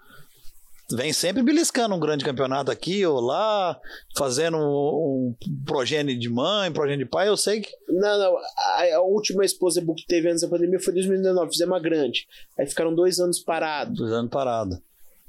Vem 0.90 1.12
sempre 1.12 1.42
beliscando 1.42 1.94
um 1.94 2.00
grande 2.00 2.24
campeonato 2.24 2.70
aqui 2.70 3.04
ou 3.06 3.18
lá, 3.20 3.80
fazendo 4.16 4.58
um, 4.58 5.34
progênio 5.64 6.18
de 6.18 6.28
mãe, 6.28 6.70
progênio 6.70 7.04
de 7.04 7.10
pai, 7.10 7.28
eu 7.28 7.36
sei 7.36 7.60
que. 7.60 7.70
Não, 7.88 8.18
não. 8.18 8.36
A, 8.36 8.96
a 8.96 9.00
última 9.00 9.44
esposa 9.44 9.82
que 9.96 10.06
teve 10.06 10.28
antes 10.28 10.42
da 10.42 10.48
pandemia 10.48 10.78
foi 10.80 10.92
2019, 10.92 11.52
fizemos 11.52 11.72
uma 11.72 11.80
grande. 11.80 12.26
Aí 12.58 12.66
ficaram 12.66 12.94
dois 12.94 13.18
anos 13.20 13.38
parados. 13.38 13.96
Dois 13.96 14.12
anos 14.12 14.30
parados. 14.30 14.78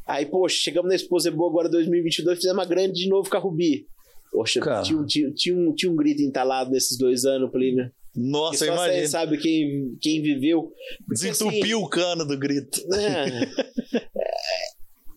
Aí, 0.05 0.25
poxa, 0.25 0.57
chegamos 0.57 0.89
na 0.89 0.95
esposa 0.95 1.31
boa 1.31 1.49
agora 1.49 1.69
2022, 1.69 2.37
fizemos 2.37 2.57
uma 2.57 2.65
grande 2.65 3.01
de 3.01 3.07
novo 3.07 3.29
com 3.29 3.37
a 3.37 3.39
Rubi. 3.39 3.87
Poxa, 4.31 4.59
tinha, 4.83 5.05
tinha, 5.05 5.31
tinha, 5.31 5.55
um, 5.55 5.73
tinha 5.73 5.91
um 5.91 5.95
grito 5.95 6.21
entalado 6.21 6.71
nesses 6.71 6.97
dois 6.97 7.23
anos, 7.23 7.51
Plínio. 7.51 7.89
Nossa, 8.15 8.65
imagina. 8.65 9.01
Você 9.01 9.07
sabe 9.07 9.37
quem, 9.37 9.97
quem 9.99 10.21
viveu. 10.21 10.71
Desentupiu 11.07 11.61
assim, 11.61 11.73
o 11.73 11.87
cano 11.87 12.25
do 12.25 12.37
grito. 12.37 12.79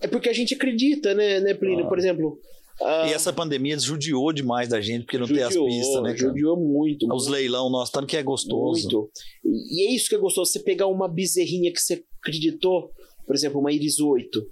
É, 0.01 0.07
é 0.07 0.07
porque 0.07 0.29
a 0.29 0.33
gente 0.33 0.55
acredita, 0.55 1.15
né, 1.15 1.41
né 1.41 1.55
Plínio? 1.55 1.85
Ah. 1.85 1.89
Por 1.89 1.99
exemplo. 1.99 2.41
Uh, 2.81 3.07
e 3.09 3.13
essa 3.13 3.33
pandemia 3.33 3.79
judiou 3.79 4.33
demais 4.33 4.69
da 4.69 4.81
gente, 4.81 5.05
porque 5.05 5.19
não 5.19 5.27
judiou, 5.27 5.49
tem 5.49 5.59
as 5.59 5.65
pistas, 5.65 6.03
né? 6.03 6.15
Cara? 6.15 6.29
Judiou 6.29 6.57
muito. 6.57 7.07
Os 7.15 7.27
leilão, 7.27 7.71
nossa, 7.71 7.93
tanto 7.93 8.07
que 8.07 8.17
é 8.17 8.23
gostoso. 8.23 8.83
Muito. 8.83 9.11
E 9.45 9.87
é 9.87 9.93
isso 9.93 10.09
que 10.09 10.15
é 10.15 10.19
gostoso. 10.19 10.51
Você 10.51 10.61
pegar 10.61 10.87
uma 10.87 11.09
bezerrinha 11.09 11.73
que 11.73 11.81
você 11.81 12.05
acreditou, 12.21 12.91
por 13.27 13.35
exemplo, 13.35 13.61
uma 13.61 13.73
Iris 13.73 13.99
8. 13.99 14.47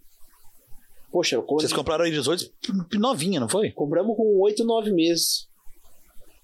Poxa, 1.12 1.40
Vocês 1.40 1.72
compraram 1.72 2.05
a 2.05 2.09
Iris 2.09 2.26
8 2.26 2.51
novinha, 2.95 3.38
não 3.38 3.49
foi? 3.49 3.70
Compramos 3.70 4.16
com 4.16 4.40
8, 4.40 4.64
9 4.64 4.92
meses. 4.92 5.47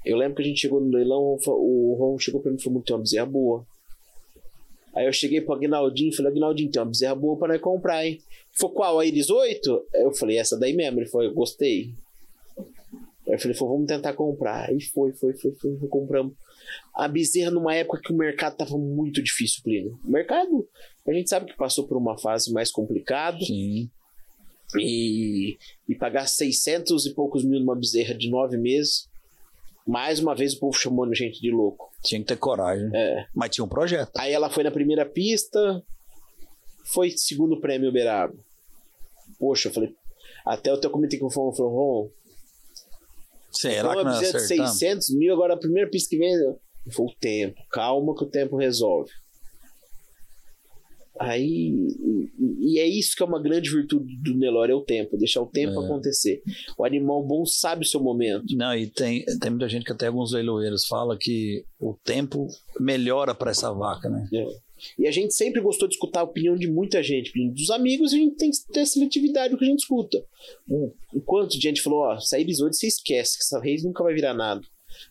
Eu 0.04 0.16
lembro 0.16 0.36
que 0.36 0.42
a 0.42 0.46
gente 0.46 0.60
chegou 0.60 0.80
no 0.80 0.90
leilão, 0.90 1.38
o 1.46 1.96
Ron 1.98 2.18
chegou 2.18 2.40
pra 2.40 2.50
mim 2.50 2.56
e 2.58 2.62
falou: 2.62 2.82
tem 2.82 2.96
uma 2.96 3.02
bezerra 3.02 3.26
boa. 3.26 3.66
Aí 4.94 5.06
eu 5.06 5.12
cheguei 5.12 5.40
pro 5.40 5.54
Agnaldinho 5.54 6.10
e 6.10 6.16
falei: 6.16 6.32
Agnaldinho, 6.32 6.70
tem 6.70 6.80
uma 6.80 6.88
bezerra 6.88 7.14
boa 7.14 7.38
pra 7.38 7.48
nós 7.48 7.60
comprar, 7.60 8.04
hein? 8.06 8.14
Ele 8.14 8.22
falou: 8.58 8.74
qual? 8.74 8.98
A 8.98 9.06
Iris 9.06 9.28
8? 9.28 9.86
Eu 9.94 10.12
falei: 10.12 10.38
essa 10.38 10.58
daí 10.58 10.72
mesmo. 10.72 11.00
Ele 11.00 11.08
falou: 11.08 11.26
eu 11.26 11.34
gostei. 11.34 11.94
Aí 13.28 13.34
eu 13.34 13.38
falei: 13.38 13.56
vamos 13.56 13.86
tentar 13.86 14.14
comprar. 14.14 14.70
Aí 14.70 14.80
foi, 14.80 15.12
foi, 15.12 15.34
foi, 15.34 15.52
foi, 15.52 15.76
foi 15.76 15.88
compramos. 15.88 16.34
A 16.94 17.06
bezerra 17.06 17.50
numa 17.50 17.74
época 17.74 18.00
que 18.02 18.12
o 18.12 18.16
mercado 18.16 18.56
tava 18.56 18.78
muito 18.78 19.22
difícil, 19.22 19.62
Plínio. 19.62 19.98
O 20.04 20.10
mercado, 20.10 20.66
a 21.06 21.12
gente 21.12 21.28
sabe 21.28 21.46
que 21.46 21.56
passou 21.56 21.86
por 21.86 21.96
uma 21.96 22.16
fase 22.18 22.52
mais 22.52 22.70
complicada. 22.70 23.38
Sim. 23.40 23.90
E, 24.78 25.58
e 25.88 25.94
pagar 25.96 26.28
600 26.28 27.06
e 27.06 27.14
poucos 27.14 27.44
mil 27.44 27.58
numa 27.58 27.74
bezerra 27.74 28.14
de 28.14 28.30
nove 28.30 28.56
meses 28.56 29.09
mais 29.90 30.20
uma 30.20 30.36
vez 30.36 30.54
o 30.54 30.60
povo 30.60 30.78
chamando 30.78 31.12
gente 31.14 31.40
de 31.40 31.50
louco. 31.50 31.90
Tinha 32.04 32.20
que 32.20 32.28
ter 32.28 32.36
coragem. 32.36 32.88
É. 32.94 33.26
Mas 33.34 33.50
tinha 33.50 33.64
um 33.64 33.68
projeto. 33.68 34.12
Aí 34.16 34.32
ela 34.32 34.48
foi 34.48 34.62
na 34.62 34.70
primeira 34.70 35.04
pista, 35.04 35.82
foi 36.92 37.10
segundo 37.10 37.60
prêmio 37.60 37.88
Uberaba. 37.88 38.32
Poxa, 39.38 39.68
eu 39.68 39.72
falei. 39.72 39.92
Até 40.46 40.72
o 40.72 40.78
teu 40.78 40.90
comitê 40.90 41.18
que 41.18 41.24
eu 41.24 41.30
falei, 41.30 41.52
Ron. 41.58 42.08
Será 43.50 43.96
que 43.96 44.04
nós 44.04 44.18
acertamos? 44.18 44.78
600 44.78 45.10
mil, 45.16 45.34
agora 45.34 45.54
a 45.54 45.58
primeira 45.58 45.90
pista 45.90 46.10
que 46.10 46.18
vem. 46.18 46.34
Foi 46.92 47.06
o 47.06 47.14
tempo. 47.20 47.60
Calma 47.70 48.14
que 48.14 48.22
o 48.22 48.30
tempo 48.30 48.56
resolve. 48.56 49.10
Aí. 51.20 51.86
E, 52.38 52.72
e 52.72 52.78
é 52.78 52.88
isso 52.88 53.14
que 53.14 53.22
é 53.22 53.26
uma 53.26 53.40
grande 53.40 53.68
virtude 53.70 54.16
do 54.16 54.34
Nelore, 54.34 54.72
é 54.72 54.74
o 54.74 54.80
tempo, 54.80 55.18
deixar 55.18 55.42
o 55.42 55.46
tempo 55.46 55.78
É. 55.80 55.84
acontecer. 55.84 56.42
O 56.78 56.84
animal 56.84 57.22
bom 57.22 57.44
sabe 57.44 57.84
o 57.84 57.88
seu 57.88 58.00
momento. 58.00 58.56
Não, 58.56 58.74
e 58.74 58.86
tem, 58.86 59.24
tem 59.38 59.50
muita 59.50 59.68
gente 59.68 59.84
que 59.84 59.92
até 59.92 60.06
alguns 60.06 60.32
leiloeiros 60.32 60.86
fala 60.86 61.18
que 61.18 61.62
o 61.78 61.94
tempo 62.02 62.48
melhora 62.78 63.34
para 63.34 63.50
essa 63.50 63.70
vaca, 63.70 64.08
né? 64.08 64.26
E 64.98 65.06
a 65.06 65.10
gente 65.10 65.34
sempre 65.34 65.60
gostou 65.60 65.86
de 65.86 65.94
escutar 65.94 66.20
a 66.20 66.24
opinião 66.24 66.56
de 66.56 66.66
muita 66.66 67.02
gente. 67.02 67.30
Dos 67.50 67.68
amigos, 67.68 68.14
a 68.14 68.16
gente 68.16 68.36
tem 68.36 68.50
que 68.50 68.56
ter 68.72 68.86
seletividade 68.86 69.52
no 69.52 69.58
que 69.58 69.64
a 69.66 69.68
gente 69.68 69.80
escuta. 69.80 70.24
Enquanto 71.14 71.54
a 71.54 71.60
gente 71.60 71.82
falou, 71.82 72.00
ó, 72.00 72.14
essa 72.14 72.38
Iris 72.38 72.60
hoje 72.60 72.76
você 72.78 72.86
esquece, 72.86 73.36
que 73.36 73.44
essa 73.44 73.60
reis 73.60 73.84
nunca 73.84 74.02
vai 74.02 74.14
virar 74.14 74.32
nada. 74.32 74.62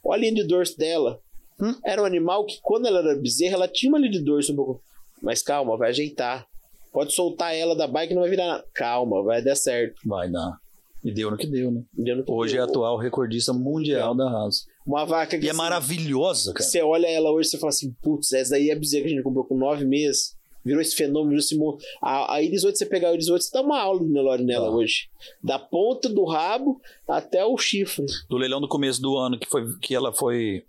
Olha 0.03 0.18
a 0.18 0.22
linha 0.22 0.34
de 0.41 0.47
dorso 0.47 0.76
dela. 0.76 1.22
Hum? 1.62 1.76
Era 1.86 2.01
um 2.01 2.05
animal 2.05 2.45
que, 2.47 2.57
quando 2.64 2.88
ela 2.88 2.99
era 2.99 3.16
bezerra, 3.20 3.55
ela 3.55 3.68
tinha 3.68 3.91
uma 3.91 3.99
linha 3.99 4.12
de 4.12 4.22
dorso 4.22 4.53
um 4.53 4.55
pouco. 4.55 4.82
Mas 5.22 5.41
calma, 5.41 5.78
vai 5.78 5.89
ajeitar. 5.89 6.45
Pode 6.91 7.13
soltar 7.13 7.55
ela 7.55 7.76
da 7.76 7.88
bike 7.88 8.13
não 8.13 8.22
vai 8.22 8.30
virar 8.32 8.47
nada. 8.47 8.65
Calma, 8.74 9.22
vai 9.24 9.43
dar 9.43 9.55
certo. 9.55 9.95
Vai 10.05 10.30
dar. 10.30 10.57
E 11.03 11.13
deu 11.13 11.32
no 11.32 11.38
que 11.38 11.47
deu, 11.47 11.72
né? 11.72 11.82
Entendeu? 11.93 12.26
Hoje 12.28 12.57
é 12.57 12.59
a 12.59 12.65
atual 12.65 12.97
recordista 12.97 13.53
mundial 13.53 14.13
da 14.15 14.30
raça. 14.30 14.63
Uma 14.86 15.05
vaca 15.05 15.38
que 15.38 15.45
E 15.45 15.47
é 15.47 15.51
assim, 15.51 15.57
maravilhosa, 15.57 16.51
cara. 16.53 16.65
Você 16.65 16.82
olha 16.82 17.07
ela 17.07 17.32
hoje 17.32 17.55
e 17.55 17.59
fala 17.59 17.70
assim, 17.70 17.93
putz, 18.01 18.34
essa 18.34 18.51
daí 18.51 18.70
é 18.70 18.74
a 18.74 18.80
bezerra 18.80 19.03
que 19.03 19.07
a 19.07 19.15
gente 19.15 19.24
comprou 19.24 19.45
com 19.45 19.55
nove 19.57 19.86
meses. 19.86 20.36
Virou 20.65 20.82
esse 20.82 20.93
fenômeno, 20.95 21.30
virou 21.30 21.39
esse 21.39 21.57
mon- 21.57 21.78
A, 22.01 22.34
a 22.36 22.41
Iris 22.41 22.65
8, 22.65 22.78
você 22.78 22.86
pegar 22.86 23.09
a 23.09 23.13
Iris 23.13 23.30
8, 23.30 23.41
você 23.43 23.49
dá 23.53 23.61
uma 23.61 23.80
aula 23.80 24.01
de 24.01 24.11
Nelore 24.11 24.43
nela 24.43 24.65
Tá. 24.67 24.76
hoje. 24.76 25.07
Da 25.41 25.57
ponta 25.57 26.09
do 26.09 26.26
rabo 26.26 26.82
até 27.07 27.45
o 27.45 27.57
chifre. 27.57 28.05
Do 28.30 28.36
leilão 28.36 28.59
do 28.59 28.67
começo 28.67 29.01
do 29.01 29.15
ano, 29.15 29.39
que, 29.39 29.47
foi, 29.47 29.63
que 29.82 29.95
ela 29.95 30.11
foi 30.11 30.63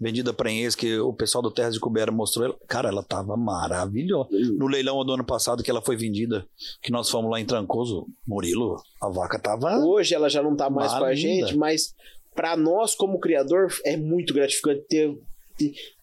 vendida 0.00 0.32
para 0.32 0.50
Enês, 0.50 0.74
que 0.74 0.98
o 0.98 1.12
pessoal 1.12 1.42
do 1.42 1.50
Terras 1.50 1.74
de 1.74 1.80
Cubera 1.80 2.12
mostrou 2.12 2.46
ela. 2.46 2.56
Cara, 2.66 2.88
ela 2.88 3.02
tava 3.02 3.36
maravilhosa. 3.36 4.28
No 4.58 4.66
leilão 4.66 5.04
do 5.04 5.12
ano 5.12 5.24
passado 5.24 5.62
que 5.62 5.70
ela 5.70 5.82
foi 5.82 5.96
vendida, 5.96 6.46
que 6.82 6.92
nós 6.92 7.08
fomos 7.10 7.30
lá 7.30 7.40
em 7.40 7.44
Trancoso, 7.44 8.06
Murilo, 8.26 8.76
a 9.00 9.08
vaca 9.08 9.38
tava. 9.38 9.78
Hoje 9.78 10.14
ela 10.14 10.28
já 10.28 10.42
não 10.42 10.56
tá 10.56 10.68
mais 10.68 10.92
com 10.92 11.04
a 11.04 11.14
gente, 11.14 11.56
mas 11.56 11.94
pra 12.34 12.56
nós, 12.56 12.94
como 12.94 13.18
criador, 13.18 13.68
é 13.84 13.96
muito 13.96 14.34
gratificante 14.34 14.84
ter, 14.88 15.18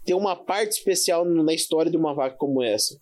ter, 0.04 0.14
uma 0.16 0.36
parte 0.36 0.72
especial 0.72 1.24
na 1.24 1.54
história 1.54 1.92
de 1.92 1.98
uma 1.98 2.14
vaca 2.14 2.36
como 2.36 2.64
essa. 2.64 2.98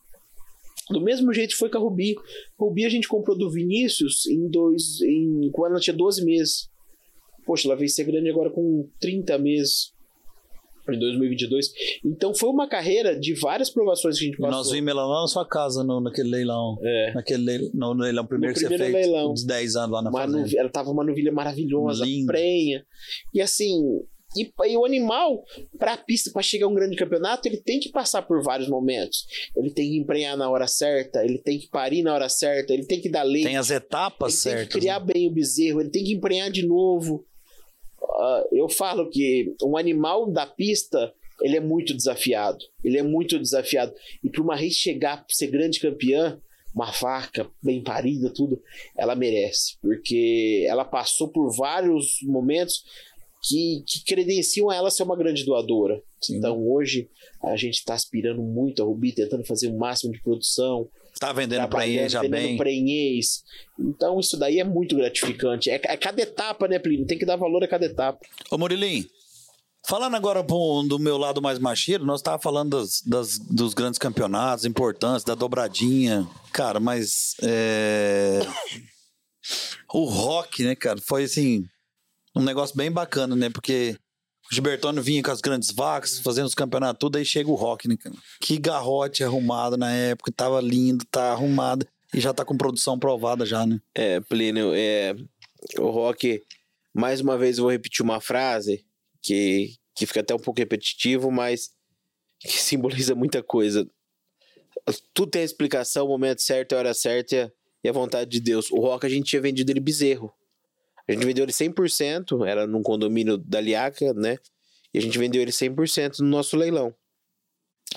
Do 0.89 0.99
mesmo 0.99 1.33
jeito 1.33 1.57
foi 1.57 1.69
com 1.69 1.77
a 1.77 1.81
Rubi. 1.81 2.15
Rubi 2.59 2.85
a 2.85 2.89
gente 2.89 3.07
comprou 3.07 3.37
do 3.37 3.49
Vinícius 3.49 4.25
em 4.25 4.49
dois, 4.49 4.99
em, 5.01 5.49
quando 5.53 5.73
ela 5.73 5.81
tinha 5.81 5.95
12 5.95 6.25
meses. 6.25 6.69
Poxa, 7.45 7.67
ela 7.67 7.77
veio 7.77 7.89
ser 7.89 8.03
grande 8.03 8.29
agora 8.29 8.49
com 8.49 8.87
30 8.99 9.37
meses. 9.37 9.93
Em 10.89 10.99
2022. 10.99 11.71
Então 12.05 12.33
foi 12.33 12.49
uma 12.49 12.67
carreira 12.67 13.17
de 13.19 13.33
várias 13.35 13.69
provações 13.69 14.17
que 14.17 14.25
a 14.25 14.27
gente 14.27 14.37
passou. 14.37 14.57
nós 14.57 14.71
vimos 14.71 14.89
ela 14.91 15.05
lá 15.05 15.21
na 15.21 15.27
sua 15.27 15.47
casa, 15.47 15.83
no, 15.83 16.01
naquele 16.01 16.29
leilão. 16.29 16.77
É. 16.83 17.13
Naquele 17.13 17.43
leilão, 17.43 17.93
no 17.93 18.03
leilão 18.03 18.25
primeiro 18.25 18.53
No 18.53 18.55
que 18.55 18.59
você 18.61 18.67
primeiro 18.67 18.93
fez. 18.93 19.05
leilão. 19.07 19.33
De 19.33 19.45
10 19.45 19.75
anos 19.75 19.91
lá 19.91 20.01
na 20.01 20.11
fazenda. 20.11 20.37
novilha- 20.39 20.59
ela 20.59 20.69
tava 20.69 20.89
uma 20.91 21.03
novilha 21.03 21.31
maravilhosa, 21.31 22.03
Linda. 22.05 22.33
prenha. 22.33 22.83
E 23.33 23.41
assim, 23.41 23.79
e, 24.37 24.49
e 24.65 24.77
o 24.77 24.85
animal, 24.85 25.43
pra 25.77 25.97
pista, 25.97 26.31
pra 26.31 26.41
chegar 26.41 26.65
a 26.65 26.69
um 26.69 26.73
grande 26.73 26.95
campeonato, 26.95 27.47
ele 27.47 27.57
tem 27.57 27.79
que 27.79 27.89
passar 27.89 28.21
por 28.21 28.41
vários 28.41 28.69
momentos. 28.69 29.25
Ele 29.55 29.69
tem 29.69 29.89
que 29.91 29.97
emprenhar 29.97 30.37
na 30.37 30.49
hora 30.49 30.67
certa, 30.67 31.23
ele 31.25 31.37
tem 31.37 31.59
que 31.59 31.67
parir 31.69 32.01
na 32.01 32.13
hora 32.13 32.29
certa, 32.29 32.73
ele 32.73 32.85
tem 32.85 33.01
que 33.01 33.09
dar 33.09 33.23
leite, 33.23 33.45
Tem 33.47 33.57
as 33.57 33.69
etapas 33.69 34.33
ele 34.33 34.41
tem 34.43 34.57
certas. 34.59 34.73
que 34.73 34.79
criar 34.79 34.99
bem 35.01 35.27
o 35.27 35.31
bezerro, 35.31 35.81
ele 35.81 35.89
tem 35.89 36.03
que 36.03 36.13
emprenhar 36.13 36.49
de 36.49 36.65
novo. 36.65 37.25
Ah, 38.13 38.43
eu 38.51 38.69
falo 38.69 39.09
que 39.09 39.55
um 39.63 39.77
animal 39.77 40.29
da 40.29 40.45
pista, 40.45 41.13
ele 41.41 41.57
é 41.57 41.59
muito 41.59 41.93
desafiado. 41.93 42.59
Ele 42.83 42.97
é 42.97 43.03
muito 43.03 43.39
desafiado. 43.39 43.93
E 44.23 44.29
para 44.29 44.41
uma 44.41 44.55
reis 44.55 44.73
chegar, 44.73 45.25
ser 45.29 45.47
grande 45.47 45.79
campeã, 45.79 46.39
uma 46.73 46.91
vaca 46.91 47.49
bem 47.61 47.83
parida, 47.83 48.31
tudo, 48.33 48.61
ela 48.97 49.15
merece. 49.15 49.77
Porque 49.81 50.65
ela 50.67 50.85
passou 50.85 51.29
por 51.29 51.49
vários 51.55 52.17
momentos 52.23 52.83
que, 53.43 53.83
que 53.87 54.03
credenciam 54.05 54.71
ela 54.71 54.91
ser 54.91 55.03
uma 55.03 55.17
grande 55.17 55.43
doadora. 55.43 56.01
Sim. 56.21 56.37
Então 56.37 56.67
hoje 56.67 57.09
a 57.43 57.55
gente 57.55 57.75
está 57.75 57.93
aspirando 57.93 58.41
muito 58.41 58.81
a 58.81 58.85
Rubi, 58.85 59.11
tentando 59.11 59.45
fazer 59.45 59.67
o 59.67 59.77
máximo 59.77 60.13
de 60.13 60.21
produção, 60.21 60.87
tá 61.19 61.31
vendendo 61.33 61.61
ele 61.99 62.09
já 62.09 62.21
vendendo 62.21 62.41
bem. 62.41 62.57
prenhez. 62.57 63.43
Então 63.79 64.19
isso 64.19 64.37
daí 64.37 64.59
é 64.59 64.63
muito 64.63 64.95
gratificante. 64.95 65.69
É, 65.69 65.79
é 65.83 65.97
cada 65.97 66.21
etapa, 66.21 66.67
né, 66.67 66.79
Plínio? 66.79 67.05
Tem 67.05 67.17
que 67.17 67.25
dar 67.25 67.35
valor 67.35 67.63
a 67.63 67.67
cada 67.67 67.85
etapa. 67.85 68.19
Ô 68.49 68.57
Murilinho, 68.57 69.05
falando 69.87 70.15
agora 70.15 70.41
do 70.87 70.97
meu 70.99 71.17
lado 71.17 71.41
mais 71.41 71.57
macheiro, 71.59 72.05
nós 72.05 72.21
tava 72.21 72.41
falando 72.41 72.77
das, 72.79 73.01
das- 73.01 73.37
dos 73.39 73.73
grandes 73.73 73.97
campeonatos 73.99 74.65
importantes, 74.65 75.23
da 75.23 75.35
dobradinha. 75.35 76.27
Cara, 76.53 76.79
mas 76.79 77.35
é, 77.41 78.41
o 79.93 80.05
rock, 80.05 80.63
né, 80.63 80.75
cara, 80.75 80.99
foi 81.01 81.23
assim, 81.23 81.65
um 82.35 82.41
negócio 82.43 82.75
bem 82.75 82.91
bacana, 82.91 83.35
né? 83.35 83.49
Porque 83.49 83.95
Gilbertone 84.51 84.99
vinha 84.99 85.23
com 85.23 85.31
as 85.31 85.39
grandes 85.39 85.71
vacas, 85.71 86.19
fazendo 86.19 86.45
os 86.45 86.53
campeonatos, 86.53 86.99
tudo, 86.99 87.17
aí 87.17 87.23
chega 87.23 87.49
o 87.49 87.55
rock, 87.55 87.87
né, 87.87 87.95
cara? 87.95 88.15
Que 88.41 88.57
garrote 88.57 89.23
arrumado 89.23 89.77
na 89.77 89.91
época, 89.93 90.31
tava 90.31 90.59
lindo, 90.59 91.05
tá 91.05 91.31
arrumado. 91.31 91.87
E 92.13 92.19
já 92.19 92.33
tá 92.33 92.43
com 92.43 92.57
produção 92.57 92.99
provada 92.99 93.45
já, 93.45 93.65
né? 93.65 93.79
É, 93.95 94.19
Plínio, 94.19 94.73
é, 94.75 95.15
o 95.79 95.89
Rock, 95.89 96.43
mais 96.93 97.21
uma 97.21 97.37
vez 97.37 97.57
eu 97.57 97.63
vou 97.63 97.71
repetir 97.71 98.03
uma 98.03 98.19
frase 98.19 98.85
que, 99.21 99.75
que 99.95 100.05
fica 100.05 100.19
até 100.19 100.35
um 100.35 100.39
pouco 100.39 100.59
repetitivo, 100.59 101.31
mas 101.31 101.71
que 102.39 102.51
simboliza 102.61 103.15
muita 103.15 103.41
coisa. 103.41 103.87
Tudo 105.13 105.31
tem 105.31 105.43
a 105.43 105.45
explicação, 105.45 106.05
o 106.05 106.09
momento 106.09 106.41
certo, 106.41 106.73
a 106.73 106.79
hora 106.79 106.93
certa 106.93 107.53
e 107.81 107.87
a 107.87 107.93
vontade 107.93 108.29
de 108.29 108.41
Deus. 108.41 108.69
O 108.69 108.79
Rock 108.79 109.05
a 109.05 109.09
gente 109.09 109.27
tinha 109.27 109.41
vendido 109.41 109.71
ele 109.71 109.79
bezerro. 109.79 110.33
A 111.07 111.11
gente 111.13 111.25
vendeu 111.25 111.43
ele 111.43 111.51
100%, 111.51 112.45
era 112.47 112.65
num 112.67 112.81
condomínio 112.81 113.37
da 113.37 113.59
Liaca, 113.59 114.13
né? 114.13 114.37
E 114.93 114.97
a 114.97 115.01
gente 115.01 115.17
vendeu 115.17 115.41
ele 115.41 115.51
100% 115.51 116.19
no 116.19 116.27
nosso 116.27 116.55
leilão. 116.57 116.93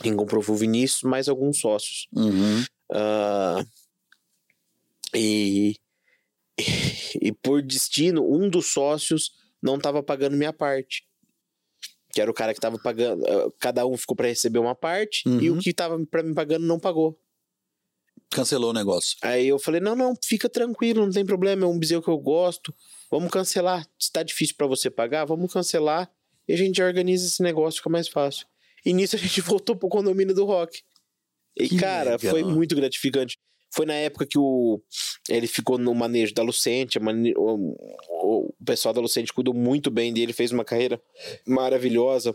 Quem 0.02 0.16
comprou 0.16 0.42
foi 0.42 0.54
o 0.54 0.58
Vinícius, 0.58 1.02
mais 1.02 1.28
alguns 1.28 1.60
sócios. 1.60 2.08
Uhum. 2.12 2.64
Ah, 2.92 3.64
e, 5.14 5.76
e 7.20 7.32
por 7.32 7.62
destino, 7.62 8.22
um 8.28 8.48
dos 8.48 8.72
sócios 8.72 9.32
não 9.62 9.76
estava 9.76 10.02
pagando 10.02 10.36
minha 10.36 10.52
parte. 10.52 11.06
Que 12.12 12.20
era 12.20 12.30
o 12.30 12.34
cara 12.34 12.52
que 12.52 12.58
estava 12.58 12.78
pagando. 12.78 13.24
ah, 13.26 13.50
Cada 13.60 13.86
um 13.86 13.96
ficou 13.96 14.16
para 14.16 14.28
receber 14.28 14.58
uma 14.58 14.74
parte 14.74 15.22
e 15.28 15.50
Uhum. 15.50 15.58
o 15.58 15.60
que 15.60 15.70
estava 15.70 15.98
para 16.06 16.22
me 16.22 16.34
pagando 16.34 16.66
não 16.66 16.78
pagou. 16.78 17.18
Cancelou 18.34 18.70
o 18.70 18.74
negócio. 18.74 19.16
Aí 19.22 19.46
eu 19.48 19.58
falei: 19.58 19.80
não, 19.80 19.94
não, 19.94 20.14
fica 20.22 20.48
tranquilo, 20.48 21.04
não 21.04 21.12
tem 21.12 21.24
problema, 21.24 21.64
é 21.64 21.68
um 21.68 21.78
bezerro 21.78 22.02
que 22.02 22.08
eu 22.10 22.18
gosto. 22.18 22.74
Vamos 23.10 23.30
cancelar. 23.30 23.86
Se 23.98 24.10
tá 24.10 24.22
difícil 24.22 24.54
para 24.56 24.66
você 24.66 24.90
pagar, 24.90 25.24
vamos 25.24 25.52
cancelar 25.52 26.10
e 26.48 26.52
a 26.52 26.56
gente 26.56 26.82
organiza 26.82 27.26
esse 27.26 27.42
negócio, 27.42 27.78
fica 27.78 27.88
mais 27.90 28.08
fácil. 28.08 28.46
E 28.84 28.92
nisso 28.92 29.16
a 29.16 29.18
gente 29.18 29.40
voltou 29.42 29.76
pro 29.76 29.88
condomínio 29.88 30.34
do 30.34 30.44
rock. 30.44 30.82
E, 31.56 31.68
Que 31.68 31.76
cara, 31.78 32.12
legal. 32.16 32.30
foi 32.32 32.42
muito 32.42 32.74
gratificante. 32.74 33.38
Foi 33.72 33.86
na 33.86 33.94
época 33.94 34.24
que 34.26 34.38
o 34.38 34.80
ele 35.28 35.46
ficou 35.46 35.78
no 35.78 35.94
manejo 35.94 36.32
da 36.34 36.42
Lucente, 36.42 36.98
mane- 37.00 37.34
o, 37.36 37.74
o- 38.10 38.54
pessoal 38.64 38.92
da 38.94 39.00
Lucente 39.00 39.32
cuidou 39.32 39.52
muito 39.54 39.90
bem 39.90 40.12
dele, 40.12 40.32
fez 40.32 40.50
uma 40.52 40.64
carreira 40.64 41.00
maravilhosa. 41.46 42.34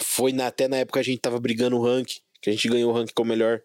Foi 0.00 0.32
na- 0.32 0.48
até 0.48 0.66
na 0.68 0.78
época 0.78 0.98
que 1.00 1.08
a 1.08 1.12
gente 1.12 1.20
tava 1.20 1.38
brigando 1.38 1.76
o 1.76 1.82
rank, 1.82 2.08
que 2.40 2.50
a 2.50 2.52
gente 2.52 2.68
ganhou 2.68 2.90
o 2.90 2.94
rank 2.94 3.10
como 3.14 3.28
melhor 3.30 3.62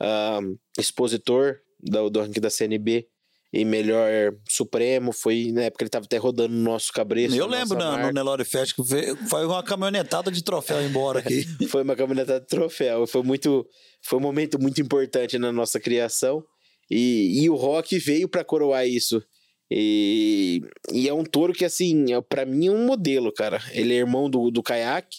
ah, 0.00 0.40
expositor 0.78 1.56
do, 1.80 2.10
do 2.10 2.20
ranking 2.20 2.40
da 2.40 2.50
CNB 2.50 3.06
e 3.52 3.64
melhor 3.64 4.34
supremo. 4.48 5.12
Foi 5.12 5.52
na 5.52 5.62
época 5.62 5.78
que 5.78 5.84
ele 5.84 5.90
tava 5.90 6.04
até 6.06 6.16
rodando 6.16 6.52
no 6.54 6.62
nosso 6.62 6.92
cabreço. 6.92 7.36
Eu 7.36 7.46
lembro 7.46 7.78
na, 7.78 8.06
no. 8.06 8.12
Nelore 8.12 8.44
Fest 8.44 8.74
que 8.74 8.82
veio- 8.82 9.16
foi 9.28 9.46
uma 9.46 9.62
caminhonetada 9.62 10.30
de 10.30 10.42
troféu 10.42 10.82
embora 10.82 11.20
aqui. 11.20 11.44
Foi 11.68 11.82
uma 11.82 11.94
caminhoneta 11.94 12.40
de 12.40 12.46
troféu. 12.46 13.06
Foi 13.06 13.22
muito. 13.22 13.66
Foi 14.02 14.18
um 14.18 14.22
momento 14.22 14.60
muito 14.60 14.80
importante 14.80 15.38
na 15.38 15.52
nossa 15.52 15.78
criação. 15.78 16.44
E, 16.90 17.42
e 17.42 17.48
o 17.48 17.54
Rock 17.54 17.96
veio 17.98 18.28
para 18.28 18.44
coroar 18.44 18.86
isso. 18.86 19.22
E, 19.70 20.60
e 20.92 21.08
é 21.08 21.14
um 21.14 21.24
touro 21.24 21.52
que, 21.52 21.64
assim, 21.64 22.12
é, 22.12 22.20
para 22.20 22.44
mim 22.44 22.66
é 22.66 22.70
um 22.70 22.84
modelo, 22.84 23.32
cara. 23.32 23.62
Ele 23.72 23.94
é 23.94 23.96
irmão 23.96 24.28
do, 24.28 24.50
do 24.50 24.62
caiaque, 24.62 25.18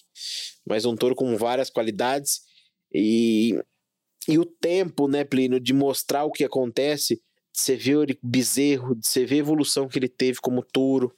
mas 0.67 0.85
um 0.85 0.95
touro 0.95 1.15
com 1.15 1.35
várias 1.35 1.69
qualidades. 1.69 2.41
E, 2.93 3.59
e 4.27 4.37
o 4.39 4.45
tempo, 4.45 5.07
né, 5.07 5.23
Plínio, 5.23 5.59
de 5.59 5.73
mostrar 5.73 6.23
o 6.25 6.31
que 6.31 6.43
acontece, 6.43 7.15
de 7.15 7.21
você 7.61 7.75
ver 7.75 7.97
ele 8.03 8.19
bezerro, 8.23 8.95
de 8.95 9.07
você 9.07 9.25
ver 9.25 9.35
a 9.35 9.39
evolução 9.39 9.87
que 9.87 9.97
ele 9.99 10.09
teve 10.09 10.39
como 10.41 10.63
touro. 10.63 11.11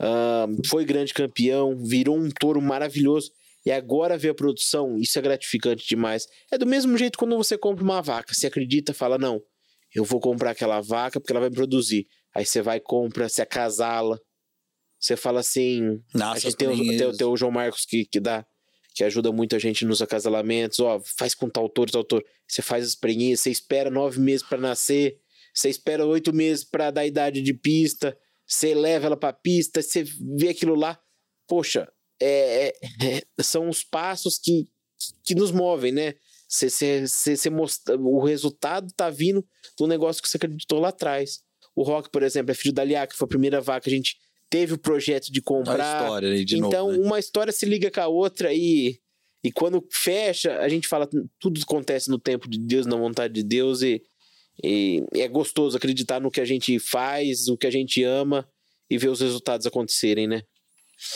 Ah, 0.00 0.46
foi 0.66 0.84
grande 0.84 1.12
campeão, 1.12 1.76
virou 1.84 2.16
um 2.16 2.30
touro 2.30 2.60
maravilhoso. 2.62 3.30
E 3.66 3.70
agora 3.72 4.16
ver 4.16 4.30
a 4.30 4.34
produção, 4.34 4.96
isso 4.96 5.18
é 5.18 5.22
gratificante 5.22 5.86
demais. 5.86 6.26
É 6.50 6.56
do 6.56 6.66
mesmo 6.66 6.96
jeito 6.96 7.18
quando 7.18 7.36
você 7.36 7.58
compra 7.58 7.84
uma 7.84 8.00
vaca. 8.00 8.32
Você 8.32 8.46
acredita, 8.46 8.94
fala, 8.94 9.18
não, 9.18 9.42
eu 9.94 10.04
vou 10.04 10.20
comprar 10.20 10.52
aquela 10.52 10.80
vaca 10.80 11.20
porque 11.20 11.32
ela 11.32 11.40
vai 11.40 11.50
me 11.50 11.56
produzir. 11.56 12.06
Aí 12.34 12.46
você 12.46 12.62
vai, 12.62 12.80
compra, 12.80 13.28
se 13.28 13.42
acasala. 13.42 14.18
Você 14.98 15.16
fala 15.16 15.40
assim. 15.40 16.00
a 16.14 16.18
Nasce 16.18 16.40
gente 16.42 16.56
tem 16.56 16.68
o, 16.68 16.76
tem, 16.76 17.06
o- 17.06 17.16
tem 17.16 17.26
o 17.26 17.36
João 17.36 17.52
Marcos 17.52 17.84
que, 17.84 18.04
que 18.06 18.18
dá, 18.20 18.44
que 18.98 19.04
ajuda 19.04 19.30
muito 19.30 19.54
a 19.54 19.60
gente 19.60 19.84
nos 19.84 20.02
acasalamentos. 20.02 20.80
Ó, 20.80 21.00
faz 21.16 21.32
com 21.32 21.48
tal 21.48 21.62
autor, 21.62 21.88
tal 21.88 22.00
autor. 22.00 22.24
Você 22.48 22.60
faz 22.60 22.84
as 22.84 22.96
prenhinhas, 22.96 23.38
você 23.38 23.48
espera 23.48 23.88
nove 23.90 24.18
meses 24.18 24.44
para 24.44 24.58
nascer, 24.58 25.20
você 25.54 25.68
espera 25.68 26.04
oito 26.04 26.32
meses 26.32 26.64
para 26.64 26.90
dar 26.90 27.06
idade 27.06 27.40
de 27.40 27.54
pista, 27.54 28.18
você 28.44 28.74
leva 28.74 29.06
ela 29.06 29.16
para 29.16 29.32
pista, 29.32 29.80
você 29.80 30.02
vê 30.02 30.48
aquilo 30.48 30.74
lá. 30.74 30.98
Poxa, 31.46 31.88
é, 32.20 32.66
é, 32.66 32.72
é, 33.06 33.42
são 33.42 33.68
os 33.68 33.84
passos 33.84 34.36
que, 34.36 34.66
que 35.22 35.32
nos 35.32 35.52
movem, 35.52 35.92
né? 35.92 36.14
Você, 36.48 36.68
você, 37.06 37.36
você, 37.36 37.50
mostra, 37.50 37.96
o 37.96 38.24
resultado 38.24 38.92
tá 38.96 39.08
vindo 39.10 39.46
do 39.78 39.86
negócio 39.86 40.20
que 40.20 40.28
você 40.28 40.38
acreditou 40.38 40.80
lá 40.80 40.88
atrás. 40.88 41.40
O 41.72 41.84
Rock, 41.84 42.10
por 42.10 42.24
exemplo, 42.24 42.50
é 42.50 42.54
filho 42.54 42.74
da 42.74 43.06
que 43.06 43.14
foi 43.14 43.26
a 43.26 43.28
primeira 43.28 43.60
vaca 43.60 43.82
que 43.82 43.90
a 43.90 43.96
gente 43.96 44.16
teve 44.50 44.74
o 44.74 44.78
projeto 44.78 45.30
de 45.30 45.40
comprar. 45.40 46.02
história 46.02 46.30
aí 46.30 46.44
de 46.44 46.56
então, 46.58 46.88
novo, 46.88 47.00
né? 47.00 47.06
uma 47.06 47.18
história 47.18 47.52
se 47.52 47.66
liga 47.66 47.90
com 47.90 48.00
a 48.00 48.06
outra 48.06 48.52
e, 48.52 48.98
e 49.42 49.52
quando 49.52 49.86
fecha, 49.90 50.58
a 50.58 50.68
gente 50.68 50.88
fala 50.88 51.08
tudo 51.38 51.60
acontece 51.62 52.10
no 52.10 52.18
tempo 52.18 52.48
de 52.48 52.58
Deus, 52.58 52.86
na 52.86 52.96
vontade 52.96 53.34
de 53.34 53.42
Deus 53.42 53.82
e, 53.82 54.02
e 54.62 55.04
é 55.14 55.28
gostoso 55.28 55.76
acreditar 55.76 56.20
no 56.20 56.30
que 56.30 56.40
a 56.40 56.44
gente 56.44 56.78
faz, 56.78 57.48
o 57.48 57.56
que 57.56 57.66
a 57.66 57.70
gente 57.70 58.02
ama 58.02 58.48
e 58.90 58.96
ver 58.96 59.08
os 59.08 59.20
resultados 59.20 59.66
acontecerem, 59.66 60.26
né? 60.26 60.42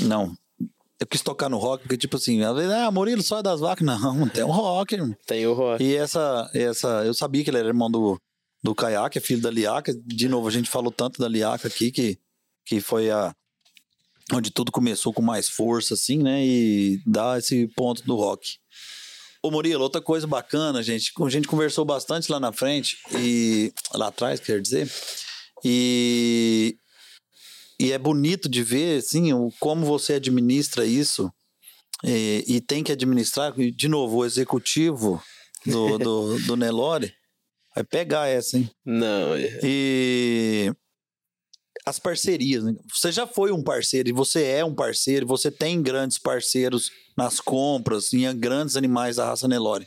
Não. 0.00 0.36
Eu 1.00 1.06
quis 1.06 1.20
tocar 1.20 1.48
no 1.48 1.58
rock, 1.58 1.82
porque, 1.82 1.96
tipo 1.96 2.16
assim, 2.16 2.42
às 2.42 2.54
vezes, 2.54 2.70
ah, 2.70 2.90
Murilo 2.92 3.22
só 3.22 3.40
é 3.40 3.42
das 3.42 3.58
vacas. 3.58 3.84
Não, 3.84 4.28
tem 4.28 4.44
um 4.44 4.52
rock, 4.52 4.94
irmão. 4.94 5.16
Tem 5.26 5.44
o 5.48 5.52
rock. 5.52 5.82
E 5.82 5.96
essa, 5.96 6.48
essa, 6.54 7.04
eu 7.04 7.12
sabia 7.12 7.42
que 7.42 7.50
ele 7.50 7.58
era 7.58 7.66
irmão 7.66 7.90
do, 7.90 8.20
do 8.62 8.72
Caiaque, 8.72 9.18
é 9.18 9.20
filho 9.20 9.42
da 9.42 9.50
Liaca. 9.50 9.92
De 10.06 10.28
novo, 10.28 10.46
a 10.46 10.50
gente 10.50 10.70
falou 10.70 10.92
tanto 10.92 11.20
da 11.20 11.26
Liaca 11.26 11.66
aqui 11.66 11.90
que, 11.90 12.16
que 12.64 12.80
foi 12.80 13.10
a. 13.10 13.34
onde 14.32 14.50
tudo 14.50 14.72
começou 14.72 15.12
com 15.12 15.22
mais 15.22 15.48
força, 15.48 15.94
assim, 15.94 16.18
né? 16.18 16.44
E 16.44 17.00
dá 17.06 17.38
esse 17.38 17.66
ponto 17.76 18.02
do 18.04 18.16
rock. 18.16 18.56
Ô 19.42 19.50
Murilo, 19.50 19.82
outra 19.82 20.00
coisa 20.00 20.26
bacana, 20.26 20.82
gente, 20.82 21.12
a 21.20 21.28
gente 21.28 21.48
conversou 21.48 21.84
bastante 21.84 22.30
lá 22.30 22.38
na 22.38 22.52
frente, 22.52 22.96
e. 23.16 23.72
lá 23.94 24.08
atrás, 24.08 24.40
quer 24.40 24.60
dizer. 24.60 24.90
E. 25.64 26.76
E 27.80 27.90
é 27.90 27.98
bonito 27.98 28.48
de 28.48 28.62
ver, 28.62 28.98
assim, 28.98 29.32
o, 29.32 29.50
como 29.58 29.84
você 29.84 30.14
administra 30.14 30.86
isso. 30.86 31.32
E, 32.04 32.44
e 32.46 32.60
tem 32.60 32.84
que 32.84 32.92
administrar, 32.92 33.52
de 33.52 33.88
novo, 33.88 34.18
o 34.18 34.24
executivo 34.24 35.20
do, 35.66 35.98
do, 35.98 36.38
do 36.40 36.56
Nelore 36.56 37.12
vai 37.74 37.82
pegar 37.84 38.28
essa, 38.28 38.56
hein? 38.56 38.70
Não, 38.84 39.34
é- 39.34 39.58
E 39.64 40.72
as 41.84 41.98
parcerias, 41.98 42.62
né? 42.62 42.74
Você 42.92 43.10
já 43.10 43.26
foi 43.26 43.50
um 43.52 43.62
parceiro 43.62 44.08
e 44.08 44.12
você 44.12 44.44
é 44.44 44.64
um 44.64 44.74
parceiro, 44.74 45.26
você 45.26 45.50
tem 45.50 45.82
grandes 45.82 46.18
parceiros 46.18 46.90
nas 47.16 47.40
compras, 47.40 48.12
em 48.12 48.38
grandes 48.38 48.76
animais 48.76 49.16
da 49.16 49.26
raça 49.26 49.48
Nelore. 49.48 49.86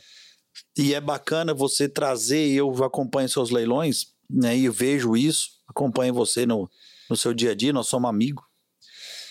E 0.76 0.94
é 0.94 1.00
bacana 1.00 1.54
você 1.54 1.88
trazer, 1.88 2.50
eu 2.50 2.70
acompanho 2.84 3.28
seus 3.28 3.50
leilões, 3.50 4.06
né? 4.30 4.56
E 4.56 4.68
vejo 4.68 5.16
isso, 5.16 5.48
acompanho 5.68 6.12
você 6.12 6.44
no, 6.44 6.68
no 7.08 7.16
seu 7.16 7.32
dia 7.32 7.52
a 7.52 7.54
dia, 7.54 7.72
nós 7.72 7.88
somos 7.88 8.10
amigos. 8.10 8.44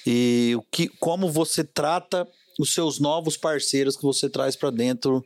E 0.06 0.54
o 0.56 0.62
que, 0.72 0.88
como 0.88 1.32
você 1.32 1.64
trata 1.64 2.28
os 2.60 2.74
seus 2.74 3.00
novos 3.00 3.38
parceiros 3.38 3.96
que 3.96 4.04
você 4.04 4.30
traz 4.30 4.56
para 4.56 4.72
dentro 4.72 5.24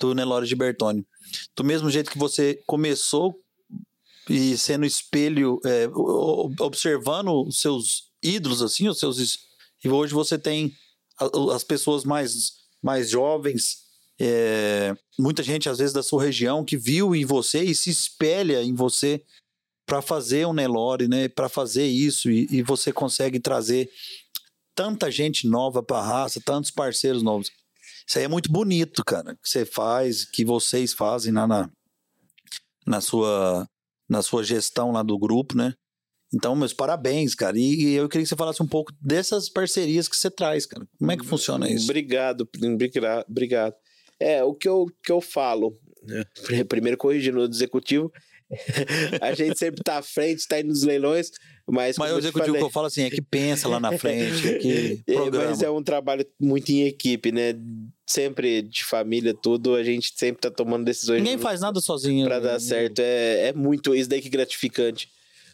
do 0.00 0.14
Nelore 0.14 0.46
de 0.46 0.54
Bertone. 0.54 1.04
Do 1.56 1.64
mesmo 1.64 1.90
jeito 1.90 2.10
que 2.10 2.18
você 2.18 2.60
começou 2.66 3.34
e 4.28 4.56
sendo 4.58 4.84
espelho, 4.84 5.60
é, 5.64 5.88
observando 6.60 7.46
os 7.46 7.60
seus 7.60 8.10
ídolos, 8.22 8.62
assim, 8.62 8.88
os 8.88 8.98
seus. 8.98 9.38
E 9.84 9.88
hoje 9.88 10.12
você 10.12 10.38
tem 10.38 10.74
as 11.54 11.64
pessoas 11.64 12.04
mais, 12.04 12.52
mais 12.82 13.10
jovens, 13.10 13.88
é, 14.20 14.96
muita 15.18 15.42
gente, 15.42 15.68
às 15.68 15.78
vezes, 15.78 15.92
da 15.92 16.02
sua 16.02 16.22
região, 16.24 16.64
que 16.64 16.76
viu 16.76 17.14
em 17.14 17.24
você 17.24 17.62
e 17.62 17.74
se 17.74 17.90
espelha 17.90 18.62
em 18.62 18.74
você 18.74 19.22
para 19.86 20.02
fazer 20.02 20.46
um 20.46 20.52
Nelore, 20.52 21.08
né? 21.08 21.28
Para 21.28 21.48
fazer 21.48 21.86
isso, 21.86 22.30
e, 22.30 22.46
e 22.50 22.62
você 22.62 22.92
consegue 22.92 23.40
trazer 23.40 23.90
tanta 24.74 25.10
gente 25.10 25.46
nova 25.48 25.82
para 25.82 25.98
a 25.98 26.06
raça, 26.06 26.40
tantos 26.44 26.70
parceiros 26.70 27.22
novos. 27.22 27.50
Isso 28.06 28.18
aí 28.18 28.24
é 28.24 28.28
muito 28.28 28.50
bonito, 28.50 29.04
cara, 29.04 29.34
que 29.34 29.48
você 29.48 29.64
faz, 29.64 30.24
que 30.24 30.44
vocês 30.44 30.92
fazem 30.92 31.32
lá 31.32 31.46
na, 31.46 31.70
na, 32.86 33.00
sua, 33.00 33.68
na 34.08 34.22
sua 34.22 34.42
gestão 34.42 34.90
lá 34.92 35.02
do 35.02 35.18
grupo, 35.18 35.56
né? 35.56 35.74
Então, 36.34 36.54
meus 36.54 36.74
parabéns, 36.74 37.34
cara. 37.34 37.58
E, 37.58 37.84
e 37.84 37.94
eu 37.94 38.08
queria 38.08 38.24
que 38.24 38.28
você 38.28 38.36
falasse 38.36 38.62
um 38.62 38.66
pouco 38.66 38.92
dessas 39.00 39.48
parcerias 39.48 40.08
que 40.08 40.16
você 40.16 40.30
traz, 40.30 40.66
cara. 40.66 40.86
Como 40.98 41.10
é 41.10 41.16
que 41.16 41.24
funciona 41.24 41.70
isso? 41.70 41.84
Obrigado, 41.84 42.48
obrigado. 43.28 43.74
É, 44.20 44.42
o 44.44 44.54
que 44.54 44.68
eu, 44.68 44.86
que 45.02 45.10
eu 45.12 45.20
falo, 45.20 45.78
né? 46.02 46.24
Pri- 46.44 46.64
primeiro 46.64 46.98
corrigindo 46.98 47.38
o 47.40 47.48
executivo, 47.48 48.10
a 49.22 49.32
gente 49.32 49.58
sempre 49.58 49.82
tá 49.82 49.98
à 49.98 50.02
frente, 50.02 50.46
tá 50.46 50.60
indo 50.60 50.68
nos 50.68 50.82
leilões, 50.82 51.30
mas. 51.68 51.96
Mas 51.98 52.10
eu 52.10 52.16
te 52.16 52.20
executivo 52.24 52.44
que 52.46 52.50
falei- 52.58 52.62
eu 52.66 52.70
falo 52.70 52.86
assim, 52.86 53.02
é 53.02 53.10
que 53.10 53.20
pensa 53.22 53.68
lá 53.68 53.78
na 53.80 53.96
frente, 53.98 54.58
que 54.60 55.00
É, 55.06 55.12
programa. 55.14 55.50
Mas 55.50 55.62
é 55.62 55.70
um 55.70 55.82
trabalho 55.82 56.26
muito 56.40 56.70
em 56.70 56.82
equipe, 56.86 57.30
né? 57.32 57.54
Sempre 58.06 58.62
de 58.62 58.84
família, 58.84 59.34
tudo, 59.34 59.74
a 59.74 59.82
gente 59.84 60.12
sempre 60.16 60.40
tá 60.40 60.50
tomando 60.50 60.84
decisões 60.84 61.22
Ninguém 61.22 61.36
faz 61.38 61.60
nada 61.60 61.80
sozinho. 61.80 62.26
para 62.26 62.40
dar 62.40 62.58
certo. 62.60 63.00
É, 63.00 63.48
é 63.48 63.52
muito 63.52 63.94
isso 63.94 64.08
daí 64.08 64.20
que 64.22 64.28
é 64.28 64.30
gratificante. 64.30 65.10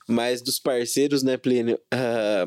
Mas 0.07 0.41
dos 0.43 0.59
parceiros, 0.61 1.23
né, 1.23 1.37
Plínio? 1.37 1.79
ah, 1.93 2.47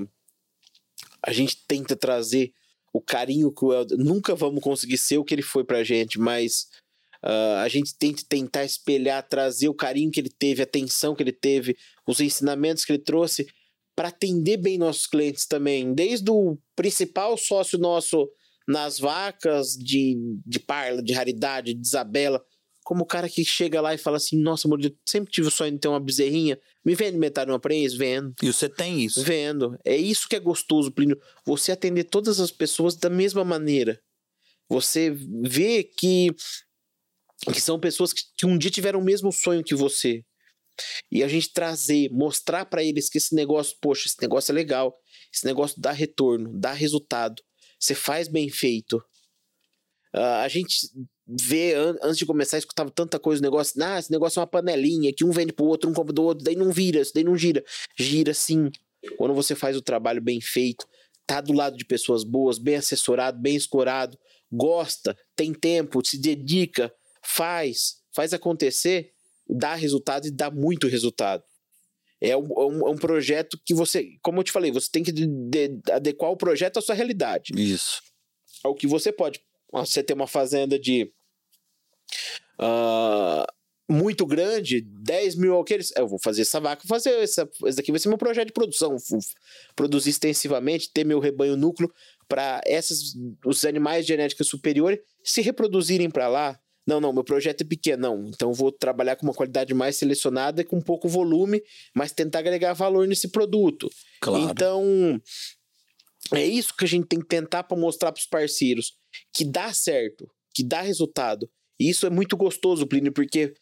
a 1.25 1.33
gente 1.33 1.57
tenta 1.67 1.95
trazer 1.95 2.51
o 2.93 3.01
carinho 3.01 3.51
que 3.51 3.65
o 3.65 3.73
Helder. 3.73 3.97
Nunca 3.97 4.33
vamos 4.35 4.63
conseguir 4.63 4.97
ser 4.97 5.17
o 5.17 5.23
que 5.25 5.33
ele 5.33 5.41
foi 5.41 5.63
pra 5.63 5.83
gente, 5.83 6.19
mas 6.19 6.67
ah, 7.21 7.63
a 7.63 7.67
gente 7.67 7.93
tenta 7.97 8.23
tentar 8.29 8.63
espelhar, 8.63 9.27
trazer 9.27 9.67
o 9.67 9.73
carinho 9.73 10.11
que 10.11 10.19
ele 10.19 10.29
teve, 10.29 10.61
a 10.61 10.63
atenção 10.63 11.15
que 11.15 11.23
ele 11.23 11.31
teve, 11.33 11.75
os 12.07 12.19
ensinamentos 12.19 12.85
que 12.85 12.91
ele 12.93 12.99
trouxe 13.03 13.45
para 13.97 14.09
atender 14.09 14.57
bem 14.57 14.77
nossos 14.77 15.07
clientes 15.07 15.47
também. 15.47 15.91
Desde 15.91 16.29
o 16.29 16.55
principal 16.75 17.35
sócio 17.35 17.79
nosso 17.79 18.29
nas 18.67 18.99
vacas 18.99 19.71
de, 19.71 20.15
de 20.45 20.59
Parla, 20.59 21.01
de 21.01 21.13
Raridade, 21.13 21.73
de 21.73 21.81
Isabela, 21.81 22.45
como 22.83 23.01
o 23.01 23.07
cara 23.07 23.27
que 23.27 23.43
chega 23.43 23.81
lá 23.81 23.95
e 23.95 23.97
fala 23.97 24.17
assim: 24.17 24.37
Nossa, 24.39 24.67
Murilo, 24.67 24.95
sempre 25.03 25.31
tive 25.31 25.47
o 25.47 25.51
sonho 25.51 25.71
de 25.71 25.79
ter 25.79 25.87
uma 25.87 25.99
bezerrinha, 25.99 26.59
me 26.85 26.93
vende 26.93 27.17
metade 27.17 27.47
de 27.47 27.53
uma 27.53 27.59
prenhez? 27.59 27.95
Vendo. 27.95 28.35
E 28.43 28.53
você 28.53 28.69
tem 28.69 29.03
isso. 29.03 29.23
Vendo. 29.23 29.75
É 29.83 29.97
isso 29.97 30.29
que 30.29 30.35
é 30.35 30.39
gostoso, 30.39 30.91
Plínio. 30.91 31.19
Você 31.43 31.71
atender 31.71 32.03
todas 32.03 32.39
as 32.39 32.51
pessoas 32.51 32.95
da 32.95 33.09
mesma 33.09 33.43
maneira. 33.43 33.99
Você 34.69 35.09
vê 35.09 35.83
que, 35.83 36.29
que 37.51 37.59
são 37.59 37.79
pessoas 37.79 38.13
que, 38.13 38.21
que 38.37 38.45
um 38.45 38.57
dia 38.57 38.69
tiveram 38.69 38.99
o 38.99 39.03
mesmo 39.03 39.31
sonho 39.31 39.63
que 39.63 39.73
você. 39.73 40.23
E 41.11 41.23
a 41.23 41.27
gente 41.27 41.51
trazer, 41.53 42.09
mostrar 42.11 42.65
para 42.65 42.83
eles 42.83 43.09
que 43.09 43.17
esse 43.17 43.33
negócio, 43.35 43.75
poxa, 43.81 44.07
esse 44.07 44.17
negócio 44.21 44.51
é 44.51 44.55
legal. 44.55 44.95
Esse 45.33 45.45
negócio 45.45 45.79
dá 45.79 45.91
retorno, 45.91 46.51
dá 46.53 46.71
resultado. 46.73 47.41
Você 47.79 47.93
faz 47.95 48.27
bem 48.27 48.49
feito. 48.49 49.01
Ah, 50.13 50.41
a 50.43 50.47
gente 50.47 50.87
vê, 51.27 51.73
an- 51.73 51.97
antes 52.01 52.17
de 52.17 52.25
começar, 52.25 52.57
escutava 52.57 52.89
tanta 52.89 53.19
coisa, 53.19 53.39
o 53.41 53.43
negócio, 53.43 53.81
ah, 53.83 53.99
esse 53.99 54.11
negócio 54.11 54.39
é 54.39 54.41
uma 54.41 54.47
panelinha, 54.47 55.13
que 55.13 55.25
um 55.25 55.31
vende 55.31 55.51
pro 55.53 55.65
outro, 55.65 55.89
um 55.89 55.93
compra 55.93 56.13
do 56.13 56.23
outro, 56.23 56.43
daí 56.43 56.55
não 56.55 56.71
vira, 56.71 57.01
daí 57.13 57.23
não 57.23 57.37
gira. 57.37 57.63
Gira 57.97 58.33
sim. 58.33 58.71
Quando 59.17 59.33
você 59.33 59.53
faz 59.55 59.75
o 59.75 59.81
trabalho 59.81 60.21
bem 60.21 60.39
feito, 60.41 60.87
tá 61.25 61.41
do 61.41 61.53
lado 61.53 61.77
de 61.77 61.85
pessoas 61.85 62.23
boas, 62.23 62.57
bem 62.57 62.75
assessorado, 62.75 63.39
bem 63.39 63.55
escorado, 63.55 64.17
gosta, 64.51 65.15
tem 65.35 65.53
tempo, 65.53 66.05
se 66.05 66.17
dedica, 66.17 66.91
faz, 67.21 67.97
faz 68.15 68.33
acontecer, 68.33 69.11
dá 69.49 69.75
resultado 69.75 70.27
e 70.27 70.31
dá 70.31 70.49
muito 70.51 70.87
resultado. 70.87 71.43
É 72.19 72.35
um, 72.35 72.45
é 72.45 72.65
um- 72.65 72.87
é 72.87 72.91
um 72.91 72.97
projeto 72.97 73.59
que 73.65 73.73
você, 73.73 74.17
como 74.23 74.39
eu 74.39 74.43
te 74.43 74.51
falei, 74.51 74.71
você 74.71 74.89
tem 74.91 75.03
que 75.03 75.11
de- 75.11 75.27
de- 75.27 75.91
adequar 75.91 76.31
o 76.31 76.37
projeto 76.37 76.77
à 76.77 76.81
sua 76.81 76.95
realidade 76.95 77.53
Isso. 77.55 78.01
ao 78.63 78.73
que 78.73 78.87
você 78.87 79.11
pode. 79.11 79.39
Você 79.71 80.01
tem 80.01 80.15
uma 80.15 80.25
fazenda 80.27 80.79
de 80.79 81.11
ah, 82.59 83.45
muito 83.89 84.25
grande, 84.25 84.81
10 84.81 85.35
mil 85.35 85.53
alqueires. 85.53 85.91
Eu 85.95 86.07
vou 86.07 86.19
fazer 86.19 86.41
essa 86.41 86.59
vaca, 86.59 86.81
vou 86.85 86.97
fazer 86.97 87.11
essa, 87.21 87.47
esse 87.65 87.77
daqui 87.77 87.91
vai 87.91 87.99
ser 87.99 88.09
meu 88.09 88.17
projeto 88.17 88.47
de 88.47 88.53
produção. 88.53 88.97
Vou 89.09 89.19
produzir 89.75 90.09
extensivamente, 90.09 90.91
ter 90.91 91.05
meu 91.05 91.19
rebanho 91.19 91.55
núcleo 91.55 91.91
para 92.27 92.61
esses 92.65 93.13
os 93.45 93.63
animais 93.63 94.05
de 94.05 94.09
genética 94.13 94.43
superior 94.43 94.99
se 95.23 95.41
reproduzirem 95.41 96.09
para 96.09 96.27
lá. 96.27 96.59
Não, 96.87 97.01
não, 97.01 97.11
meu 97.11 97.23
projeto 97.23 97.61
é 97.61 97.65
pequeno, 97.65 98.01
não. 98.01 98.29
Então 98.29 98.53
vou 98.53 98.71
trabalhar 98.71 99.17
com 99.17 99.25
uma 99.25 99.33
qualidade 99.33 99.73
mais 99.73 99.97
selecionada 99.97 100.61
e 100.61 100.63
com 100.65 100.79
pouco 100.79 101.09
volume, 101.09 101.61
mas 101.93 102.13
tentar 102.13 102.39
agregar 102.39 102.71
valor 102.71 103.05
nesse 103.05 103.27
produto. 103.27 103.89
Claro. 104.21 104.49
Então, 104.49 105.21
é 106.33 106.45
isso 106.45 106.73
que 106.73 106.85
a 106.85 106.87
gente 106.87 107.05
tem 107.07 107.19
que 107.19 107.27
tentar 107.27 107.63
para 107.63 107.77
mostrar 107.77 108.13
para 108.13 108.21
os 108.21 108.25
parceiros 108.25 108.93
que 109.33 109.43
dá 109.43 109.73
certo, 109.73 110.29
que 110.53 110.63
dá 110.63 110.81
resultado. 110.81 111.49
E 111.77 111.89
isso 111.89 112.05
é 112.05 112.09
muito 112.09 112.37
gostoso, 112.37 112.87
Plínio, 112.87 113.11
porque 113.11 113.53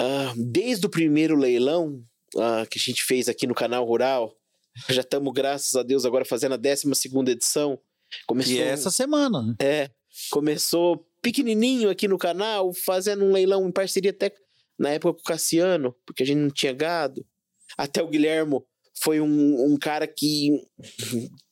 ah, 0.00 0.34
desde 0.36 0.84
o 0.86 0.90
primeiro 0.90 1.36
leilão 1.36 2.02
ah, 2.36 2.66
que 2.68 2.78
a 2.78 2.82
gente 2.82 3.04
fez 3.04 3.28
aqui 3.28 3.46
no 3.46 3.54
canal 3.54 3.84
Rural, 3.86 4.34
já 4.88 5.02
estamos, 5.02 5.32
graças 5.32 5.76
a 5.76 5.84
Deus, 5.84 6.04
agora 6.04 6.24
fazendo 6.24 6.54
a 6.54 6.56
12 6.56 6.88
edição. 7.28 7.78
Começou, 8.26 8.52
E 8.54 8.58
é 8.58 8.66
essa 8.66 8.90
semana. 8.90 9.42
né? 9.42 9.54
é, 9.60 9.90
Começou 10.30 11.06
pequenininho 11.22 11.90
aqui 11.90 12.08
no 12.08 12.18
canal, 12.18 12.72
fazendo 12.72 13.24
um 13.24 13.32
leilão 13.32 13.68
em 13.68 13.72
parceria 13.72 14.10
até 14.10 14.32
na 14.78 14.90
época 14.90 15.14
com 15.14 15.20
o 15.20 15.24
Cassiano, 15.24 15.94
porque 16.06 16.22
a 16.22 16.26
gente 16.26 16.38
não 16.38 16.50
tinha 16.50 16.72
gado. 16.72 17.24
Até 17.76 18.02
o 18.02 18.08
Guilhermo 18.08 18.66
foi 19.02 19.20
um, 19.20 19.72
um 19.72 19.76
cara 19.78 20.06
que, 20.06 20.50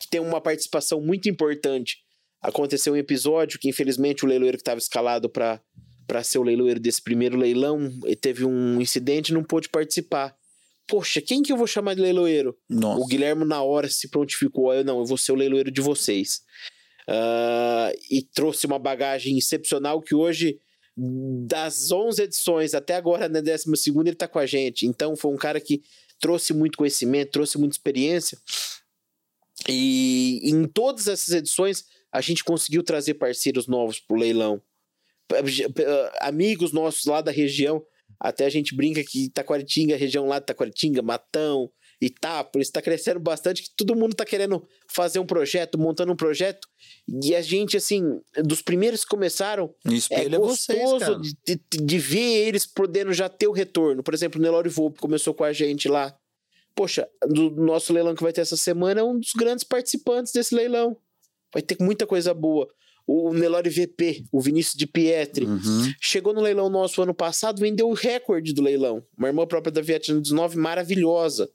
que 0.00 0.08
tem 0.10 0.20
uma 0.20 0.40
participação 0.40 1.00
muito 1.00 1.28
importante. 1.28 1.98
Aconteceu 2.40 2.94
um 2.94 2.96
episódio 2.96 3.58
que, 3.58 3.68
infelizmente, 3.68 4.24
o 4.24 4.28
leiloeiro 4.28 4.56
que 4.56 4.62
estava 4.62 4.78
escalado 4.78 5.28
para 5.28 5.60
para 6.08 6.24
ser 6.24 6.38
o 6.38 6.42
leiloeiro 6.42 6.80
desse 6.80 7.02
primeiro 7.02 7.36
leilão, 7.36 7.92
teve 8.22 8.42
um 8.42 8.80
incidente 8.80 9.28
e 9.28 9.34
não 9.34 9.44
pôde 9.44 9.68
participar. 9.68 10.34
Poxa, 10.88 11.20
quem 11.20 11.42
que 11.42 11.52
eu 11.52 11.56
vou 11.56 11.66
chamar 11.66 11.94
de 11.94 12.00
leiloeiro? 12.00 12.56
Nossa. 12.66 13.02
O 13.02 13.06
Guilherme, 13.06 13.44
na 13.44 13.62
hora, 13.62 13.90
se 13.90 14.08
prontificou. 14.08 14.72
Eu, 14.72 14.82
não, 14.82 15.00
eu 15.00 15.04
vou 15.04 15.18
ser 15.18 15.32
o 15.32 15.34
leiloeiro 15.34 15.70
de 15.70 15.82
vocês. 15.82 16.40
Uh, 17.08 17.96
e 18.10 18.22
trouxe 18.22 18.66
uma 18.66 18.78
bagagem 18.78 19.38
excepcional 19.38 20.02
que 20.02 20.14
hoje, 20.14 20.58
das 20.94 21.90
11 21.90 22.22
edições 22.22 22.74
até 22.74 22.96
agora, 22.96 23.30
na 23.30 23.40
12 23.40 23.64
ele 24.00 24.10
está 24.10 24.28
com 24.28 24.38
a 24.38 24.44
gente. 24.44 24.86
Então, 24.86 25.16
foi 25.16 25.32
um 25.32 25.36
cara 25.36 25.58
que 25.58 25.82
trouxe 26.20 26.52
muito 26.52 26.76
conhecimento, 26.76 27.30
trouxe 27.30 27.56
muita 27.56 27.74
experiência. 27.74 28.36
E 29.66 30.40
em 30.44 30.66
todas 30.66 31.06
essas 31.06 31.34
edições, 31.34 31.84
a 32.12 32.20
gente 32.20 32.44
conseguiu 32.44 32.82
trazer 32.82 33.14
parceiros 33.14 33.66
novos 33.66 33.98
para 33.98 34.14
o 34.14 34.20
leilão. 34.20 34.60
Amigos 36.20 36.72
nossos 36.72 37.06
lá 37.06 37.20
da 37.20 37.30
região, 37.30 37.82
até 38.20 38.44
a 38.44 38.50
gente 38.50 38.74
brinca 38.74 39.02
que 39.02 39.24
Itaquaritinga, 39.26 39.96
região 39.96 40.26
lá 40.26 40.38
de 40.38 40.44
Itaquaritinga, 40.44 41.02
Matão, 41.02 41.70
Itápolis, 42.00 42.68
está 42.68 42.80
crescendo 42.80 43.18
bastante, 43.18 43.62
que 43.62 43.70
todo 43.76 43.96
mundo 43.96 44.12
está 44.12 44.24
querendo 44.24 44.64
fazer 44.88 45.18
um 45.18 45.26
projeto, 45.26 45.76
montando 45.78 46.12
um 46.12 46.16
projeto. 46.16 46.68
E 47.22 47.34
a 47.34 47.42
gente, 47.42 47.76
assim, 47.76 48.20
dos 48.44 48.62
primeiros 48.62 49.02
que 49.04 49.10
começaram, 49.10 49.74
Espelho 49.84 50.36
é 50.36 50.38
vocês, 50.38 50.78
gostoso 50.78 50.98
cara. 51.00 51.18
de, 51.20 51.36
de, 51.46 51.84
de 51.84 51.98
ver 51.98 52.46
eles 52.46 52.64
podendo 52.66 53.12
já 53.12 53.28
ter 53.28 53.48
o 53.48 53.52
retorno. 53.52 54.02
Por 54.02 54.14
exemplo, 54.14 54.38
o 54.38 54.42
Nelore 54.42 54.68
Volpe 54.68 55.00
começou 55.00 55.34
com 55.34 55.42
a 55.44 55.52
gente 55.52 55.88
lá. 55.88 56.16
Poxa, 56.74 57.08
do 57.26 57.50
nosso 57.50 57.92
leilão 57.92 58.14
que 58.14 58.22
vai 58.22 58.32
ter 58.32 58.42
essa 58.42 58.56
semana, 58.56 59.00
é 59.00 59.04
um 59.04 59.18
dos 59.18 59.32
grandes 59.36 59.64
participantes 59.64 60.32
desse 60.32 60.54
leilão. 60.54 60.96
Vai 61.52 61.62
ter 61.62 61.76
muita 61.80 62.06
coisa 62.06 62.32
boa. 62.32 62.68
O 63.04 63.32
Nelore 63.32 63.70
VP, 63.70 64.24
o 64.30 64.40
Vinícius 64.40 64.74
de 64.76 64.86
Pietri, 64.86 65.46
Uhum. 65.46 65.92
chegou 66.00 66.32
no 66.34 66.42
leilão 66.42 66.68
nosso 66.68 67.00
ano 67.02 67.14
passado, 67.14 67.58
vendeu 67.58 67.88
o 67.88 67.94
recorde 67.94 68.52
do 68.52 68.62
leilão. 68.62 69.02
Uma 69.16 69.28
irmã 69.28 69.46
própria 69.46 69.72
da 69.72 69.80
Vietnã 69.80 70.20
19, 70.20 70.56
maravilhosa. 70.58 71.50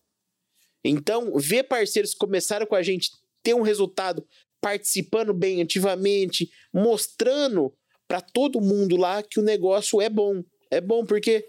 Então, 0.83 1.33
ver 1.37 1.63
parceiros 1.63 2.11
que 2.13 2.19
começaram 2.19 2.65
com 2.65 2.75
a 2.75 2.81
gente 2.83 3.11
ter 3.41 3.53
um 3.53 3.61
resultado 3.61 4.25
participando 4.61 5.33
bem 5.33 5.61
ativamente, 5.61 6.49
mostrando 6.73 7.73
para 8.07 8.21
todo 8.21 8.61
mundo 8.61 8.95
lá 8.95 9.21
que 9.23 9.39
o 9.39 9.43
negócio 9.43 10.01
é 10.01 10.09
bom. 10.09 10.43
É 10.69 10.81
bom 10.81 11.05
porque 11.05 11.45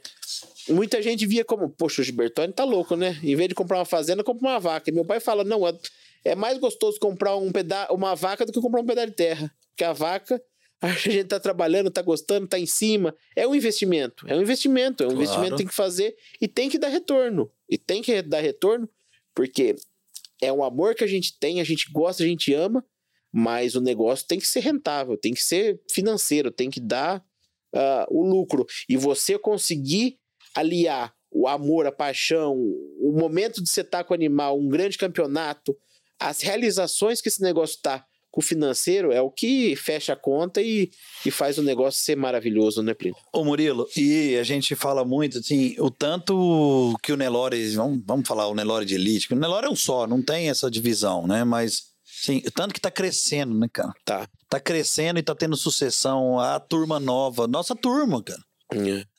muita 0.69 1.01
gente 1.03 1.27
via 1.27 1.45
como, 1.45 1.71
poxa, 1.71 2.03
o 2.03 2.05
Gilbertoni 2.05 2.53
tá 2.53 2.65
louco, 2.65 2.95
né? 2.97 3.19
Em 3.23 3.35
vez 3.37 3.49
de 3.49 3.55
comprar 3.55 3.79
uma 3.79 3.85
fazenda, 3.85 4.23
compra 4.23 4.49
uma 4.49 4.59
vaca. 4.61 4.91
E 4.91 4.93
meu 4.93 5.05
pai 5.05 5.19
fala: 5.21 5.45
não, 5.45 5.67
é- 5.67 5.79
é 6.25 6.35
mais 6.35 6.59
gostoso 6.59 6.99
comprar 6.99 7.37
um 7.37 7.51
peda 7.53 7.89
uma 7.91 8.15
vaca 8.15 8.45
do 8.47 8.53
que 8.53 8.61
comprar 8.61 8.81
um 8.81 8.87
pedaço 8.87 9.09
de 9.09 9.15
terra. 9.17 9.51
Porque 9.71 9.85
a 9.85 9.93
vaca, 9.93 10.43
a 10.81 10.89
gente 10.93 11.25
tá 11.25 11.41
trabalhando, 11.41 11.91
tá 11.91 12.03
gostando, 12.03 12.47
tá 12.47 12.59
em 12.59 12.67
cima. 12.67 13.15
É 13.35 13.47
um 13.47 13.55
investimento. 13.55 14.27
É 14.29 14.37
um 14.37 14.43
investimento. 14.43 15.03
É 15.03 15.07
um 15.07 15.11
Claro. 15.11 15.23
investimento 15.23 15.53
que 15.53 15.59
tem 15.59 15.67
que 15.67 15.75
fazer 15.75 16.17
e 16.41 16.47
tem 16.49 16.69
que 16.69 16.79
dar 16.79 16.89
retorno. 16.89 17.51
E 17.69 17.79
tem 17.79 18.03
que 18.03 18.21
dar 18.23 18.41
retorno 18.41 18.89
porque 19.35 19.75
é 20.41 20.53
um 20.53 20.63
amor 20.63 20.95
que 20.95 21.05
a 21.05 21.07
gente 21.07 21.39
tem, 21.39 21.61
a 21.61 21.65
gente 21.65 21.91
gosta, 21.93 22.23
a 22.23 22.27
gente 22.27 22.53
ama, 22.53 22.85
mas 23.33 23.75
o 23.75 23.81
negócio 23.81 24.27
tem 24.27 24.39
que 24.39 24.47
ser 24.47 24.61
rentável, 24.61 25.17
tem 25.17 25.35
que 25.35 25.43
ser 25.43 25.81
financeiro, 25.91 26.51
tem 26.51 26.71
que 26.71 26.81
dar 26.81 27.25
ah, 27.75 28.07
o 28.09 28.25
lucro. 28.25 28.65
E 28.89 28.97
você 28.97 29.39
conseguir 29.39 30.19
aliar 30.55 31.13
o 31.33 31.49
amor, 31.49 31.87
a 31.87 31.93
paixão, 31.93 32.55
o 32.57 33.13
momento 33.19 33.61
de 33.63 33.69
você 33.69 33.81
estar 33.81 34.05
com 34.05 34.15
o 34.15 34.17
animal, 34.17 34.59
um 34.59 34.69
grande 34.69 34.97
campeonato, 34.97 35.77
as 36.19 36.41
realizações 36.41 37.21
que 37.21 37.29
esse 37.29 37.43
negócio 37.43 37.81
tá 37.83 38.07
com 38.35 38.41
o 38.41 38.45
financeiro 38.45 39.13
é 39.13 39.23
o 39.23 39.31
que 39.31 39.77
fecha 39.77 40.13
a 40.13 40.17
conta 40.17 40.61
e, 40.61 40.91
e 41.25 41.31
faz 41.31 41.57
o 41.57 41.63
negócio 41.63 42.03
ser 42.03 42.17
maravilhoso, 42.17 42.83
né, 42.83 42.93
Plínio? 42.93 43.17
Ô 43.33 43.45
Murilo, 43.45 43.87
e 43.97 44.37
a 44.37 44.43
gente 44.43 44.75
fala 44.75 45.05
muito, 45.05 45.39
assim, 45.39 45.77
o 45.79 45.89
tanto 45.89 46.97
que 47.01 47.13
o 47.13 47.17
Nelore, 47.17 47.65
vamos, 47.77 48.03
vamos 48.05 48.27
falar 48.27 48.49
o 48.49 48.55
Nelore 48.55 48.85
de 48.85 48.97
elite, 48.97 49.29
que 49.29 49.35
o 49.35 49.39
Nelore 49.39 49.67
é 49.67 49.71
um 49.71 49.77
só, 49.77 50.05
não 50.05 50.21
tem 50.21 50.51
essa 50.51 50.69
divisão, 50.69 51.29
né? 51.29 51.45
Mas, 51.45 51.85
sim, 52.05 52.43
o 52.45 52.51
tanto 52.51 52.75
que 52.75 52.81
tá 52.81 52.91
crescendo, 52.91 53.57
né, 53.57 53.69
cara? 53.73 53.93
Tá. 54.05 54.29
Tá 54.49 54.59
crescendo 54.59 55.21
e 55.21 55.23
tá 55.23 55.37
tendo 55.37 55.57
sucessão, 55.57 56.41
a 56.41 56.59
turma 56.59 56.99
nova, 56.99 57.47
nossa 57.47 57.77
turma, 57.77 58.21
cara. 58.21 58.43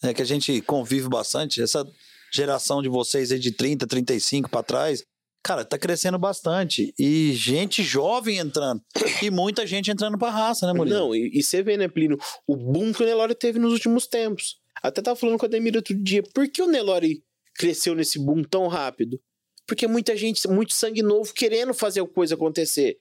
É 0.03 0.13
que 0.13 0.21
a 0.21 0.25
gente 0.25 0.59
convive 0.59 1.07
bastante, 1.07 1.61
essa 1.61 1.87
geração 2.33 2.81
de 2.81 2.89
vocês 2.89 3.31
aí 3.31 3.39
de 3.39 3.53
30, 3.53 3.87
35 3.87 4.49
pra 4.49 4.61
trás, 4.61 5.05
cara, 5.45 5.63
tá 5.63 5.77
crescendo 5.77 6.17
bastante. 6.17 6.91
E 6.97 7.31
gente 7.33 7.83
jovem 7.83 8.39
entrando. 8.39 8.81
E 9.21 9.29
muita 9.29 9.67
gente 9.67 9.91
entrando 9.91 10.17
pra 10.17 10.31
raça, 10.31 10.65
né, 10.65 10.73
Murilo? 10.73 10.97
Não, 10.97 11.15
e, 11.15 11.29
e 11.37 11.43
você 11.43 11.61
vê, 11.61 11.77
né, 11.77 11.87
Plínio, 11.87 12.17
o 12.47 12.57
boom 12.57 12.91
que 12.91 13.03
o 13.03 13.05
Nelore 13.05 13.35
teve 13.35 13.59
nos 13.59 13.71
últimos 13.71 14.07
tempos. 14.07 14.59
Até 14.81 15.03
tava 15.03 15.15
falando 15.15 15.37
com 15.37 15.45
a 15.45 15.47
Ademir 15.47 15.75
outro 15.75 15.95
dia, 15.95 16.23
por 16.33 16.49
que 16.49 16.63
o 16.63 16.67
Nelore 16.67 17.23
cresceu 17.53 17.93
nesse 17.93 18.17
boom 18.17 18.43
tão 18.43 18.67
rápido? 18.67 19.21
Porque 19.67 19.87
muita 19.87 20.17
gente, 20.17 20.47
muito 20.47 20.73
sangue 20.73 21.03
novo 21.03 21.31
querendo 21.31 21.75
fazer 21.75 22.01
a 22.01 22.07
coisa 22.07 22.33
acontecer. 22.33 22.97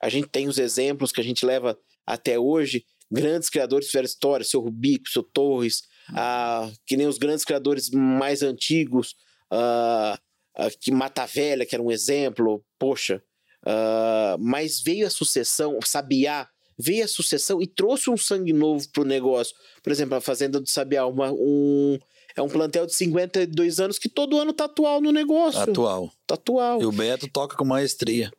A 0.00 0.10
gente 0.10 0.28
tem 0.28 0.48
os 0.48 0.58
exemplos 0.58 1.12
que 1.12 1.20
a 1.22 1.24
gente 1.24 1.46
leva 1.46 1.78
até 2.06 2.38
hoje, 2.38 2.84
grandes 3.10 3.48
criadores 3.48 3.86
fizeram 3.86 4.04
história, 4.04 4.44
seu 4.44 4.60
Rubico, 4.60 5.08
seu 5.08 5.22
Torres, 5.22 5.82
ah, 6.10 6.70
que 6.86 6.94
nem 6.94 7.06
os 7.06 7.16
grandes 7.16 7.44
criadores 7.44 7.88
mais 7.90 8.42
antigos, 8.42 9.14
ah, 9.50 10.18
ah, 10.56 10.68
que 10.80 10.90
Mata 10.90 11.26
Velha, 11.26 11.64
que 11.66 11.74
era 11.74 11.82
um 11.82 11.90
exemplo, 11.90 12.64
poxa. 12.78 13.22
ah, 13.66 14.36
mas 14.38 14.80
veio 14.80 15.06
a 15.06 15.10
sucessão, 15.10 15.78
Sabiá, 15.84 16.48
veio 16.78 17.04
a 17.04 17.08
sucessão 17.08 17.60
e 17.62 17.66
trouxe 17.66 18.10
um 18.10 18.16
sangue 18.16 18.52
novo 18.52 18.86
pro 18.92 19.04
negócio. 19.04 19.54
Por 19.82 19.90
exemplo, 19.92 20.14
a 20.16 20.20
Fazenda 20.20 20.60
do 20.60 20.68
Sabiá, 20.68 21.06
uma- 21.06 21.32
um, 21.32 21.98
é 22.36 22.42
um 22.42 22.48
plantel 22.48 22.84
de 22.86 22.94
52 22.94 23.80
anos 23.80 23.98
que 23.98 24.08
todo 24.10 24.38
ano 24.38 24.52
tá 24.52 24.66
atual 24.66 25.00
no 25.00 25.10
negócio. 25.10 25.60
Atual. 25.60 26.12
Tá 26.26 26.34
atual. 26.34 26.82
E 26.82 26.84
o 26.86 26.92
Beto 26.92 27.28
toca 27.28 27.56
com 27.56 27.64
maestria. 27.64 28.30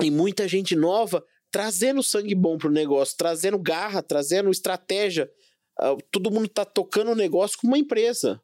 E 0.00 0.10
muita 0.10 0.48
gente 0.48 0.74
nova 0.74 1.22
trazendo 1.50 2.02
sangue 2.02 2.34
bom 2.34 2.56
pro 2.56 2.70
negócio, 2.70 3.14
trazendo 3.16 3.58
garra, 3.58 4.02
trazendo 4.02 4.50
estratégia. 4.50 5.30
Ah, 5.78 5.94
todo 6.10 6.30
mundo 6.30 6.48
tá 6.48 6.64
tocando 6.64 7.10
o 7.10 7.14
negócio 7.14 7.58
com 7.58 7.66
uma 7.66 7.76
empresa. 7.76 8.40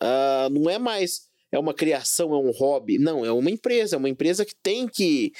Ah, 0.00 0.48
não 0.50 0.68
é 0.68 0.76
mais 0.78 1.28
é 1.52 1.58
uma 1.58 1.74
criação, 1.74 2.32
é 2.32 2.38
um 2.38 2.50
hobby. 2.50 2.98
Não, 2.98 3.24
é 3.24 3.30
uma 3.30 3.50
empresa. 3.50 3.94
É 3.96 3.98
uma 3.98 4.08
empresa 4.08 4.44
que 4.44 4.54
tem 4.62 4.88
que, 4.88 5.32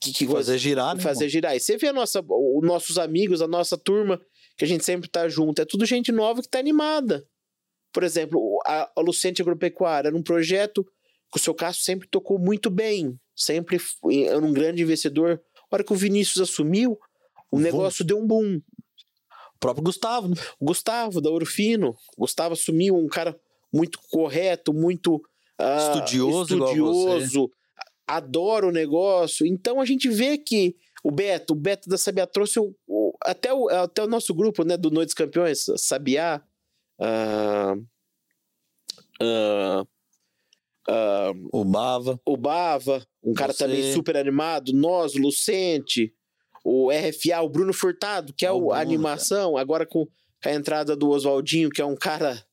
que, 0.00 0.12
que 0.12 0.26
Fazer 0.26 0.58
girar, 0.58 0.96
né? 0.96 1.02
fazer 1.02 1.28
girar. 1.28 1.54
E 1.54 1.60
você 1.60 1.76
vê 1.76 1.88
a 1.88 1.92
nossa, 1.92 2.20
os 2.26 2.66
nossos 2.66 2.98
amigos, 2.98 3.42
a 3.42 3.46
nossa 3.46 3.76
turma, 3.76 4.20
que 4.56 4.64
a 4.64 4.68
gente 4.68 4.84
sempre 4.84 5.08
tá 5.08 5.28
junto, 5.28 5.60
é 5.60 5.64
tudo 5.64 5.84
gente 5.86 6.10
nova 6.10 6.40
que 6.42 6.48
tá 6.48 6.58
animada. 6.58 7.24
Por 7.92 8.02
exemplo, 8.02 8.58
a, 8.66 8.90
a 8.96 9.00
Lucente 9.02 9.42
Agropecuária 9.42 10.08
era 10.08 10.16
um 10.16 10.22
projeto 10.22 10.82
que 11.30 11.38
o 11.38 11.42
seu 11.42 11.54
Cássio 11.54 11.82
sempre 11.84 12.08
tocou 12.08 12.38
muito 12.38 12.70
bem. 12.70 13.18
Sempre 13.36 13.78
foi- 13.78 14.24
era 14.24 14.38
um 14.38 14.52
grande 14.52 14.82
investidor. 14.82 15.40
A 15.70 15.76
hora 15.76 15.84
que 15.84 15.92
o 15.92 15.96
Vinícius 15.96 16.50
assumiu, 16.50 16.98
o 17.50 17.58
negócio 17.58 18.04
deu 18.04 18.18
um 18.18 18.26
boom. 18.26 18.56
O 19.54 19.58
próprio 19.60 19.84
Gustavo, 19.84 20.28
né? 20.28 20.34
Gustavo, 20.60 21.20
da 21.20 21.30
Ouro 21.30 21.46
Fino. 21.46 21.94
Gustavo 22.18 22.54
assumiu 22.54 22.96
um 22.96 23.08
cara 23.08 23.38
muito 23.72 23.98
correto, 24.10 24.72
muito 24.72 25.22
ah, 25.58 25.76
Estudioso 25.94 26.54
estudioso, 26.56 27.50
adora 28.06 28.66
o 28.66 28.72
negócio. 28.72 29.46
Então 29.46 29.80
a 29.80 29.84
gente 29.84 30.08
vê 30.08 30.36
que 30.38 30.76
o 31.04 31.10
Beto, 31.10 31.52
o 31.52 31.56
Beto 31.56 31.88
da 31.88 31.96
Sabiá 31.98 32.26
trouxe 32.26 32.58
o, 32.60 32.74
o- 32.86 33.12
até, 33.24 33.52
o, 33.52 33.68
até 33.68 34.02
o 34.04 34.08
nosso 34.08 34.34
grupo 34.34 34.64
né, 34.64 34.76
do 34.76 34.90
Noites 34.90 35.14
Campeões, 35.14 35.64
Sabiá, 35.76 36.42
ah, 37.00 37.74
ah, 39.20 39.84
ah, 40.88 41.32
O 41.52 41.64
Bava. 41.64 42.20
o 42.26 42.36
Bava, 42.36 43.06
um 43.22 43.32
cara 43.34 43.52
Você. 43.52 43.64
também 43.64 43.92
super 43.92 44.16
animado, 44.16 44.72
nós, 44.72 45.14
o 45.14 45.18
Lucente, 45.18 46.12
o 46.64 46.90
RFA, 46.90 47.40
o 47.42 47.48
Bruno 47.48 47.72
Furtado, 47.72 48.32
que 48.32 48.46
é 48.46 48.52
O 48.52 48.66
o, 48.66 48.72
a 48.72 48.80
animação, 48.80 49.56
agora 49.56 49.86
com 49.86 50.06
a 50.44 50.52
entrada 50.52 50.96
do 50.96 51.10
Oswaldinho, 51.10 51.70
que 51.70 51.80
é 51.80 51.84
um 51.84 51.96
cara 51.96 52.44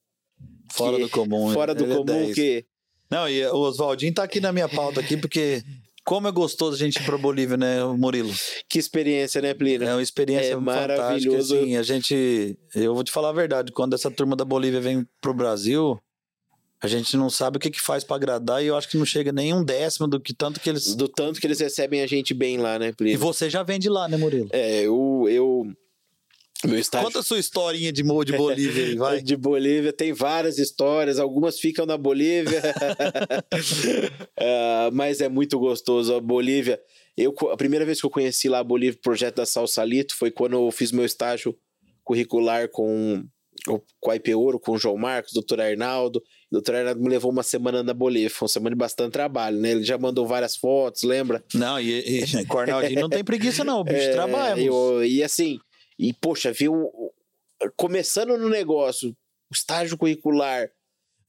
Fora 0.72 0.98
que- 0.98 1.04
do 1.04 1.10
comum. 1.10 1.52
fora 1.54 1.74
do 1.76 1.84
é 1.86 1.88
comum, 1.88 2.06
10. 2.06 2.36
que 2.36 2.66
Não, 3.10 3.28
e 3.30 3.46
o 3.48 3.58
Oswaldinho 3.58 4.14
tá 4.14 4.24
aqui 4.24 4.40
na 4.40 4.52
minha 4.52 4.70
pauta 4.70 5.00
aqui, 5.00 5.18
porque 5.18 5.64
como 6.06 6.28
é 6.28 6.32
gostoso 6.32 6.76
a 6.76 6.80
gente 6.80 6.98
ir 6.98 7.04
pra 7.06 7.18
Bolívia, 7.18 7.58
né, 7.58 7.84
Murilo? 7.86 8.32
Que 8.68 8.78
experiência, 8.80 9.42
né, 9.42 9.54
Plínio? 9.54 9.88
É 9.88 9.94
uma 9.94 10.02
experiência 10.02 10.52
É 10.52 10.56
fantástica, 10.56 10.98
maravilhoso. 11.02 11.56
assim, 11.58 11.76
a 11.78 11.84
gente... 11.84 12.58
Eu 12.76 12.94
vou 12.96 13.04
te 13.04 13.12
falar 13.12 13.30
a 13.30 13.34
verdade, 13.34 13.72
quando 13.72 13.94
essa 13.96 14.10
turma 14.12 14.36
da 14.36 14.46
Bolívia 14.46 14.80
vem 14.82 15.06
pro 15.22 15.34
Brasil, 15.34 16.00
a 16.82 16.88
gente 16.88 17.18
não 17.18 17.30
sabe 17.30 17.58
o 17.58 17.60
que 17.60 17.70
que 17.70 17.82
faz 17.82 18.04
pra 18.04 18.16
agradar 18.16 18.64
e 18.64 18.68
eu 18.68 18.76
acho 18.78 18.88
que 18.90 18.98
não 18.98 19.06
chega 19.06 19.32
nem 19.32 19.54
um 19.54 19.64
décimo 19.64 20.08
do 20.08 20.20
que 20.20 20.34
tanto 20.34 20.60
que 20.60 20.70
eles... 20.70 20.96
Do 20.96 21.08
tanto 21.08 21.40
que 21.40 21.46
eles 21.48 21.60
recebem 21.60 22.02
a 22.02 22.08
gente 22.08 22.34
bem 22.34 22.58
lá, 22.58 22.80
né, 22.80 22.90
E 22.90 22.94
Plínio? 22.94 23.20
você 23.20 23.50
já 23.50 23.62
vem 23.64 23.80
de 23.80 23.90
lá, 23.90 24.08
né, 24.08 24.18
Murilo? 24.18 24.50
É, 24.52 24.82
eu, 24.82 25.26
eu. 25.30 25.68
Conta 27.04 27.20
a 27.20 27.24
sua 27.24 27.40
historinha 27.40 27.92
de, 27.92 28.04
de 28.04 28.34
Bolívia 28.38 28.86
aí, 28.86 28.96
vai. 28.96 29.22
De 29.24 29.38
Bolívia 29.38 29.94
tem 29.94 30.12
várias 30.12 30.58
histórias, 30.58 31.18
algumas 31.18 31.58
ficam 31.60 31.86
na 31.86 31.98
Bolívia, 31.98 32.62
Ah, 34.38 34.90
mas 34.94 35.22
é 35.22 35.30
muito 35.30 35.58
gostoso 35.60 36.14
a 36.16 36.20
Bolívia. 36.22 36.80
Eu, 37.18 37.34
a 37.52 37.58
primeira 37.58 37.86
vez 37.86 38.00
que 38.00 38.06
eu 38.06 38.10
conheci 38.10 38.48
lá 38.50 38.60
a 38.60 38.64
Bolívia, 38.64 38.98
o 38.98 39.02
projeto 39.02 39.36
da 39.38 39.46
Salsalito, 39.46 40.16
foi 40.16 40.32
quando 40.32 40.54
eu 40.56 40.72
fiz 40.72 40.92
meu 40.92 41.06
estágio 41.06 41.56
curricular 42.04 42.70
com, 42.70 43.24
com 44.00 44.12
a 44.12 44.16
IP 44.16 44.34
Ouro, 44.36 44.60
com 44.60 44.72
o 44.74 44.78
João 44.78 44.98
Marcos, 44.98 45.34
doutor 45.34 45.60
Arnaldo. 45.62 46.20
O 46.52 46.56
doutor 46.56 46.76
Arnaldo 46.76 47.02
me 47.02 47.10
levou 47.10 47.32
uma 47.32 47.44
semana 47.44 47.84
na 47.84 47.94
Bolívia, 47.94 48.30
foi 48.30 48.46
uma 48.46 48.50
semana 48.50 48.76
de 48.76 48.80
bastante 48.80 49.12
trabalho, 49.14 49.58
né? 49.60 49.72
Ele 49.72 49.84
já 49.84 49.98
mandou 49.98 50.26
várias 50.26 50.56
fotos, 50.56 51.04
lembra? 51.04 51.44
Não, 51.54 51.80
e, 51.80 52.22
e 52.24 52.46
Cornaldinho 52.48 53.02
não 53.02 53.10
tem 53.10 53.24
preguiça 53.24 53.64
não, 53.64 53.82
o 53.82 53.84
bicho 53.84 53.98
É, 53.98 54.12
trabalha. 54.12 54.60
eu- 54.62 55.04
e 55.04 55.22
assim, 55.22 55.60
e 56.00 56.14
poxa, 56.14 56.52
viu, 56.54 56.90
começando 57.76 58.38
no 58.38 58.50
negócio, 58.50 59.10
o 59.52 59.54
estágio 59.54 59.98
curricular, 59.98 60.70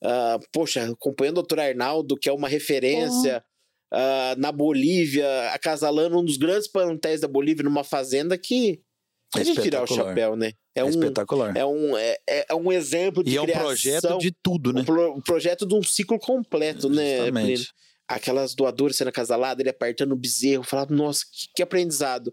ah, 0.02 0.38
poxa, 0.52 0.84
acompanhando 0.90 1.38
o 1.38 1.42
doutor 1.42 1.60
Arnaldo, 1.60 2.16
que 2.16 2.28
é 2.28 2.32
uma 2.32 2.48
referência 2.48 3.44
ah, 3.92 4.34
na 4.38 4.52
Bolívia, 4.52 5.26
acasalando 5.52 6.18
um 6.18 6.24
dos 6.24 6.36
grandes 6.36 6.68
plantéis 6.68 7.20
da 7.20 7.28
Bolívia 7.28 7.64
numa 7.64 7.82
fazenda 7.84 8.38
que 8.38 8.80
é 9.36 9.42
de 9.42 9.54
tirar 9.62 9.82
o 9.82 9.86
chapéu, 9.86 10.36
né? 10.36 10.52
É, 10.74 10.80
É 10.80 10.84
um, 10.84 10.88
espetacular. 10.88 11.56
é, 11.56 11.64
um, 11.66 11.96
é, 11.96 12.16
é- 12.28 12.46
é 12.50 12.54
um 12.54 12.70
exemplo 12.72 13.22
de 13.24 13.32
e 13.32 13.36
é 13.36 13.40
um 13.40 13.44
criação, 13.44 13.66
projeto 13.66 14.18
de 14.18 14.32
tudo, 14.42 14.72
né? 14.72 14.80
um 14.82 14.84
pro- 14.84 15.14
um 15.16 15.20
projeto 15.20 15.66
de 15.66 15.74
um 15.74 15.82
ciclo 15.82 16.18
completo, 16.18 16.88
né? 16.88 17.30
Plínio? 17.30 17.56
Justamente. 17.56 17.72
aquelas 18.08 18.54
doadoras 18.56 18.96
sendo 18.96 19.08
acasaladas, 19.08 19.60
ele 19.60 19.70
apertando 19.70 20.12
o 20.12 20.16
bezerro, 20.16 20.64
falava, 20.64 20.92
nossa, 20.94 21.24
que, 21.32 21.46
que 21.56 21.62
aprendizado. 21.62 22.32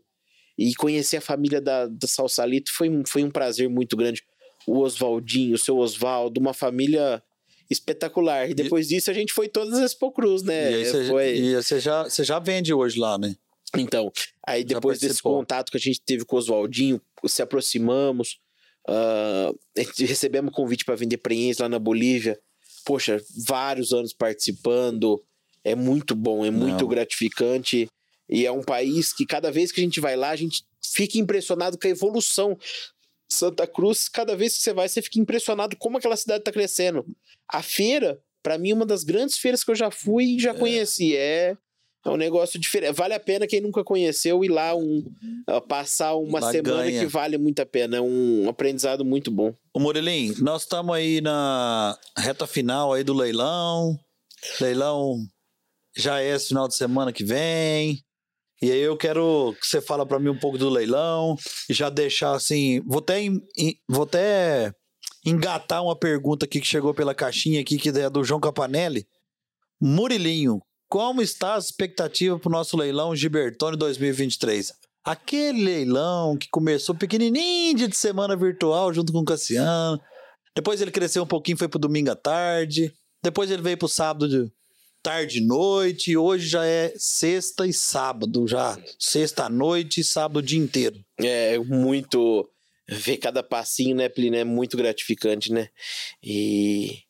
E 0.58 0.74
conhecer 0.76 1.18
a 1.18 1.22
família 1.22 1.62
da, 1.62 1.86
da 1.88 2.08
Salsalito 2.08 2.72
foi, 2.74 2.90
um- 2.90 3.04
foi 3.06 3.24
um 3.24 3.30
prazer 3.32 3.70
muito 3.70 3.96
grande. 3.96 4.24
O 4.66 4.80
Oswaldinho, 4.80 5.56
o 5.56 5.58
seu 5.58 5.78
Oswaldo, 5.78 6.40
uma 6.40 6.54
família 6.54 7.22
espetacular. 7.70 8.50
E 8.50 8.54
depois 8.54 8.88
disso 8.88 9.12
a 9.12 9.14
gente 9.14 9.34
foi 9.34 9.48
todas 9.48 9.78
as 9.80 9.94
Cruz, 10.12 10.42
né? 10.42 10.72
E 10.72 10.86
você, 10.86 11.06
Foi- 11.06 11.36
e 11.38 11.62
já, 11.80 12.04
você 12.04 12.24
já 12.24 12.40
vende 12.40 12.74
hoje 12.74 13.00
lá, 13.00 13.18
né? 13.18 13.36
Então, 13.78 14.12
aí 14.46 14.64
depois 14.64 15.00
desse 15.00 15.22
contato 15.22 15.70
que 15.72 15.78
a 15.78 15.80
gente 15.80 16.02
teve 16.02 16.24
com 16.26 16.38
o 16.38 16.40
Oswaldinho, 16.40 17.02
se 17.28 17.42
aproximamos, 17.42 18.40
gente 19.76 20.06
recebemos 20.06 20.54
convite 20.54 20.86
para 20.86 20.96
vender 20.96 21.18
preenches 21.18 21.58
lá 21.60 21.68
na 21.70 21.78
Bolívia. 21.80 22.40
Poxa, 22.86 23.22
vários 23.46 23.92
anos 23.92 24.14
participando. 24.14 25.22
É 25.64 25.76
muito 25.76 26.16
bom, 26.16 26.46
é 26.46 26.52
muito 26.52 26.82
Não. 26.84 26.88
gratificante. 26.88 27.90
E 28.30 28.46
é 28.46 28.52
um 28.52 28.64
país 28.64 29.14
que 29.14 29.26
cada 29.26 29.52
vez 29.52 29.72
que 29.72 29.80
a 29.80 29.84
gente 29.84 30.00
vai 30.00 30.16
lá, 30.16 30.30
a 30.30 30.36
gente 30.36 30.64
fica 30.82 31.18
impressionado 31.18 31.78
com 31.78 31.88
a 31.88 31.92
evolução. 31.92 32.58
Santa 33.30 33.68
Cruz, 33.68 34.08
cada 34.08 34.36
vez 34.36 34.56
que 34.56 34.64
você 34.64 34.74
vai, 34.74 34.88
você 34.88 35.02
fica 35.02 35.20
impressionado 35.20 35.76
como 35.78 35.98
aquela 35.98 36.16
cidade 36.16 36.40
está 36.42 36.52
crescendo. 36.52 37.06
A 37.52 37.62
feira, 37.62 38.22
para 38.42 38.58
mim, 38.58 38.72
é 38.72 38.74
uma 38.74 38.86
das 38.86 39.04
grandes 39.04 39.38
feiras 39.38 39.64
que 39.64 39.72
eu 39.72 39.76
já 39.76 39.92
fui 39.92 40.36
e 40.36 40.40
já 40.40 40.54
conheci. 40.54 41.16
É, 41.16 41.58
é 42.06 42.10
um 42.10 42.16
negócio 42.16 42.58
diferente. 42.60 42.94
Vale 42.94 43.14
a 43.14 43.20
pena 43.20 43.46
quem 43.46 43.60
nunca 43.60 43.84
conheceu 43.84 44.44
ir 44.46 44.50
lá 44.50 44.74
um, 44.74 45.04
ah, 45.46 45.60
passar 45.60 46.16
uma 46.16 46.40
Lá 46.40 46.52
semana 46.52 46.84
ganha. 46.84 47.02
que 47.02 47.06
vale 47.06 47.38
muito 47.38 47.62
a 47.62 47.66
pena. 47.66 47.98
É 47.98 48.02
um 48.02 48.48
aprendizado 48.48 49.04
muito 49.04 49.30
bom. 49.30 49.54
Ô 49.74 49.80
Morelim, 49.80 50.34
nós 50.40 50.62
estamos 50.62 50.96
aí 50.96 51.20
na 51.20 51.98
reta 52.18 52.48
final 52.48 52.94
aí 52.94 53.04
do 53.04 53.14
leilão. 53.14 54.00
Leilão 54.62 55.18
já 55.98 56.22
é 56.22 56.34
esse 56.34 56.48
final 56.50 56.68
de 56.68 56.76
semana 56.76 57.12
que 57.12 57.26
vem. 57.26 58.02
E 58.62 58.72
aí 58.72 58.80
eu 58.80 58.98
quero 58.98 59.56
que 59.60 59.68
você 59.68 59.80
fala 59.80 60.06
para 60.06 60.20
mim 60.20 60.30
um 60.30 60.40
pouco 60.40 60.58
do 60.58 60.70
leilão 60.70 61.36
e 61.70 61.74
já 61.74 61.90
deixar 61.90 62.34
assim, 62.34 62.82
vou 62.88 63.00
até 63.00 63.22
vou 63.88 64.04
até 64.04 64.74
engatar 65.26 65.84
uma 65.84 65.96
pergunta 65.96 66.46
aqui 66.46 66.60
que 66.60 66.68
chegou 66.68 66.94
pela 66.94 67.14
caixinha 67.14 67.62
aqui 67.62 67.78
que 67.78 67.90
é 67.90 68.10
do 68.10 68.24
João 68.24 68.40
Capanelli. 68.40 69.06
Murilinho, 69.80 70.60
como 70.90 71.22
está 71.22 71.56
a 71.56 71.60
expectativa 71.60 72.40
para 72.40 72.50
o 72.50 72.52
nosso 72.52 72.76
leilão 72.76 73.16
Gibertone 73.16 73.78
2023? 73.78 74.74
Aquele 75.04 75.64
leilão 75.64 76.36
que 76.36 76.48
começou 76.50 76.96
pequenininho 76.96 77.88
de 77.88 77.96
semana 77.96 78.36
virtual 78.36 78.94
junto 78.94 79.14
com 79.14 79.20
o 79.20 79.26
Cassiano. 79.26 80.02
Depois 80.56 80.82
ele 80.82 80.92
cresceu 80.92 81.24
um 81.24 81.28
pouquinho, 81.28 81.58
foi 81.58 81.68
pro 81.68 81.80
domingo 81.80 82.10
à 82.10 82.16
tarde. 82.16 82.92
Depois 83.24 83.52
ele 83.52 83.62
veio 83.62 83.78
pro 83.78 83.88
sábado 83.88 84.28
de 84.28 84.52
tarde 85.02 85.40
e 85.40 85.46
noite. 85.46 86.12
E 86.12 86.18
hoje 86.18 86.48
já 86.48 86.66
é 86.66 86.94
sexta 86.98 87.66
e 87.66 87.74
sábado, 87.74 88.48
já. 88.48 88.78
Sexta 89.00 89.46
à 89.46 89.50
noite 89.50 90.02
e 90.02 90.04
sábado 90.04 90.38
o 90.38 90.42
dia 90.42 90.60
inteiro. 90.60 91.04
É 91.18 91.58
muito. 91.60 92.50
Ver 92.90 93.18
cada 93.18 93.44
passinho, 93.44 93.96
né, 93.96 94.08
Plínio? 94.08 94.40
É 94.40 94.44
muito 94.44 94.78
gratificante, 94.78 95.52
né? 95.52 95.70
E. 96.24 97.04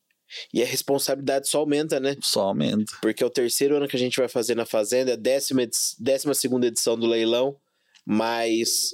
E 0.54 0.62
a 0.62 0.66
responsabilidade 0.66 1.48
só 1.48 1.60
aumenta, 1.60 2.00
né? 2.00 2.16
Só 2.22 2.42
aumenta. 2.42 2.94
Porque 3.02 3.24
é 3.24 3.26
o 3.26 3.30
terceiro 3.30 3.78
ano 3.78 3.88
que 3.88 3.96
a 3.96 4.00
gente 4.00 4.18
vai 4.20 4.28
fazer 4.28 4.56
na 4.56 4.66
Fazenda, 4.66 5.12
é 5.12 5.14
a 5.14 5.18
décima, 5.18 5.62
décima 5.98 6.34
segunda 6.34 6.68
edição 6.68 6.98
do 6.98 7.08
leilão, 7.08 7.56
mas 8.06 8.94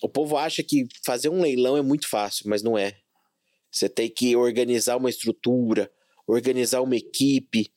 o 0.00 0.08
povo 0.08 0.36
acha 0.36 0.62
que 0.62 0.86
fazer 1.04 1.28
um 1.28 1.40
leilão 1.42 1.76
é 1.76 1.82
muito 1.82 2.08
fácil, 2.08 2.48
mas 2.48 2.62
não 2.62 2.76
é. 2.78 2.96
Você 3.70 3.88
tem 3.88 4.08
que 4.08 4.36
organizar 4.36 4.96
uma 4.96 5.10
estrutura, 5.10 5.90
organizar 6.26 6.80
uma 6.80 6.96
equipe, 6.96 7.70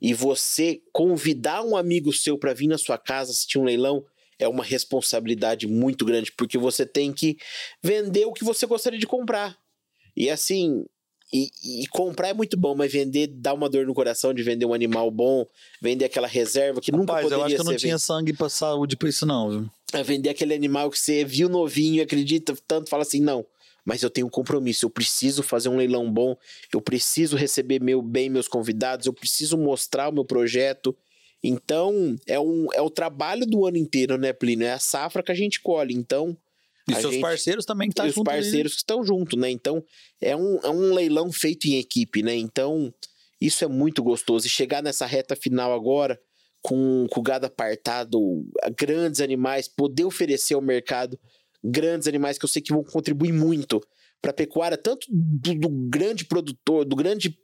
e 0.00 0.14
você 0.14 0.80
convidar 0.92 1.62
um 1.62 1.76
amigo 1.76 2.12
seu 2.12 2.38
para 2.38 2.54
vir 2.54 2.66
na 2.66 2.78
sua 2.78 2.96
casa 2.96 3.30
assistir 3.30 3.58
um 3.58 3.64
leilão 3.64 4.04
é 4.38 4.48
uma 4.48 4.64
responsabilidade 4.64 5.66
muito 5.66 6.04
grande, 6.04 6.32
porque 6.32 6.56
você 6.56 6.86
tem 6.86 7.12
que 7.12 7.36
vender 7.82 8.24
o 8.24 8.32
que 8.32 8.42
você 8.42 8.66
gostaria 8.66 8.98
de 8.98 9.06
comprar. 9.06 9.58
E 10.16 10.30
assim, 10.30 10.86
e, 11.32 11.50
e 11.62 11.86
comprar 11.88 12.28
é 12.28 12.32
muito 12.32 12.56
bom, 12.56 12.74
mas 12.74 12.90
vender 12.90 13.26
dá 13.26 13.52
uma 13.52 13.68
dor 13.68 13.86
no 13.86 13.94
coração 13.94 14.32
de 14.32 14.42
vender 14.42 14.64
um 14.64 14.72
animal 14.72 15.10
bom, 15.10 15.46
vender 15.80 16.06
aquela 16.06 16.26
reserva 16.26 16.80
que 16.80 16.90
nunca 16.90 17.12
Rapaz, 17.12 17.24
eu 17.24 17.38
poderia 17.38 17.44
acho 17.46 17.54
que 17.54 17.60
eu 17.60 17.64
não 17.64 17.78
ser 17.78 17.86
tinha 17.86 17.98
sangue 17.98 18.32
pra 18.32 18.48
saúde 18.48 18.96
pra 18.96 19.08
isso, 19.08 19.26
não, 19.26 19.50
viu? 19.50 19.70
a 19.92 20.02
vender 20.02 20.30
aquele 20.30 20.54
animal 20.54 20.90
que 20.90 20.98
você 20.98 21.24
viu 21.24 21.48
novinho, 21.48 22.02
acredita 22.02 22.56
tanto, 22.66 22.88
fala 22.88 23.02
assim, 23.02 23.20
não, 23.20 23.44
mas 23.84 24.02
eu 24.02 24.10
tenho 24.10 24.26
um 24.26 24.30
compromisso, 24.30 24.84
eu 24.86 24.90
preciso 24.90 25.42
fazer 25.42 25.68
um 25.68 25.76
leilão 25.76 26.10
bom, 26.12 26.36
eu 26.72 26.80
preciso 26.80 27.36
receber 27.36 27.80
meu 27.80 28.02
bem 28.02 28.28
meus 28.28 28.48
convidados, 28.48 29.06
eu 29.06 29.12
preciso 29.12 29.56
mostrar 29.56 30.08
o 30.08 30.12
meu 30.12 30.24
projeto. 30.24 30.96
Então, 31.42 32.16
é, 32.26 32.38
um, 32.38 32.66
é 32.74 32.82
o 32.82 32.90
trabalho 32.90 33.46
do 33.46 33.66
ano 33.66 33.78
inteiro, 33.78 34.18
né, 34.18 34.32
Plínio? 34.32 34.66
É 34.66 34.72
a 34.72 34.78
safra 34.78 35.22
que 35.22 35.32
a 35.32 35.34
gente 35.34 35.60
colhe. 35.60 35.94
Então, 35.94 36.36
E 36.88 36.94
seus 36.94 37.14
gente- 37.14 37.22
parceiros 37.22 37.64
também 37.64 37.88
que 37.88 37.94
tá 37.94 38.06
e 38.06 38.10
os 38.10 38.14
junto 38.14 38.28
ali, 38.30 38.38
né? 38.38 38.42
parceiros 38.44 38.72
que 38.72 38.78
estão 38.78 39.02
junto, 39.04 39.38
né? 39.38 39.50
Então, 39.50 39.82
é 40.20 40.36
um, 40.36 40.58
é 40.62 40.68
um 40.68 40.92
leilão 40.92 41.32
feito 41.32 41.66
em 41.66 41.76
equipe, 41.78 42.22
né? 42.22 42.34
Então, 42.34 42.92
isso 43.40 43.64
é 43.64 43.68
muito 43.68 44.02
gostoso. 44.02 44.46
E 44.46 44.50
chegar 44.50 44.82
nessa 44.82 45.06
reta 45.06 45.34
final 45.34 45.72
agora, 45.72 46.20
com, 46.60 47.06
com 47.10 47.20
o 47.20 47.22
gado 47.22 47.46
apartado, 47.46 48.20
grandes 48.76 49.22
animais, 49.22 49.66
poder 49.66 50.04
oferecer 50.04 50.52
ao 50.52 50.60
mercado 50.60 51.18
grandes 51.62 52.08
animais 52.08 52.38
que 52.38 52.44
eu 52.44 52.48
sei 52.48 52.62
que 52.62 52.72
vão 52.72 52.82
contribuir 52.82 53.32
muito 53.32 53.80
para 54.20 54.30
a 54.30 54.34
pecuária, 54.34 54.76
tanto 54.76 55.06
do, 55.10 55.54
do 55.54 55.68
grande 55.68 56.24
produtor, 56.24 56.84
do 56.84 56.96
grande 56.96 57.38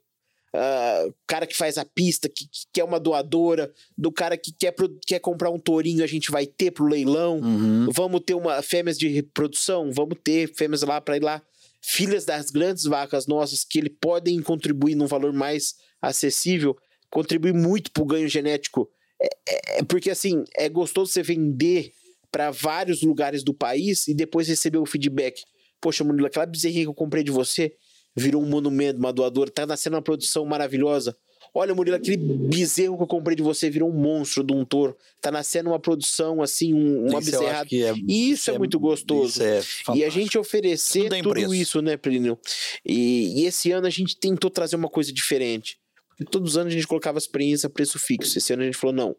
ah, 0.53 1.07
cara 1.27 1.45
que 1.45 1.55
faz 1.55 1.77
a 1.77 1.85
pista, 1.85 2.29
que, 2.29 2.47
que 2.73 2.79
é 2.81 2.83
uma 2.83 2.99
doadora, 2.99 3.71
do 3.97 4.11
cara 4.11 4.37
que 4.37 4.51
quer, 4.51 4.73
quer 5.05 5.19
comprar 5.19 5.49
um 5.51 5.59
tourinho, 5.59 6.03
a 6.03 6.07
gente 6.07 6.31
vai 6.31 6.45
ter 6.45 6.71
pro 6.71 6.87
leilão. 6.87 7.39
Uhum. 7.39 7.89
Vamos 7.91 8.21
ter 8.25 8.33
uma 8.33 8.61
fêmeas 8.61 8.97
de 8.97 9.07
reprodução, 9.07 9.91
vamos 9.91 10.17
ter 10.23 10.53
fêmeas 10.55 10.83
lá 10.83 11.01
para 11.01 11.17
ir 11.17 11.23
lá, 11.23 11.41
filhas 11.81 12.25
das 12.25 12.49
grandes 12.49 12.85
vacas 12.85 13.27
nossas 13.27 13.63
que 13.63 13.77
ele 13.77 13.89
podem 13.89 14.41
contribuir 14.41 14.95
num 14.95 15.05
valor 15.07 15.33
mais 15.33 15.75
acessível, 16.01 16.77
contribuir 17.09 17.53
muito 17.53 17.91
pro 17.91 18.05
ganho 18.05 18.27
genético. 18.27 18.89
É, 19.21 19.27
é- 19.49 19.79
é 19.79 19.83
porque 19.83 20.09
assim, 20.09 20.43
é 20.55 20.69
gostoso 20.69 21.11
você 21.11 21.21
vender 21.21 21.91
para 22.31 22.51
vários 22.51 23.01
lugares 23.01 23.43
do 23.43 23.53
país 23.53 24.07
e 24.07 24.13
depois 24.13 24.47
receber 24.47 24.77
o 24.77 24.85
feedback. 24.85 25.41
Poxa, 25.81 26.03
Murilo, 26.03 26.25
aquela 26.27 26.45
bezerrinha 26.45 26.83
que 26.83 26.89
eu 26.89 26.93
comprei 26.93 27.23
de 27.23 27.31
você 27.31 27.73
virou 28.15 28.41
um 28.41 28.47
monumento, 28.49 28.99
uma 28.99 29.13
doadora, 29.13 29.49
tá 29.51 29.65
nascendo 29.65 29.95
uma 29.95 30.01
produção 30.01 30.45
maravilhosa. 30.45 31.15
Olha, 31.53 31.73
Murilo, 31.73 31.95
aquele 31.95 32.17
bezerro 32.17 32.97
que 32.97 33.03
eu 33.03 33.07
comprei 33.07 33.35
de 33.35 33.41
você 33.41 33.69
virou 33.69 33.89
um 33.89 33.93
monstro 33.93 34.43
de 34.43 34.53
um 34.53 34.65
touro. 34.65 34.95
Tá 35.21 35.31
nascendo 35.31 35.69
uma 35.69 35.79
produção, 35.79 36.41
assim, 36.41 36.73
um- 36.73 37.07
uma 37.09 37.19
Isso 37.19 37.31
bezerrada. 37.31 37.69
é- 37.71 37.93
E 38.07 38.31
isso 38.31 38.51
é, 38.51 38.57
muito 38.57 38.79
gostoso. 38.79 39.41
É 39.41 39.61
E 39.95 40.03
a 40.03 40.09
gente 40.09 40.37
oferecer 40.37 41.03
Tudo 41.03 41.09
tem 41.11 41.23
tudo 41.23 41.55
isso, 41.55 41.81
né, 41.81 41.95
Plínio? 41.95 42.37
E, 42.85 43.41
e 43.41 43.45
esse 43.45 43.71
ano 43.71 43.87
a 43.87 43.89
gente 43.89 44.17
tentou 44.17 44.49
trazer 44.51 44.75
uma 44.75 44.89
coisa 44.89 45.11
diferente. 45.13 45.77
Porque 46.09 46.25
todos 46.25 46.51
os 46.51 46.57
anos 46.57 46.73
a 46.73 46.75
gente 46.75 46.87
colocava 46.87 47.17
as 47.17 47.23
experiências 47.23 47.65
a 47.65 47.69
preço 47.69 47.97
fixo. 47.97 48.37
Esse 48.37 48.53
ano 48.53 48.63
a 48.63 48.65
gente 48.65 48.77
falou, 48.77 48.95
não. 48.95 49.15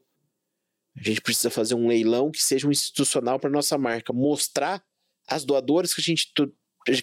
A 0.98 1.02
gente 1.02 1.20
precisa 1.20 1.50
fazer 1.50 1.74
um 1.74 1.86
leilão 1.88 2.30
que 2.30 2.42
seja 2.42 2.66
um 2.66 2.70
institucional 2.70 3.38
para 3.38 3.50
nossa 3.50 3.78
marca. 3.78 4.12
Mostrar 4.12 4.82
as 5.26 5.44
doadoras 5.44 5.94
que 5.94 6.00
a 6.00 6.04
gente, 6.04 6.32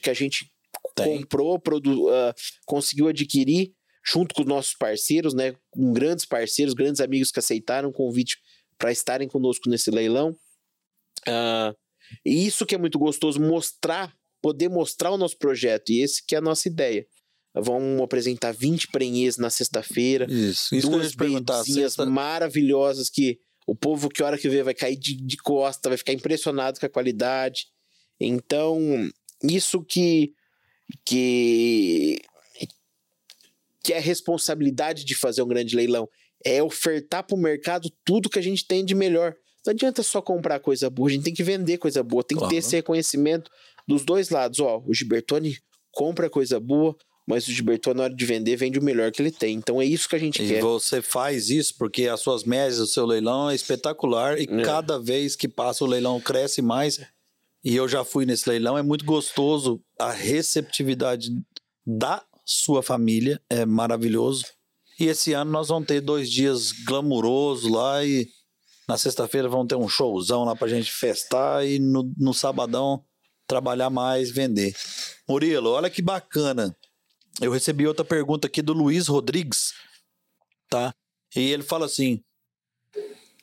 que 0.01 0.09
a 0.09 0.13
gente 0.13 0.51
Tem. 0.95 1.19
comprou, 1.21 1.59
produ, 1.59 2.09
ah, 2.09 2.33
conseguiu 2.65 3.07
adquirir, 3.07 3.71
junto 4.05 4.35
com 4.35 4.41
os 4.41 4.47
nossos 4.47 4.73
parceiros, 4.73 5.33
né? 5.33 5.53
Com 5.69 5.93
grandes 5.93 6.25
parceiros, 6.25 6.73
grandes 6.73 7.01
amigos 7.01 7.31
que 7.31 7.39
aceitaram 7.39 7.89
o 7.89 7.93
convite 7.93 8.37
para 8.77 8.91
estarem 8.91 9.27
conosco 9.27 9.69
nesse 9.69 9.89
leilão. 9.89 10.35
Ah, 11.27 11.73
e 12.25 12.45
isso 12.45 12.65
que 12.65 12.75
é 12.75 12.77
muito 12.77 12.99
gostoso, 12.99 13.39
mostrar 13.39 14.13
poder 14.45 14.69
mostrar 14.69 15.09
o 15.09 15.17
nosso 15.17 15.35
projeto. 15.39 15.89
E 15.89 16.03
esse 16.03 16.23
que 16.23 16.35
é 16.35 16.37
a 16.37 16.41
nossa 16.41 16.67
ideia. 16.67 17.07
Vamos 17.55 17.99
apresentar 17.99 18.51
20 18.51 18.89
prenhês 18.89 19.37
na 19.37 19.49
sexta-feira. 19.49 20.27
Isso, 20.29 20.75
isso 20.75 20.87
duas 20.87 21.07
que 21.07 21.13
eu 21.15 21.17
perguntar. 21.17 21.63
Sexta- 21.63 22.05
maravilhosas 22.05 23.09
que 23.09 23.39
o 23.65 23.75
povo 23.75 24.09
que 24.09 24.21
hora 24.21 24.37
que 24.37 24.49
vê 24.49 24.61
vai 24.63 24.73
cair 24.73 24.95
de, 24.95 25.15
de 25.15 25.37
costa, 25.37 25.89
vai 25.89 25.97
ficar 25.97 26.13
impressionado 26.13 26.79
com 26.79 26.85
a 26.85 26.89
qualidade. 26.89 27.67
Então, 28.19 28.79
isso 29.43 29.83
que 29.83 30.33
que 31.03 32.21
que 33.83 33.93
é 33.93 33.97
a 33.97 34.01
responsabilidade 34.01 35.05
de 35.05 35.15
fazer 35.15 35.43
um 35.43 35.47
grande 35.47 35.75
leilão 35.75 36.09
é 36.43 36.61
ofertar 36.61 37.23
para 37.23 37.35
o 37.35 37.39
mercado 37.39 37.91
tudo 38.03 38.29
que 38.29 38.39
a 38.39 38.41
gente 38.41 38.65
tem 38.65 38.83
de 38.83 38.95
melhor. 38.95 39.35
Não 39.65 39.71
adianta 39.71 40.03
só 40.03 40.21
comprar 40.21 40.59
coisa 40.59 40.89
boa, 40.89 41.09
a 41.09 41.11
gente 41.11 41.23
tem 41.23 41.33
que 41.33 41.43
vender 41.43 41.77
coisa 41.77 42.03
boa, 42.03 42.23
tem 42.23 42.37
que 42.37 42.47
ter 42.47 42.57
esse 42.57 42.75
reconhecimento 42.75 43.49
dos 43.87 44.03
dois 44.03 44.29
lados. 44.29 44.59
Ó, 44.59 44.83
o 44.85 44.93
Gibertoni 44.93 45.57
compra 45.91 46.29
coisa 46.29 46.59
boa, 46.59 46.95
mas 47.27 47.47
o 47.47 47.51
Gibertoni, 47.51 47.97
na 47.97 48.03
hora 48.03 48.13
de 48.15 48.25
vender, 48.25 48.55
vende 48.55 48.77
o 48.79 48.83
melhor 48.83 49.11
que 49.11 49.21
ele 49.21 49.31
tem. 49.31 49.55
Então 49.55 49.81
é 49.81 49.85
isso 49.85 50.07
que 50.07 50.15
a 50.15 50.19
gente 50.19 50.43
E 50.43 50.47
quer. 50.47 50.61
você 50.61 51.01
faz 51.01 51.49
isso 51.49 51.73
porque 51.77 52.07
as 52.07 52.19
suas 52.19 52.43
médias 52.43 52.77
do 52.77 52.87
seu 52.87 53.05
leilão 53.05 53.49
é 53.49 53.55
espetacular 53.55 54.39
e 54.39 54.43
É. 54.49 54.61
cada 54.63 54.99
vez 54.99 55.35
que 55.35 55.47
passa 55.47 55.83
o 55.83 55.87
leilão 55.87 56.19
cresce 56.21 56.61
mais. 56.61 56.99
E 57.63 57.75
eu 57.75 57.87
já 57.87 58.03
fui 58.05 58.25
nesse 58.27 58.47
leilão, 58.47 58.77
é 58.77 58.83
muito 58.83 59.03
gostoso. 59.05 59.81
A 59.99 60.11
receptividade 60.11 61.29
da 61.85 62.23
sua 62.45 62.83
família 62.83 63.41
é 63.49 63.65
maravilhoso. 63.65 64.45
E 64.99 65.07
esse 65.07 65.33
ano 65.33 65.51
nós 65.51 65.67
vamos 65.69 65.87
ter 65.87 65.99
dois 66.01 66.29
dias 66.29 66.71
glamurosos 66.71 67.69
lá 67.71 68.05
e 68.05 68.27
na 68.87 68.97
sexta-feira 68.99 69.49
vamos 69.49 69.67
ter 69.67 69.75
um 69.75 69.89
showzão 69.89 70.43
lá 70.45 70.55
pra 70.55 70.67
gente 70.67 70.91
festar 70.91 71.65
e 71.65 71.79
no, 71.79 72.03
no 72.17 72.33
sabadão 72.35 73.03
trabalhar 73.47 73.89
mais, 73.89 74.29
vender. 74.29 74.75
Murilo, 75.27 75.71
olha 75.71 75.89
que 75.89 76.01
bacana. 76.03 76.75
Eu 77.41 77.51
recebi 77.51 77.85
outra 77.85 78.05
pergunta 78.05 78.47
aqui 78.47 78.61
do 78.61 78.73
Luiz 78.73 79.07
Rodrigues, 79.07 79.73
tá? 80.69 80.93
E 81.35 81.51
ele 81.51 81.63
fala 81.63 81.85
assim: 81.85 82.23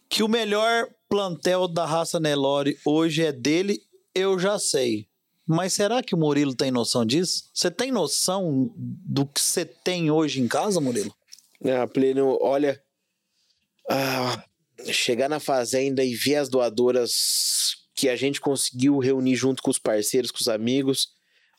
que 0.08 0.22
o 0.22 0.28
melhor 0.28 0.88
plantel 1.08 1.68
da 1.68 1.84
raça 1.84 2.18
Nelore 2.18 2.78
hoje 2.86 3.22
é 3.22 3.32
dele, 3.32 3.82
eu 4.14 4.38
já 4.38 4.58
sei. 4.58 5.08
Mas 5.46 5.74
será 5.74 6.02
que 6.02 6.14
o 6.14 6.18
Murilo 6.18 6.54
tem 6.54 6.70
noção 6.70 7.04
disso? 7.04 7.50
Você 7.52 7.70
tem 7.70 7.90
noção 7.90 8.72
do 8.76 9.26
que 9.26 9.40
você 9.40 9.64
tem 9.64 10.10
hoje 10.10 10.40
em 10.40 10.48
casa, 10.48 10.80
Murilo? 10.80 11.14
Ah, 11.64 11.86
Plínio, 11.86 12.38
olha. 12.40 12.82
ah, 13.90 14.42
chegar 14.90 15.28
na 15.28 15.40
fazenda 15.40 16.04
e 16.04 16.14
ver 16.14 16.36
as 16.36 16.48
doadoras 16.48 17.76
que 17.94 18.08
a 18.08 18.16
gente 18.16 18.40
conseguiu 18.40 18.98
reunir 18.98 19.36
junto 19.36 19.62
com 19.62 19.70
os 19.70 19.78
parceiros, 19.78 20.30
com 20.30 20.38
os 20.40 20.48
amigos. 20.48 21.08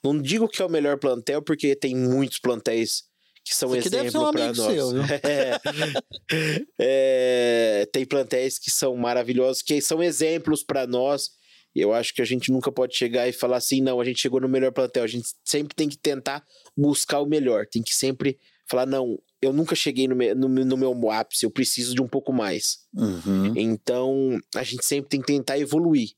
Não 0.03 0.21
digo 0.21 0.47
que 0.47 0.61
é 0.61 0.65
o 0.65 0.69
melhor 0.69 0.97
plantel, 0.97 1.41
porque 1.41 1.75
tem 1.75 1.95
muitos 1.95 2.39
plantéis 2.39 3.03
que 3.45 3.53
são 3.55 3.75
Isso 3.75 3.89
deve 3.89 4.09
ser 4.11 4.17
um 4.17 4.21
exemplo 4.29 4.31
para 4.33 4.53
nós. 4.53 4.73
seu? 4.73 4.89
É. 5.23 5.59
É, 6.79 7.87
tem 7.91 8.05
plantéis 8.05 8.57
que 8.57 8.71
são 8.71 8.95
maravilhosos, 8.95 9.61
que 9.61 9.81
são 9.81 10.01
exemplos 10.01 10.63
para 10.63 10.87
nós. 10.87 11.31
E 11.75 11.81
eu 11.81 11.91
acho 11.91 12.13
que 12.13 12.21
a 12.21 12.25
gente 12.25 12.51
nunca 12.51 12.71
pode 12.71 12.95
chegar 12.95 13.27
e 13.27 13.33
falar 13.33 13.57
assim, 13.57 13.81
não, 13.81 13.99
a 13.99 14.05
gente 14.05 14.19
chegou 14.21 14.39
no 14.39 14.47
melhor 14.47 14.71
plantel. 14.71 15.03
A 15.03 15.07
gente 15.07 15.27
sempre 15.43 15.75
tem 15.75 15.89
que 15.89 15.97
tentar 15.97 16.43
buscar 16.77 17.19
o 17.19 17.25
melhor. 17.25 17.65
Tem 17.67 17.81
que 17.81 17.93
sempre 17.93 18.37
falar, 18.69 18.85
não, 18.85 19.19
eu 19.41 19.51
nunca 19.51 19.75
cheguei 19.75 20.07
no, 20.07 20.15
me- 20.15 20.33
no, 20.35 20.47
no 20.47 20.77
meu 20.77 21.11
ápice, 21.11 21.45
eu 21.45 21.51
preciso 21.51 21.95
de 21.95 22.01
um 22.01 22.07
pouco 22.07 22.31
mais. 22.31 22.79
Uhum. 22.95 23.53
Então, 23.57 24.39
a 24.55 24.63
gente 24.63 24.85
sempre 24.85 25.09
tem 25.09 25.19
que 25.19 25.27
tentar 25.27 25.57
evoluir. 25.59 26.11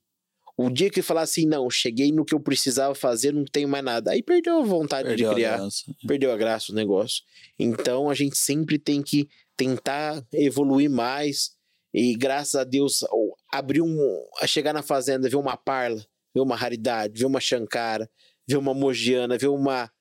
O 0.57 0.69
dia 0.69 0.89
que 0.89 1.01
falar 1.01 1.23
assim, 1.23 1.45
não, 1.45 1.69
cheguei 1.69 2.11
no 2.13 2.23
que 2.23 2.33
eu 2.33 2.39
precisava 2.39 2.95
fazer, 2.95 3.33
não 3.33 3.43
tenho 3.43 3.67
mais 3.67 3.83
nada. 3.83 4.11
Aí 4.11 4.23
perdeu 4.23 4.59
a 4.59 4.63
vontade 4.63 5.07
Perdeu 5.09 5.27
a 5.27 5.33
de 5.33 5.35
criar 5.35 5.57
graça. 5.57 5.83
perdeu 6.07 6.31
a 6.31 6.37
graça 6.37 6.71
o 6.71 6.75
negócio. 6.75 7.23
Então 7.59 8.09
a 8.09 8.13
gente 8.13 8.37
sempre 8.37 8.79
tem 8.79 9.01
que 9.01 9.27
tentar 9.57 10.25
evoluir 10.33 10.89
mais 10.89 11.51
e 11.93 12.15
graças 12.15 12.55
a 12.55 12.63
Deus 12.63 13.03
abrir 13.51 13.81
um 13.81 13.97
a 14.41 14.47
chegar 14.47 14.73
na 14.73 14.81
fazenda, 14.81 15.29
ver 15.29 15.35
uma 15.37 15.57
parla, 15.57 16.05
ver 16.33 16.41
uma 16.41 16.55
raridade, 16.55 17.19
ver 17.19 17.25
uma 17.25 17.39
chancara, 17.41 18.09
ver 18.47 18.57
uma 18.57 18.73
mogiana, 18.73 19.37
ver 19.37 19.47
uma 19.47 19.91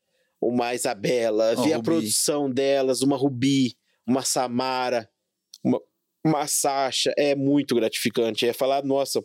uma 0.41 0.75
Isabela, 0.75 1.55
Uma 1.55 1.65
ver 1.65 1.73
a 1.73 1.77
Rubi. 1.77 1.85
produção 1.87 2.51
delas, 2.51 3.01
uma 3.01 3.17
Rubi, 3.17 3.75
uma 4.07 4.23
Samara, 4.23 5.09
uma, 5.65 5.81
uma 6.25 6.47
Sasha, 6.47 7.15
é 7.17 7.35
muito 7.35 7.75
gratificante. 7.75 8.47
É 8.47 8.53
falar, 8.53 8.85
nossa, 8.85 9.25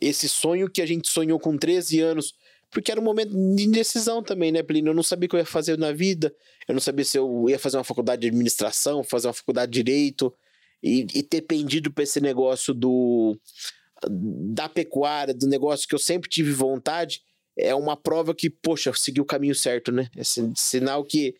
esse 0.00 0.28
sonho 0.28 0.68
que 0.70 0.82
a 0.82 0.86
gente 0.86 1.08
sonhou 1.08 1.38
com 1.38 1.56
13 1.56 2.00
anos, 2.00 2.34
porque 2.70 2.90
era 2.90 3.00
um 3.00 3.04
momento 3.04 3.30
de 3.30 3.62
indecisão 3.64 4.22
também, 4.22 4.50
né, 4.50 4.62
Plínio? 4.62 4.90
Eu 4.90 4.94
não 4.94 5.02
sabia 5.02 5.26
o 5.26 5.30
que 5.30 5.36
eu 5.36 5.40
ia 5.40 5.46
fazer 5.46 5.78
na 5.78 5.92
vida, 5.92 6.34
eu 6.66 6.72
não 6.74 6.80
sabia 6.80 7.04
se 7.04 7.18
eu 7.18 7.46
ia 7.48 7.58
fazer 7.58 7.76
uma 7.76 7.84
faculdade 7.84 8.22
de 8.22 8.28
administração, 8.28 9.04
fazer 9.04 9.26
uma 9.28 9.34
faculdade 9.34 9.70
de 9.70 9.82
direito, 9.82 10.32
e, 10.82 11.06
e 11.14 11.22
ter 11.22 11.42
pendido 11.42 11.92
para 11.92 12.02
esse 12.02 12.20
negócio 12.20 12.74
do 12.74 13.38
da 14.08 14.68
pecuária, 14.68 15.32
do 15.32 15.46
negócio 15.46 15.86
que 15.86 15.94
eu 15.94 15.98
sempre 15.98 16.28
tive 16.28 16.50
vontade, 16.52 17.20
é 17.56 17.74
uma 17.74 17.96
prova 17.96 18.34
que, 18.34 18.50
poxa, 18.50 18.90
eu 18.90 18.94
segui 18.94 19.20
o 19.20 19.24
caminho 19.24 19.54
certo, 19.54 19.92
né? 19.92 20.08
É 20.16 20.24
sin- 20.24 20.52
sinal 20.56 21.04
que, 21.04 21.34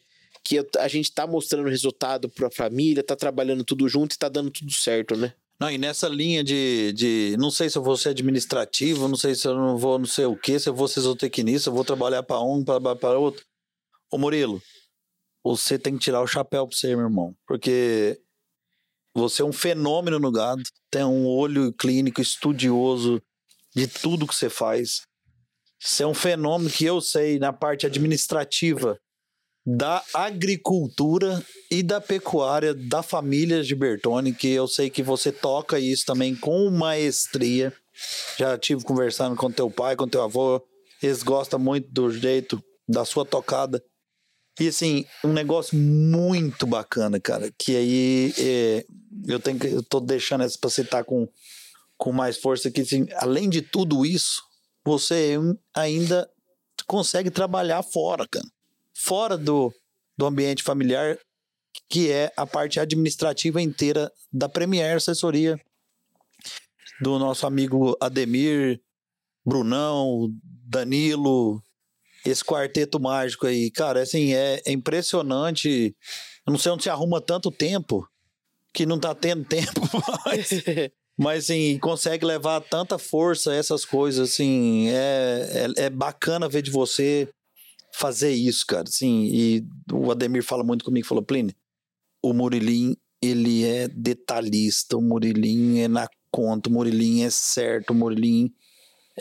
que 0.44 0.64
a 0.78 0.86
gente 0.86 1.12
tá 1.12 1.26
mostrando 1.26 1.68
resultado 1.68 2.28
para 2.28 2.48
a 2.48 2.50
família, 2.50 3.02
tá 3.02 3.16
trabalhando 3.16 3.64
tudo 3.64 3.88
junto 3.88 4.14
e 4.14 4.18
tá 4.18 4.28
dando 4.28 4.50
tudo 4.50 4.70
certo, 4.72 5.16
né? 5.16 5.34
Não, 5.62 5.70
e 5.70 5.78
nessa 5.78 6.08
linha 6.08 6.42
de, 6.42 6.92
de. 6.92 7.36
Não 7.38 7.48
sei 7.48 7.70
se 7.70 7.78
eu 7.78 7.84
vou 7.84 7.96
ser 7.96 8.08
administrativo, 8.08 9.06
não 9.06 9.14
sei 9.14 9.32
se 9.36 9.46
eu 9.46 9.54
não 9.54 9.78
vou 9.78 9.96
não 9.96 10.06
sei 10.06 10.24
o 10.24 10.36
quê, 10.36 10.58
se 10.58 10.68
eu 10.68 10.74
vou 10.74 10.88
ser 10.88 11.02
zootecnista, 11.02 11.70
eu 11.70 11.72
vou 11.72 11.84
trabalhar 11.84 12.24
para 12.24 12.40
um, 12.40 12.64
para 12.64 13.16
outro. 13.16 13.44
Ô 14.10 14.18
Murilo, 14.18 14.60
você 15.40 15.78
tem 15.78 15.96
que 15.96 16.02
tirar 16.02 16.20
o 16.20 16.26
chapéu 16.26 16.66
pra 16.66 16.76
você, 16.76 16.96
meu 16.96 17.04
irmão. 17.04 17.32
Porque 17.46 18.20
você 19.14 19.42
é 19.42 19.44
um 19.44 19.52
fenômeno 19.52 20.18
no 20.18 20.32
gado, 20.32 20.64
tem 20.90 21.04
um 21.04 21.28
olho 21.28 21.72
clínico 21.72 22.20
estudioso 22.20 23.22
de 23.72 23.86
tudo 23.86 24.26
que 24.26 24.34
você 24.34 24.50
faz. 24.50 25.02
Você 25.80 26.02
é 26.02 26.06
um 26.08 26.14
fenômeno 26.14 26.72
que 26.72 26.84
eu 26.84 27.00
sei 27.00 27.38
na 27.38 27.52
parte 27.52 27.86
administrativa 27.86 28.98
da 29.64 30.02
agricultura 30.12 31.44
e 31.70 31.82
da 31.82 32.00
pecuária 32.00 32.74
da 32.74 33.02
família 33.02 33.62
de 33.62 33.74
Bertone, 33.74 34.32
que 34.32 34.48
eu 34.48 34.66
sei 34.66 34.90
que 34.90 35.02
você 35.02 35.30
toca 35.30 35.78
isso 35.78 36.04
também 36.04 36.34
com 36.34 36.70
maestria. 36.70 37.72
Já 38.36 38.58
tive 38.58 38.82
conversando 38.82 39.36
com 39.36 39.50
teu 39.50 39.70
pai, 39.70 39.94
com 39.94 40.08
teu 40.08 40.22
avô, 40.22 40.60
eles 41.02 41.22
gostam 41.22 41.58
muito 41.58 41.88
do 41.90 42.10
jeito 42.10 42.62
da 42.88 43.04
sua 43.04 43.24
tocada. 43.24 43.82
E 44.60 44.68
assim, 44.68 45.04
um 45.24 45.32
negócio 45.32 45.76
muito 45.78 46.66
bacana, 46.66 47.18
cara, 47.18 47.50
que 47.56 47.74
aí 47.76 48.34
é, 48.38 48.84
eu 49.26 49.40
tenho 49.40 49.58
que, 49.58 49.66
eu 49.68 49.82
tô 49.82 49.98
deixando 49.98 50.44
essa 50.44 50.58
pra 50.60 50.68
citar 50.68 51.04
com, 51.04 51.26
com 51.96 52.12
mais 52.12 52.36
força 52.36 52.70
que 52.70 52.82
assim, 52.82 53.06
além 53.14 53.48
de 53.48 53.62
tudo 53.62 54.04
isso, 54.04 54.42
você 54.84 55.36
ainda 55.74 56.28
consegue 56.86 57.30
trabalhar 57.30 57.82
fora, 57.82 58.26
cara. 58.28 58.46
Fora 58.94 59.36
do, 59.36 59.72
do 60.16 60.26
ambiente 60.26 60.62
familiar, 60.62 61.18
que 61.88 62.10
é 62.10 62.32
a 62.36 62.46
parte 62.46 62.78
administrativa 62.78 63.60
inteira 63.60 64.10
da 64.32 64.48
Premier 64.48 64.96
Assessoria, 64.96 65.60
do 67.00 67.18
nosso 67.18 67.46
amigo 67.46 67.96
Ademir, 68.00 68.80
Brunão, 69.44 70.32
Danilo, 70.42 71.62
esse 72.24 72.44
quarteto 72.44 73.00
mágico 73.00 73.46
aí. 73.46 73.70
Cara, 73.70 74.02
assim, 74.02 74.32
é, 74.32 74.62
é 74.64 74.72
impressionante. 74.72 75.96
Não 76.46 76.56
sei 76.56 76.72
onde 76.72 76.84
se 76.84 76.90
arruma 76.90 77.20
tanto 77.20 77.50
tempo, 77.50 78.08
que 78.72 78.86
não 78.86 78.98
tá 78.98 79.14
tendo 79.14 79.44
tempo 79.44 79.80
mais. 80.24 80.50
Mas, 81.16 81.44
assim, 81.44 81.78
consegue 81.78 82.24
levar 82.24 82.60
tanta 82.60 82.98
força 82.98 83.54
essas 83.54 83.84
coisas, 83.84 84.30
assim, 84.30 84.88
é, 84.88 85.68
é, 85.76 85.84
é 85.84 85.90
bacana 85.90 86.48
ver 86.48 86.62
de 86.62 86.70
você 86.70 87.28
fazer 87.92 88.30
isso, 88.30 88.64
cara, 88.66 88.84
assim, 88.88 89.24
e 89.24 89.64
o 89.92 90.10
Ademir 90.10 90.42
fala 90.42 90.64
muito 90.64 90.84
comigo, 90.84 91.06
falou, 91.06 91.22
Plínio, 91.22 91.54
o 92.22 92.32
Murilim, 92.32 92.96
ele 93.20 93.64
é 93.64 93.88
detalhista, 93.88 94.96
o 94.96 95.02
Murilim 95.02 95.80
é 95.80 95.88
na 95.88 96.08
conta, 96.30 96.68
o 96.68 96.72
Murilim 96.72 97.22
é 97.22 97.30
certo, 97.30 97.90
o 97.90 97.94
Murilim 97.94 98.52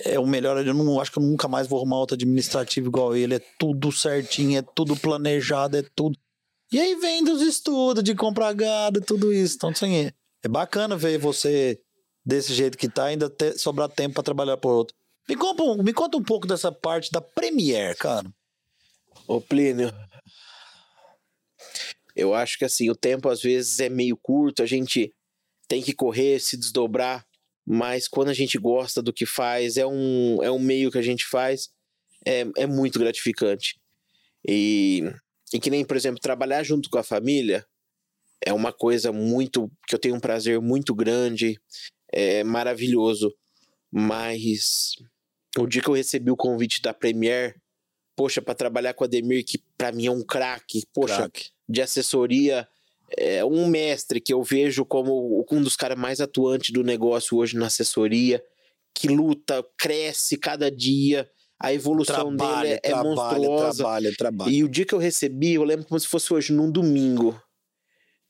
é 0.05 0.17
o 0.17 0.25
melhor, 0.25 0.65
eu 0.65 0.73
não 0.73 0.99
acho 1.01 1.11
que 1.11 1.19
eu 1.19 1.23
nunca 1.23 1.47
mais 1.47 1.67
vou 1.67 1.79
arrumar 1.79 1.97
outro 1.97 2.15
administrativo 2.15 2.87
igual 2.87 3.15
ele, 3.15 3.35
é 3.35 3.41
tudo 3.59 3.91
certinho, 3.91 4.57
é 4.57 4.61
tudo 4.61 4.95
planejado, 4.95 5.77
é 5.77 5.83
tudo... 5.95 6.17
E 6.71 6.79
aí 6.79 6.95
vem 6.95 7.23
dos 7.23 7.41
estudos 7.41 8.01
de 8.01 8.15
comprar 8.15 8.53
gado, 8.53 9.01
tudo 9.01 9.33
isso, 9.33 9.55
então, 9.57 9.71
assim, 9.71 9.95
é, 9.95 10.13
é 10.43 10.47
bacana 10.47 10.95
ver 10.95 11.17
você 11.17 11.79
desse 12.25 12.53
jeito 12.53 12.77
que 12.77 12.87
tá, 12.87 13.05
ainda 13.05 13.29
ter, 13.29 13.57
sobrar 13.57 13.89
tempo 13.89 14.15
para 14.15 14.23
trabalhar 14.23 14.57
por 14.57 14.71
outro. 14.71 14.95
Me 15.27 15.35
conta, 15.35 15.83
me 15.83 15.93
conta 15.93 16.17
um 16.17 16.23
pouco 16.23 16.47
dessa 16.47 16.71
parte 16.71 17.11
da 17.11 17.19
Premiere, 17.19 17.95
cara. 17.95 18.31
Ô 19.31 19.39
Plínio, 19.39 19.89
eu 22.13 22.33
acho 22.33 22.57
que 22.57 22.65
assim, 22.65 22.89
o 22.89 22.95
tempo 22.95 23.29
às 23.29 23.41
vezes 23.41 23.79
é 23.79 23.87
meio 23.87 24.17
curto, 24.17 24.61
a 24.61 24.65
gente 24.65 25.13
tem 25.69 25.81
que 25.81 25.93
correr, 25.93 26.37
se 26.41 26.57
desdobrar, 26.57 27.25
mas 27.65 28.09
quando 28.09 28.27
a 28.27 28.33
gente 28.33 28.57
gosta 28.57 29.01
do 29.01 29.13
que 29.13 29.25
faz, 29.25 29.77
é 29.77 29.87
um, 29.87 30.43
é 30.43 30.51
um 30.51 30.59
meio 30.59 30.91
que 30.91 30.97
a 30.97 31.01
gente 31.01 31.25
faz, 31.25 31.69
é, 32.27 32.45
é 32.57 32.67
muito 32.67 32.99
gratificante. 32.99 33.79
E, 34.45 35.01
e 35.53 35.61
que 35.61 35.69
nem, 35.69 35.85
por 35.85 35.95
exemplo, 35.95 36.19
trabalhar 36.19 36.61
junto 36.63 36.89
com 36.89 36.97
a 36.97 37.03
família 37.03 37.65
é 38.45 38.51
uma 38.51 38.73
coisa 38.73 39.13
muito. 39.13 39.71
que 39.87 39.95
eu 39.95 39.99
tenho 39.99 40.15
um 40.15 40.19
prazer 40.19 40.59
muito 40.59 40.93
grande, 40.93 41.57
é 42.11 42.43
maravilhoso. 42.43 43.33
Mas 43.89 44.91
o 45.57 45.65
dia 45.65 45.81
que 45.81 45.87
eu 45.87 45.93
recebi 45.93 46.31
o 46.31 46.35
convite 46.35 46.81
da 46.81 46.93
Premier, 46.93 47.55
poxa, 48.21 48.39
para 48.39 48.53
trabalhar 48.53 48.93
com 48.93 49.03
a 49.03 49.07
Ademir, 49.07 49.43
que 49.43 49.57
para 49.75 49.91
mim 49.91 50.05
é 50.05 50.11
um 50.11 50.21
craque, 50.23 50.83
poxa, 50.93 51.15
Craque. 51.15 51.45
de 51.67 51.81
assessoria, 51.81 52.67
é 53.17 53.43
um 53.43 53.65
mestre 53.65 54.21
que 54.21 54.31
eu 54.31 54.43
vejo 54.43 54.85
como 54.85 55.43
um 55.51 55.59
dos 55.59 55.75
caras 55.75 55.97
mais 55.97 56.21
atuantes 56.21 56.71
do 56.71 56.83
negócio 56.83 57.35
hoje 57.35 57.57
na 57.57 57.65
assessoria, 57.65 58.39
que 58.93 59.07
luta, 59.07 59.65
cresce 59.75 60.37
cada 60.37 60.69
dia, 60.69 61.27
a 61.59 61.73
evolução 61.73 62.35
Trabalha, 62.37 62.61
dele 62.61 62.73
é, 62.73 62.75
é 62.75 62.89
trabalha, 62.91 63.09
monstruosa. 63.09 63.77
trabalha, 63.77 64.15
trabalha. 64.15 64.51
E 64.51 64.63
o 64.63 64.69
dia 64.69 64.85
que 64.85 64.93
eu 64.93 64.99
recebi, 64.99 65.55
eu 65.55 65.63
lembro 65.63 65.87
como 65.87 65.99
se 65.99 66.07
fosse 66.07 66.31
hoje, 66.31 66.53
num 66.53 66.71
domingo. 66.71 67.41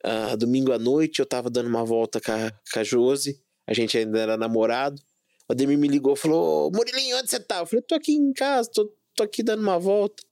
Ah, 0.06 0.38
domingo 0.38 0.72
à 0.72 0.80
noite, 0.80 1.20
eu 1.20 1.26
tava 1.26 1.50
dando 1.50 1.68
uma 1.68 1.84
volta 1.84 2.22
com 2.22 2.32
a, 2.32 2.50
com 2.74 2.80
a 2.80 2.84
Josi, 2.84 3.42
a 3.68 3.74
gente 3.74 3.98
ainda 3.98 4.20
era 4.20 4.38
namorado. 4.38 5.02
O 5.50 5.52
Ademir 5.52 5.78
me 5.78 5.90
ligou 5.90 6.14
e 6.14 6.18
falou: 6.18 6.68
"Ô, 6.68 6.72
Murilinho, 6.74 7.18
onde 7.18 7.30
você 7.30 7.42
tá? 7.42 7.60
Eu 7.60 7.66
falei: 7.66 7.84
tô 7.84 7.94
aqui 7.94 8.14
em 8.14 8.32
casa, 8.32 8.70
tô, 8.74 8.90
tô 9.16 9.24
aqui 9.24 9.44
dando 9.44 9.62
uma 9.62 9.80
volta. 9.80 10.24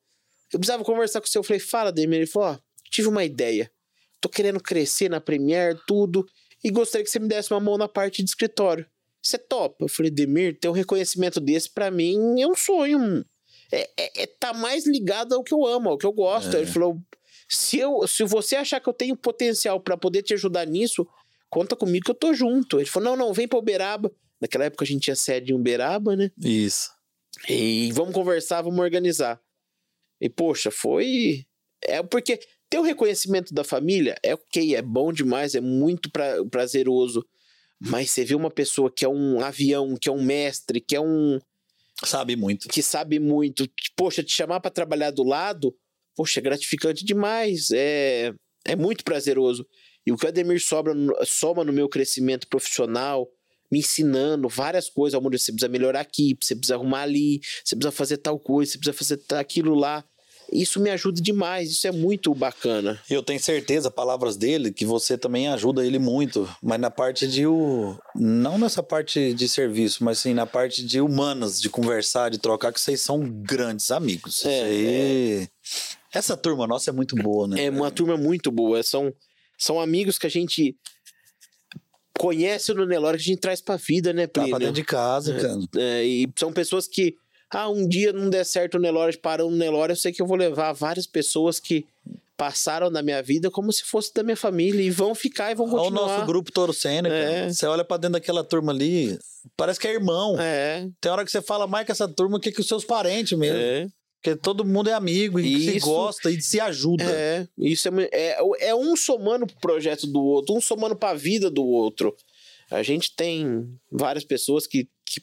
Eu 0.52 0.60
precisava 0.60 0.84
conversar 0.84 1.22
com 1.22 1.28
você. 1.28 1.38
Eu 1.38 1.44
falei: 1.44 1.60
fala, 1.60 1.90
Ademir. 1.90 2.20
Ele 2.20 2.28
falou: 2.28 2.50
ó, 2.50 2.58
tive 2.90 3.08
uma 3.08 3.24
ideia. 3.24 3.72
Tô 4.22 4.28
querendo 4.28 4.60
crescer 4.60 5.10
na 5.10 5.22
Premiere, 5.22 5.80
tudo, 5.88 6.26
e 6.64 6.70
gostaria 6.70 7.06
que 7.06 7.10
você 7.10 7.20
me 7.20 7.28
desse 7.28 7.54
uma 7.54 7.60
mão 7.60 7.78
na 7.78 7.88
parte 7.88 8.22
de 8.22 8.30
escritório. 8.30 8.86
Você 9.22 9.38
topa? 9.38 9.86
Eu 9.86 9.90
falei: 9.90 10.12
Demir, 10.12 10.60
ter 10.60 10.70
um 10.70 10.74
reconhecimento 10.74 11.40
desse 11.40 11.70
pra 11.70 11.92
mim 11.92 12.42
é 12.42 12.48
um 12.48 12.56
sonho. 12.56 13.26
É, 13.72 13.90
é, 13.98 14.24
é 14.24 14.28
tá 14.28 14.54
mais 14.54 14.86
ligado 14.86 15.36
ao 15.36 15.44
que 15.44 15.54
eu 15.54 15.66
amo, 15.66 15.90
ao 15.90 15.98
que 15.98 16.06
eu 16.06 16.12
gosto. 16.12 16.56
É. 16.56 16.60
Ele 16.60 16.68
falou: 16.68 17.00
se, 17.48 17.78
eu, 17.78 18.08
se 18.08 18.24
você 18.24 18.56
achar 18.56 18.80
que 18.80 18.90
eu 18.90 18.94
tenho 18.94 19.16
potencial 19.16 19.80
pra 19.80 19.98
poder 19.98 20.24
te 20.24 20.34
ajudar 20.34 20.66
nisso, 20.66 21.08
conta 21.50 21.76
comigo 21.76 22.06
que 22.06 22.12
eu 22.12 22.16
tô 22.16 22.34
junto. 22.34 22.80
Ele 22.80 22.90
falou: 22.90 23.10
não, 23.10 23.28
não, 23.28 23.34
vem 23.34 23.48
pra 23.48 23.60
Uberaba. 23.60 24.12
Naquela 24.42 24.66
época 24.66 24.86
a 24.86 24.88
gente 24.88 25.04
tinha 25.04 25.16
sede 25.16 25.52
em 25.52 25.56
Uberaba, 25.56 26.16
né? 26.16 26.32
Isso. 26.38 26.92
E 27.48 27.92
vamos 27.94 28.14
conversar, 28.14 28.62
vamos 28.62 28.80
organizar. 28.80 29.40
E, 30.20 30.30
poxa, 30.30 30.70
foi. 30.72 31.46
É 31.82 32.04
porque 32.04 32.40
ter 32.70 32.78
o 32.78 32.84
reconhecimento 32.84 33.54
da 33.54 33.64
família 33.64 34.16
é 34.22 34.34
ok, 34.34 34.76
é 34.76 34.82
bom 34.82 35.14
demais, 35.14 35.56
é 35.56 35.62
muito 35.62 36.12
pra, 36.12 36.44
prazeroso. 36.46 37.26
Mas 37.80 38.12
você 38.12 38.26
vê 38.26 38.36
uma 38.36 38.52
pessoa 38.52 38.92
que 38.92 39.06
é 39.06 39.10
um 39.10 39.40
avião, 39.40 39.96
que 39.96 40.10
é 40.10 40.12
um 40.12 40.22
mestre, 40.22 40.82
que 40.82 40.96
é 40.96 41.02
um. 41.02 41.40
Sabe 42.04 42.36
muito. 42.36 42.68
que 42.70 42.82
sabe 42.82 43.20
muito, 43.20 43.70
poxa, 43.96 44.24
te 44.24 44.32
chamar 44.32 44.60
pra 44.62 44.72
trabalhar 44.72 45.12
do 45.12 45.24
lado, 45.24 45.76
poxa, 46.16 46.40
é 46.40 46.44
gratificante 46.44 47.04
demais. 47.04 47.72
É, 47.72 48.34
é 48.66 48.76
muito 48.76 49.04
prazeroso. 49.04 49.66
E 50.06 50.12
o 50.12 50.18
que 50.18 50.26
o 50.26 50.30
Ademir 50.30 50.62
sobra, 50.62 50.94
soma 51.26 51.64
no 51.64 51.74
meu 51.74 51.90
crescimento 51.90 52.48
profissional, 52.48 53.30
me 53.72 53.80
ensinando 53.80 54.48
várias 54.50 54.90
coisas. 54.90 55.18
Amor, 55.18 55.32
você 55.38 55.52
precisa 55.52 55.70
melhorar 55.72 56.02
aqui, 56.02 56.38
você 56.40 56.56
precisa 56.56 56.76
arrumar 56.76 57.02
ali, 57.02 57.40
você 57.64 57.76
precisa 57.76 57.92
fazer 57.92 58.18
tal 58.18 58.40
coisa, 58.40 58.72
você 58.72 58.78
precisa 58.78 59.18
fazer 59.18 59.40
aquilo 59.40 59.76
lá. 59.76 60.04
Isso 60.52 60.80
me 60.80 60.90
ajuda 60.90 61.22
demais, 61.22 61.70
isso 61.70 61.86
é 61.86 61.92
muito 61.92 62.34
bacana. 62.34 63.00
Eu 63.08 63.22
tenho 63.22 63.40
certeza, 63.40 63.92
palavras 63.92 64.36
dele, 64.36 64.74
que 64.74 64.84
você 64.84 65.16
também 65.16 65.48
ajuda 65.48 65.86
ele 65.86 66.00
muito, 66.00 66.50
mas 66.64 66.80
na 66.80 66.90
parte 66.90 67.28
de 67.28 67.46
o. 67.46 67.96
Não 68.16 68.58
nessa 68.58 68.82
parte 68.82 69.32
de 69.36 69.48
serviço, 69.48 70.04
mas 70.04 70.18
sim 70.18 70.34
na 70.34 70.48
parte 70.48 70.84
de 70.84 71.00
humanas, 71.00 71.62
de 71.62 71.70
conversar, 71.70 72.30
de 72.32 72.40
trocar, 72.40 72.74
que 72.74 72.82
vocês 72.82 73.00
são 73.00 73.20
grandes 73.30 73.92
amigos. 73.92 74.44
É, 74.44 74.64
aí- 74.64 75.48
Essa 76.12 76.36
turma 76.36 76.66
nossa 76.66 76.90
é 76.90 76.94
muito 76.94 77.16
boa, 77.16 77.48
né? 77.48 77.66
É 77.66 77.70
uma 77.70 77.92
turma 77.92 78.18
muito 78.18 78.52
boa. 78.52 78.82
São, 78.82 79.14
são 79.56 79.80
amigos 79.80 80.18
que 80.18 80.26
a 80.26 80.32
gente 80.32 80.76
conhece 82.20 82.74
no 82.74 82.86
Nelore, 82.86 83.18
que 83.18 83.24
a 83.24 83.26
gente 83.28 83.40
traz 83.40 83.62
pra 83.62 83.78
vida, 83.78 84.12
né, 84.12 84.28
Tá 84.28 84.34
pra 84.34 84.44
Plínio? 84.44 84.60
dentro 84.60 84.74
de 84.76 84.84
casa, 84.84 85.34
cara. 85.36 85.58
É, 85.78 86.04
e 86.04 86.30
são 86.38 86.52
pessoas 86.52 86.86
que, 86.86 87.16
ah, 87.50 87.70
um 87.70 87.88
dia 87.88 88.12
não 88.12 88.30
der 88.30 88.46
certo 88.46 88.76
o 88.76 88.80
Nelore, 88.80 89.18
parou 89.18 89.50
no 89.50 89.56
Nelore, 89.56 89.94
eu 89.94 89.96
sei 89.96 90.12
que 90.12 90.22
eu 90.22 90.28
vou 90.28 90.36
levar 90.38 90.74
várias 90.74 91.08
pessoas 91.08 91.60
que 91.62 91.86
passaram 92.36 92.90
na 92.90 93.02
minha 93.02 93.22
vida 93.22 93.50
como 93.52 93.72
se 93.72 93.84
fosse 93.84 94.14
da 94.14 94.24
minha 94.24 94.36
família 94.38 94.82
e 94.82 94.90
vão 94.90 95.14
ficar 95.14 95.52
e 95.52 95.56
vão 95.56 95.66
Olha 95.68 95.76
o 95.76 95.80
continuar. 95.84 96.08
nosso 96.08 96.26
grupo 96.26 96.52
Toro 96.52 96.74
Sênior, 96.74 97.14
É. 97.14 97.50
Você 97.50 97.66
olha 97.66 97.84
pra 97.84 97.98
dentro 97.98 98.14
daquela 98.14 98.44
turma 98.46 98.72
ali, 98.72 99.18
parece 99.58 99.80
que 99.80 99.88
é 99.88 99.94
irmão. 99.94 100.36
É, 100.40 100.88
Tem 101.02 101.12
hora 101.12 101.26
que 101.26 101.32
você 101.32 101.42
fala 101.42 101.68
mais 101.68 101.86
com 101.86 101.92
essa 101.92 102.08
turma 102.08 102.40
que 102.40 102.52
com 102.52 102.64
seus 102.64 102.86
parentes 102.86 103.38
mesmo. 103.38 103.58
é, 103.58 103.88
Porque 104.22 104.36
todo 104.36 104.66
mundo 104.66 104.90
é 104.90 104.94
amigo 104.94 105.40
e 105.40 105.60
se 105.72 105.78
Isso. 105.78 105.86
gosta 105.86 106.30
e 106.30 106.42
se 106.42 106.60
ajuda. 106.60 107.04
é. 107.06 107.48
Isso 107.58 107.88
é, 107.88 108.10
é, 108.12 108.38
é 108.70 108.76
um 108.76 108.96
somando 108.96 109.48
pro 109.48 109.56
projeto 109.60 110.06
do 110.06 110.22
outro, 110.22 110.54
um 110.56 110.60
somando 110.62 110.96
pra 110.96 111.14
vida 111.14 111.50
do 111.50 111.66
outro. 111.66 112.14
A 112.70 112.84
gente 112.84 113.16
tem 113.16 113.68
várias 113.92 114.26
pessoas 114.26 114.68
que, 114.68 114.90
que, 115.06 115.22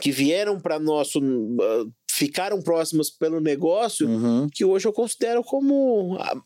que 0.00 0.10
vieram 0.12 0.58
para 0.60 0.78
nosso. 0.78 1.18
ah, 1.60 1.84
ficaram 2.10 2.60
próximas 2.62 3.10
pelo 3.10 3.40
negócio 3.40 4.08
Uhum. 4.08 4.48
que 4.52 4.64
hoje 4.64 4.86
eu 4.86 4.92
considero 4.92 5.42
como. 5.42 6.16
ah, 6.20 6.36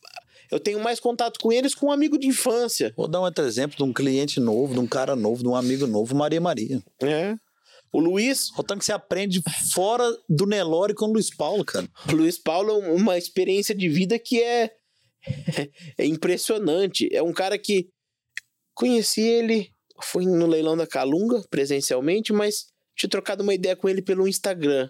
Eu 0.51 0.59
tenho 0.60 0.81
mais 0.81 0.98
contato 0.98 1.39
com 1.40 1.52
eles 1.52 1.74
com 1.74 1.86
um 1.86 1.93
amigo 1.93 2.19
de 2.19 2.27
infância. 2.27 2.93
Vou 2.97 3.06
dar 3.09 3.20
um 3.20 3.24
outro 3.24 3.44
exemplo 3.44 3.77
de 3.77 3.82
um 3.82 3.93
cliente 3.93 4.40
novo, 4.40 4.73
de 4.74 4.81
um 4.81 4.86
cara 4.86 5.14
novo, 5.14 5.43
de 5.43 5.48
um 5.48 5.55
amigo 5.56 5.86
novo, 5.86 6.14
Maria 6.14 6.40
Maria. 6.40 6.82
É. 7.02 7.35
O 7.93 8.01
Luiz, 8.01 8.48
O 8.56 8.62
tanto 8.62 8.78
que 8.81 8.85
você 8.86 8.93
aprende 8.93 9.40
fora 9.73 10.05
do 10.28 10.47
Nelore 10.47 10.94
com 10.94 11.06
o 11.06 11.12
Luiz 11.12 11.28
Paulo, 11.35 11.64
cara. 11.64 11.86
o 12.09 12.12
Luiz 12.16 12.39
Paulo 12.39 12.70
é 12.70 12.90
uma 12.93 13.19
experiência 13.19 13.74
de 13.74 13.89
vida 13.89 14.19
que 14.19 14.43
é, 14.43 14.70
é 15.98 16.06
impressionante. 16.06 17.09
É 17.12 17.23
um 17.23 17.32
cara 17.32 17.59
que 17.59 17.89
conheci 18.74 19.20
ele, 19.20 19.69
fui 20.02 20.24
no 20.24 20.47
leilão 20.47 20.77
da 20.77 20.86
Calunga 20.86 21.44
presencialmente, 21.51 22.32
mas 22.32 22.66
tinha 22.97 23.10
trocado 23.10 23.43
uma 23.43 23.55
ideia 23.55 23.77
com 23.77 23.89
ele 23.89 24.02
pelo 24.02 24.27
Instagram. 24.27 24.89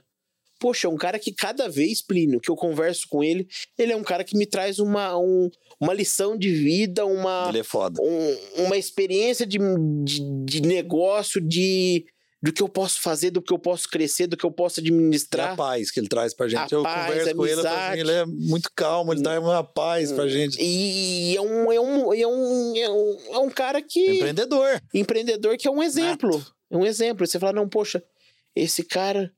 Poxa, 0.60 0.86
é 0.86 0.90
um 0.90 0.96
cara 0.96 1.18
que 1.18 1.32
cada 1.32 1.68
vez, 1.68 2.00
Plínio, 2.00 2.38
que 2.40 2.48
eu 2.48 2.54
converso 2.54 3.08
com 3.08 3.24
ele, 3.24 3.48
ele 3.76 3.92
é 3.92 3.96
um 3.96 4.04
cara 4.04 4.22
que 4.22 4.36
me 4.36 4.46
traz 4.46 4.78
uma, 4.78 5.18
um- 5.18 5.50
uma 5.80 5.92
lição 5.92 6.38
de 6.38 6.54
vida, 6.54 7.04
uma, 7.04 7.46
Ele 7.48 7.58
é 7.58 7.64
foda. 7.64 8.00
um- 8.00 8.64
uma 8.66 8.76
experiência 8.76 9.44
de, 9.44 9.58
de, 10.04 10.20
de 10.44 10.62
negócio, 10.62 11.40
de 11.40 12.04
do 12.42 12.52
que 12.52 12.60
eu 12.60 12.68
posso 12.68 13.00
fazer, 13.00 13.30
do 13.30 13.40
que 13.40 13.52
eu 13.52 13.58
posso 13.58 13.88
crescer, 13.88 14.26
do 14.26 14.36
que 14.36 14.44
eu 14.44 14.50
posso 14.50 14.80
E 14.80 14.82
a 14.82 14.82
administrar. 14.82 15.56
paz 15.56 15.90
que 15.92 16.00
ele 16.00 16.08
traz 16.08 16.34
pra 16.34 16.48
gente. 16.48 16.74
A 16.74 16.76
eu 16.76 16.82
paz, 16.82 17.06
converso 17.06 17.36
com 17.36 17.46
ele, 17.46 17.60
assim, 17.66 18.00
ele 18.00 18.10
é 18.10 18.26
muito 18.26 18.70
calmo, 18.74 19.12
ele 19.12 19.22
dá 19.22 19.38
uma 19.38 19.62
paz 19.62 20.10
pra 20.10 20.26
gente. 20.26 20.60
E 20.60 21.36
é 21.36 21.40
um, 21.40 21.70
é 21.72 21.80
um, 21.80 22.12
é 22.12 22.26
um, 22.26 22.76
é 22.76 22.90
um, 22.90 23.34
é 23.34 23.38
um 23.38 23.48
cara 23.48 23.80
que. 23.80 24.16
Empreendedor. 24.16 24.82
empreendedor 24.92 25.56
que 25.56 25.68
é 25.68 25.70
um 25.70 25.82
exemplo. 25.82 26.44
É 26.68 26.76
um 26.76 26.84
exemplo. 26.84 27.24
Você 27.24 27.38
fala, 27.38 27.52
não, 27.52 27.68
poxa, 27.68 28.02
esse 28.56 28.82
cara 28.82 29.32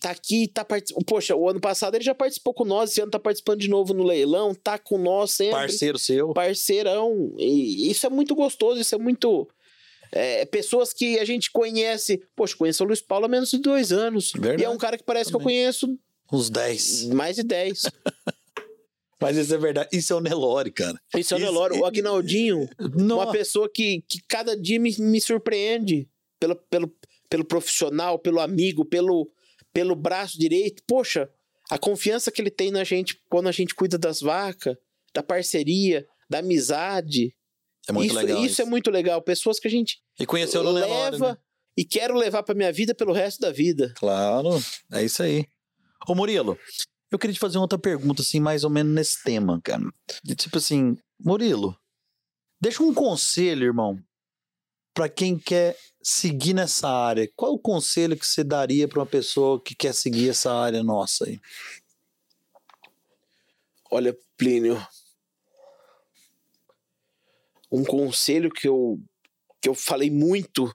tá 0.00 0.10
aqui, 0.10 0.48
tá 0.48 0.64
participando. 0.64 1.04
Poxa, 1.04 1.36
o 1.36 1.48
ano 1.48 1.60
passado 1.60 1.96
ele 1.96 2.04
já 2.04 2.14
participou 2.14 2.54
com 2.54 2.64
nós, 2.64 2.90
esse 2.90 3.00
ano 3.02 3.10
tá 3.10 3.18
participando 3.18 3.60
de 3.60 3.68
novo 3.68 3.92
no 3.92 4.04
leilão, 4.04 4.54
tá 4.54 4.78
com 4.78 4.96
nós 4.96 5.32
sempre. 5.32 5.52
Parceiro 5.52 5.98
seu. 5.98 6.32
parceirão. 6.32 7.34
E 7.36 7.90
isso 7.90 8.06
é 8.06 8.08
muito 8.10 8.34
gostoso, 8.34 8.80
isso 8.80 8.94
é 8.94 8.98
muito. 8.98 9.46
É, 10.14 10.44
pessoas 10.44 10.92
que 10.92 11.18
a 11.18 11.24
gente 11.24 11.50
conhece. 11.50 12.22
Poxa, 12.36 12.54
conheço 12.56 12.84
o 12.84 12.86
Luiz 12.86 13.00
Paulo 13.00 13.24
há 13.24 13.28
menos 13.28 13.50
de 13.50 13.58
dois 13.58 13.90
anos. 13.92 14.30
Verdade. 14.32 14.62
E 14.62 14.64
é 14.64 14.68
um 14.68 14.76
cara 14.78 14.98
que 14.98 15.04
parece 15.04 15.30
que 15.30 15.36
eu 15.36 15.40
Também. 15.40 15.56
conheço 15.56 15.98
Uns 16.30 16.50
10. 16.50 17.04
mais 17.06 17.36
de 17.36 17.42
10. 17.42 17.82
Mas 19.20 19.36
isso 19.36 19.54
é 19.54 19.58
verdade. 19.58 19.88
Isso 19.92 20.12
é 20.12 20.16
o 20.16 20.20
Nelore, 20.20 20.70
cara. 20.72 21.00
Isso 21.16 21.32
é 21.32 21.36
o 21.36 21.38
Isso- 21.40 21.46
Nelore. 21.46 21.78
O 21.78 21.86
Agnaldinho, 21.86 22.68
Não, 22.96 23.16
uma 23.18 23.30
pessoa 23.30 23.70
que, 23.72 24.02
que 24.08 24.20
cada 24.28 24.56
dia 24.56 24.80
me, 24.80 24.94
me 24.98 25.20
surpreende 25.20 26.08
pelo, 26.40 26.56
pelo, 26.56 26.92
pelo 27.30 27.44
profissional, 27.44 28.18
pelo 28.18 28.40
amigo, 28.40 28.84
pelo, 28.84 29.30
pelo 29.72 29.94
braço 29.94 30.36
direito. 30.38 30.82
Poxa, 30.88 31.30
a 31.70 31.78
confiança 31.78 32.32
que 32.32 32.42
ele 32.42 32.50
tem 32.50 32.72
na 32.72 32.82
gente 32.82 33.16
quando 33.30 33.48
a 33.48 33.52
gente 33.52 33.74
cuida 33.76 33.96
das 33.96 34.20
vacas, 34.20 34.76
da 35.14 35.22
parceria, 35.22 36.04
da 36.28 36.38
amizade. 36.40 37.32
É 37.88 37.92
muito 37.92 38.10
isso, 38.10 38.16
legal. 38.20 38.44
isso 38.44 38.62
é 38.62 38.64
muito 38.64 38.90
legal. 38.90 39.20
Pessoas 39.22 39.58
que 39.58 39.68
a 39.68 39.70
gente 39.70 40.00
E 40.18 40.26
conheceu 40.26 40.62
no 40.62 40.72
Nelore. 40.72 41.12
leva 41.12 41.32
né? 41.32 41.38
e 41.76 41.84
quero 41.84 42.14
levar 42.14 42.42
pra 42.42 42.54
minha 42.54 42.72
vida 42.72 42.94
pelo 42.94 43.12
resto 43.12 43.40
da 43.40 43.50
vida. 43.50 43.92
Claro, 43.96 44.50
é 44.92 45.02
isso 45.04 45.22
aí. 45.22 45.46
Ô 46.08 46.14
Murilo, 46.14 46.58
eu 47.10 47.18
queria 47.18 47.34
te 47.34 47.40
fazer 47.40 47.58
uma 47.58 47.64
outra 47.64 47.78
pergunta, 47.78 48.22
assim, 48.22 48.40
mais 48.40 48.64
ou 48.64 48.70
menos 48.70 48.92
nesse 48.94 49.22
tema, 49.22 49.60
cara. 49.62 49.82
De 50.24 50.34
tipo 50.34 50.58
assim, 50.58 50.96
Murilo, 51.20 51.76
deixa 52.60 52.82
um 52.82 52.92
conselho, 52.94 53.64
irmão, 53.66 53.98
pra 54.94 55.08
quem 55.08 55.38
quer 55.38 55.76
seguir 56.02 56.54
nessa 56.54 56.88
área. 56.88 57.30
Qual 57.36 57.52
o 57.54 57.58
conselho 57.58 58.16
que 58.16 58.26
você 58.26 58.42
daria 58.42 58.88
pra 58.88 58.98
uma 59.00 59.06
pessoa 59.06 59.60
que 59.62 59.74
quer 59.74 59.94
seguir 59.94 60.30
essa 60.30 60.52
área 60.52 60.82
nossa 60.82 61.24
aí? 61.26 61.40
Olha, 63.90 64.16
Plínio, 64.36 64.84
um 67.72 67.84
conselho 67.84 68.50
que 68.50 68.68
eu, 68.68 69.00
que 69.60 69.68
eu 69.68 69.74
falei 69.74 70.10
muito 70.10 70.70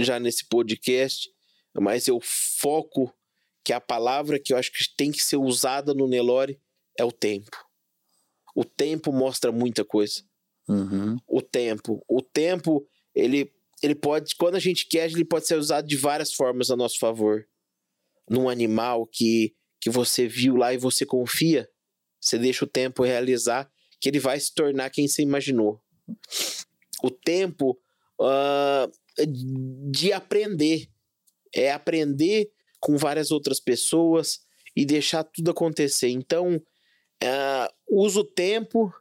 já 0.00 0.20
nesse 0.20 0.46
podcast, 0.46 1.28
mas 1.74 2.06
eu 2.06 2.20
foco 2.22 3.12
que 3.64 3.72
a 3.72 3.80
palavra 3.80 4.38
que 4.38 4.52
eu 4.52 4.56
acho 4.56 4.72
que 4.72 4.84
tem 4.96 5.10
que 5.10 5.22
ser 5.22 5.36
usada 5.36 5.92
no 5.92 6.06
Nelore 6.06 6.60
é 6.98 7.04
o 7.04 7.10
tempo. 7.10 7.50
O 8.54 8.64
tempo 8.64 9.12
mostra 9.12 9.50
muita 9.50 9.84
coisa. 9.84 10.22
Uhum. 10.68 11.16
O 11.26 11.42
tempo. 11.42 12.04
O 12.08 12.22
tempo, 12.22 12.86
ele, 13.14 13.52
ele 13.82 13.94
pode, 13.94 14.36
quando 14.36 14.56
a 14.56 14.60
gente 14.60 14.86
quer, 14.86 15.10
ele 15.10 15.24
pode 15.24 15.46
ser 15.46 15.56
usado 15.56 15.86
de 15.88 15.96
várias 15.96 16.32
formas 16.32 16.70
a 16.70 16.76
nosso 16.76 16.98
favor. 16.98 17.46
Num 18.28 18.48
animal 18.48 19.06
que, 19.06 19.54
que 19.80 19.90
você 19.90 20.28
viu 20.28 20.56
lá 20.56 20.72
e 20.72 20.78
você 20.78 21.04
confia, 21.04 21.68
você 22.20 22.38
deixa 22.38 22.64
o 22.64 22.68
tempo 22.68 23.02
realizar 23.02 23.70
que 24.00 24.08
ele 24.08 24.20
vai 24.20 24.38
se 24.38 24.54
tornar 24.54 24.90
quem 24.90 25.08
você 25.08 25.22
imaginou. 25.22 25.81
O 27.02 27.10
tempo 27.10 27.78
uh, 28.20 28.90
de 29.90 30.12
aprender. 30.12 30.88
É 31.54 31.70
aprender 31.70 32.50
com 32.80 32.96
várias 32.96 33.30
outras 33.30 33.60
pessoas 33.60 34.40
e 34.74 34.84
deixar 34.86 35.22
tudo 35.24 35.50
acontecer. 35.50 36.08
Então, 36.08 36.56
uh, 36.56 37.68
use 37.88 38.18
o 38.18 38.24
tempo 38.24 38.92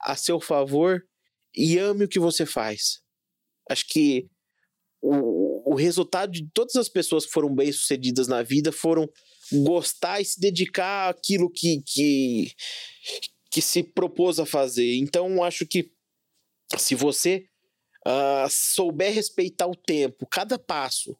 a 0.00 0.16
seu 0.16 0.40
favor 0.40 1.02
e 1.54 1.78
ame 1.78 2.04
o 2.04 2.08
que 2.08 2.18
você 2.18 2.44
faz. 2.44 3.00
Acho 3.70 3.86
que 3.86 4.28
o, 5.00 5.72
o 5.72 5.74
resultado 5.74 6.32
de 6.32 6.48
todas 6.52 6.76
as 6.76 6.88
pessoas 6.88 7.24
que 7.24 7.32
foram 7.32 7.54
bem-sucedidas 7.54 8.26
na 8.26 8.42
vida 8.42 8.72
foram 8.72 9.08
gostar 9.52 10.20
e 10.20 10.24
se 10.24 10.40
dedicar 10.40 11.10
àquilo 11.10 11.50
que, 11.50 11.82
que, 11.86 12.52
que 13.50 13.62
se 13.62 13.82
propôs 13.82 14.38
a 14.38 14.46
fazer. 14.46 14.96
Então, 14.96 15.42
acho 15.42 15.66
que 15.66 15.91
se 16.78 16.94
você 16.94 17.44
uh, 18.06 18.48
souber 18.50 19.12
respeitar 19.12 19.66
o 19.66 19.76
tempo, 19.76 20.26
cada 20.26 20.58
passo, 20.58 21.16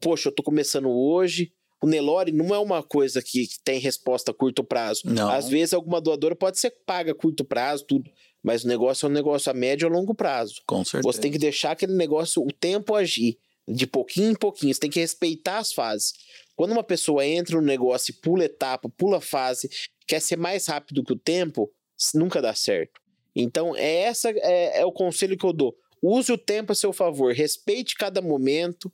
poxa, 0.00 0.28
eu 0.28 0.34
tô 0.34 0.42
começando 0.42 0.88
hoje. 0.88 1.52
O 1.82 1.86
Nelore 1.86 2.32
não 2.32 2.54
é 2.54 2.58
uma 2.58 2.82
coisa 2.82 3.20
que, 3.22 3.46
que 3.46 3.62
tem 3.62 3.78
resposta 3.78 4.30
a 4.30 4.34
curto 4.34 4.64
prazo. 4.64 5.02
Não. 5.04 5.28
Às 5.28 5.48
vezes, 5.48 5.74
alguma 5.74 6.00
doadora 6.00 6.34
pode 6.34 6.58
ser 6.58 6.70
paga 6.86 7.12
a 7.12 7.14
curto 7.14 7.44
prazo, 7.44 7.84
tudo. 7.84 8.10
Mas 8.42 8.64
o 8.64 8.68
negócio 8.68 9.06
é 9.06 9.08
um 9.08 9.12
negócio 9.12 9.50
a 9.50 9.54
médio 9.54 9.86
ou 9.86 9.92
longo 9.92 10.14
prazo. 10.14 10.62
Com 10.66 10.84
certeza. 10.84 11.02
Você 11.02 11.20
tem 11.20 11.30
que 11.30 11.38
deixar 11.38 11.72
aquele 11.72 11.94
negócio, 11.94 12.42
o 12.42 12.52
tempo 12.52 12.94
agir. 12.94 13.38
De 13.66 13.86
pouquinho 13.86 14.30
em 14.30 14.34
pouquinho. 14.34 14.72
Você 14.72 14.80
tem 14.80 14.90
que 14.90 15.00
respeitar 15.00 15.58
as 15.58 15.72
fases. 15.72 16.12
Quando 16.54 16.72
uma 16.72 16.84
pessoa 16.84 17.26
entra 17.26 17.56
no 17.56 17.62
negócio 17.62 18.12
e 18.12 18.14
pula 18.14 18.44
etapa, 18.44 18.88
pula 18.88 19.20
fase, 19.20 19.68
quer 20.06 20.20
ser 20.20 20.36
mais 20.36 20.66
rápido 20.66 21.02
que 21.02 21.12
o 21.12 21.18
tempo, 21.18 21.70
nunca 22.14 22.40
dá 22.40 22.54
certo. 22.54 23.00
Então, 23.34 23.76
é 23.76 24.02
essa 24.02 24.30
é, 24.30 24.80
é 24.80 24.84
o 24.84 24.92
conselho 24.92 25.36
que 25.36 25.44
eu 25.44 25.52
dou. 25.52 25.76
Use 26.02 26.30
o 26.30 26.38
tempo 26.38 26.72
a 26.72 26.74
seu 26.74 26.92
favor, 26.92 27.32
respeite 27.32 27.96
cada 27.96 28.20
momento, 28.20 28.92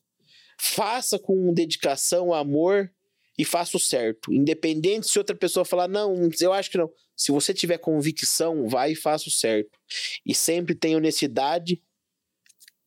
faça 0.61 1.19
com 1.19 1.53
dedicação, 1.53 2.33
amor 2.33 2.91
e 3.37 3.45
faça 3.45 3.77
o 3.77 3.81
certo. 3.81 4.33
Independente 4.33 5.09
se 5.09 5.19
outra 5.19 5.35
pessoa 5.35 5.65
falar, 5.65 5.89
não, 5.89 6.15
eu 6.41 6.53
acho 6.53 6.71
que 6.71 6.79
não. 6.79 6.91
Se 7.17 7.33
você 7.33 7.53
tiver 7.53 7.79
convicção, 7.79 8.69
vai 8.69 8.93
e 8.93 8.97
faça 8.97 9.29
o 9.29 9.33
certo. 9.33 9.79
E 10.25 10.35
sempre 10.35 10.75
tenha 10.75 10.97
honestidade, 10.97 11.83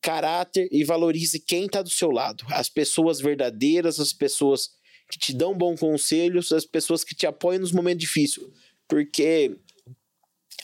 caráter 0.00 0.68
e 0.70 0.84
valorize 0.84 1.40
quem 1.40 1.66
está 1.66 1.82
do 1.82 1.90
seu 1.90 2.10
lado. 2.10 2.44
As 2.48 2.68
pessoas 2.68 3.20
verdadeiras, 3.20 4.00
as 4.00 4.12
pessoas 4.12 4.70
que 5.10 5.18
te 5.18 5.32
dão 5.32 5.56
bons 5.56 5.80
conselhos, 5.80 6.50
as 6.52 6.64
pessoas 6.64 7.04
que 7.04 7.14
te 7.14 7.26
apoiam 7.26 7.60
nos 7.60 7.72
momentos 7.72 8.00
difíceis. 8.00 8.46
Porque 8.88 9.56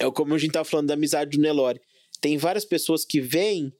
é 0.00 0.10
como 0.10 0.34
a 0.34 0.38
gente 0.38 0.52
tá 0.52 0.64
falando 0.64 0.88
da 0.88 0.94
amizade 0.94 1.36
do 1.36 1.42
Nelore. 1.42 1.80
Tem 2.20 2.36
várias 2.36 2.64
pessoas 2.64 3.04
que 3.04 3.20
vêm, 3.20 3.72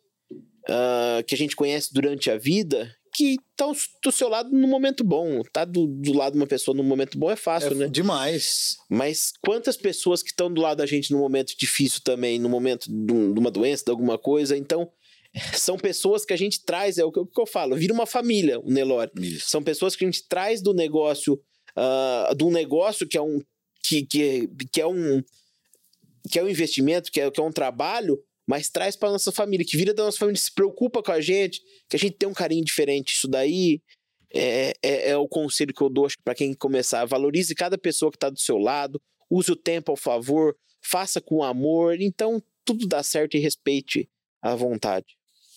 uh, 0.69 1.25
que 1.27 1.35
a 1.35 1.39
gente 1.39 1.57
conhece 1.57 1.93
durante 1.93 2.31
a 2.31 2.37
vida, 2.39 2.95
que 3.15 3.37
estão 3.51 3.73
do 4.05 4.13
seu 4.13 4.29
lado 4.29 4.51
no 4.51 4.69
momento 4.69 5.03
bom. 5.03 5.43
Tá 5.53 5.65
do, 5.65 5.87
do 5.87 6.13
lado 6.13 6.35
de 6.35 6.39
uma 6.39 6.47
pessoa 6.47 6.77
no 6.77 6.83
momento 6.85 7.19
bom 7.19 7.31
é 7.31 7.37
fácil, 7.37 7.73
É 7.73 7.75
né? 7.75 7.89
demais. 7.89 8.77
Mas 8.89 9.33
quantas 9.45 9.77
pessoas 9.77 10.23
que 10.23 10.31
estão 10.31 10.53
do 10.53 10.61
lado 10.61 10.79
da 10.79 10.87
gente 10.87 11.11
no 11.13 11.19
momento 11.19 11.55
difícil 11.59 12.01
também, 12.05 12.39
no 12.39 12.49
momento 12.49 12.87
de 12.89 13.13
um- 13.13 13.33
de 13.35 13.41
uma 13.41 13.51
doença, 13.51 13.85
de 13.85 13.91
alguma 13.91 14.17
coisa, 14.17 14.57
então 14.57 14.91
são 15.55 15.77
pessoas 15.77 16.25
que 16.25 16.33
a 16.33 16.37
gente 16.37 16.65
traz, 16.65 16.99
é 16.99 17.05
o 17.05 17.11
que 17.13 17.19
eu, 17.19 17.47
falo, 17.47 17.77
vira 17.77 17.93
uma 17.93 18.07
família, 18.07 18.59
o 18.61 18.71
Nelore. 18.71 19.11
Isso. 19.17 19.51
São 19.51 19.63
pessoas 19.63 19.95
que 19.97 20.05
a 20.05 20.09
gente 20.09 20.27
traz 20.29 20.63
do 20.63 20.73
negócio, 20.73 21.41
ah, 21.77 22.33
de 22.37 22.45
um 22.45 22.51
negócio 22.51 23.07
que 23.07 23.17
é 23.19 23.23
um 23.23 23.41
que, 23.83 24.05
que, 24.05 24.49
que 24.73 24.81
é 24.81 24.87
um 24.87 25.23
que 26.29 26.39
é 26.39 26.43
um 26.43 26.49
investimento, 26.49 27.11
que 27.11 27.21
é, 27.21 27.31
que 27.31 27.41
é 27.41 27.43
um 27.43 27.53
trabalho, 27.53 28.19
mas 28.47 28.69
traz 28.69 28.97
para 28.97 29.11
nossa 29.11 29.31
família, 29.31 29.65
que 29.65 29.77
vira 29.77 29.95
da 29.95 30.05
nossa 30.05 30.19
família, 30.19 30.41
se 30.41 30.53
preocupa 30.53 31.03
com 31.03 31.13
a 31.13 31.21
gente, 31.21 31.61
que 31.89 31.97
a 31.97 31.99
gente 31.99 32.17
tem 32.17 32.29
um 32.29 32.35
carinho 32.35 32.65
diferente. 32.65 33.15
Isso 33.15 33.29
daí 33.29 33.81
é, 34.33 34.73
é, 34.83 35.11
é 35.11 35.17
o 35.17 35.29
conselho 35.29 35.73
que 35.73 35.83
eu 35.83 35.89
dou 35.89 36.09
para 36.25 36.35
quem 36.35 36.53
começar. 36.55 37.05
Valorize 37.05 37.55
cada 37.55 37.79
pessoa 37.79 38.11
que 38.11 38.17
está 38.17 38.29
do 38.29 38.41
seu 38.41 38.59
lado, 38.59 39.01
use 39.31 39.53
o 39.53 39.57
tempo 39.57 39.93
ao 39.93 39.97
favor, 39.97 40.57
faça 40.83 41.21
com 41.21 41.43
amor, 41.43 42.01
então 42.01 42.43
tudo 42.65 42.87
dá 42.87 43.03
certo 43.03 43.37
e 43.37 43.41
respeite 43.41 44.09
a 44.43 44.55
vontade. 44.55 45.17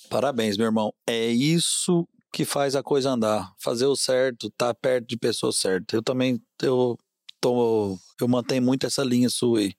Parabéns, 0.10 0.58
meu 0.58 0.68
irmão. 0.68 0.94
É 1.08 1.28
isso 1.28 2.08
que 2.32 2.46
faz 2.46 2.76
a 2.76 2.84
coisa 2.84 3.12
andar. 3.12 3.54
Fazer 3.60 3.86
o 3.86 3.96
certo, 3.96 4.48
estar 4.48 4.74
perto 4.74 5.08
de 5.08 5.18
pessoas 5.18 5.56
certas. 5.58 5.94
Eu 5.94 6.04
também 6.04 6.42
eu 6.62 6.98
tô, 7.40 7.98
eu 8.20 8.28
mantenho 8.28 8.62
muito 8.62 8.86
essa 8.86 9.04
linha 9.04 9.30
sua 9.30 9.60
aí. 9.60 9.74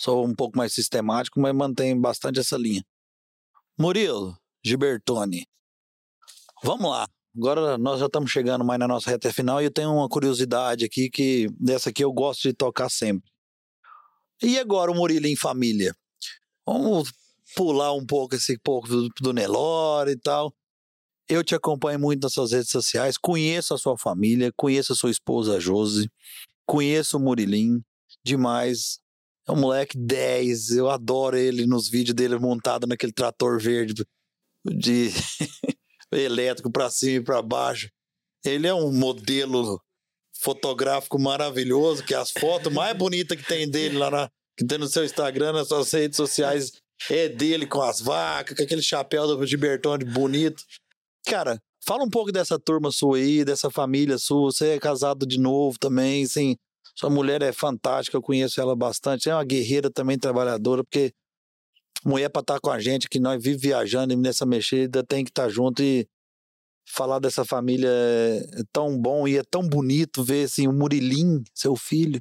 Sou 0.00 0.26
um 0.26 0.34
pouco 0.34 0.56
mais 0.56 0.72
sistemático, 0.72 1.38
mas 1.38 1.54
mantenho 1.54 2.00
bastante 2.00 2.40
essa 2.40 2.56
linha. 2.56 2.82
Murilo, 3.78 4.34
Gibertoni. 4.64 5.46
Vamos 6.64 6.90
lá. 6.90 7.06
Agora 7.36 7.76
nós 7.76 8.00
já 8.00 8.06
estamos 8.06 8.30
chegando 8.30 8.64
mais 8.64 8.80
na 8.80 8.88
nossa 8.88 9.10
reta 9.10 9.30
final 9.30 9.60
e 9.60 9.66
eu 9.66 9.70
tenho 9.70 9.92
uma 9.92 10.08
curiosidade 10.08 10.86
aqui 10.86 11.10
que 11.10 11.48
dessa 11.60 11.90
aqui 11.90 12.02
eu 12.02 12.10
gosto 12.14 12.48
de 12.48 12.54
tocar 12.54 12.88
sempre. 12.88 13.30
E 14.42 14.58
agora 14.58 14.90
o 14.90 14.94
Murilo 14.94 15.26
em 15.26 15.36
família? 15.36 15.94
Vamos 16.66 17.12
pular 17.54 17.92
um 17.92 18.06
pouco 18.06 18.36
esse 18.36 18.58
pouco 18.58 18.88
do, 18.88 19.08
do 19.20 19.34
e 20.08 20.16
tal. 20.16 20.50
Eu 21.28 21.44
te 21.44 21.54
acompanho 21.54 22.00
muito 22.00 22.22
nas 22.22 22.32
suas 22.32 22.52
redes 22.52 22.70
sociais, 22.70 23.18
conheço 23.18 23.74
a 23.74 23.78
sua 23.78 23.98
família, 23.98 24.50
conheço 24.56 24.94
a 24.94 24.96
sua 24.96 25.10
esposa 25.10 25.60
Josi, 25.60 26.10
conheço 26.64 27.18
o 27.18 27.20
Murilim 27.20 27.82
demais. 28.24 28.98
É 29.50 29.52
um 29.52 29.56
moleque 29.56 29.98
10, 29.98 30.76
eu 30.76 30.88
adoro 30.88 31.36
ele 31.36 31.66
nos 31.66 31.88
vídeos 31.88 32.14
dele 32.14 32.38
montado 32.38 32.86
naquele 32.86 33.12
trator 33.12 33.58
verde 33.58 34.06
de 34.64 35.10
elétrico 36.14 36.70
para 36.70 36.88
cima 36.88 37.16
e 37.16 37.24
para 37.24 37.42
baixo. 37.42 37.90
Ele 38.44 38.68
é 38.68 38.72
um 38.72 38.92
modelo 38.92 39.82
fotográfico 40.40 41.18
maravilhoso, 41.18 42.04
que 42.04 42.14
as 42.14 42.30
fotos 42.30 42.72
mais 42.72 42.96
bonitas 42.96 43.36
que 43.36 43.44
tem 43.44 43.68
dele 43.68 43.98
lá 43.98 44.08
na, 44.08 44.30
que 44.56 44.64
tem 44.64 44.78
no 44.78 44.86
seu 44.86 45.04
Instagram, 45.04 45.52
nas 45.52 45.66
suas 45.66 45.90
redes 45.90 46.16
sociais, 46.16 46.70
é 47.10 47.28
dele 47.28 47.66
com 47.66 47.82
as 47.82 48.00
vacas, 48.00 48.56
com 48.56 48.62
aquele 48.62 48.82
chapéu 48.82 49.26
do 49.26 49.44
Gibertone 49.44 50.04
bonito. 50.04 50.62
Cara, 51.26 51.60
fala 51.84 52.04
um 52.04 52.10
pouco 52.10 52.30
dessa 52.30 52.56
turma 52.56 52.92
sua 52.92 53.16
aí, 53.16 53.44
dessa 53.44 53.68
família 53.68 54.16
sua. 54.16 54.52
Você 54.52 54.68
é 54.76 54.78
casado 54.78 55.26
de 55.26 55.40
novo 55.40 55.76
também, 55.76 56.22
assim. 56.22 56.56
Sua 56.94 57.10
mulher 57.10 57.42
é 57.42 57.52
fantástica, 57.52 58.16
eu 58.16 58.22
conheço 58.22 58.60
ela 58.60 58.76
bastante. 58.76 59.28
É 59.28 59.34
uma 59.34 59.44
guerreira 59.44 59.90
também, 59.90 60.18
trabalhadora, 60.18 60.84
porque 60.84 61.12
mulher 62.04 62.28
pra 62.30 62.40
estar 62.40 62.60
com 62.60 62.70
a 62.70 62.78
gente, 62.78 63.08
que 63.08 63.20
nós 63.20 63.42
vive 63.42 63.58
viajando 63.58 64.12
e 64.12 64.16
nessa 64.16 64.46
mexida, 64.46 65.04
tem 65.04 65.24
que 65.24 65.30
estar 65.30 65.48
junto 65.48 65.82
e 65.82 66.08
falar 66.86 67.18
dessa 67.18 67.44
família 67.44 67.88
é, 67.88 68.60
é 68.60 68.62
tão 68.72 68.98
bom 68.98 69.28
e 69.28 69.36
é 69.36 69.42
tão 69.42 69.62
bonito 69.62 70.24
ver 70.24 70.44
assim, 70.44 70.66
o 70.66 70.72
Murilim, 70.72 71.42
seu 71.54 71.76
filho, 71.76 72.20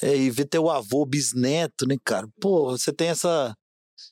é, 0.00 0.16
e 0.16 0.30
ver 0.30 0.46
teu 0.46 0.70
avô, 0.70 1.04
bisneto, 1.04 1.86
né, 1.86 1.96
cara? 2.04 2.26
Pô, 2.40 2.70
você 2.70 2.92
tem 2.92 3.08
essa. 3.08 3.54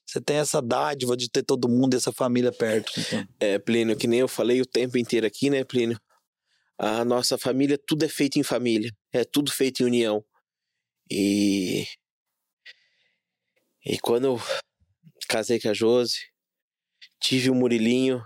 Você 0.06 0.20
tem 0.20 0.36
essa 0.36 0.60
dádiva 0.60 1.16
de 1.16 1.28
ter 1.28 1.42
todo 1.42 1.68
mundo, 1.68 1.94
essa 1.94 2.12
família 2.12 2.52
perto. 2.52 2.92
Então. 2.98 3.26
É, 3.40 3.58
Plínio, 3.58 3.96
que 3.96 4.06
nem 4.06 4.20
eu 4.20 4.28
falei 4.28 4.60
o 4.60 4.66
tempo 4.66 4.98
inteiro 4.98 5.26
aqui, 5.26 5.48
né, 5.48 5.64
Plínio? 5.64 5.98
A 6.80 7.04
nossa 7.04 7.38
família, 7.38 7.78
tudo 7.86 8.04
é 8.04 8.08
feito 8.08 8.38
em 8.38 8.42
família. 8.42 8.90
É 9.12 9.22
tudo 9.24 9.52
feito 9.52 9.82
em 9.82 9.86
união. 9.86 10.24
E. 11.10 11.86
E 13.84 13.98
quando 13.98 14.24
eu 14.26 14.40
casei 15.28 15.60
com 15.60 15.68
a 15.70 15.74
Josi, 15.74 16.18
tive 17.20 17.50
o 17.50 17.54
Murilinho. 17.54 18.24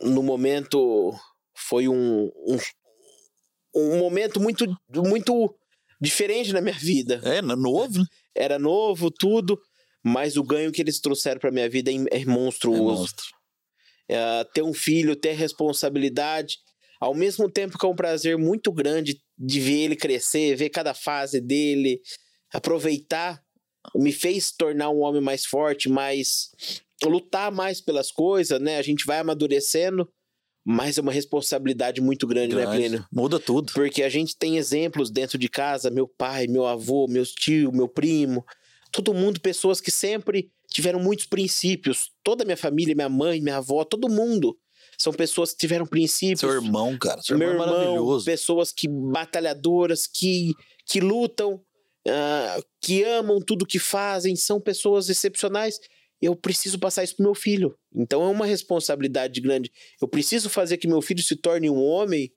No 0.00 0.22
momento. 0.22 1.12
Foi 1.56 1.88
um. 1.88 2.26
Um, 2.46 2.58
um 3.74 3.98
momento 3.98 4.40
muito, 4.40 4.64
muito 4.94 5.54
diferente 6.00 6.52
na 6.52 6.60
minha 6.60 6.74
vida. 6.74 7.20
É, 7.24 7.42
no- 7.42 7.56
novo, 7.56 7.98
né? 8.00 8.04
Era 8.34 8.58
novo, 8.58 9.10
tudo. 9.10 9.60
Mas 10.02 10.36
o 10.36 10.42
ganho 10.44 10.70
que 10.72 10.80
eles 10.80 11.00
trouxeram 11.00 11.40
pra 11.40 11.50
minha 11.50 11.68
vida 11.68 11.90
é, 11.90 11.94
é 12.12 12.22
É 12.22 12.24
monstruoso 12.24 13.00
monstro. 13.02 13.26
é, 14.08 14.44
ter 14.44 14.62
um 14.62 14.74
filho, 14.74 15.16
ter 15.16 15.32
responsabilidade, 15.32 16.58
ao 17.00 17.14
mesmo 17.14 17.50
tempo 17.50 17.78
que 17.78 17.84
é 17.84 17.88
um 17.88 17.96
prazer 17.96 18.36
muito 18.38 18.72
grande 18.72 19.20
de 19.38 19.60
ver 19.60 19.78
ele 19.80 19.96
crescer, 19.96 20.56
ver 20.56 20.70
cada 20.70 20.94
fase 20.94 21.40
dele, 21.40 22.00
aproveitar, 22.52 23.42
me 23.94 24.12
fez 24.12 24.52
tornar 24.52 24.90
um 24.90 25.00
homem 25.00 25.20
mais 25.20 25.44
forte, 25.44 25.88
mais 25.88 26.50
lutar 27.04 27.52
mais 27.52 27.80
pelas 27.80 28.10
coisas, 28.10 28.60
né? 28.60 28.78
A 28.78 28.82
gente 28.82 29.04
vai 29.04 29.18
amadurecendo, 29.18 30.08
mas 30.64 30.98
é 30.98 31.00
uma 31.00 31.12
responsabilidade 31.12 32.00
muito 32.00 32.26
grande, 32.26 32.54
né, 32.54 32.62
Grande. 32.62 32.78
Plínio? 32.78 33.06
Muda 33.12 33.38
tudo. 33.38 33.72
Porque 33.72 34.02
a 34.02 34.08
gente 34.08 34.36
tem 34.36 34.56
exemplos 34.56 35.10
dentro 35.10 35.38
de 35.38 35.48
casa, 35.48 35.90
meu 35.90 36.08
pai, 36.08 36.46
meu 36.46 36.66
avô, 36.66 37.06
meus 37.06 37.32
tios, 37.32 37.72
meu 37.72 37.88
primo, 37.88 38.44
todo 38.90 39.14
mundo, 39.14 39.40
pessoas 39.40 39.80
que 39.80 39.90
sempre 39.90 40.50
tiveram 40.68 40.98
muitos 40.98 41.26
princípios. 41.26 42.10
Toda 42.24 42.42
a 42.42 42.46
minha 42.46 42.56
família, 42.56 42.94
minha 42.94 43.08
mãe, 43.08 43.40
minha 43.40 43.58
avó, 43.58 43.84
todo 43.84 44.08
mundo. 44.08 44.58
São 44.98 45.12
pessoas 45.12 45.52
que 45.52 45.58
tiveram 45.58 45.86
princípios. 45.86 46.40
Seu 46.40 46.50
irmão, 46.52 46.98
cara. 46.98 47.20
Seu 47.22 47.36
meu 47.36 47.50
irmão 47.50 47.64
é 47.64 47.68
irmão, 47.68 47.80
maravilhoso. 47.80 48.24
pessoas 48.24 48.72
que 48.72 48.88
batalhadoras, 48.88 50.06
que, 50.06 50.54
que 50.86 51.00
lutam, 51.00 51.60
ah, 52.08 52.60
que 52.80 53.04
amam 53.04 53.40
tudo 53.40 53.66
que 53.66 53.78
fazem, 53.78 54.34
são 54.36 54.60
pessoas 54.60 55.08
excepcionais. 55.08 55.78
Eu 56.20 56.34
preciso 56.34 56.78
passar 56.78 57.04
isso 57.04 57.16
pro 57.16 57.24
meu 57.24 57.34
filho. 57.34 57.76
Então 57.94 58.22
é 58.22 58.28
uma 58.28 58.46
responsabilidade 58.46 59.40
grande. 59.40 59.70
Eu 60.00 60.08
preciso 60.08 60.48
fazer 60.48 60.78
que 60.78 60.88
meu 60.88 61.02
filho 61.02 61.22
se 61.22 61.36
torne 61.36 61.68
um 61.68 61.82
homem 61.82 62.32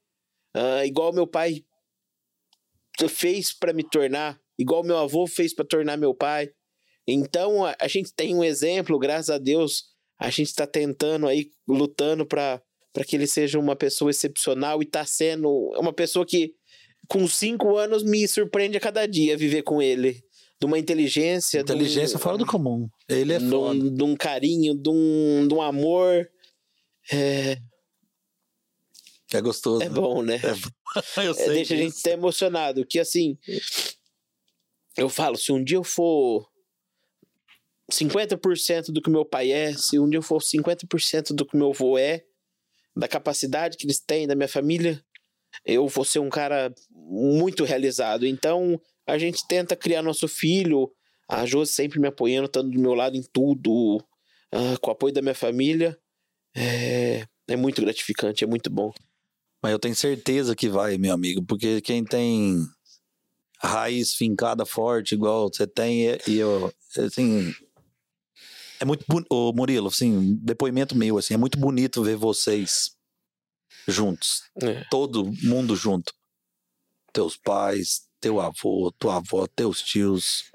ah, 0.53 0.86
igual 0.86 1.14
meu 1.14 1.27
pai 1.27 1.64
fez 3.07 3.53
para 3.53 3.72
me 3.72 3.84
tornar, 3.84 4.40
igual 4.57 4.84
meu 4.84 4.98
avô 4.98 5.26
fez 5.26 5.53
para 5.53 5.65
tornar 5.65 5.98
meu 5.98 6.14
pai. 6.14 6.49
Então 7.07 7.65
a, 7.65 7.76
a 7.80 7.88
gente 7.88 8.14
tem 8.14 8.36
um 8.36 8.44
exemplo, 8.44 8.99
graças 8.99 9.30
a 9.30 9.38
Deus, 9.38 9.86
a 10.19 10.29
gente 10.29 10.47
está 10.49 10.67
tentando 10.67 11.27
aí, 11.27 11.49
lutando 11.67 12.25
para 12.25 12.61
que 13.07 13.15
ele 13.15 13.25
seja 13.25 13.57
uma 13.57 13.75
pessoa 13.75 14.11
excepcional 14.11 14.81
e 14.83 14.85
tá 14.85 15.05
sendo 15.05 15.49
uma 15.79 15.93
pessoa 15.93 16.25
que 16.25 16.53
com 17.07 17.27
cinco 17.27 17.77
anos 17.77 18.03
me 18.03 18.27
surpreende 18.27 18.77
a 18.77 18.81
cada 18.81 19.07
dia 19.07 19.37
viver 19.37 19.63
com 19.63 19.81
ele. 19.81 20.21
De 20.59 20.65
uma 20.65 20.77
inteligência. 20.77 21.63
de 21.63 21.71
um- 21.71 21.75
Inteligência 21.75 22.19
fora 22.19 22.37
do 22.37 22.45
comum. 22.45 22.89
Ele 23.07 23.31
é 23.33 23.39
de 23.39 23.49
foda. 23.49 23.79
um, 23.79 23.95
de 23.95 24.03
um 24.03 24.15
carinho, 24.15 24.75
de 24.75 24.89
um, 24.89 25.47
de 25.47 25.53
um 25.53 25.61
amor. 25.61 26.29
É, 27.11 27.57
É 29.31 29.41
gostoso. 29.41 29.81
é 29.81 29.87
né? 29.87 29.95
bom, 29.95 30.21
né? 30.21 30.35
É 30.35 30.53
bom. 30.53 30.69
Eu 31.23 31.31
É, 31.31 31.33
sei. 31.33 31.49
deixa 31.53 31.73
a 31.73 31.77
gente 31.77 31.87
disso. 31.93 31.99
até 32.01 32.11
emocionado. 32.11 32.85
Que 32.85 32.99
assim, 32.99 33.37
eu 34.97 35.07
falo, 35.07 35.37
se 35.37 35.51
um 35.53 35.63
dia 35.63 35.77
eu 35.77 35.83
for 35.83 36.45
50% 37.95 38.91
do 38.91 39.02
que 39.02 39.10
meu 39.10 39.26
pai 39.26 39.52
é, 39.52 39.74
se 39.74 39.99
um 39.99 40.10
dia 40.10 40.18
eu 40.20 40.24
for 40.24 40.41
50% 40.41 41.34
do 41.34 41.45
que 41.45 41.57
meu 41.57 41.72
avô 41.72 41.98
é, 41.98 42.24
da 42.95 43.07
capacidade 43.07 43.78
que 43.78 43.86
eles 43.86 43.99
têm, 43.99 44.28
da 44.28 44.36
minha 44.36 44.48
família, 44.48 45.03
eu 45.66 45.88
vou 45.88 46.03
ser 46.06 46.20
um 46.20 46.30
cara 46.30 46.74
muito 46.91 47.64
realizado. 47.64 48.26
Então, 48.26 48.80
a 49.07 49.18
gente 49.18 49.48
tenta 49.48 49.76
criar 49.76 50.02
nosso 50.02 50.28
filho, 50.28 50.91
a 51.28 51.45
Josi 51.45 51.72
sempre 51.72 51.99
me 51.99 52.07
apoiando, 52.07 52.48
estando 52.48 52.72
do 52.72 52.80
meu 52.80 52.94
lado 52.94 53.16
em 53.16 53.24
tudo, 53.34 54.03
ah, 54.52 54.78
com 54.82 54.90
o 54.90 54.94
apoio 54.94 55.14
da 55.14 55.22
minha 55.22 55.36
família. 55.36 55.98
É, 56.56 57.26
é 57.48 57.56
muito 57.56 57.82
gratificante, 57.82 58.44
é 58.44 58.48
muito 58.48 58.70
bom. 58.70 58.91
Mas 59.61 59.72
eu 59.72 59.80
tenho 59.80 59.95
certeza 59.95 60.56
que 60.56 60.70
vai, 60.70 60.98
meu 60.98 61.14
amigo, 61.14 61.44
porque 61.45 61.82
quem 61.82 62.03
tem 62.03 62.66
raiz 63.61 64.14
fincada 64.16 64.66
forte, 64.66 65.14
igual 65.16 65.49
você 65.52 65.68
tem, 65.68 66.07
e- 66.07 66.20
e 66.28 66.38
eu, 66.38 66.72
assim. 66.98 67.53
É 68.81 68.85
muito 68.85 69.03
bonito, 69.07 69.27
ô 69.30 69.51
Murilo, 69.53 69.88
assim, 69.88 70.35
depoimento 70.41 70.95
meu, 70.95 71.18
assim, 71.18 71.34
é 71.34 71.38
muito 71.38 71.60
bonito 71.60 72.03
ver 72.03 72.15
vocês 72.15 72.91
juntos, 73.88 74.43
É. 74.61 74.84
todo 74.89 75.31
mundo 75.43 75.76
junto. 75.76 76.14
Teus 77.11 77.35
pais, 77.35 78.07
teu 78.22 78.39
avô, 78.39 78.91
tua 78.97 79.18
avó, 79.18 79.47
teus 79.47 79.81
tios, 79.81 80.51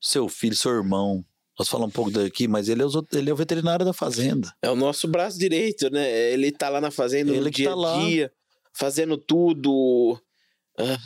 seu 0.00 0.28
filho, 0.28 0.56
seu 0.56 0.72
irmão. 0.72 1.24
Nós 1.58 1.68
falamos 1.68 1.92
um 1.92 1.94
pouco 1.96 2.10
daqui, 2.10 2.46
mas 2.48 2.68
ele 2.68 2.82
é, 2.82 2.84
os 2.86 2.94
ele 3.12 3.30
é 3.30 3.32
o 3.32 3.36
veterinário 3.36 3.84
da 3.84 3.92
fazenda. 3.92 4.52
É 4.62 4.70
o 4.70 4.76
nosso 4.76 5.06
braço 5.08 5.38
direito, 5.38 5.90
né? 5.90 6.08
Ele 6.32 6.50
tá 6.52 6.68
lá 6.68 6.80
na 6.80 6.90
fazenda 6.90 7.30
Ele 7.32 7.40
no 7.40 7.50
dia 7.50 7.68
tá 7.70 7.74
lá. 7.74 7.96
a 7.96 8.04
dia, 8.06 8.32
fazendo 8.72 9.18
tudo, 9.18 10.18
ah, 10.78 10.98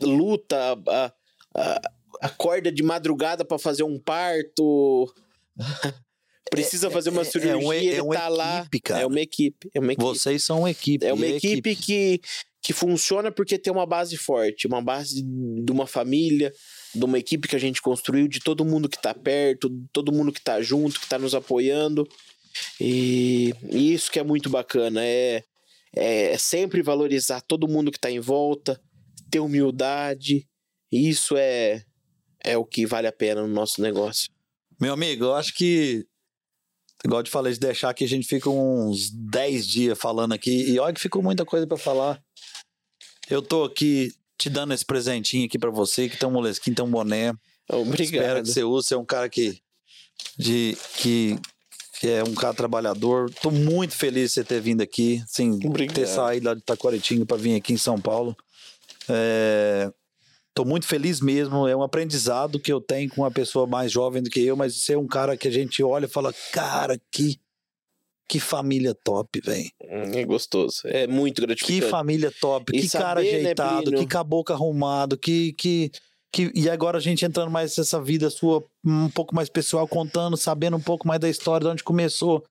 luta, 0.00 0.56
a, 0.88 1.12
a- 1.56 1.80
acorda 2.20 2.70
de 2.70 2.82
madrugada 2.82 3.44
pra 3.44 3.58
fazer 3.58 3.82
um 3.82 3.98
parto, 3.98 5.12
precisa 6.50 6.90
fazer 6.90 7.10
uma 7.10 7.22
é- 7.22 7.26
é 7.26 7.30
cirurgia, 7.30 7.58
um- 7.58 7.72
é 7.72 7.84
ele 7.84 8.00
uma 8.00 8.14
tá 8.14 8.28
lá. 8.28 8.60
equipe, 8.60 8.80
cara. 8.80 9.02
É 9.02 9.06
uma 9.06 9.20
equipe, 9.20 9.70
é 9.74 9.80
uma 9.80 9.92
equipe. 9.92 10.04
Vocês 10.04 10.44
são 10.44 10.60
uma 10.60 10.70
equipe. 10.70 11.04
É 11.04 11.12
uma 11.12 11.26
e 11.26 11.32
a 11.32 11.36
equipe, 11.36 11.76
que, 11.76 12.20
que 12.62 12.72
funciona 12.72 13.30
porque 13.32 13.58
tem 13.58 13.72
uma 13.72 13.86
base 13.86 14.16
forte, 14.16 14.66
uma 14.66 14.82
base 14.82 15.22
de 15.22 15.72
uma 15.72 15.86
família, 15.86 16.52
de 16.94 17.04
uma 17.04 17.18
equipe 17.18 17.48
que 17.48 17.56
a 17.56 17.60
gente 17.60 17.80
construiu, 17.80 18.28
de 18.28 18.40
todo 18.40 18.64
mundo 18.64 18.88
que 18.88 19.00
tá 19.00 19.14
perto, 19.14 19.70
todo 19.92 20.12
mundo 20.12 20.32
que 20.32 20.42
tá 20.42 20.60
junto, 20.60 21.00
que 21.00 21.08
tá 21.08 21.18
nos 21.18 21.34
apoiando. 21.34 22.06
E, 22.80 23.54
e 23.70 23.92
isso 23.94 24.10
que 24.10 24.18
é 24.18 24.22
muito 24.22 24.50
bacana, 24.50 25.02
é, 25.04 25.42
é 25.94 26.36
sempre 26.38 26.82
valorizar 26.82 27.40
todo 27.40 27.68
mundo 27.68 27.90
que 27.90 27.98
tá 27.98 28.10
em 28.10 28.20
volta, 28.20 28.80
ter 29.30 29.40
humildade. 29.40 30.46
Isso 30.90 31.36
é, 31.36 31.82
é 32.44 32.58
o 32.58 32.64
que 32.64 32.84
vale 32.84 33.06
a 33.06 33.12
pena 33.12 33.40
no 33.42 33.48
nosso 33.48 33.80
negócio. 33.80 34.30
Meu 34.82 34.94
amigo, 34.94 35.26
eu 35.26 35.34
acho 35.36 35.54
que. 35.54 36.04
Igual 37.04 37.20
eu 37.20 37.24
te 37.24 37.30
falei, 37.30 37.52
de 37.52 37.60
deixar 37.60 37.90
aqui, 37.90 38.02
a 38.02 38.08
gente 38.08 38.26
fica 38.26 38.50
uns 38.50 39.10
10 39.10 39.64
dias 39.64 39.96
falando 39.96 40.32
aqui. 40.32 40.72
E 40.72 40.76
olha 40.80 40.92
que 40.92 41.00
ficou 41.00 41.22
muita 41.22 41.44
coisa 41.44 41.68
pra 41.68 41.78
falar. 41.78 42.20
Eu 43.30 43.40
tô 43.40 43.62
aqui 43.62 44.12
te 44.36 44.50
dando 44.50 44.74
esse 44.74 44.84
presentinho 44.84 45.46
aqui 45.46 45.56
pra 45.56 45.70
você, 45.70 46.08
que 46.08 46.16
tem 46.16 46.28
um 46.28 46.32
molesquinho, 46.32 46.74
tem 46.74 46.84
um 46.84 46.90
boné. 46.90 47.32
Espero 47.62 47.82
Obrigado. 47.82 48.42
que 48.42 48.48
você 48.48 48.64
use. 48.64 48.88
Você 48.88 48.94
é 48.94 48.98
um 48.98 49.04
cara 49.04 49.28
que. 49.28 49.62
De, 50.36 50.76
que, 50.96 51.38
que 52.00 52.08
é 52.08 52.24
um 52.24 52.34
cara 52.34 52.52
trabalhador. 52.52 53.30
Tô 53.40 53.52
muito 53.52 53.94
feliz 53.94 54.30
de 54.30 54.34
você 54.34 54.44
ter 54.44 54.60
vindo 54.60 54.80
aqui. 54.80 55.22
Assim, 55.22 55.60
Obrigado. 55.64 55.94
ter 55.94 56.08
saído 56.08 56.46
lá 56.48 56.54
de 56.54 56.60
Taquaritinga 56.60 57.24
pra 57.24 57.36
vir 57.36 57.54
aqui 57.54 57.72
em 57.72 57.78
São 57.78 58.00
Paulo. 58.00 58.36
É, 59.08 59.92
Tô 60.54 60.64
muito 60.64 60.86
feliz 60.86 61.20
mesmo. 61.20 61.66
É 61.66 61.74
um 61.74 61.82
aprendizado 61.82 62.60
que 62.60 62.72
eu 62.72 62.80
tenho 62.80 63.08
com 63.08 63.22
uma 63.22 63.30
pessoa 63.30 63.66
mais 63.66 63.90
jovem 63.90 64.22
do 64.22 64.28
que 64.28 64.40
eu, 64.40 64.54
mas 64.56 64.74
você 64.76 64.92
é 64.92 64.98
um 64.98 65.06
cara 65.06 65.36
que 65.36 65.48
a 65.48 65.50
gente 65.50 65.82
olha 65.82 66.04
e 66.04 66.08
fala: 66.08 66.32
cara, 66.52 67.00
que, 67.10 67.40
que 68.28 68.38
família 68.38 68.94
top, 68.94 69.40
velho. 69.40 69.70
É 69.80 70.24
gostoso. 70.24 70.82
É 70.84 71.06
muito 71.06 71.40
Que 71.40 71.46
gratificante. 71.46 71.90
família 71.90 72.32
top, 72.38 72.76
E 72.76 72.82
que 72.82 72.90
cara 72.90 73.20
saber, 73.20 73.32
né, 73.32 73.38
ajeitado, 73.38 73.82
Plínio? 73.84 74.00
que 74.00 74.06
caboclo 74.06 74.54
arrumado, 74.54 75.16
que, 75.16 75.54
que, 75.54 75.90
que. 76.30 76.52
E 76.54 76.68
agora 76.68 76.98
a 76.98 77.00
gente 77.00 77.24
entrando 77.24 77.50
mais 77.50 77.74
nessa 77.76 78.00
vida 78.02 78.28
sua, 78.28 78.62
um 78.84 79.08
pouco 79.08 79.34
mais 79.34 79.48
pessoal, 79.48 79.88
contando, 79.88 80.36
sabendo 80.36 80.76
um 80.76 80.82
pouco 80.82 81.08
mais 81.08 81.18
da 81.18 81.30
história, 81.30 81.64
de 81.64 81.72
onde 81.72 81.84
começou. 81.84 82.44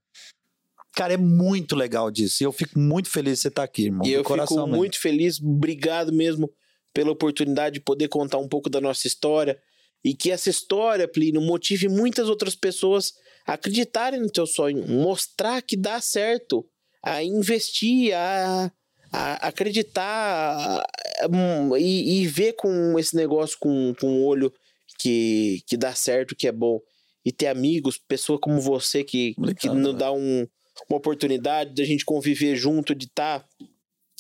Cara, 0.94 1.14
é 1.14 1.18
muito 1.18 1.76
legal 1.76 2.10
disso. 2.10 2.42
E 2.42 2.46
eu 2.46 2.52
fico 2.52 2.78
muito 2.78 3.10
feliz 3.10 3.38
de 3.38 3.42
você 3.44 3.48
estar 3.48 3.64
aqui, 3.64 3.86
irmão. 3.86 4.06
E 4.06 4.12
eu 4.12 4.24
coração 4.24 4.58
fico 4.58 4.68
mesmo. 4.68 4.78
muito 4.78 5.00
feliz, 5.00 5.40
obrigado 5.40 6.12
mesmo 6.12 6.52
pela 6.94 7.12
oportunidade 7.12 7.76
de 7.76 7.82
poder 7.82 8.08
contar 8.08 8.38
um 8.38 8.48
pouco 8.48 8.70
da 8.70 8.82
nossa 8.82 9.08
história 9.08 9.58
e 10.04 10.14
que 10.16 10.32
essa 10.32 10.50
história, 10.50 11.08
Plínio, 11.08 11.42
motive 11.42 11.88
muitas 11.88 12.28
outras 12.28 12.56
pessoas 12.56 13.14
a 13.46 13.54
acreditarem 13.54 14.20
no 14.20 14.30
teu 14.32 14.46
sonho, 14.48 14.88
mostrar 14.88 15.62
que 15.62 15.78
dá 15.78 16.02
certo, 16.02 16.66
a 17.04 17.24
investir, 17.24 18.14
a, 18.16 18.72
a 19.12 19.48
acreditar 19.48 20.84
a- 21.22 21.28
hum, 21.32 21.76
e, 21.78 22.22
e 22.24 22.28
ver 22.28 22.54
com 22.54 22.98
esse 23.00 23.16
negócio 23.16 23.58
com, 23.60 23.94
com 24.00 24.08
o 24.22 24.26
olho 24.26 24.52
que, 25.00 25.62
que 25.68 25.78
dá 25.78 25.94
certo, 25.94 26.36
que 26.36 26.48
é 26.48 26.52
bom. 26.52 26.80
E 27.24 27.32
ter 27.32 27.48
amigos, 27.48 28.00
pessoa 28.08 28.40
como 28.40 28.60
você 28.60 29.04
que, 29.04 29.36
que 29.60 29.70
nos 29.70 29.84
velho. 29.88 29.94
dá 29.94 30.12
um, 30.12 30.48
uma 30.90 30.98
oportunidade 30.98 31.76
da 31.76 31.84
gente 31.84 32.04
conviver 32.04 32.56
junto, 32.56 32.96
de 32.96 33.06
estar 33.06 33.46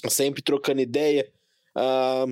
sempre 0.07 0.41
trocando 0.43 0.81
ideia. 0.81 1.27
ah, 1.76 2.26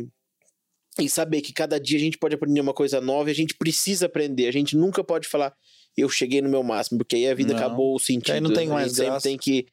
e 0.99 1.09
saber 1.09 1.41
que 1.41 1.53
cada 1.53 1.79
dia 1.79 1.97
a 1.97 2.01
gente 2.01 2.17
pode 2.17 2.35
aprender 2.35 2.59
uma 2.61 2.73
coisa 2.73 2.99
nova 2.99 3.29
e 3.29 3.31
a 3.31 3.35
gente 3.35 3.55
precisa 3.55 4.05
aprender. 4.05 4.47
A 4.47 4.51
gente 4.51 4.75
nunca 4.75 5.03
pode 5.03 5.27
falar, 5.27 5.55
eu 5.95 6.09
cheguei 6.09 6.41
no 6.41 6.49
meu 6.49 6.63
máximo, 6.63 6.97
porque 6.99 7.15
aí 7.15 7.27
a 7.27 7.33
vida 7.33 7.53
Não. 7.53 7.59
acabou 7.59 7.95
o 7.95 7.99
sentido. 7.99 8.33
Aí 8.33 8.41
não 8.41 8.53
tem 8.53 8.69
A 8.69 8.73
mais 8.73 8.87
gente 8.87 8.95
sempre 8.97 9.11
graça. 9.11 9.29
tem 9.29 9.37
que 9.37 9.65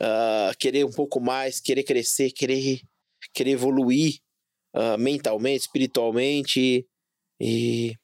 ah, 0.00 0.52
querer 0.58 0.84
um 0.84 0.92
pouco 0.92 1.20
mais, 1.20 1.60
querer 1.60 1.82
crescer, 1.82 2.30
querer, 2.30 2.80
querer 3.32 3.52
evoluir 3.52 4.18
ah, 4.74 4.96
mentalmente, 4.98 5.62
espiritualmente 5.62 6.86
e, 7.40 7.94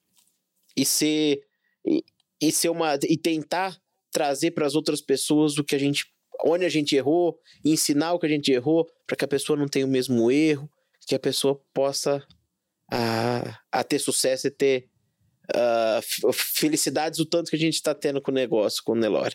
e 0.76 0.84
ser 0.84 1.40
e, 1.86 2.02
e 2.40 2.50
ser 2.52 2.70
uma 2.70 2.98
e 3.08 3.16
tentar 3.16 3.76
trazer 4.10 4.52
para 4.52 4.66
as 4.66 4.74
outras 4.74 5.00
pessoas 5.00 5.58
o 5.58 5.64
que 5.64 5.74
a 5.74 5.78
gente 5.78 6.06
onde 6.44 6.64
a 6.64 6.68
gente 6.68 6.96
errou, 6.96 7.38
ensinar 7.64 8.14
o 8.14 8.18
que 8.18 8.26
a 8.26 8.28
gente 8.28 8.50
errou 8.50 8.86
para 9.06 9.16
que 9.16 9.24
a 9.24 9.28
pessoa 9.28 9.56
não 9.56 9.68
tenha 9.68 9.86
o 9.86 9.88
mesmo 9.88 10.30
erro, 10.30 10.68
que 11.06 11.14
a 11.14 11.18
pessoa 11.18 11.60
possa 11.72 12.24
a, 12.92 13.58
a 13.72 13.82
ter 13.84 13.98
sucesso 13.98 14.46
e 14.46 14.50
ter 14.50 14.88
f- 15.98 16.32
felicidades 16.32 17.18
o 17.18 17.26
tanto 17.26 17.50
que 17.50 17.56
a 17.56 17.58
gente 17.58 17.74
está 17.74 17.94
tendo 17.94 18.20
com 18.20 18.30
o 18.30 18.34
negócio, 18.34 18.82
com 18.84 18.92
o 18.92 18.96
Nelore. 18.96 19.34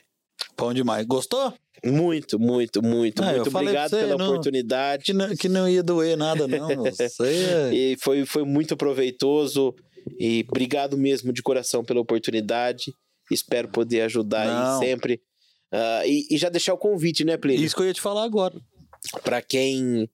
Bom 0.58 0.74
demais. 0.74 1.06
Gostou? 1.06 1.54
Muito, 1.84 2.40
muito, 2.40 2.82
muito, 2.82 3.24
Ah, 3.24 3.34
muito 3.34 3.50
obrigado 3.50 3.90
você, 3.92 3.98
pela 4.00 4.18
não- 4.18 4.30
oportunidade. 4.30 5.04
Que 5.06 5.14
não, 5.14 5.36
que 5.36 5.50
não 5.50 5.68
ia 5.70 5.84
doer 5.84 6.16
nada, 6.18 6.48
não. 6.48 6.70
Isso 6.88 7.24
aí 7.24 7.44
é... 7.44 7.74
E 7.74 7.98
foi, 8.00 8.26
foi 8.26 8.44
muito 8.44 8.76
proveitoso. 8.78 9.74
E 10.20 10.46
obrigado 10.50 10.98
mesmo 10.98 11.34
de 11.34 11.42
coração 11.44 11.84
pela 11.84 12.00
oportunidade. 12.00 12.94
Espero 13.30 13.68
poder 13.68 14.02
ajudar 14.02 14.46
Não. 14.46 14.80
aí 14.80 14.88
sempre 14.88 15.22
Uh, 15.70 16.08
e, 16.08 16.28
e, 16.32 16.38
já 16.38 16.48
deixar 16.48 16.74
o 16.74 16.78
convite, 16.78 17.26
né, 17.26 17.36
Plínio? 17.36 17.62
Isso 17.62 17.76
que 17.76 17.82
eu 17.82 17.88
ia 17.88 17.94
te 17.94 18.00
falar 18.00 18.24
agora. 18.24 18.56
Para 19.22 19.42
quem 19.42 20.10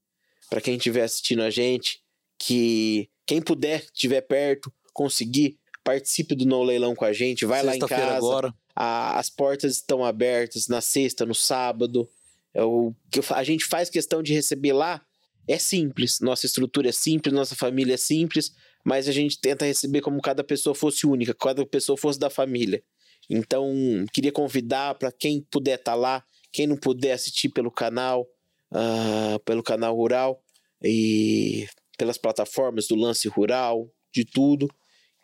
para 0.50 0.60
quem 0.60 0.78
estiver 0.78 1.04
assistindo 1.04 1.44
a 1.44 1.52
gente, 1.52 2.00
que 2.40 3.08
quem 3.26 3.42
puder, 3.42 3.84
estiver 3.84 4.22
perto, 4.22 4.72
conseguir, 4.94 5.58
participe 5.84 6.36
do 6.36 6.46
No 6.46 6.64
Leilão 6.64 6.96
com 6.96 7.06
a 7.06 7.14
gente, 7.14 7.46
vai 7.46 7.64
lá 7.64 7.76
em 7.76 7.80
casa. 7.80 8.16
Agora. 8.16 8.54
A, 8.76 9.20
as 9.20 9.30
portas 9.30 9.76
estão 9.76 10.04
abertas 10.04 10.68
na 10.68 10.82
sexta, 10.82 11.26
no 11.26 11.36
sábado. 11.36 12.10
É 12.54 12.64
o 12.64 12.94
que 13.12 13.22
a 13.34 13.44
gente 13.44 13.66
faz 13.66 13.90
questão 13.90 14.22
de 14.22 14.34
receber 14.34 14.74
lá 14.74 15.02
é 15.48 15.58
simples. 15.58 16.20
Nossa 16.20 16.46
estrutura 16.46 16.90
é 16.90 16.92
simples, 16.92 17.34
nossa 17.34 17.56
família 17.56 17.96
é 17.96 17.98
simples, 17.98 18.54
mas 18.84 19.08
a 19.08 19.12
gente 19.12 19.40
tenta 19.40 19.66
receber 19.66 20.02
como 20.02 20.22
cada 20.22 20.44
pessoa 20.44 20.76
fosse 20.76 21.06
única, 21.06 21.34
cada 21.34 21.66
pessoa 21.66 21.98
fosse 21.98 22.20
da 22.20 22.30
família. 22.30 22.84
Então, 23.30 23.74
queria 24.14 24.32
convidar 24.32 24.96
para 24.96 25.12
quem 25.12 25.42
puder 25.50 25.80
estar 25.80 25.94
tá 25.94 25.98
lá, 25.98 26.24
quem 26.52 26.68
não 26.68 26.78
puder 26.78 27.14
assistir 27.14 27.50
pelo 27.50 27.72
canal, 27.72 28.28
uh, 28.72 29.40
pelo 29.46 29.64
canal 29.64 29.96
Rural 29.96 30.42
e 30.82 31.68
pelas 31.98 32.18
plataformas 32.18 32.88
do 32.88 32.96
Lance 32.96 33.28
Rural, 33.28 33.90
de 34.14 34.26
tudo, 34.26 34.70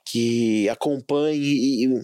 que 0.05 0.67
acompanhe 0.69 1.85
e, 1.85 2.01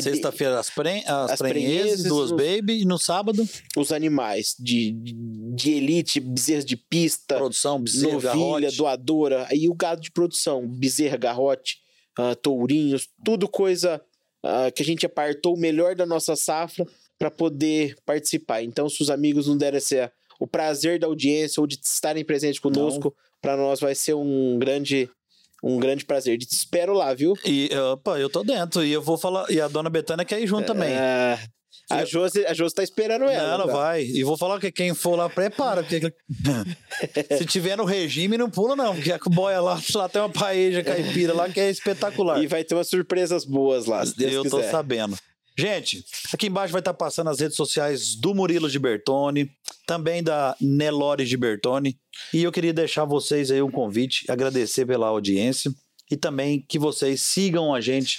Sexta-feira 0.00 0.60
as, 0.60 0.70
pre, 0.70 1.02
as, 1.06 1.32
as 1.32 1.38
prenheses, 1.38 2.04
duas 2.04 2.30
os, 2.30 2.36
baby, 2.36 2.82
e 2.82 2.84
no 2.84 2.98
sábado? 2.98 3.46
Os 3.76 3.90
animais 3.90 4.54
de, 4.58 4.92
de 4.92 5.72
elite, 5.72 6.20
bezerra 6.20 6.62
de 6.62 6.76
pista, 6.76 7.34
produção, 7.36 7.80
bezerra, 7.80 8.12
novilha, 8.12 8.60
garrote. 8.60 8.76
doadora, 8.76 9.46
aí 9.50 9.68
o 9.68 9.74
gado 9.74 10.00
de 10.00 10.12
produção, 10.12 10.68
bezerra, 10.68 11.16
garrote, 11.16 11.78
uh, 12.16 12.36
tourinhos, 12.36 13.08
tudo 13.24 13.48
coisa 13.48 14.00
uh, 14.44 14.72
que 14.72 14.82
a 14.82 14.86
gente 14.86 15.04
apartou 15.04 15.56
o 15.56 15.58
melhor 15.58 15.96
da 15.96 16.06
nossa 16.06 16.36
safra 16.36 16.86
para 17.18 17.30
poder 17.30 17.96
participar. 18.06 18.62
Então, 18.62 18.88
se 18.88 19.02
os 19.02 19.10
amigos 19.10 19.48
não 19.48 19.56
derem 19.56 19.78
esse, 19.78 20.08
o 20.38 20.46
prazer 20.46 21.00
da 21.00 21.08
audiência 21.08 21.60
ou 21.60 21.66
de 21.66 21.76
estarem 21.82 22.24
presentes 22.24 22.60
conosco, 22.60 23.12
para 23.42 23.56
nós 23.56 23.80
vai 23.80 23.94
ser 23.94 24.14
um 24.14 24.56
grande 24.58 25.10
um 25.62 25.78
grande 25.78 26.04
prazer. 26.04 26.38
Te 26.38 26.54
espero 26.54 26.92
lá, 26.92 27.12
viu? 27.14 27.34
E, 27.44 27.70
opa, 27.92 28.18
eu 28.18 28.28
tô 28.28 28.42
dentro. 28.42 28.84
E 28.84 28.92
eu 28.92 29.02
vou 29.02 29.16
falar. 29.16 29.48
E 29.50 29.60
a 29.60 29.68
dona 29.68 29.90
Betânia 29.90 30.24
quer 30.24 30.40
ir 30.40 30.46
junto 30.46 30.64
é... 30.64 30.66
também. 30.66 30.94
A 31.90 32.04
Josi, 32.04 32.46
a 32.46 32.54
Josi 32.54 32.74
tá 32.74 32.82
esperando 32.82 33.24
ela. 33.24 33.58
Não, 33.58 33.64
ela 33.64 33.66
vai. 33.66 34.02
E 34.02 34.24
vou 34.24 34.36
falar 34.36 34.58
que 34.58 34.72
quem 34.72 34.94
for 34.94 35.14
lá, 35.14 35.28
prepara. 35.28 35.82
Porque 35.82 36.00
se 37.36 37.44
tiver 37.44 37.76
no 37.76 37.84
regime, 37.84 38.38
não 38.38 38.48
pula, 38.48 38.74
não. 38.74 38.94
Porque 38.94 39.12
a 39.12 39.18
boia 39.26 39.60
lá, 39.60 39.78
lá 39.94 40.08
tem 40.08 40.22
uma 40.22 40.30
paeja 40.30 40.82
caipira 40.82 41.34
lá 41.34 41.48
que 41.48 41.60
é 41.60 41.70
espetacular. 41.70 42.42
E 42.42 42.46
vai 42.46 42.64
ter 42.64 42.74
umas 42.74 42.88
surpresas 42.88 43.44
boas 43.44 43.86
lá, 43.86 44.04
se 44.06 44.16
Deus 44.16 44.32
Eu 44.32 44.42
quiser. 44.42 44.56
tô 44.56 44.70
sabendo. 44.70 45.16
Gente, 45.56 46.04
aqui 46.32 46.46
embaixo 46.46 46.72
vai 46.72 46.80
estar 46.80 46.94
passando 46.94 47.28
as 47.28 47.40
redes 47.40 47.56
sociais 47.56 48.14
do 48.14 48.34
Murilo 48.34 48.68
Gibertoni, 48.68 49.50
também 49.86 50.22
da 50.22 50.56
Nelore 50.60 51.26
Gibertoni. 51.26 51.98
E 52.32 52.42
eu 52.42 52.50
queria 52.50 52.72
deixar 52.72 53.04
vocês 53.04 53.50
aí 53.50 53.60
um 53.60 53.70
convite, 53.70 54.24
agradecer 54.30 54.86
pela 54.86 55.08
audiência 55.08 55.72
e 56.10 56.16
também 56.16 56.64
que 56.68 56.78
vocês 56.78 57.22
sigam 57.22 57.74
a 57.74 57.80
gente 57.80 58.18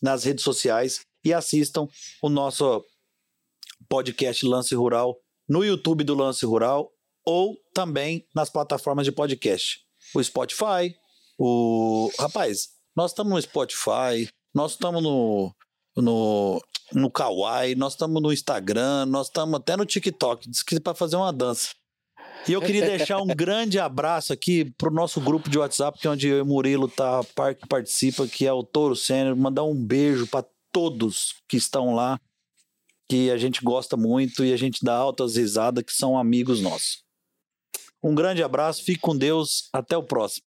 nas 0.00 0.24
redes 0.24 0.42
sociais 0.42 1.00
e 1.24 1.32
assistam 1.32 1.88
o 2.20 2.28
nosso 2.28 2.84
podcast 3.88 4.44
Lance 4.44 4.74
Rural 4.74 5.16
no 5.48 5.64
YouTube 5.64 6.02
do 6.02 6.14
Lance 6.14 6.44
Rural 6.44 6.90
ou 7.24 7.56
também 7.72 8.26
nas 8.34 8.50
plataformas 8.50 9.04
de 9.04 9.12
podcast. 9.12 9.80
O 10.14 10.22
Spotify, 10.22 10.94
o. 11.38 12.10
Rapaz, 12.18 12.70
nós 12.96 13.12
estamos 13.12 13.32
no 13.32 13.42
Spotify, 13.42 14.28
nós 14.54 14.72
estamos 14.72 15.02
no, 15.02 15.54
no 15.96 16.60
no 16.94 17.10
Kawaii, 17.10 17.74
nós 17.74 17.94
estamos 17.94 18.22
no 18.22 18.32
Instagram, 18.32 19.06
nós 19.06 19.28
estamos 19.28 19.54
até 19.54 19.76
no 19.76 19.86
TikTok, 19.86 20.48
diz 20.48 20.62
que 20.62 20.78
para 20.78 20.94
fazer 20.94 21.16
uma 21.16 21.32
dança. 21.32 21.70
E 22.48 22.52
eu 22.52 22.60
queria 22.60 22.84
deixar 22.84 23.18
um 23.18 23.26
grande 23.26 23.78
abraço 23.78 24.32
aqui 24.32 24.72
pro 24.76 24.90
nosso 24.90 25.20
grupo 25.20 25.48
de 25.48 25.58
WhatsApp, 25.58 25.98
que 25.98 26.06
é 26.06 26.10
onde 26.10 26.26
eu 26.26 26.40
e 26.40 26.44
Murilo 26.44 26.88
tá, 26.88 27.20
participa, 27.68 28.26
que 28.26 28.46
é 28.46 28.52
o 28.52 28.64
Toro 28.64 28.96
Sênior. 28.96 29.36
Mandar 29.36 29.62
um 29.62 29.74
beijo 29.74 30.26
para 30.26 30.44
todos 30.72 31.36
que 31.48 31.56
estão 31.56 31.94
lá, 31.94 32.18
que 33.08 33.30
a 33.30 33.36
gente 33.36 33.62
gosta 33.62 33.96
muito 33.96 34.44
e 34.44 34.52
a 34.52 34.56
gente 34.56 34.84
dá 34.84 34.94
altas 34.94 35.36
risadas, 35.36 35.84
que 35.84 35.92
são 35.92 36.18
amigos 36.18 36.60
nossos. 36.60 37.04
Um 38.02 38.14
grande 38.14 38.42
abraço, 38.42 38.82
fique 38.82 39.00
com 39.00 39.16
Deus, 39.16 39.68
até 39.72 39.96
o 39.96 40.02
próximo. 40.02 40.44